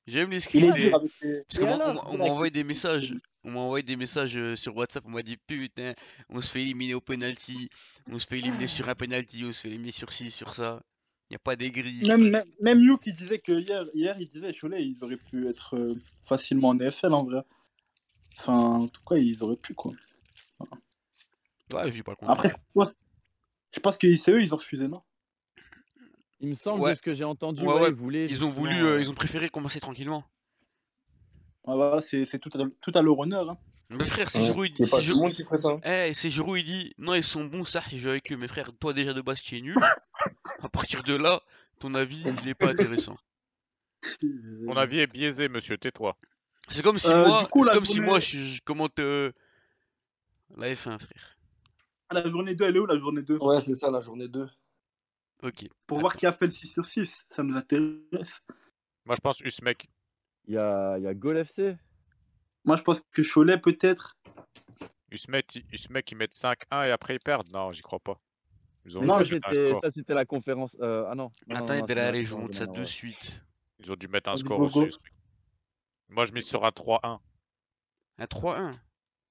J'aime 0.07 0.31
les 0.31 0.37
Il 0.37 0.41
screens. 0.43 0.73
des-. 0.75 0.91
Parce 0.91 1.59
qu'on 1.59 2.21
envoyé 2.21 2.51
des 2.53 2.63
messages. 2.65 3.13
On 3.47 3.53
m'a 3.53 3.61
envoyé 3.61 3.85
des 3.85 3.95
messages 3.95 4.37
euh, 4.37 4.57
sur 4.57 4.77
WhatsApp. 4.77 5.05
On 5.07 5.11
m'a 5.11 5.23
dit 5.23 5.37
putain, 5.37 5.95
on 6.29 6.41
se 6.41 6.51
fait 6.51 6.63
éliminer 6.63 6.95
au 6.95 7.01
penalty. 7.01 7.71
On 8.13 8.19
se 8.19 8.27
fait 8.27 8.41
éliminer 8.41 8.67
sur 8.67 8.89
un 8.89 8.95
penalty. 8.97 9.45
On 9.45 9.53
se 9.53 9.61
fait 9.61 9.69
éliminer 9.69 9.93
sur 9.93 10.13
ci, 10.13 10.33
sur 10.33 10.53
ça. 10.53 10.83
Y 11.31 11.37
a 11.37 11.39
pas 11.39 11.55
d'aigri. 11.55 12.05
Même, 12.07 12.29
même, 12.31 12.45
même 12.61 12.81
You 12.81 12.99
qui 12.99 13.13
disait 13.13 13.39
que 13.39 13.53
hier, 13.53 13.85
hier, 13.95 14.17
il 14.19 14.29
disait 14.29 14.53
Cholet, 14.53 14.85
ils 14.85 15.03
auraient 15.05 15.17
pu 15.17 15.47
être 15.47 15.77
euh, 15.77 15.95
facilement 16.25 16.69
en 16.71 16.79
EFL 16.81 17.15
en 17.15 17.25
vrai. 17.25 17.43
Enfin, 18.39 18.55
en 18.59 18.89
tout 18.89 19.01
cas, 19.09 19.17
ils 19.17 19.43
auraient 19.45 19.57
pu 19.57 19.75
quoi. 19.75 19.93
Ouais, 21.73 21.89
je 21.89 21.95
dis 21.95 22.03
pas 22.03 22.13
le 22.13 22.17
contraire. 22.17 22.37
Après, 22.37 22.49
je 22.49 22.55
pense, 22.75 22.89
je 23.73 23.81
pense 23.81 23.97
que 23.97 24.07
ICE, 24.09 24.27
ils 24.41 24.55
ont 24.55 24.57
refusé, 24.57 24.89
non? 24.89 25.03
Il 26.41 26.49
me 26.49 26.55
semble 26.55 26.81
Ouais. 26.81 26.91
de 26.93 26.97
ce 26.97 27.03
que 27.03 27.15
j'ai 27.15 27.25
entendu, 27.25 27.63
Ouais, 27.63 27.75
ouais, 27.75 27.81
ouais, 27.83 27.89
ils 27.89 27.95
voulaient. 27.95 28.27
Ils 28.27 28.45
ont 28.45 28.51
voulu, 28.51 28.75
euh, 28.85 29.01
ils 29.01 29.11
ont 29.11 29.15
préféré 29.15 29.49
commencer 29.49 29.81
tranquillement. 29.81 30.25
Voilà, 31.67 32.01
c'est 32.01 32.25
c'est 32.25 32.39
tout 32.39 32.51
à, 32.59 32.65
tout 32.81 32.93
à 32.95 33.03
leur 33.03 33.19
honneur. 33.19 33.51
Hein. 33.51 33.59
Mais 33.91 34.05
frère, 34.05 34.31
c'est 34.31 34.43
Giroud, 34.43 34.69
il 34.69 34.77
C'est 34.77 34.85
dit. 34.85 34.91
pas 34.91 34.97
c'est 34.97 35.03
Giroud- 35.03 35.35
c'est 36.15 36.61
il 36.61 36.65
dit 36.65 36.95
non, 36.99 37.15
ils 37.15 37.23
sont 37.25 37.45
bons, 37.45 37.65
ça, 37.65 37.83
je 37.91 37.99
joue 37.99 38.09
avec 38.11 38.33
eux. 38.33 38.37
Mais 38.37 38.49
frère, 38.49 38.73
toi 38.79 38.93
déjà 38.93 39.13
de 39.13 39.21
base, 39.21 39.41
tu 39.43 39.57
es 39.57 39.61
nul. 39.61 39.77
à 40.63 40.69
partir 40.69 41.03
de 41.03 41.15
là, 41.15 41.41
ton 41.79 41.95
avis, 41.95 42.25
il 42.43 42.49
est 42.49 42.55
pas 42.55 42.71
intéressant. 42.71 43.17
Mon 44.23 44.77
avis 44.77 45.01
est 45.01 45.07
biaisé, 45.07 45.49
monsieur, 45.49 45.79
tais-toi. 45.79 46.17
C'est 46.69 46.83
comme 46.83 46.99
si 46.99 47.13
Euh, 47.13 47.27
moi, 47.27 47.47
coup, 47.47 47.63
comme 47.63 47.85
si 47.85 48.01
moi, 48.01 48.19
je, 48.19 48.39
je 48.39 48.61
commente 48.63 48.99
euh, 48.99 49.31
la 50.57 50.73
F1, 50.73 50.99
frère. 50.99 51.39
Ah, 52.09 52.15
La 52.15 52.29
journée 52.31 52.55
2, 52.55 52.65
elle 52.65 52.77
est 52.77 52.79
où 52.81 52.87
la 52.87 52.99
journée 52.99 53.23
2 53.23 53.39
Ouais, 53.39 53.61
c'est 53.61 53.75
ça, 53.75 53.91
la 53.91 54.01
journée 54.01 54.29
2. 54.29 54.49
Ok. 55.43 55.69
Pour 55.87 56.01
voir 56.01 56.17
qui 56.17 56.27
a 56.27 56.33
fait 56.33 56.47
le 56.47 56.51
6 56.51 56.69
sur 56.69 56.87
6, 56.87 57.25
ça 57.31 57.43
nous 57.43 57.57
intéresse. 57.57 58.43
Moi, 59.05 59.15
je 59.15 59.21
pense 59.21 59.41
Usmek. 59.41 59.89
Il 60.47 60.55
y 60.55 60.59
a, 60.59 60.97
il 60.99 61.05
y 61.05 61.07
a 61.09 61.15
Goal 61.15 61.39
FC. 61.39 61.77
Moi, 62.65 62.77
je 62.77 62.83
pense 62.83 63.01
que 63.13 63.23
Cholet, 63.23 63.59
peut-être. 63.59 64.17
Usmek, 65.11 65.55
ils- 65.57 65.65
Usmek, 65.73 66.11
ils 66.13 66.17
mettent 66.17 66.33
5-1 66.35 66.85
et 66.87 66.91
après 66.91 67.15
ils 67.15 67.21
perdent. 67.21 67.49
Non, 67.53 67.71
j'y 67.73 67.83
crois 67.83 68.01
pas. 68.01 68.19
Ils 68.85 68.97
ont, 68.99 69.01
Mais 69.01 69.07
Non, 69.07 69.15
ça, 69.81 69.91
c'était, 69.91 70.15
la 70.15 70.25
conférence. 70.25 70.77
euh, 70.81 71.07
ah 71.09 71.15
non. 71.15 71.31
non, 71.49 71.65
derrière, 71.85 72.13
la 72.13 72.23
je 72.25 72.35
de 72.35 72.53
ça 72.53 72.67
de 72.67 72.79
ouais. 72.79 72.85
suite. 72.87 73.43
Ils 73.81 73.93
ont 73.93 73.97
dû 73.97 74.09
mettre 74.09 74.31
un 74.31 74.37
score 74.37 74.61
aussi. 74.61 74.89
Moi, 76.09 76.27
je 76.27 76.33
mise 76.33 76.47
sur 76.47 76.65
un 76.65 76.71
3-1. 76.71 77.19
Un 78.19 78.25
3-1. 78.27 78.73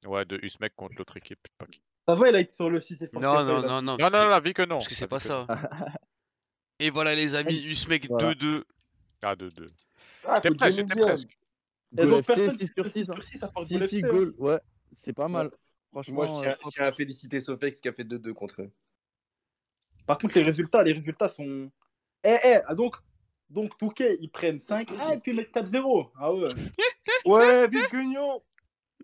Ouais, 0.06 0.26
de 0.26 0.38
Usmek 0.44 0.76
contre 0.76 0.96
l'autre 0.98 1.18
équipe. 1.18 1.40
Ça 2.08 2.16
va, 2.16 2.30
il 2.30 2.36
a 2.36 2.40
été 2.40 2.54
sur 2.54 2.70
le 2.70 2.80
site. 2.80 3.02
Non, 3.14 3.44
non, 3.44 3.62
non, 3.62 3.82
non. 3.82 3.98
Non, 3.98 4.10
non, 4.12 4.28
la 4.28 4.40
vie 4.40 4.54
que 4.54 4.62
non. 4.62 4.76
Parce 4.78 4.88
que 4.88 4.94
c'est 4.96 5.08
pas 5.08 5.20
ça. 5.20 5.48
Et 6.80 6.90
voilà, 6.90 7.16
les 7.16 7.36
amis, 7.36 7.64
Usmek 7.66 8.08
Voilà. 8.10 8.34
2-2. 8.34 8.46
non. 8.58 8.64
Ah, 9.24 9.36
2-2. 9.36 9.68
Ah, 10.28 10.36
J'étais 10.44 10.56
presque, 10.56 10.78
j'étais 10.80 11.02
presque. 11.02 11.38
Et 11.98 12.06
donc, 12.06 12.20
FC, 12.20 12.36
personne 12.36 12.58
6 12.58 12.72
sur 12.76 12.88
6. 12.88 13.10
Hein. 13.12 13.16
6 13.22 13.44
à 13.44 13.48
part 13.48 13.66
6, 13.66 13.78
Goal 13.78 13.90
6 13.90 13.96
FC, 13.98 14.02
goals. 14.08 14.34
Ouais, 14.38 14.60
c'est 14.92 15.14
pas 15.14 15.28
mal. 15.28 15.50
Moi, 15.94 16.04
Franchement. 16.04 16.26
je 16.38 16.42
tiens, 16.42 16.52
euh, 16.52 16.56
je 16.66 16.70
tiens 16.70 16.86
à 16.86 16.92
féliciter 16.92 17.40
Sofex 17.40 17.80
qui 17.80 17.88
a 17.88 17.94
fait 17.94 18.04
2-2 18.04 18.34
contre 18.34 18.62
eux. 18.64 18.72
Par 20.06 20.18
contre, 20.18 20.36
les 20.38 20.44
résultats, 20.44 20.84
les 20.84 20.94
résultats 20.94 21.30
sont. 21.30 21.72
Eh, 22.24 22.36
eh, 22.44 22.58
ah, 22.68 22.76
donc, 22.76 22.96
donc 23.50 23.78
Touquet, 23.78 24.18
ils 24.20 24.30
prennent 24.30 24.60
5 24.60 24.90
ah, 25.00 25.14
et 25.14 25.18
puis 25.20 25.32
ils 25.32 25.36
mettent 25.38 25.54
4-0. 25.54 26.10
Ah 26.20 26.34
ouais. 26.34 26.50
Ouais, 27.26 27.68
vive 27.70 27.90
Guignon 27.90 28.42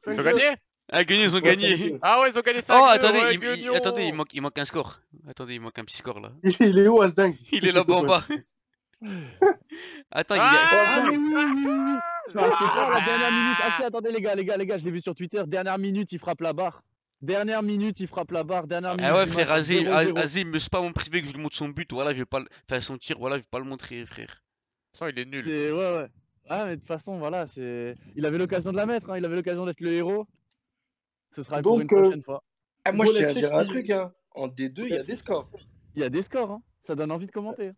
Ils 0.06 0.20
ont 0.20 0.24
gagné 0.24 0.44
Ah, 0.92 1.04
gagné, 1.04 1.24
ils 1.24 1.32
ont 1.32 1.40
Ouais, 1.40 1.42
gagné. 1.56 1.76
5-2. 1.94 2.00
Ah 2.02 2.20
ouais, 2.22 2.30
ils 2.30 2.38
ont 2.38 2.42
gagné 2.42 2.62
5 2.62 2.76
Oh, 2.80 2.86
attendez, 2.90 3.20
ouais, 3.20 3.34
il, 3.36 3.44
il- 3.44 3.56
Guignon. 3.56 3.74
attendez, 3.74 4.04
il 4.04 4.14
manque, 4.14 4.34
il 4.34 4.42
manque 4.42 4.58
un 4.60 4.66
score. 4.66 5.00
Attendez, 5.28 5.54
il 5.56 5.62
manque 5.62 5.80
un 5.80 5.86
petit 5.86 5.98
score 5.98 6.20
là. 6.20 6.32
Il 6.60 6.78
est 6.78 6.88
où, 6.88 7.02
Asding 7.02 7.36
Il 7.52 7.66
est 7.68 7.72
là-bas 7.72 7.96
en 7.96 8.04
bas. 8.04 8.26
Attends, 10.12 10.36
il 10.36 10.40
est. 10.40 10.42
Ah, 10.44 11.04
mais 11.10 11.18
oui, 11.18 11.34
oui, 11.34 11.44
oui, 11.56 11.66
oui. 11.66 11.94
Non, 12.36 12.44
c'était 12.44 12.72
pas 12.76 12.90
la 12.94 13.02
dernière 13.06 13.32
minute. 13.32 13.58
Ah, 13.64 13.74
si, 13.78 13.84
attendez, 13.84 14.12
les 14.12 14.22
gars, 14.22 14.36
les 14.36 14.46
gars, 14.46 14.58
les 14.58 14.66
gars, 14.66 14.78
je 14.78 14.86
l'ai 14.86 14.92
vu 14.92 15.02
sur 15.02 15.16
Twitter. 15.16 15.42
Dernière 15.48 15.80
minute, 15.80 16.12
il 16.12 16.20
frappe 16.20 16.42
la 16.42 16.54
barre. 16.54 16.84
Dernière 17.22 17.62
minute, 17.64 18.00
il 18.00 18.08
frappe 18.08 18.32
la 18.32 18.44
barre. 18.44 18.68
Dernière 18.68 18.96
minute. 18.96 19.06
Ah 19.12 19.16
ouais, 19.16 19.28
frère, 19.28 19.52
Azim, 19.52 19.84
0-0. 19.84 20.18
Azim, 20.20 20.46
me 20.46 20.70
pas 20.70 20.82
mon 20.82 20.92
privé 20.94 21.22
que 21.22 21.28
je 21.28 21.34
lui 21.34 21.42
montre 21.42 21.56
son 21.56 21.70
but. 21.70 21.92
Voilà, 21.92 22.14
je 22.14 22.20
vais 22.20 22.26
pas 22.26 22.40
le. 22.40 22.48
Enfin, 22.70 22.82
son 22.82 22.98
tir, 22.98 23.18
voilà, 23.20 23.38
je 23.38 23.42
vais 23.42 23.48
pas 23.50 23.60
le 23.60 23.66
montrer, 23.66 24.06
frère. 24.06 24.42
Ça, 24.94 25.10
il 25.10 25.18
est 25.20 25.26
nul. 25.26 25.44
C'est 25.44 25.72
ouais, 25.72 25.98
ouais. 25.98 26.08
Ah, 26.50 26.66
mais 26.66 26.72
de 26.76 26.80
toute 26.82 26.88
façon, 26.88 27.18
voilà, 27.18 27.48
c'est. 27.48 27.96
Il 28.16 28.26
avait 28.26 28.38
l'occasion 28.38 28.72
de 28.72 28.78
la 28.78 28.86
mettre. 28.86 29.12
hein, 29.12 29.18
Il 29.18 29.26
avait 29.26 29.36
l'occasion 29.36 29.66
d'être 29.66 29.80
le 29.82 29.92
héros. 29.94 30.28
Ce 31.36 31.44
sera 31.44 31.62
pour 31.62 31.80
une 31.80 31.88
Donc, 31.88 31.94
euh, 31.94 32.02
prochaine 32.04 32.22
fois. 32.22 32.44
Ah, 32.86 32.92
moi, 32.92 33.06
je 33.06 33.14
tiens 33.14 33.30
à 33.30 33.34
dire 33.34 33.56
un 33.56 33.64
truc. 33.64 33.90
Hein. 33.90 34.12
En 34.34 34.48
D2, 34.48 34.84
il 34.86 34.90
y 34.90 34.98
a 34.98 35.04
des 35.04 35.16
scores. 35.16 35.50
Il 35.96 36.02
y 36.02 36.06
a 36.06 36.10
des 36.10 36.22
scores. 36.22 36.52
Hein. 36.52 36.62
Ça 36.80 36.96
donne 36.96 37.12
envie 37.12 37.28
de 37.28 37.32
commenter. 37.32 37.72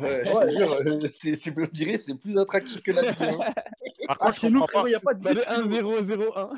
Ouais, 0.00 0.22
euh, 0.26 1.08
c'est, 1.12 1.34
c'est, 1.34 1.54
on 1.58 1.66
dirait 1.72 1.98
c'est 1.98 2.14
plus 2.14 2.38
attractif 2.38 2.82
que 2.82 2.92
la 2.92 3.02
Ligue 3.02 3.16
1. 3.20 3.36
Par 3.38 3.52
Ah, 4.08 4.14
contre, 4.16 4.34
je 4.36 4.40
chez 4.40 4.50
nous, 4.50 4.60
comprends 4.60 4.80
frérot, 4.80 4.84
pas. 4.84 4.88
il 4.88 4.92
n'y 4.92 4.94
a 4.96 5.00
pas 5.00 5.14
de 5.14 5.22
Bah, 5.22 5.34
but. 5.34 5.40
le 5.46 6.22
1-0-0-1. 6.32 6.50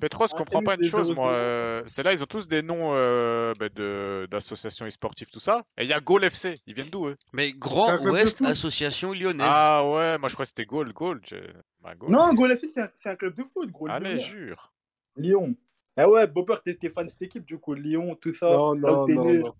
Petros, 0.00 0.26
je 0.28 0.32
Ah, 0.34 0.38
comprends 0.38 0.62
pas 0.62 0.76
une 0.76 0.84
chose, 0.84 1.08
0-0. 1.10 1.14
moi. 1.14 1.30
euh, 1.32 1.82
c'est 1.86 2.02
là, 2.02 2.12
ils 2.12 2.22
ont 2.22 2.26
tous 2.26 2.46
des 2.48 2.62
noms 2.62 2.92
euh, 2.94 3.52
bah, 3.58 3.68
de, 3.68 4.26
d'associations 4.30 4.86
e-sportives, 4.86 5.30
tout 5.30 5.40
ça. 5.40 5.64
Et 5.76 5.82
il 5.82 5.88
y 5.88 5.92
a 5.92 6.00
Goal 6.00 6.24
FC. 6.24 6.54
Ils 6.66 6.74
viennent 6.74 6.88
d'où, 6.90 7.08
eux? 7.08 7.16
Mais 7.32 7.52
Grand 7.52 7.96
Ouest. 8.06 8.40
Association 8.42 9.12
Lyonnaise. 9.12 9.46
Ah 9.50 9.84
ouais, 9.86 10.16
moi 10.18 10.28
je 10.28 10.34
crois 10.34 10.44
que 10.44 10.48
c'était 10.48 10.64
Goal. 10.64 10.92
Goal. 10.92 11.20
je- 11.26 11.36
Bah, 11.82 11.94
Goal. 11.96 12.10
Non, 12.12 12.32
Goal 12.34 12.52
FC, 12.52 12.68
c'est 12.68 12.82
un, 12.82 12.90
c'est 12.94 13.08
un 13.10 13.16
club 13.16 13.34
de 13.34 13.42
foot, 13.42 13.70
gros. 13.70 13.88
Allez, 13.88 14.10
Lyonnais. 14.10 14.20
jure. 14.20 14.72
Lyon. 15.16 15.54
Ah 15.96 16.08
ouais, 16.08 16.26
Bopper, 16.26 16.54
t'es 16.64 16.74
t'es 16.74 16.88
fan 16.88 17.04
de 17.06 17.10
cette 17.10 17.22
équipe, 17.22 17.44
du 17.44 17.58
coup. 17.58 17.74
Lyon, 17.74 18.14
tout 18.14 18.32
ça. 18.32 18.48
Non, 18.48 18.74
non, 18.76 19.06
non. 19.08 19.54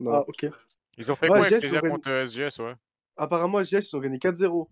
Non. 0.00 0.12
Ah, 0.12 0.24
ok. 0.28 0.46
Ils 0.98 1.10
ont 1.10 1.16
fait 1.16 1.28
Ouais, 1.28 1.38
quoi 1.38 1.46
avec 1.46 1.62
les 1.62 1.80
contre 1.90 2.08
euh, 2.10 2.26
SGS, 2.26 2.58
ouais? 2.60 2.74
Apparemment, 3.16 3.62
GS, 3.62 3.88
ils 3.90 3.96
ont 3.96 4.00
gagné 4.00 4.18
4-0. 4.18 4.68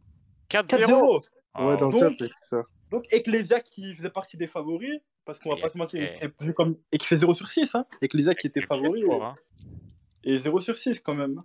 4-0 0.50 0.66
4-0. 0.66 1.20
Ah, 1.54 1.66
Ouais, 1.66 1.76
dans 1.76 1.86
le 1.86 1.92
donc- 1.92 2.00
chat, 2.00 2.10
c'est 2.18 2.30
ça. 2.40 2.62
Donc, 2.90 3.04
Ecclesia 3.10 3.60
qui 3.60 3.94
faisait 3.94 4.10
partie 4.10 4.36
des 4.36 4.46
favoris, 4.46 5.00
parce 5.24 5.38
qu'on 5.38 5.50
va 5.50 5.56
Et- 5.58 5.60
pas 5.62 5.68
se 5.68 5.78
mentir, 5.78 6.02
et- 6.02 6.52
comme... 6.54 6.76
qui 6.98 7.06
fait 7.06 7.16
0 7.18 7.32
sur 7.34 7.48
6. 7.48 7.74
Hein. 7.74 7.86
Ecclesia 8.00 8.34
qui 8.34 8.46
était 8.48 8.60
Et 8.60 8.62
favori. 8.66 9.02
hein. 9.20 9.34
Et 10.24 10.38
0 10.38 10.58
sur 10.60 10.76
6 10.78 11.00
quand 11.00 11.14
même. 11.14 11.42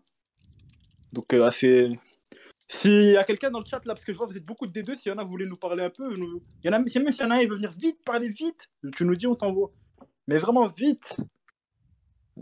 Donc, 1.14 1.34
euh, 1.34 1.44
assez. 1.46 1.90
S'il 2.68 3.04
y 3.12 3.18
a 3.18 3.24
quelqu'un 3.24 3.50
dans 3.50 3.60
le 3.60 3.66
chat 3.66 3.84
là, 3.86 3.94
parce 3.94 4.04
que 4.04 4.12
je 4.12 4.18
vois 4.18 4.28
que 4.28 4.34
vous 4.34 4.38
êtes 4.38 4.44
beaucoup 4.46 4.68
de 4.68 4.74
D2, 4.78 4.96
s'il 4.96 5.10
y 5.12 5.16
en 5.16 5.18
a, 5.18 5.24
vous 5.24 5.30
voulez 5.30 5.46
nous 5.46 5.56
parler 5.56 5.84
un 5.86 5.90
peu, 5.90 6.14
nous... 6.16 6.44
il 6.64 6.70
y 6.70 6.74
en 6.74 6.78
a, 6.78 6.86
si 6.86 7.00
même 7.00 7.12
s'il 7.14 7.24
y 7.24 7.28
en 7.28 7.32
a 7.32 7.36
un, 7.36 7.40
il 7.40 7.50
veut 7.50 7.56
venir 7.56 7.72
vite, 7.72 8.04
parler 8.04 8.28
vite, 8.30 8.68
tu 8.96 9.06
nous 9.06 9.16
dis, 9.16 9.26
on 9.26 9.36
t'envoie. 9.36 9.72
Mais 10.28 10.38
vraiment 10.38 10.68
vite. 10.68 11.16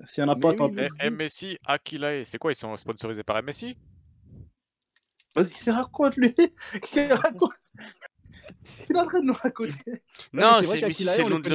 S'il 0.06 0.24
y 0.24 0.26
en 0.26 0.30
a 0.30 0.36
pas, 0.36 0.54
oui, 0.54 1.10
MSI, 1.12 1.58
Akilae, 1.66 2.24
c'est 2.26 2.38
quoi 2.38 2.52
Ils 2.52 2.56
sont 2.56 2.76
sponsorisés 2.76 3.24
par 3.24 3.42
MSI 3.42 3.78
Vas-y, 5.36 5.52
qu'il 5.52 5.72
raconte 5.72 6.16
lui? 6.18 6.34
Qu'il 6.82 7.12
raconte? 7.14 7.52
Qu'est-ce 8.78 8.88
qu'il 8.88 8.96
est 8.96 9.00
en 9.00 9.08
train 9.08 9.20
de 9.22 9.26
nous 9.26 9.34
raconter? 9.34 9.74
Non, 10.34 10.62
c'est 10.62 10.80
vrai 10.82 10.92
c'est 10.92 11.24
le 11.24 11.30
nom 11.30 11.40
de. 11.40 11.50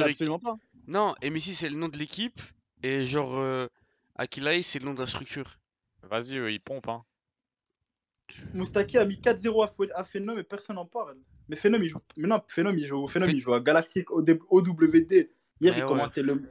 Non, 0.87 1.15
c'est 1.39 1.69
le 1.69 1.75
nom 1.75 1.89
l'équipe. 1.97 2.39
Et 2.83 3.05
genre, 3.05 3.39
euh, 3.39 3.67
Akilae, 4.15 4.63
c'est 4.63 4.79
le 4.79 4.85
nom 4.85 4.93
de 4.93 4.99
la 4.99 5.07
structure. 5.07 5.59
Vas-y, 6.03 6.37
eux, 6.37 6.51
ils 6.51 6.59
pompent. 6.59 6.89
Hein. 6.89 7.03
Moustaki 8.53 8.97
a 8.97 9.05
mis 9.05 9.15
4-0 9.17 9.91
à, 9.93 10.03
Phenom 10.03 10.37
et 10.37 10.43
personne 10.43 10.75
n'en 10.75 10.85
parle. 10.85 11.17
Mais 11.49 11.55
Phenom, 11.55 11.79
il 11.81 11.89
joue. 11.89 11.99
Mais 12.17 12.27
non, 12.27 12.41
Phenom, 12.47 12.73
il 12.77 12.85
joue, 12.85 13.07
Phenom, 13.07 13.27
Phe- 13.27 13.33
il 13.33 13.39
joue 13.39 13.53
à 13.53 13.59
Galactic 13.59 14.09
OWD. 14.11 15.11
Hier, 15.11 15.29
Eh 15.59 15.67
il 15.67 15.71
ouais. 15.71 15.81
commentait 15.85 16.21
le. 16.23 16.41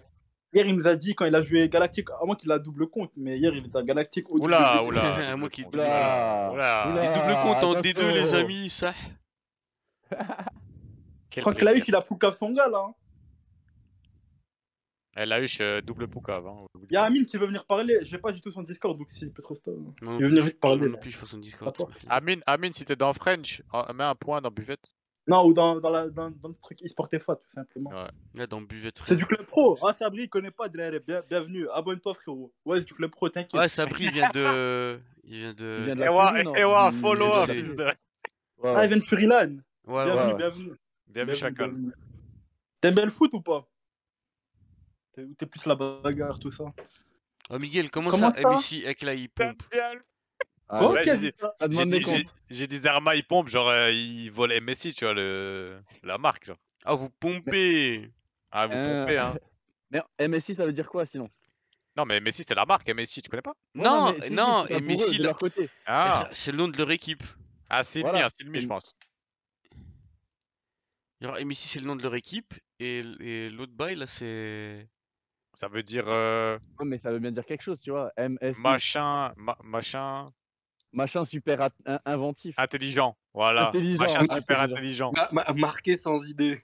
Hier, 0.53 0.66
il 0.66 0.74
nous 0.74 0.88
a 0.88 0.96
dit 0.96 1.14
quand 1.14 1.26
il 1.26 1.34
a 1.36 1.42
joué 1.42 1.68
Galactic, 1.68 2.11
à 2.11 2.24
moins 2.26 2.34
qu'il 2.34 2.51
a 2.51 2.59
double 2.59 2.88
compte, 2.88 3.12
mais 3.16 3.38
hier, 3.38 3.55
il 3.55 3.66
était 3.66 3.78
à 3.78 3.82
Galactic 3.84 4.28
OWD. 4.30 4.42
Oula, 4.44 4.82
oula. 4.84 5.14
À 5.32 5.36
moi 5.36 5.48
double 5.48 5.51
qui- 5.51 5.62
compte. 5.62 5.74
Oula. 5.74 6.51
Oula. 6.53 6.84
Les 6.86 6.92
Oula. 7.09 7.14
doubles 7.18 7.34
comptes 7.42 7.64
en 7.64 7.72
attention. 7.74 7.80
D2, 7.92 8.12
les 8.12 8.34
amis, 8.34 8.68
ça. 8.70 8.92
Je 11.32 11.40
crois 11.40 11.55
que 11.55 11.64
la 11.64 11.74
il 11.76 11.94
a 11.94 12.03
Poucave 12.03 12.32
son 12.34 12.51
gars 12.53 12.68
là. 12.68 12.78
hein. 12.88 12.94
Eh, 15.16 15.26
la 15.26 15.40
huche, 15.40 15.61
euh, 15.61 15.80
double 15.80 16.07
poucave. 16.09 16.46
Hein. 16.46 16.66
Il 16.88 16.94
y 16.94 16.96
a 16.96 17.03
Amine 17.03 17.26
qui 17.26 17.36
veut 17.36 17.46
venir 17.46 17.64
parler. 17.66 17.98
J'ai 18.03 18.18
pas 18.18 18.30
du 18.32 18.40
tout 18.40 18.51
son 18.53 18.62
Discord, 18.62 18.96
donc 18.96 19.11
si 19.11 19.28
peut 19.28 19.42
trop 19.42 19.57
Il 20.03 20.07
veut 20.09 20.28
venir 20.28 20.44
vite 20.44 20.61
parler. 20.61 20.88
non 20.88 20.98
plus, 20.98 21.11
je 21.11 21.24
son 21.26 21.38
Discord. 21.38 21.74
Amine, 22.09 22.42
Amine, 22.46 22.72
si 22.72 22.84
t'es 22.84 22.94
dans 22.96 23.12
French, 23.12 23.62
mets 23.94 24.05
un 24.05 24.14
point 24.14 24.40
dans 24.40 24.51
buvette. 24.51 24.92
Non, 25.31 25.47
ou 25.47 25.53
dans, 25.53 25.78
dans, 25.81 25.91
la, 25.91 26.11
dans, 26.11 26.28
dans 26.31 26.49
le 26.49 26.55
truc 26.57 26.83
e-sport 26.85 27.09
FA, 27.20 27.37
tout 27.37 27.51
simplement. 27.51 27.91
Ouais. 27.91 28.09
Là, 28.35 28.47
dans 28.49 28.61
Buvette, 28.61 28.99
frère. 28.99 29.07
C'est 29.09 29.14
du 29.16 29.24
club 29.24 29.43
pro. 29.47 29.78
Ah, 29.81 29.93
Sabri, 29.93 30.24
il 30.24 30.28
connaît 30.28 30.51
pas 30.51 30.68
de 30.68 30.99
Bien, 30.99 31.22
bienvenue. 31.28 31.68
Abonne-toi, 31.70 32.14
frérot. 32.14 32.53
Ouais, 32.64 32.81
c'est 32.81 32.87
du 32.87 32.95
club 32.95 33.12
pro, 33.12 33.28
t'inquiète. 33.28 33.55
Ouais, 33.59 33.68
Sabri, 33.68 34.07
il 34.07 34.11
vient 34.12 34.28
de. 34.35 34.99
Il 35.22 35.39
vient 35.39 35.51
Il 35.51 35.55
de. 35.55 35.83
vient 35.85 35.97
Ewa, 35.97 36.35
Ewa, 36.59 36.91
Il- 36.93 36.99
follow 36.99 37.31
il- 37.49 37.81
up. 37.81 37.97
Ouais, 38.59 38.72
Ah, 38.74 38.85
il 38.85 38.89
vient 38.89 38.97
de 38.97 39.03
Furilan. 39.05 39.57
Ouais, 39.87 40.05
bienvenue, 40.05 40.33
ouais. 40.33 40.37
bienvenue. 40.37 40.72
Bienvenue 41.07 41.35
chacun. 41.37 41.70
T'aimes 42.81 42.95
bien 42.97 43.05
le 43.05 43.11
foot 43.12 43.33
ou 43.35 43.41
pas? 43.41 43.68
T'es 45.12 45.26
t'es 45.39 45.47
plus 45.47 45.64
la 45.66 45.76
bagarre, 45.76 46.41
tout 46.41 46.51
ça? 46.51 46.64
Oh, 47.51 47.59
Miguel, 47.61 47.89
comment, 47.91 48.11
Comment 48.11 48.31
ça, 48.33 48.41
ça? 48.43 48.49
MSI 48.51 48.85
avec 48.85 49.03
la 49.03 49.14
hip 49.14 49.28
pompe? 49.35 49.62
Qui 50.71 51.11
a 51.11 51.14
j'ai 51.14 51.18
dit 51.18 51.33
ça 51.39 51.53
Ça 51.59 51.64
J'ai 51.64 51.68
demande 51.68 51.89
dit, 51.89 51.99
des 51.99 52.03
j'ai- 52.05 52.23
comptes. 52.25 52.35
j'ai 52.51 52.66
dit 52.66 52.77
Zerma, 52.77 53.14
il 53.16 53.25
pompe, 53.25 53.49
genre, 53.49 53.68
euh, 53.68 53.91
il 53.91 54.31
vole 54.31 54.53
MSI, 54.53 54.95
tu 54.95 55.05
vois, 55.05 55.14
le... 55.14 55.83
la 56.03 56.16
marque, 56.18 56.45
genre. 56.47 56.57
Ah, 56.85 56.95
vous 56.95 57.11
pompez 57.11 58.11
Ah, 58.53 58.66
vous 58.66 58.75
Euh, 58.75 59.05
pompez, 59.05 59.18
hein. 59.18 59.37
Mais 59.91 60.29
MSI, 60.29 60.55
ça 60.55 60.64
veut 60.66 60.73
dire 60.73 60.89
quoi 60.89 61.05
sinon? 61.05 61.29
Non, 61.97 62.05
mais 62.07 62.21
MSI, 62.21 62.45
c'est 62.47 62.55
la 62.55 62.64
marque, 62.64 62.89
MSI, 62.89 63.21
tu 63.23 63.29
connais 63.29 63.43
pas? 63.43 63.55
Ouais, 63.75 63.83
Non, 63.83 64.14
si, 64.21 64.33
non, 64.33 64.64
eux, 64.71 64.81
MSI, 64.81 65.16
de 65.18 65.23
là- 65.25 65.29
leur 65.31 65.39
côté. 65.39 65.68
Ah, 65.87 66.29
c'est 66.33 66.53
le 66.53 66.59
nom 66.59 66.68
de 66.68 66.79
leur 66.79 66.91
équipe. 66.93 67.25
ah 67.68 67.83
c'est 67.83 68.01
Voilà. 68.01 68.23
le 68.23 68.29
c'est 68.39 68.45
le 68.45 68.61
je 68.61 68.66
pense. 68.68 68.95
Genre, 71.21 71.37
MSI, 71.39 71.68
c'est 71.68 71.81
le 71.81 71.87
nom 71.87 71.97
de 71.97 72.03
leur 72.03 72.14
équipe. 72.14 72.55
Et, 72.79 73.01
et 73.21 73.51
l'autre 73.51 73.73
bail, 73.73 73.97
là, 73.97 74.07
c'est. 74.07 74.89
Ça 75.55 75.66
veut 75.68 75.83
dire 75.83 76.05
euh, 76.07 76.57
Ouais, 76.79 76.87
mais 76.87 76.97
ça 76.97 77.11
veut 77.11 77.18
bien 77.18 77.33
dire 77.33 77.45
quelque 77.45 77.62
chose, 77.62 77.81
tu 77.83 77.91
vois. 77.91 78.12
MSI. 78.16 78.61
machin, 78.62 79.33
ma- 79.37 79.59
machin, 79.64 80.33
Machin 80.93 81.24
super 81.24 81.68
inventif. 82.05 82.59
intelligent. 82.59 83.16
Voilà. 83.32 83.68
Intelligent, 83.68 83.99
Machin 84.03 84.24
super 84.24 84.61
intelligent. 84.61 85.11
intelligent. 85.11 85.12
Ma- 85.32 85.45
ma- 85.45 85.53
marqué 85.55 85.97
sans 85.97 86.24
idée. 86.24 86.61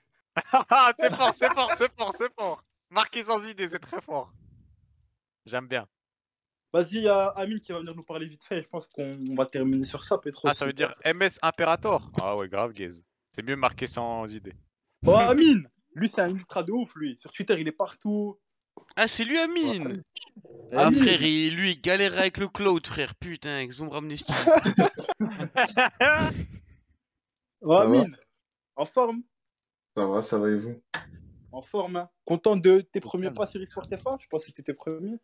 Ah, 0.53 0.93
c'est 0.99 1.15
fort, 1.15 1.33
c'est 1.33 1.53
fort, 1.55 1.73
c'est 1.77 1.93
fort, 1.97 2.13
c'est 2.13 2.33
fort. 2.35 2.65
Marqué 2.91 3.23
sans 3.23 3.47
idée, 3.47 3.69
c'est 3.69 3.79
très 3.79 4.01
fort. 4.01 4.33
J'aime 5.45 5.69
bien. 5.69 5.87
Vas-y, 6.73 6.97
il 6.97 7.03
y 7.05 7.09
a 7.09 7.29
Amine 7.29 7.61
qui 7.61 7.73
va 7.73 7.79
venir 7.79 7.95
nous 7.95 8.03
parler 8.03 8.27
vite 8.27 8.43
fait. 8.45 8.63
Je 8.63 8.69
pense 8.69 8.89
qu'on 8.89 9.35
va 9.35 9.47
terminer 9.47 9.85
sur 9.85 10.03
ça, 10.05 10.19
Petro. 10.19 10.49
Ah, 10.49 10.55
ça 10.55 10.67
veut 10.67 10.73
dire 10.73 10.95
MS 11.05 11.39
Imperator. 11.43 12.11
Ah 12.21 12.37
ouais, 12.37 12.49
grave, 12.49 12.73
gaze. 12.73 13.07
C'est 13.33 13.43
mieux 13.43 13.57
marqué 13.57 13.87
sans 13.87 14.27
idée. 14.35 14.55
Oh, 15.07 15.13
Amine 15.15 15.69
Lui, 15.95 16.09
c'est 16.09 16.21
un 16.21 16.31
ultra 16.31 16.63
de 16.63 16.73
ouf, 16.73 16.95
lui. 16.97 17.17
Sur 17.19 17.31
Twitter, 17.33 17.55
il 17.59 17.69
est 17.69 17.73
partout. 17.73 18.39
Ah, 18.97 19.07
c'est 19.09 19.25
lui, 19.25 19.39
Amine 19.39 20.03
Ah, 20.73 20.87
Amine. 20.87 21.03
frère, 21.03 21.23
il- 21.23 21.55
lui, 21.55 21.73
il 21.73 21.81
galère 21.81 22.19
avec 22.19 22.39
le 22.39 22.49
cloud, 22.49 22.87
frère. 22.87 23.15
Putain, 23.17 23.51
avec 23.57 23.71
Zoom 23.73 23.93
Amnesty. 23.93 24.33
Oh, 27.63 27.69
va 27.69 27.81
Amine 27.83 28.17
En 28.77 28.87
forme? 28.87 29.23
Ça 29.97 30.07
va, 30.07 30.23
ça 30.23 30.39
va 30.39 30.49
et 30.51 30.57
vous? 30.57 30.81
En 31.53 31.63
forme, 31.63 31.97
hein 31.97 32.09
Content 32.25 32.57
de 32.57 32.81
tes 32.81 33.01
premiers 33.01 33.31
pas 33.31 33.47
sur 33.47 33.61
eSport 33.63 33.87
FA 33.91 34.17
Je 34.21 34.27
pensais 34.29 34.51
que 34.51 34.57
t'étais 34.57 34.75
premier. 34.75 35.17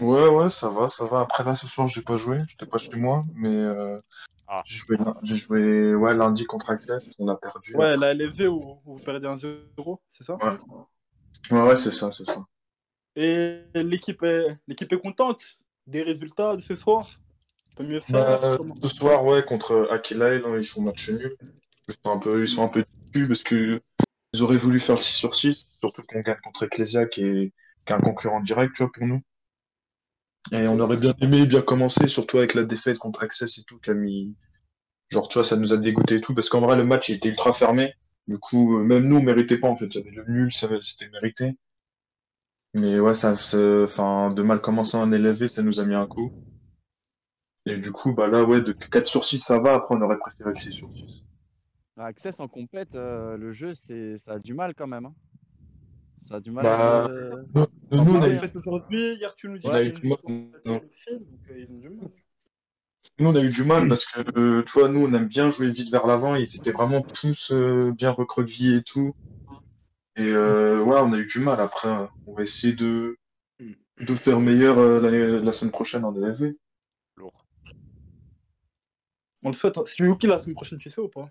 Ouais, 0.00 0.28
ouais, 0.28 0.50
ça 0.50 0.68
va, 0.70 0.88
ça 0.88 1.04
va. 1.06 1.20
Après 1.20 1.44
là, 1.44 1.54
ce 1.54 1.66
soir, 1.66 1.86
j'ai 1.86 2.02
pas 2.02 2.16
joué, 2.16 2.38
j'étais 2.48 2.66
pas 2.66 2.78
chez 2.78 2.96
moi, 2.96 3.24
mais 3.34 3.48
euh, 3.48 4.00
Ah. 4.48 4.62
j'ai 4.66 4.76
joué, 4.76 4.96
j'ai 5.22 5.36
joué 5.36 5.94
ouais, 5.94 6.14
lundi 6.14 6.44
contre 6.44 6.68
Access, 6.70 7.08
on 7.20 7.28
a 7.28 7.36
perdu. 7.36 7.74
Ouais, 7.76 7.96
la 7.96 8.12
LFV 8.12 8.48
où, 8.48 8.80
où 8.84 8.92
vous 8.94 9.00
perdez 9.00 9.26
un 9.28 9.38
0, 9.38 10.02
c'est 10.10 10.24
ça? 10.24 10.34
Ouais, 10.36 10.56
ouais, 11.50 11.62
ouais, 11.62 11.76
c'est 11.76 11.92
ça, 11.92 12.10
c'est 12.10 12.24
ça. 12.24 12.44
Et 13.16 13.60
l'équipe 13.74 14.22
est, 14.22 14.58
l'équipe 14.66 14.92
est 14.92 15.00
contente 15.00 15.58
des 15.86 16.02
résultats 16.02 16.56
de 16.56 16.60
ce 16.60 16.74
soir 16.74 17.06
On 17.72 17.76
peut 17.76 17.84
mieux 17.84 18.00
faire 18.00 18.40
Bah, 18.40 18.56
ce 18.82 18.88
soir, 18.88 19.24
ouais, 19.24 19.42
contre 19.42 19.88
Aquila, 19.90 20.38
là, 20.38 20.58
ils 20.58 20.66
font 20.66 20.82
match 20.82 21.10
nul. 21.10 21.36
Ils 21.88 21.94
sont 22.02 22.10
un 22.10 22.18
peu, 22.18 22.42
ils 22.42 22.48
sont 22.48 22.62
un 22.62 22.68
peu 22.68 22.82
déçus 23.12 23.28
parce 23.28 23.42
que 23.42 23.80
ils 24.32 24.42
auraient 24.42 24.56
voulu 24.56 24.80
faire 24.80 24.96
le 24.96 25.00
6 25.00 25.14
sur 25.14 25.34
6, 25.34 25.64
surtout 25.80 26.02
qu'on 26.02 26.20
gagne 26.20 26.36
contre 26.42 26.64
Ecclesia 26.64 27.06
qui 27.06 27.22
est, 27.22 27.52
qui 27.86 27.92
est 27.92 27.96
un 27.96 28.00
concurrent 28.00 28.40
direct, 28.40 28.74
tu 28.74 28.82
vois, 28.82 28.90
pour 28.92 29.06
nous. 29.06 29.22
Et 30.52 30.66
on 30.66 30.78
aurait 30.80 30.96
bien 30.96 31.14
aimé 31.20 31.46
bien 31.46 31.62
commencer, 31.62 32.08
surtout 32.08 32.38
avec 32.38 32.54
la 32.54 32.64
défaite 32.64 32.98
contre 32.98 33.22
Access 33.22 33.58
et 33.58 33.64
tout, 33.64 33.78
qui 33.78 33.90
a 33.90 33.94
mis. 33.94 34.34
Genre, 35.10 35.28
tu 35.28 35.34
vois, 35.34 35.44
ça 35.44 35.56
nous 35.56 35.72
a 35.72 35.76
dégoûté 35.76 36.16
et 36.16 36.20
tout, 36.20 36.34
parce 36.34 36.48
qu'en 36.48 36.60
vrai, 36.60 36.76
le 36.76 36.84
match 36.84 37.08
il 37.08 37.16
était 37.16 37.28
ultra 37.28 37.52
fermé. 37.52 37.94
Du 38.28 38.38
coup, 38.38 38.78
euh, 38.78 38.82
même 38.84 39.06
nous, 39.06 39.16
on 39.16 39.22
méritait 39.22 39.58
pas, 39.58 39.68
en 39.68 39.76
fait. 39.76 39.86
Il 39.86 39.94
y 39.94 39.98
avait 39.98 40.10
le 40.10 40.24
nul, 40.28 40.52
ça, 40.52 40.68
c'était 40.80 41.08
mérité. 41.08 41.56
Mais 42.74 42.98
ouais, 42.98 43.14
ça, 43.14 43.32
enfin, 43.84 44.30
de 44.32 44.42
mal 44.42 44.60
commencer 44.60 44.96
en 44.96 45.12
élevé, 45.12 45.48
ça 45.48 45.62
nous 45.62 45.78
a 45.80 45.84
mis 45.84 45.94
un 45.94 46.06
coup. 46.06 46.32
Et 47.66 47.76
du 47.76 47.92
coup, 47.92 48.12
bah 48.12 48.26
là, 48.26 48.44
ouais, 48.44 48.60
de 48.60 48.72
4 48.72 49.06
sur 49.06 49.24
6, 49.24 49.38
ça 49.40 49.58
va. 49.58 49.74
Après, 49.74 49.94
on 49.94 50.02
aurait 50.02 50.18
préféré 50.18 50.52
que 50.52 50.60
6 50.60 50.72
sur 50.72 50.92
6. 50.92 51.22
Access 51.96 52.40
en 52.40 52.48
compète, 52.48 52.96
euh, 52.96 53.36
le 53.36 53.52
jeu, 53.52 53.72
c'est 53.74 54.16
ça 54.16 54.32
a 54.32 54.38
du 54.38 54.52
mal 54.52 54.74
quand 54.74 54.88
même. 54.88 55.06
hein. 55.06 55.14
Ça 56.16 56.36
a 56.36 56.40
du 56.40 56.50
mal. 56.50 56.64
Bah, 56.64 57.06
euh, 57.08 57.42
Nous, 57.54 57.64
On 57.92 58.16
on 58.16 58.22
a 58.22 58.28
eu 58.28 58.34
eu, 58.34 58.38
fait 58.38 58.56
aujourd'hui, 58.56 59.14
hier 59.14 59.34
tu 59.34 59.48
nous 59.48 59.58
dis 59.58 59.66
on 59.68 59.70
a 59.70 59.82
que 59.82 59.88
eu 59.88 59.92
du 59.92 60.08
mal. 60.08 60.18
c'est 60.60 60.80
le 60.82 60.88
film, 60.90 61.18
donc 61.20 61.40
euh, 61.50 61.58
ils 61.60 61.72
ont 61.72 61.78
du 61.78 61.90
mal. 61.90 62.08
Nous, 63.18 63.28
on 63.28 63.36
a 63.36 63.40
eu 63.40 63.48
du 63.48 63.64
mal 63.64 63.88
parce 63.88 64.06
que, 64.06 64.20
euh, 64.38 64.62
tu 64.64 64.72
vois, 64.78 64.88
nous, 64.88 65.00
on 65.06 65.12
aime 65.14 65.26
bien 65.28 65.50
jouer 65.50 65.70
vite 65.70 65.90
vers 65.90 66.06
l'avant. 66.06 66.34
Ils 66.34 66.56
étaient 66.56 66.72
vraiment 66.72 67.02
tous 67.02 67.52
euh, 67.52 67.92
bien 67.92 68.10
recroquevillés 68.10 68.78
et 68.78 68.82
tout. 68.82 69.12
Et 70.16 70.22
euh, 70.22 70.82
ouais, 70.82 71.00
on 71.00 71.12
a 71.12 71.18
eu 71.18 71.26
du 71.26 71.40
mal. 71.40 71.60
Après, 71.60 71.88
on 72.26 72.34
va 72.34 72.42
essayer 72.42 72.72
de, 72.72 73.18
de 74.00 74.14
faire 74.14 74.40
meilleur 74.40 74.78
euh, 74.78 75.40
la 75.40 75.52
semaine 75.52 75.72
prochaine 75.72 76.04
en 76.04 76.14
ELV. 76.14 76.54
Lourd. 77.16 77.44
On 79.42 79.48
le 79.48 79.54
souhaite. 79.54 79.76
hein. 79.78 79.82
Si 79.84 79.96
tu 79.96 80.04
joues 80.04 80.16
qui 80.16 80.26
la 80.26 80.38
semaine 80.38 80.54
prochaine, 80.54 80.78
tu 80.78 80.90
sais 80.90 81.00
ou 81.00 81.08
pas? 81.08 81.30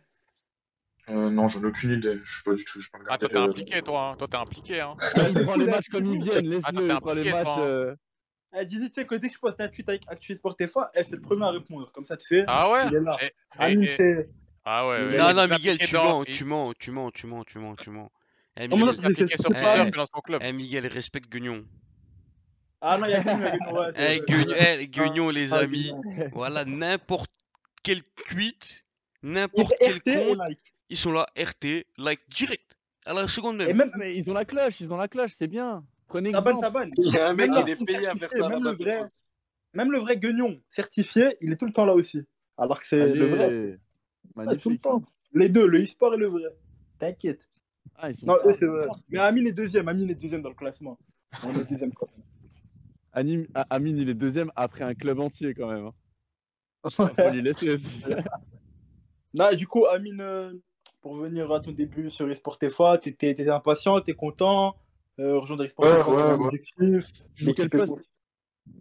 Euh, 1.09 1.29
non, 1.29 1.49
j'en 1.49 1.61
ai 1.61 1.65
aucune 1.65 1.91
idée. 1.91 2.19
Je 2.23 2.35
sais 2.37 2.43
pas 2.45 2.53
du 2.53 2.63
tout. 2.63 2.79
Ah, 3.09 3.17
toi, 3.17 3.27
t'es 3.27 3.35
euh, 3.35 3.43
impliqué, 3.43 3.81
toi. 3.81 4.11
Hein. 4.11 4.15
Toi, 4.15 4.27
t'es 4.29 4.37
impliqué, 4.37 4.79
hein. 4.79 4.95
il 5.17 5.43
prend 5.43 5.55
les 5.55 5.65
matchs 5.65 5.89
comme 5.89 6.05
ils 6.05 6.23
viennent, 6.23 6.47
laisse-le, 6.47 6.87
t'es 6.87 6.93
il 6.93 6.99
prend 7.01 7.13
les 7.13 7.31
matchs. 7.31 7.57
Elle 8.55 8.67
dit, 8.67 8.79
tu 8.79 8.93
sais 8.93 9.05
que 9.05 9.15
dès 9.15 9.27
que 9.29 9.33
je 9.33 9.39
poste 9.39 9.59
un 9.61 9.67
tweet 9.67 9.89
avec 9.89 10.03
Actu 10.07 10.35
Sport 10.35 10.55
FA, 10.69 10.91
elle 10.93 11.07
c'est 11.07 11.15
le 11.15 11.21
premier 11.21 11.43
à 11.45 11.49
répondre. 11.49 11.91
Comme 11.91 12.05
ça, 12.05 12.15
tu 12.17 12.27
sais, 12.27 12.43
Ah 12.47 12.69
ouais 12.71 12.87
il 12.87 12.95
est 12.95 12.99
là. 12.99 13.17
Et- 13.19 13.25
et- 13.25 13.31
Amine, 13.57 13.83
et- 13.83 13.87
c'est. 13.87 14.29
Ah 14.63 14.87
ouais, 14.87 15.05
ouais. 15.07 15.17
non, 15.17 15.33
non, 15.33 15.47
Miguel, 15.47 15.77
tu 15.77 15.95
mens, 15.95 16.23
tu 16.23 16.45
mens, 16.45 16.73
tu 16.79 16.91
mens, 16.91 17.09
tu 17.11 17.27
mens, 17.27 17.43
tu 17.43 17.57
mens, 17.59 17.75
tu 17.75 17.89
mens. 17.89 18.11
Eh, 18.55 18.67
Miguel, 18.67 19.91
club. 20.23 20.41
eh, 20.43 20.53
Miguel, 20.53 20.87
respecte 20.87 21.29
Guignon. 21.31 21.65
Ah 22.79 22.97
non, 22.97 23.07
il 23.07 23.11
y 23.11 23.13
a 23.15 23.21
Guignon, 23.23 23.73
ouais, 23.73 23.91
Eh, 23.95 24.21
Guignon, 24.27 24.55
eh, 24.57 24.87
Guignon, 24.87 25.29
les 25.29 25.53
Ah, 25.53 25.57
amis. 25.59 25.91
Voilà, 26.33 26.63
n'importe 26.65 27.31
quel 27.81 28.03
tweet, 28.29 28.85
n'importe 29.23 29.73
quel 29.79 30.01
compte, 30.01 30.37
like. 30.37 30.59
ils 30.89 30.97
sont 30.97 31.11
là, 31.11 31.25
RT, 31.37 31.85
like 31.97 32.19
direct, 32.29 32.77
à 33.05 33.13
la 33.13 33.27
seconde 33.27 33.61
Et 33.61 33.67
même. 33.67 33.77
même, 33.77 33.91
Mais 33.97 34.15
ils 34.15 34.29
ont 34.29 34.33
la 34.33 34.45
cloche, 34.45 34.79
ils 34.81 34.93
ont 34.93 34.97
la 34.97 35.07
cloche, 35.07 35.31
c'est 35.33 35.47
bien. 35.47 35.83
Prenez. 36.13 36.29
Il 36.97 37.13
y 37.13 37.17
a 37.17 37.29
un 37.29 37.33
mec 37.33 37.49
Même 37.51 37.63
qui 37.65 37.71
est 37.71 37.85
payé 37.85 38.07
à 38.07 38.15
faire 38.15 38.29
ça. 38.31 38.47
même, 38.49 38.63
le 38.63 38.71
vrai, 38.71 39.03
même 39.73 39.91
le 39.91 39.97
vrai 39.97 40.17
Guignon 40.17 40.61
certifié, 40.69 41.37
il 41.41 41.51
est 41.51 41.55
tout 41.55 41.65
le 41.65 41.71
temps 41.73 41.85
là 41.85 41.95
aussi. 41.95 42.21
Alors 42.57 42.79
que 42.79 42.85
c'est 42.85 43.07
le 43.15 43.25
vrai. 43.25 43.79
Tout 44.57 44.69
le 44.69 44.77
temps. 44.77 45.03
Les 45.33 45.49
deux, 45.49 45.65
le 45.65 45.81
e-sport 45.81 46.13
et 46.13 46.17
le 46.17 46.27
vrai. 46.27 46.43
T'inquiète. 46.99 47.49
Ah, 47.95 48.09
ils 48.09 48.15
sont 48.15 48.27
Non, 48.27 48.35
eux, 48.45 48.53
c'est 48.53 48.67
vrai. 48.67 48.87
Mais 49.09 49.19
Amine 49.19 49.47
est 49.47 49.53
deuxième. 49.53 49.87
Amine 49.87 50.11
est 50.11 50.15
deuxième 50.15 50.41
dans 50.43 50.49
le 50.49 50.55
classement. 50.55 50.99
On 51.43 51.51
est 51.59 51.63
deuxième 51.65 51.91
quand 51.93 52.07
Anim- 53.11 53.47
A- 53.55 53.65
Amine, 53.71 53.97
il 53.97 54.09
est 54.09 54.13
deuxième 54.13 54.51
après 54.55 54.83
un 54.83 54.93
club 54.93 55.19
entier 55.19 55.53
quand 55.55 55.67
même. 55.71 55.85
hein. 55.87 55.93
Faut 56.89 57.29
lui 57.31 57.41
laisser 57.41 57.71
aussi. 57.71 58.03
Non, 59.35 59.49
et 59.49 59.55
du 59.55 59.65
coup, 59.67 59.87
Amine, 59.87 60.21
euh, 60.21 60.53
pour 61.01 61.15
venir 61.15 61.51
à 61.51 61.59
ton 61.59 61.71
début 61.71 62.11
sur 62.11 62.29
eSport 62.29 62.59
FA, 62.69 62.99
t'étais 62.99 63.33
t'étais 63.33 63.49
impatient, 63.49 63.99
t'es 64.01 64.13
content? 64.13 64.75
Euh, 65.19 65.39
rejoindre 65.39 65.63
eSport 65.63 65.85
Ouais, 65.85 66.03
ouais, 66.03 66.37
ouais. 66.37 66.59
Tu 67.35 67.43
joues 67.45 67.53
quel 67.53 67.69
poste. 67.69 68.01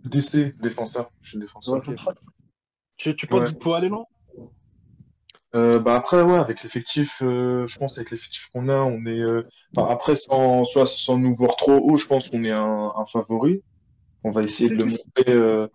DC, 0.04 0.54
défenseur. 0.60 1.10
Je 1.20 1.30
suis 1.30 1.38
défenseur. 1.38 1.74
Ouais. 1.74 1.96
Tu, 2.96 3.14
tu 3.16 3.26
penses 3.26 3.40
Ouais. 3.42 3.48
qu'il 3.52 3.62
faut 3.62 3.74
aller 3.74 3.88
loin 3.88 4.04
Euh, 5.54 5.78
bah 5.78 5.96
après 5.96 6.22
ouais 6.22 6.38
avec 6.38 6.62
l'effectif 6.62 7.20
euh, 7.20 7.66
je 7.66 7.78
pense 7.78 7.98
avec 7.98 8.10
l'effectif 8.10 8.48
qu'on 8.52 8.70
a 8.70 8.78
on 8.78 9.04
est 9.04 9.20
euh, 9.20 9.46
enfin, 9.76 9.92
après 9.92 10.16
sans 10.16 10.62
vois, 10.72 10.86
sans 10.86 11.18
nous 11.18 11.34
voir 11.34 11.56
trop 11.56 11.72
haut 11.78 11.98
je 11.98 12.06
pense 12.06 12.30
qu'on 12.30 12.42
est 12.44 12.50
un, 12.52 12.90
un 12.96 13.04
favori 13.04 13.62
on 14.24 14.30
va 14.30 14.42
essayer 14.44 14.70
de 14.70 14.76
le 14.76 14.84
montrer 14.86 15.32
euh, 15.34 15.66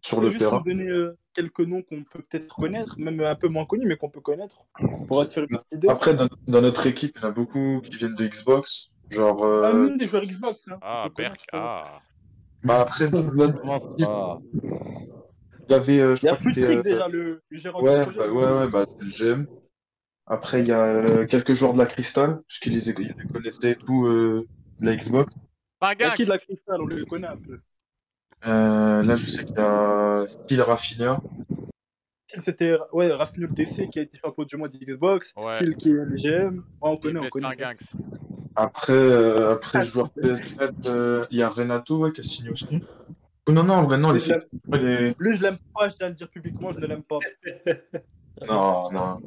sur 0.00 0.20
le 0.20 0.28
juste 0.28 0.38
terrain 0.40 0.58
pour 0.58 0.64
donner 0.66 0.86
euh, 0.88 1.18
quelques 1.34 1.60
noms 1.60 1.82
qu'on 1.82 2.04
peut 2.04 2.22
peut-être 2.22 2.54
connaître, 2.54 2.98
même 3.00 3.20
un 3.20 3.34
peu 3.34 3.48
moins 3.48 3.64
connus, 3.64 3.86
mais 3.86 3.96
qu'on 3.96 4.10
peut 4.10 4.20
connaître, 4.20 4.66
pour 5.08 5.24
idée. 5.72 5.88
après 5.88 6.14
dans, 6.14 6.28
dans 6.46 6.60
notre 6.60 6.86
équipe 6.86 7.16
il 7.16 7.22
y 7.22 7.24
en 7.24 7.28
a 7.28 7.32
beaucoup 7.32 7.80
qui 7.84 7.96
viennent 7.96 8.14
de 8.14 8.26
Xbox 8.28 8.90
genre 9.10 9.44
euh, 9.44 9.64
Amine, 9.64 9.96
des 9.96 10.06
joueurs 10.06 10.24
Xbox. 10.24 10.68
Hein. 10.68 10.78
Ah, 10.82 11.08
Berk. 11.16 11.46
Ah. 11.52 12.00
bah 12.62 12.80
après 12.80 13.06
équipe 13.06 13.26
va 13.26 14.38
il 15.68 15.72
y 15.72 15.74
avait 15.74 16.00
euh, 16.00 16.16
je 16.16 16.22
Il 16.22 16.26
y 16.26 16.28
a 16.28 16.36
Futrix 16.36 16.64
euh, 16.64 16.82
déjà, 16.82 17.08
le, 17.08 17.42
le 17.50 17.58
gérant 17.58 17.82
ouais 17.82 18.06
du 18.06 18.12
projet. 18.12 18.28
bah, 18.28 18.34
ouais 18.34 18.58
ouais 18.58 18.68
bah 18.68 18.86
c'est 18.88 19.04
le 19.04 19.10
GM 19.10 19.46
après 20.26 20.60
il 20.60 20.68
y 20.68 20.72
a 20.72 20.82
euh, 20.82 21.26
quelques 21.26 21.54
joueurs 21.54 21.74
de 21.74 21.78
la 21.78 21.86
Crystal 21.86 22.40
puisqu'ils 22.46 22.78
les, 22.78 22.92
connaissaient 23.32 23.72
et 23.72 23.76
tout 23.76 24.06
euh, 24.06 24.46
de 24.80 24.86
la 24.86 24.96
Xbox 24.96 25.34
Pingax. 25.80 26.14
qui 26.16 26.24
de 26.24 26.30
la 26.30 26.38
Cristal 26.38 26.80
On 26.80 26.86
le 26.86 27.04
connaît 27.04 27.28
un 27.28 27.36
peu. 27.36 27.60
Euh, 28.46 29.02
là, 29.02 29.16
je 29.16 29.26
sais 29.26 29.44
qu'il 29.44 29.54
y 29.56 29.60
a 29.60 30.26
Style 30.28 30.62
Raffinia. 30.62 31.18
Style, 32.28 32.42
c'était 32.42 32.76
ouais, 32.92 33.10
Rafinha 33.10 33.46
le 33.48 33.54
TC 33.54 33.88
qui 33.88 33.98
a 33.98 34.02
été 34.02 34.18
champion 34.18 34.44
du 34.44 34.56
mois 34.58 34.68
d'Xbox. 34.68 35.32
Ouais. 35.36 35.52
Style 35.52 35.76
qui 35.76 35.88
est 35.90 35.94
LGM. 35.94 36.56
Ouais, 36.56 36.60
on 36.82 36.94
Il 36.94 37.00
connaît, 37.00 37.20
on 37.20 37.28
connaît. 37.28 37.48
Après, 38.54 38.92
euh, 38.92 39.52
après 39.54 39.78
Ah, 39.78 39.84
joueur 39.84 40.08
c'est- 40.14 40.20
PS4, 40.22 40.72
euh, 40.86 41.26
il 41.30 41.38
y 41.38 41.42
a 41.42 41.48
Renato 41.48 41.96
ouais, 41.98 42.12
qui 42.12 42.20
a 42.20 42.22
signé 42.22 42.50
aussi. 42.50 42.66
Oh, 43.48 43.52
non, 43.52 43.62
non, 43.64 43.74
en 43.76 43.82
vrai, 43.84 43.96
non, 43.96 44.12
les 44.12 44.20
filles. 44.20 44.34
les- 44.72 45.14
Lui, 45.18 45.36
je 45.36 45.42
l'aime 45.42 45.56
pas, 45.74 45.88
je 45.88 45.94
viens 45.96 46.08
de 46.08 46.12
le 46.12 46.16
dire 46.16 46.28
publiquement, 46.28 46.70
je 46.72 46.80
ne 46.80 46.86
l'aime 46.86 47.02
pas. 47.02 47.18
Non, 48.46 48.90
non. 48.92 49.20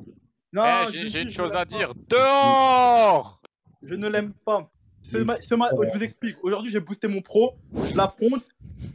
Non, 0.54 0.64
Eh, 0.94 1.08
j'ai 1.08 1.22
une 1.22 1.32
chose 1.32 1.54
à 1.54 1.60
pas. 1.60 1.66
dire. 1.66 1.94
Dehors 2.08 3.42
Je 3.82 3.96
ne 3.96 4.08
l'aime 4.08 4.32
pas. 4.46 4.70
Ce 5.04 5.18
Oui. 5.18 5.26
ma- 5.26 5.36
ce 5.36 5.56
ma- 5.56 5.70
Je 5.70 5.98
vous 5.98 6.04
explique. 6.04 6.38
Aujourd'hui, 6.44 6.72
j'ai 6.72 6.80
boosté 6.80 7.08
mon 7.08 7.22
pro. 7.22 7.56
Je 7.90 7.96
l'affronte. 7.96 8.44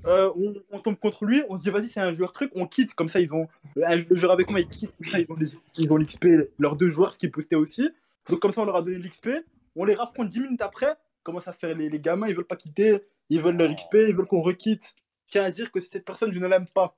euh, 0.06 0.30
on, 0.36 0.54
on 0.70 0.80
tombe 0.80 0.96
contre 0.98 1.24
lui. 1.24 1.42
On 1.48 1.56
se 1.56 1.62
dit, 1.62 1.70
vas-y, 1.70 1.88
c'est 1.88 2.00
un 2.00 2.12
joueur 2.14 2.32
truc. 2.32 2.50
On 2.54 2.66
quitte. 2.66 2.94
Comme 2.94 3.08
ça, 3.08 3.20
ils 3.20 3.32
ont. 3.34 3.48
un- 3.84 3.96
Le 3.96 4.14
joueur 4.16 4.32
avec 4.32 4.50
moi, 4.50 4.60
ils 4.60 4.66
quittent. 4.66 4.94
Comme 4.96 5.10
ça, 5.10 5.18
ils 5.78 5.92
ont 5.92 5.96
l'XP. 5.96 6.26
Leurs 6.58 6.76
deux 6.76 6.88
joueurs, 6.88 7.12
ce 7.14 7.18
qui 7.18 7.28
boostaient 7.28 7.56
aussi. 7.56 7.88
Donc, 8.30 8.40
comme 8.40 8.52
ça, 8.52 8.62
on 8.62 8.64
leur 8.64 8.76
a 8.76 8.82
donné 8.82 8.98
l'XP. 8.98 9.28
On 9.74 9.84
les 9.84 9.94
raffronte 9.94 10.28
10 10.28 10.40
minutes 10.40 10.62
après. 10.62 10.94
Commence 11.22 11.48
à 11.48 11.52
faire 11.52 11.74
les, 11.76 11.88
les 11.88 12.00
gamins. 12.00 12.28
Ils 12.28 12.34
veulent 12.36 12.46
pas 12.46 12.56
quitter. 12.56 13.00
Ils 13.28 13.40
veulent 13.40 13.56
leur 13.56 13.74
XP. 13.74 13.94
Ils 14.08 14.14
veulent 14.14 14.26
qu'on 14.26 14.40
requitte. 14.42 14.94
Je 15.26 15.32
tiens 15.32 15.42
à 15.44 15.50
dire 15.50 15.70
que 15.72 15.80
cette 15.80 16.04
personne, 16.04 16.30
je 16.32 16.38
ne 16.38 16.46
l'aime 16.46 16.66
pas. 16.66 16.96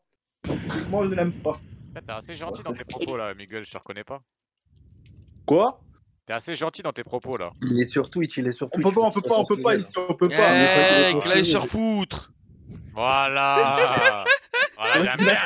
Moi, 0.90 1.04
je 1.04 1.08
ne 1.10 1.14
l'aime 1.14 1.32
pas. 1.32 1.58
Eh, 1.96 2.00
T'es 2.04 2.12
assez 2.12 2.34
gentil 2.34 2.62
dans 2.62 2.72
tes 2.72 2.84
propos 2.84 3.16
là, 3.16 3.34
Miguel, 3.34 3.64
je 3.64 3.70
te 3.72 3.78
reconnais 3.78 4.04
pas. 4.04 4.22
Quoi? 5.46 5.80
T'es 6.28 6.34
assez 6.34 6.54
gentil 6.56 6.82
dans 6.82 6.92
tes 6.92 7.04
propos 7.04 7.38
là. 7.38 7.52
Il 7.62 7.80
est 7.80 7.86
sur 7.86 8.10
Twitch, 8.10 8.36
il 8.36 8.46
est 8.46 8.52
sur 8.52 8.66
On 8.66 8.70
Twitch. 8.70 8.86
peut 8.86 8.92
pas, 8.92 9.00
on 9.00 9.10
peut 9.10 9.20
pas, 9.22 9.38
on 9.38 9.44
peut 9.46 9.60
pas 9.62 9.74
ici, 9.76 9.92
on 9.96 10.14
peut 10.14 10.28
pas. 10.28 11.08
Eh, 11.10 11.18
qu'il 11.20 11.32
aille 11.32 11.44
se 11.44 11.56
refoutre 11.56 12.32
Voilà 12.92 14.24
bien 15.18 15.38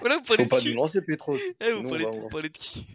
Voilà, 0.00 0.16
vous 0.16 0.24
Faut 0.24 0.28
parlez 0.34 0.44
de 0.44 0.48
pas 0.48 0.60
qui 0.60 0.70
nous 0.70 0.76
lancer, 0.76 1.02
Petros. 1.02 1.36
Eh, 1.60 1.70
vous 1.72 1.76
Sinon, 1.78 1.88
parlez, 1.90 2.06
on 2.06 2.12
va- 2.14 2.20
vous 2.22 2.28
parlez 2.28 2.48
de 2.48 2.56
qui 2.56 2.86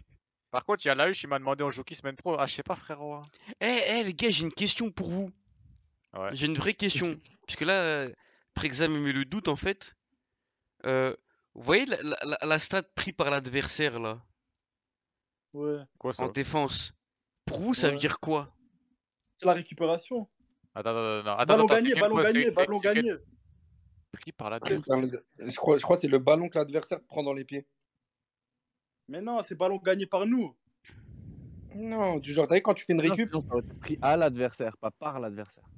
Par 0.50 0.64
contre, 0.64 0.84
il 0.84 0.88
y 0.88 0.90
a 0.90 0.94
Lauch, 0.96 1.22
il 1.22 1.28
m'a 1.28 1.38
demandé 1.38 1.62
on 1.62 1.70
joue 1.70 1.84
qui 1.84 1.94
semaine 1.94 2.16
pro. 2.16 2.36
Ah, 2.38 2.46
je 2.46 2.54
sais 2.54 2.62
pas, 2.64 2.74
frérot. 2.74 3.14
hein. 3.14 3.22
Eh, 3.60 3.78
eh, 4.00 4.02
les 4.04 4.12
gars, 4.14 4.30
j'ai 4.30 4.42
une 4.42 4.52
question 4.52 4.90
pour 4.90 5.08
vous. 5.10 5.30
Ouais. 6.18 6.30
J'ai 6.32 6.46
une 6.46 6.56
vraie 6.56 6.74
question. 6.74 7.16
Parce 7.46 7.56
que 7.56 7.64
là, 7.64 7.74
euh, 7.74 8.10
Prexam 8.54 8.92
me 8.92 8.98
met 8.98 9.12
le 9.12 9.24
doute 9.24 9.46
en 9.48 9.56
fait. 9.56 9.94
Euh, 10.86 11.14
vous 11.54 11.62
voyez 11.62 11.86
la, 11.86 11.96
la, 12.02 12.16
la- 12.24 12.38
la 12.46 12.58
stat 12.58 12.82
pris 12.96 13.12
par 13.12 13.30
l'adversaire 13.30 14.00
là, 14.00 14.20
Ouais. 15.54 15.78
Quoi 15.98 16.12
ça 16.12 16.24
en 16.24 16.28
défense 16.28 16.94
Pour 17.46 17.60
vous, 17.60 17.74
ça 17.74 17.90
veut 17.90 17.96
dire 17.96 18.18
quoi? 18.18 18.46
C'est 19.38 19.46
la 19.46 19.54
récupération. 19.54 20.28
Attends, 20.74 20.90
attends, 20.90 21.20
attends. 21.20 21.36
attends, 21.36 21.44
Ballon 21.46 21.64
attends, 21.66 21.74
gagné, 21.76 21.94
ballon 21.94 22.16
gagné, 22.16 22.50
ballon 22.50 22.78
gagné. 22.78 23.14
Pris 24.12 24.32
par 24.32 24.50
la 24.50 24.58
Je 24.64 25.56
crois, 25.56 25.78
je 25.78 25.82
crois 25.82 25.96
que 25.96 26.02
c'est 26.02 26.08
le 26.08 26.18
ballon 26.18 26.48
que 26.48 26.58
l'adversaire 26.58 27.00
prend 27.02 27.22
dans 27.22 27.32
les 27.32 27.44
pieds. 27.44 27.66
Mais 29.08 29.20
non, 29.20 29.40
c'est 29.46 29.54
ballon 29.54 29.78
gagné 29.78 30.06
par 30.06 30.26
nous. 30.26 30.56
Non, 31.74 32.18
du 32.18 32.32
genre, 32.32 32.48
t'as 32.48 32.56
vu 32.56 32.62
quand 32.62 32.74
tu 32.74 32.84
fais 32.84 32.92
une 32.92 33.02
Non, 33.02 33.10
récup 33.10 33.28
sinon, 33.28 33.40
ça 33.40 33.48
pris 33.80 33.98
à 34.02 34.16
l'adversaire, 34.16 34.76
pas 34.76 34.90
par 34.90 35.20
l'adversaire. 35.20 35.68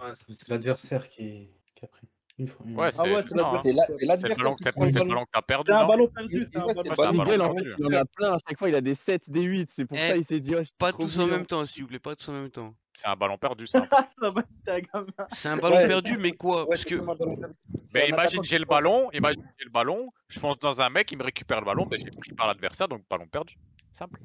Ouais, 0.00 0.12
c'est 0.14 0.32
c'est 0.32 0.48
l'adversaire 0.48 1.08
qui, 1.08 1.50
qui 1.74 1.84
a 1.84 1.88
pris. 1.88 2.08
Une 2.38 2.46
fois. 2.46 2.64
une- 2.66 2.76
Ouais, 2.78 2.90
c'est 2.92 3.00
Ah 3.00 3.02
ouais, 3.02 3.22
c'est 3.22 3.30
ça, 3.30 3.34
hein. 3.34 3.52
l'adversaire. 3.52 3.62
C'est 3.88 3.98
c'est 3.98 4.06
l'adversaire 4.06 4.36
ballon 4.38 4.54
que 4.54 4.62
t'as 4.62 4.70
le 4.80 4.86
c'est 4.86 4.98
le 5.00 5.04
ballon. 5.06 5.24
que 5.24 5.30
t'as 5.32 5.42
perdu, 5.42 5.72
C'est 5.72 5.76
un 5.78 5.86
ballon 5.88 6.06
perdu, 6.06 6.46
c'est 6.52 6.56
un 6.58 6.64
ouais, 6.66 6.74
Ouais, 6.98 7.12
Miguel, 7.12 7.40
en 7.42 7.54
perdu, 7.54 7.70
fait, 7.70 7.76
il 7.80 7.86
en 7.86 7.92
a 7.98 8.04
plein. 8.04 8.32
À 8.34 8.36
chaque 8.48 8.58
fois, 8.58 8.68
il 8.68 8.74
a 8.76 8.80
des 8.80 8.94
7, 8.94 9.28
des 9.28 9.42
8. 9.42 9.68
C'est 9.70 9.84
pour 9.86 9.96
Eh, 9.98 10.08
ça 10.08 10.16
il 10.16 10.24
s'est 10.24 10.38
dit, 10.38 10.50
ouais, 10.50 10.60
je 10.60 10.64
suis 10.66 10.74
Pas 10.78 10.92
tous 10.92 11.18
en 11.18 11.26
même 11.26 11.46
temps, 11.46 11.66
s'il 11.66 11.82
vous 11.82 11.88
plaît, 11.88 11.98
pas 11.98 12.14
tous 12.14 12.28
en 12.28 12.34
même 12.34 12.50
temps. 12.50 12.74
C'est 12.94 13.08
un 13.08 13.16
ballon 13.16 13.38
perdu, 13.38 13.66
ça. 13.66 13.80
C'est 15.32 15.48
un 15.48 15.56
ballon 15.56 15.76
Ouais. 15.76 15.86
perdu, 15.88 16.16
mais 16.18 16.32
quoi? 16.32 16.62
Ouais, 16.62 16.66
Parce 16.70 16.82
c'est 16.82 16.90
que 16.90 16.94
comme 16.96 17.10
un 17.10 17.14
ballon 17.14 17.34
perdu. 17.34 17.54
C'est 17.86 17.94
Mais 17.94 18.02
un 18.04 18.06
imagine, 18.06 18.44
j'ai 18.44 18.58
le 18.58 18.64
ballon, 18.66 19.10
imagine, 19.12 19.42
j'ai 19.58 19.64
le 19.64 19.70
ballon, 19.70 20.10
je 20.28 20.38
fonce 20.40 20.58
dans 20.58 20.80
un 20.82 20.90
mec, 20.90 21.10
il 21.12 21.18
me 21.18 21.24
récupère 21.24 21.60
le 21.60 21.66
ballon, 21.66 21.86
ben 21.86 21.98
j'ai 21.98 22.10
pris 22.10 22.32
par 22.32 22.46
l'adversaire, 22.46 22.88
donc 22.88 23.02
ballon 23.08 23.26
perdu. 23.26 23.56
Simple. 23.92 24.20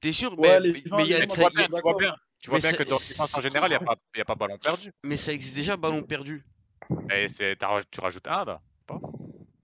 t'es 0.00 0.12
sûr? 0.12 0.38
Ouais, 0.38 0.60
mais, 0.60 0.68
mais- 0.68 0.82
mais 0.96 1.04
il 1.04 1.10
y 1.10 1.14
a- 1.14 1.26
Tu 1.26 1.34
ça- 1.34 1.40
vois 1.42 1.50
y 1.50 1.56
bien, 1.56 1.64
tu 1.66 1.70
vois 1.82 1.94
bien, 1.98 2.14
tu 2.40 2.50
vois 2.50 2.58
Mais 2.58 2.60
bien 2.60 2.70
ça- 2.70 2.76
que 2.76 2.82
dans 2.84 2.96
le 2.96 3.38
en 3.38 3.42
général, 3.42 3.68
il 3.70 3.76
n'y 3.76 3.76
a, 3.76 3.80
pas- 3.80 3.96
y 4.16 4.20
a 4.20 4.24
pas 4.24 4.34
ballon 4.36 4.56
perdu. 4.58 4.92
mais 5.02 5.16
ça 5.16 5.32
existe 5.32 5.56
déjà, 5.56 5.76
ballon 5.76 6.02
perdu. 6.02 6.44
Et 7.10 7.26
tu 7.28 8.00
rajoutes 8.00 8.26
un 8.28 8.44
là. 8.44 8.60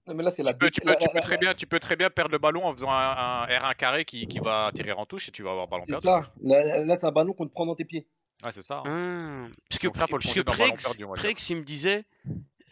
Non, 0.07 0.13
mais 0.13 0.23
là, 0.23 0.29
c'est 0.29 0.43
la 0.43 0.53
Tu 0.53 0.59
peux, 0.59 0.69
tu, 0.69 0.81
la- 0.83 0.93
peux, 0.93 0.99
tu 0.99 1.05
la- 1.07 1.11
peux 1.13 1.15
la- 1.17 1.21
très 1.21 1.37
bien, 1.37 1.53
tu 1.55 1.65
peux 1.65 1.79
très 1.79 1.95
bien 1.95 2.09
perdre 2.11 2.31
le 2.31 2.37
ballon 2.37 2.63
en 2.65 2.71
faisant 2.73 2.91
un, 2.91 3.43
un 3.43 3.45
R1 3.47 3.75
carré 3.75 4.05
qui, 4.05 4.27
qui 4.27 4.37
va 4.39 4.71
tirer 4.75 4.91
en 4.91 5.05
touche 5.07 5.29
et 5.29 5.31
tu 5.31 5.41
vas 5.41 5.51
avoir 5.51 5.67
ballon 5.67 5.85
perdu. 5.87 6.05
ça. 6.05 6.31
Là, 6.43 6.83
là, 6.85 6.97
c'est 6.97 7.07
un 7.07 7.11
ballon 7.11 7.33
qu'on 7.33 7.47
te 7.47 7.51
prend 7.51 7.65
dans 7.65 7.73
tes 7.75 7.85
pieds. 7.85 8.07
Ouais, 8.43 8.51
c'est 8.51 8.61
ça. 8.61 8.83
hein. 8.85 9.47
Ah, 9.49 9.55
parce 9.69 9.79
que, 9.79 9.87
ça, 9.97 10.05
parce 10.07 10.33
que 10.33 10.41
Prex, 10.41 10.83
perdu. 10.83 11.05
Prex, 11.15 11.49
il 11.49 11.55
me 11.57 11.63
disait, 11.63 12.03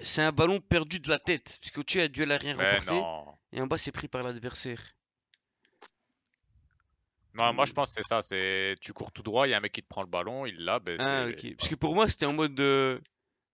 c'est 0.01 0.21
un 0.21 0.31
ballon 0.31 0.59
perdu 0.59 0.99
de 0.99 1.09
la 1.09 1.17
tête. 1.17 1.57
Parce 1.59 1.71
qu'au-dessus, 1.71 1.97
il 1.97 2.01
y 2.01 2.03
a 2.03 2.07
duel 2.07 2.31
aérien 2.31 2.55
Mais 2.55 2.73
remporté. 2.77 2.91
non. 2.99 3.25
Et 3.51 3.61
en 3.61 3.65
bas, 3.67 3.77
c'est 3.79 3.91
pris 3.91 4.07
par 4.07 4.21
l'adversaire. 4.21 4.79
Non, 7.35 7.51
moi 7.51 7.65
je 7.65 7.73
pense 7.73 7.95
que 7.95 8.01
c'est 8.03 8.07
ça. 8.07 8.21
C'est 8.21 8.75
tu 8.79 8.93
cours 8.93 9.11
tout 9.11 9.23
droit, 9.23 9.47
il 9.47 9.51
y 9.51 9.53
a 9.55 9.57
un 9.57 9.59
mec 9.59 9.71
qui 9.71 9.81
te 9.81 9.87
prend 9.87 10.01
le 10.01 10.07
ballon, 10.07 10.45
il 10.45 10.55
l'a. 10.63 10.77
Ben, 10.79 10.97
Ah, 10.99 11.25
ok. 11.27 11.55
Parce 11.57 11.67
que 11.69 11.73
pour 11.75 11.95
moi, 11.95 12.07
c'était 12.07 12.27
en 12.27 12.33
mode 12.33 12.53
de. 12.53 13.01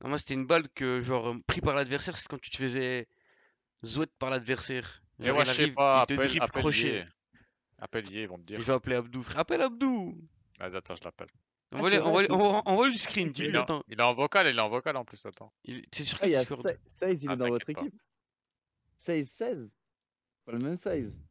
Non, 0.02 0.10
moi, 0.10 0.18
c'était 0.18 0.34
une 0.34 0.46
balle 0.46 0.70
que, 0.70 1.02
genre, 1.02 1.30
euh, 1.30 1.38
pris 1.48 1.62
par 1.62 1.76
l'adversaire, 1.76 2.18
c'est 2.18 2.28
quand 2.28 2.40
tu 2.40 2.50
te 2.50 2.58
faisais 2.58 3.08
zouette 3.86 4.12
par 4.18 4.30
l'adversaire. 4.30 5.02
Et 5.22 5.28
il 5.28 5.34
je 5.46 5.52
sais 5.52 5.72
pas, 5.72 6.04
il 6.04 6.08
te 6.08 6.14
appelle, 6.14 6.42
appelle 6.42 6.62
crochet. 6.62 7.00
Yé. 7.00 7.06
Appelle 7.80 8.10
Yé, 8.12 8.22
ils 8.24 8.28
vont 8.28 8.38
te 8.38 8.42
Et 8.42 8.46
dire. 8.46 8.60
je 8.60 8.64
vais 8.64 8.74
appeler 8.74 8.96
Abdou. 8.96 9.24
Frère, 9.24 9.40
appelle 9.40 9.62
Abdou 9.62 10.18
Vas-y, 10.60 10.76
attends, 10.76 10.96
je 10.96 11.04
l'appelle. 11.04 11.28
On 11.72 11.78
Ah, 11.86 12.00
on, 12.02 12.16
on, 12.34 12.52
va, 12.52 12.62
on 12.66 12.84
lui 12.86 12.98
screen, 12.98 13.28
Il, 13.28 13.34
dis-lui, 13.34 13.56
est 13.56 13.58
en- 13.58 13.64
attends. 13.64 13.84
il 13.88 14.00
est 14.00 14.04
en 14.04 14.14
vocal, 14.14 14.48
il 14.48 14.58
est 14.58 14.62
en 14.62 14.70
vocal 14.70 14.96
en 14.98 15.06
plus, 15.06 15.24
attends. 15.26 15.54
Il- 15.66 15.86
C'est 15.94 16.04
sur 16.04 16.18
Ah, 16.18 16.22
quel 16.22 16.30
il 16.30 16.34
y 16.34 16.36
a 16.36 16.40
Discord 16.40 16.78
16, 16.88 17.24
il 17.24 17.30
Ah, 17.30 17.34
est 17.34 17.38
dans 17.38 17.48
votre 17.50 17.70
équipe 17.70 17.94
16, 18.96 19.30
16 19.30 19.76
Pas 20.46 20.52
le 20.54 20.60
même 20.60 20.78
size. 20.78 21.22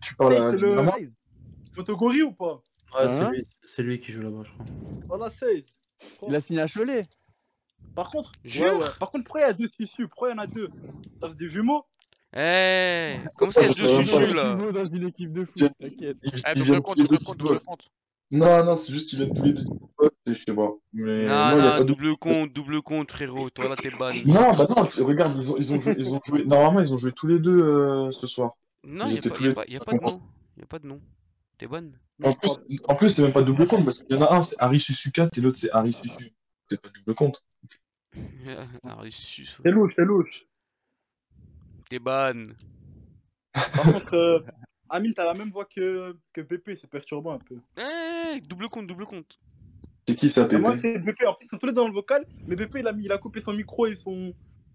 Tu 0.00 0.14
parles 0.14 0.34
Hey, 0.34 0.38
à 0.40 0.50
c'est 0.52 0.58
le- 0.58 0.90
Size. 0.98 1.18
Photogori 1.74 2.22
ou 2.22 2.32
pas? 2.32 2.62
Ouais, 2.94 3.08
c'est 3.08 3.20
Hein? 3.22 3.30
lui, 3.32 3.44
c'est 3.64 3.82
lui 3.82 3.98
qui 3.98 4.12
joue 4.12 4.20
là-bas, 4.22 4.42
je 4.44 4.52
crois. 4.52 4.66
Voilà, 5.08 5.30
16. 5.30 5.66
Il 6.28 6.34
a 6.34 6.40
signé 6.40 6.60
à 6.60 6.68
Cholet. 6.68 7.08
Par 7.94 8.10
contre, 8.10 8.32
Jure 8.44 8.78
ouais. 8.78 8.86
Par 8.98 9.10
contre, 9.10 9.24
pourquoi 9.24 9.42
il 9.42 9.44
y 9.44 9.50
a 9.50 9.52
deux 9.52 9.68
susus 9.68 10.08
Pourquoi 10.08 10.30
il 10.30 10.32
y 10.32 10.34
en 10.34 10.38
a 10.38 10.46
deux? 10.46 10.68
Ça, 11.20 11.28
C'est 11.30 11.38
des 11.38 11.50
jumeaux 11.50 11.84
Eh 12.36 13.14
Comment 13.36 13.52
ça, 13.52 13.62
il 13.62 13.68
y 13.68 13.70
a 13.70 13.74
deux 13.74 13.88
susus 13.88 14.32
là? 14.32 14.56
Jumeaux 14.56 14.72
dans 14.72 14.84
une 14.86 15.08
équipe 15.08 15.32
de 15.32 15.44
foot, 15.44 15.72
t'inquiète. 15.78 16.16
Ils, 16.22 16.42
Eh, 16.46 16.54
double 16.58 16.80
compte, 16.82 16.98
double 16.98 17.18
compte, 17.18 17.38
double 17.38 17.60
compte. 17.60 17.88
Non, 18.30 18.64
non, 18.64 18.76
c'est 18.76 18.92
juste 18.92 19.10
qu'ils 19.10 19.18
viennent 19.18 19.34
tous 19.34 19.42
les 19.42 19.52
deux 19.52 19.64
je 20.26 20.34
sais 20.34 20.54
pas. 20.54 20.70
Mais 20.92 21.24
Non, 21.26 21.50
non, 21.50 21.58
il 21.58 21.64
y 21.64 21.68
a 21.68 21.70
non, 21.70 21.70
pas 21.70 21.78
de... 21.80 21.84
double 21.84 22.16
compte, 22.16 22.52
double 22.52 22.82
compte, 22.82 23.10
frérot. 23.10 23.50
Toi 23.50 23.68
là, 23.68 23.76
t'es 23.76 23.90
ban. 23.90 24.12
Non, 24.24 24.54
bah 24.54 24.66
non, 24.68 24.82
regarde, 25.04 25.38
ils 25.40 25.50
ont, 25.50 25.56
ils 25.58 25.72
ont 25.72 25.80
joué, 25.80 25.94
ils 25.98 26.12
ont 26.12 26.20
joué... 26.24 26.44
Normalement, 26.44 26.80
ils 26.80 26.92
ont 26.92 26.96
joué 26.96 27.12
tous 27.12 27.26
les 27.26 27.38
deux 27.38 27.62
euh, 27.62 28.10
ce 28.10 28.26
soir. 28.26 28.52
Non, 28.84 29.06
Ils 29.08 29.14
y 29.14 29.18
a 29.18 29.22
pas, 29.22 29.38
y 29.40 29.44
a 29.44 29.48
les 29.48 29.54
pas, 29.54 29.64
deux 29.64 29.72
y 29.72 29.76
a 29.76 29.80
pas 29.80 29.92
pas 29.92 29.98
de 29.98 30.02
nom. 30.02 30.22
Y 30.58 30.62
a 30.62 30.66
pas 30.66 30.78
de 30.78 30.86
nom. 30.86 31.00
T'es 31.58 31.66
ban. 31.66 31.82
En 32.24 32.34
plus, 32.34 32.50
en 32.88 32.94
plus 32.94 33.10
c'est 33.10 33.22
même 33.22 33.32
pas 33.32 33.42
double 33.42 33.66
compte, 33.66 33.84
parce 33.84 33.98
qu'il 33.98 34.14
y 34.16 34.18
en 34.18 34.22
a 34.22 34.34
un, 34.34 34.42
c'est 34.42 34.56
Harry 34.58 34.80
Susukat, 34.80 35.28
et 35.36 35.40
l'autre, 35.40 35.58
c'est 35.58 35.70
Harry 35.72 35.92
Susu. 35.92 36.32
C'est 36.72 36.80
pas 36.80 36.88
double 36.88 37.14
compte. 37.14 37.44
Ah. 38.84 39.00
C'est 39.10 39.70
louche, 39.70 39.94
c'est 39.96 40.04
louche. 40.04 40.46
T'es 41.88 41.98
ban. 41.98 42.44
Par 43.52 43.84
contre, 43.84 44.14
euh, 44.14 44.40
Amine, 44.90 45.14
t'as 45.14 45.24
la 45.24 45.32
même 45.32 45.50
voix 45.50 45.64
que, 45.64 46.14
que 46.32 46.42
BP, 46.42 46.76
c'est 46.78 46.90
perturbant 46.90 47.32
un 47.32 47.38
peu. 47.38 47.56
Eh, 47.78 48.40
double 48.42 48.68
compte, 48.68 48.86
double 48.86 49.06
compte. 49.06 49.38
C'est 50.06 50.16
qui 50.16 50.30
ça, 50.30 50.46
Et 50.50 50.58
moi, 50.58 50.76
c'est 50.82 50.98
BP. 50.98 51.24
En 51.26 51.34
plus, 51.34 51.46
ils 51.46 51.48
sont 51.48 51.56
tous 51.56 51.66
les 51.66 51.72
deux 51.72 51.80
dans 51.80 51.88
le 51.88 51.94
vocal, 51.94 52.26
mais 52.46 52.54
BP, 52.54 52.76
il 52.80 52.88
a, 52.88 52.92
mis, 52.92 53.04
il 53.04 53.12
a 53.12 53.18
coupé 53.18 53.40
son 53.40 53.54
micro 53.54 53.86
et 53.86 53.96
son, 53.96 54.34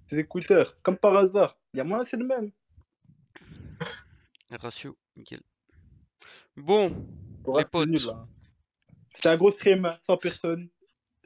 ses 0.10 0.18
écouteurs. 0.18 0.80
Comme 0.82 0.98
par 0.98 1.16
hasard. 1.16 1.56
Il 1.74 1.78
y 1.78 1.82
a 1.82 1.84
moins, 1.84 2.06
c'est 2.06 2.18
le 2.18 2.26
même. 2.26 2.52
Ratio, 4.50 4.98
nickel. 5.16 5.42
Bon, 6.56 6.90
Bref, 7.44 7.66
les 7.66 7.70
potes. 7.70 7.98
c'est 8.00 8.06
là. 8.08 8.28
C'était 9.14 9.30
un 9.30 9.38
gros 9.38 9.52
stream, 9.52 9.86
hein, 9.86 9.98
100 10.02 10.18
personnes. 10.18 10.70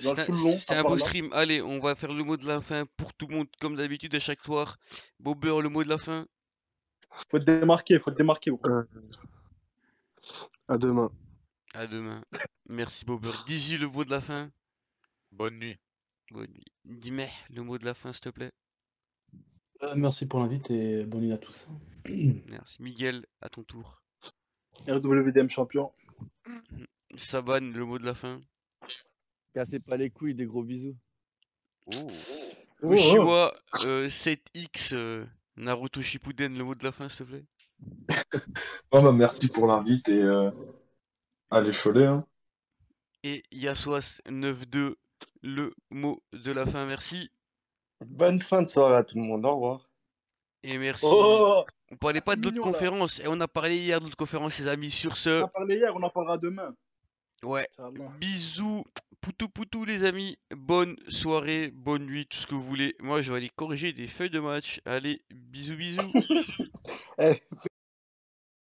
C'était 0.02 0.76
un, 0.76 0.84
beau 0.84 0.98
stream. 0.98 1.30
Allez, 1.34 1.62
on 1.62 1.80
va 1.80 1.96
faire 1.96 2.14
le 2.14 2.24
mot 2.24 2.38
de 2.38 2.46
la 2.46 2.62
fin 2.62 2.86
pour 2.98 3.14
tout 3.14 3.28
le 3.28 3.36
monde, 3.36 3.48
comme 3.60 3.76
d'habitude, 3.76 4.14
à 4.16 4.20
chaque 4.20 4.42
soir. 4.42 4.78
Bobber, 5.20 5.62
le 5.62 5.70
mot 5.70 5.84
de 5.84 5.90
la 5.90 5.98
fin. 5.98 6.26
Faut 7.12 7.40
te 7.40 7.52
démarquer, 7.52 8.00
faut 8.00 8.12
te 8.12 8.18
démarquer. 8.18 8.52
Euh, 8.66 8.84
À 10.68 10.78
demain. 10.78 11.12
À 11.74 11.88
demain. 11.88 12.24
Merci, 12.68 13.06
Bobber. 13.06 13.32
Dizzy, 13.46 13.78
le 13.78 13.88
mot 13.88 14.04
de 14.04 14.12
la 14.12 14.22
fin. 14.22 14.50
Bonne 15.32 15.60
nuit. 15.60 15.78
Bonne 16.32 16.52
nuit. 16.52 16.66
Dimeh, 16.86 17.30
le 17.54 17.64
mot 17.64 17.78
de 17.78 17.86
la 17.86 17.94
fin, 17.94 18.12
s'il 18.14 18.22
te 18.22 18.30
plaît. 18.30 18.52
Euh, 19.84 19.96
merci 19.96 20.28
pour 20.28 20.40
l'invite 20.40 20.70
et 20.72 21.04
bonne 21.06 21.22
nuit 21.22 21.34
à 21.34 21.38
tous. 21.38 21.68
Merci. 22.48 22.82
Miguel, 22.82 23.26
à 23.42 23.50
ton 23.50 23.64
tour. 23.64 24.04
RWDM 24.88 25.50
champion. 25.50 25.92
Saban, 27.16 27.62
le 27.62 27.86
mot 27.86 27.98
de 27.98 28.06
la 28.06 28.14
fin. 28.14 28.40
Cassez 29.54 29.80
pas 29.80 29.98
les 29.98 30.10
couilles, 30.10 30.36
des 30.36 30.46
gros 30.46 30.64
bisous. 30.64 30.96
Oh. 31.88 32.08
Oh, 32.84 32.94
Ushiwa, 32.94 33.54
euh, 33.84 34.08
7X, 34.08 34.94
euh, 34.96 35.26
Naruto 35.58 36.02
Shippuden, 36.02 36.58
le 36.58 36.64
mot 36.64 36.74
de 36.76 36.84
la 36.84 36.92
fin, 36.92 37.10
s'il 37.10 37.26
te 37.26 37.32
plaît. 37.32 37.46
Oh, 38.92 39.02
bah, 39.02 39.12
merci 39.12 39.48
pour 39.48 39.68
l'invite, 39.68 40.08
et 40.10 40.22
euh... 40.22 40.52
allez, 41.50 41.72
Cholet, 41.72 42.06
hein. 42.08 42.26
Et 43.24 43.44
Yaswas 43.52 44.20
92, 44.26 44.96
le 45.44 45.74
mot 45.92 46.22
de 46.34 46.52
la 46.52 46.66
fin, 46.66 46.86
merci. 46.86 47.30
Bonne 48.06 48.40
fin 48.40 48.62
de 48.64 48.68
soirée 48.68 48.98
à 48.98 49.04
tout 49.04 49.16
le 49.18 49.24
monde. 49.24 49.46
Au 49.46 49.54
revoir. 49.54 49.90
Et 50.64 50.78
merci. 50.78 51.06
Oh, 51.08 51.64
On 51.92 51.96
parlait 51.98 52.22
pas 52.22 52.36
de 52.36 52.44
l'autre 52.44 52.62
conférence. 52.62 53.20
Et 53.20 53.28
on 53.28 53.40
a 53.40 53.48
parlé 53.48 53.78
hier 53.78 54.00
de 54.00 54.06
l'autre 54.06 54.18
conférence, 54.18 54.58
les 54.60 54.68
amis. 54.68 54.90
Sur 54.92 55.12
on 55.12 55.16
ce, 55.16 55.44
a 55.44 55.48
parlé 55.48 55.78
hier, 55.78 55.96
on 55.96 56.02
en 56.02 56.10
parlera 56.10 56.38
demain. 56.38 56.76
ouais. 57.44 57.68
Bisous, 58.20 58.84
poutou 59.22 59.48
poutou 59.48 59.86
les 59.86 60.04
amis. 60.04 60.38
Bonne 60.56 60.96
soirée, 61.08 61.72
bonne 61.74 62.06
nuit, 62.06 62.26
tout 62.26 62.38
ce 62.38 62.48
que 62.48 62.56
vous 62.56 62.64
voulez. 62.64 62.96
Moi, 63.00 63.22
je 63.22 63.32
vais 63.32 63.38
aller 63.38 63.50
corriger 63.50 63.94
des 63.94 64.08
feuilles 64.08 64.30
de 64.30 64.40
match. 64.40 64.82
Allez, 64.86 65.22
bisous, 65.30 65.78
bisous. 65.78 66.12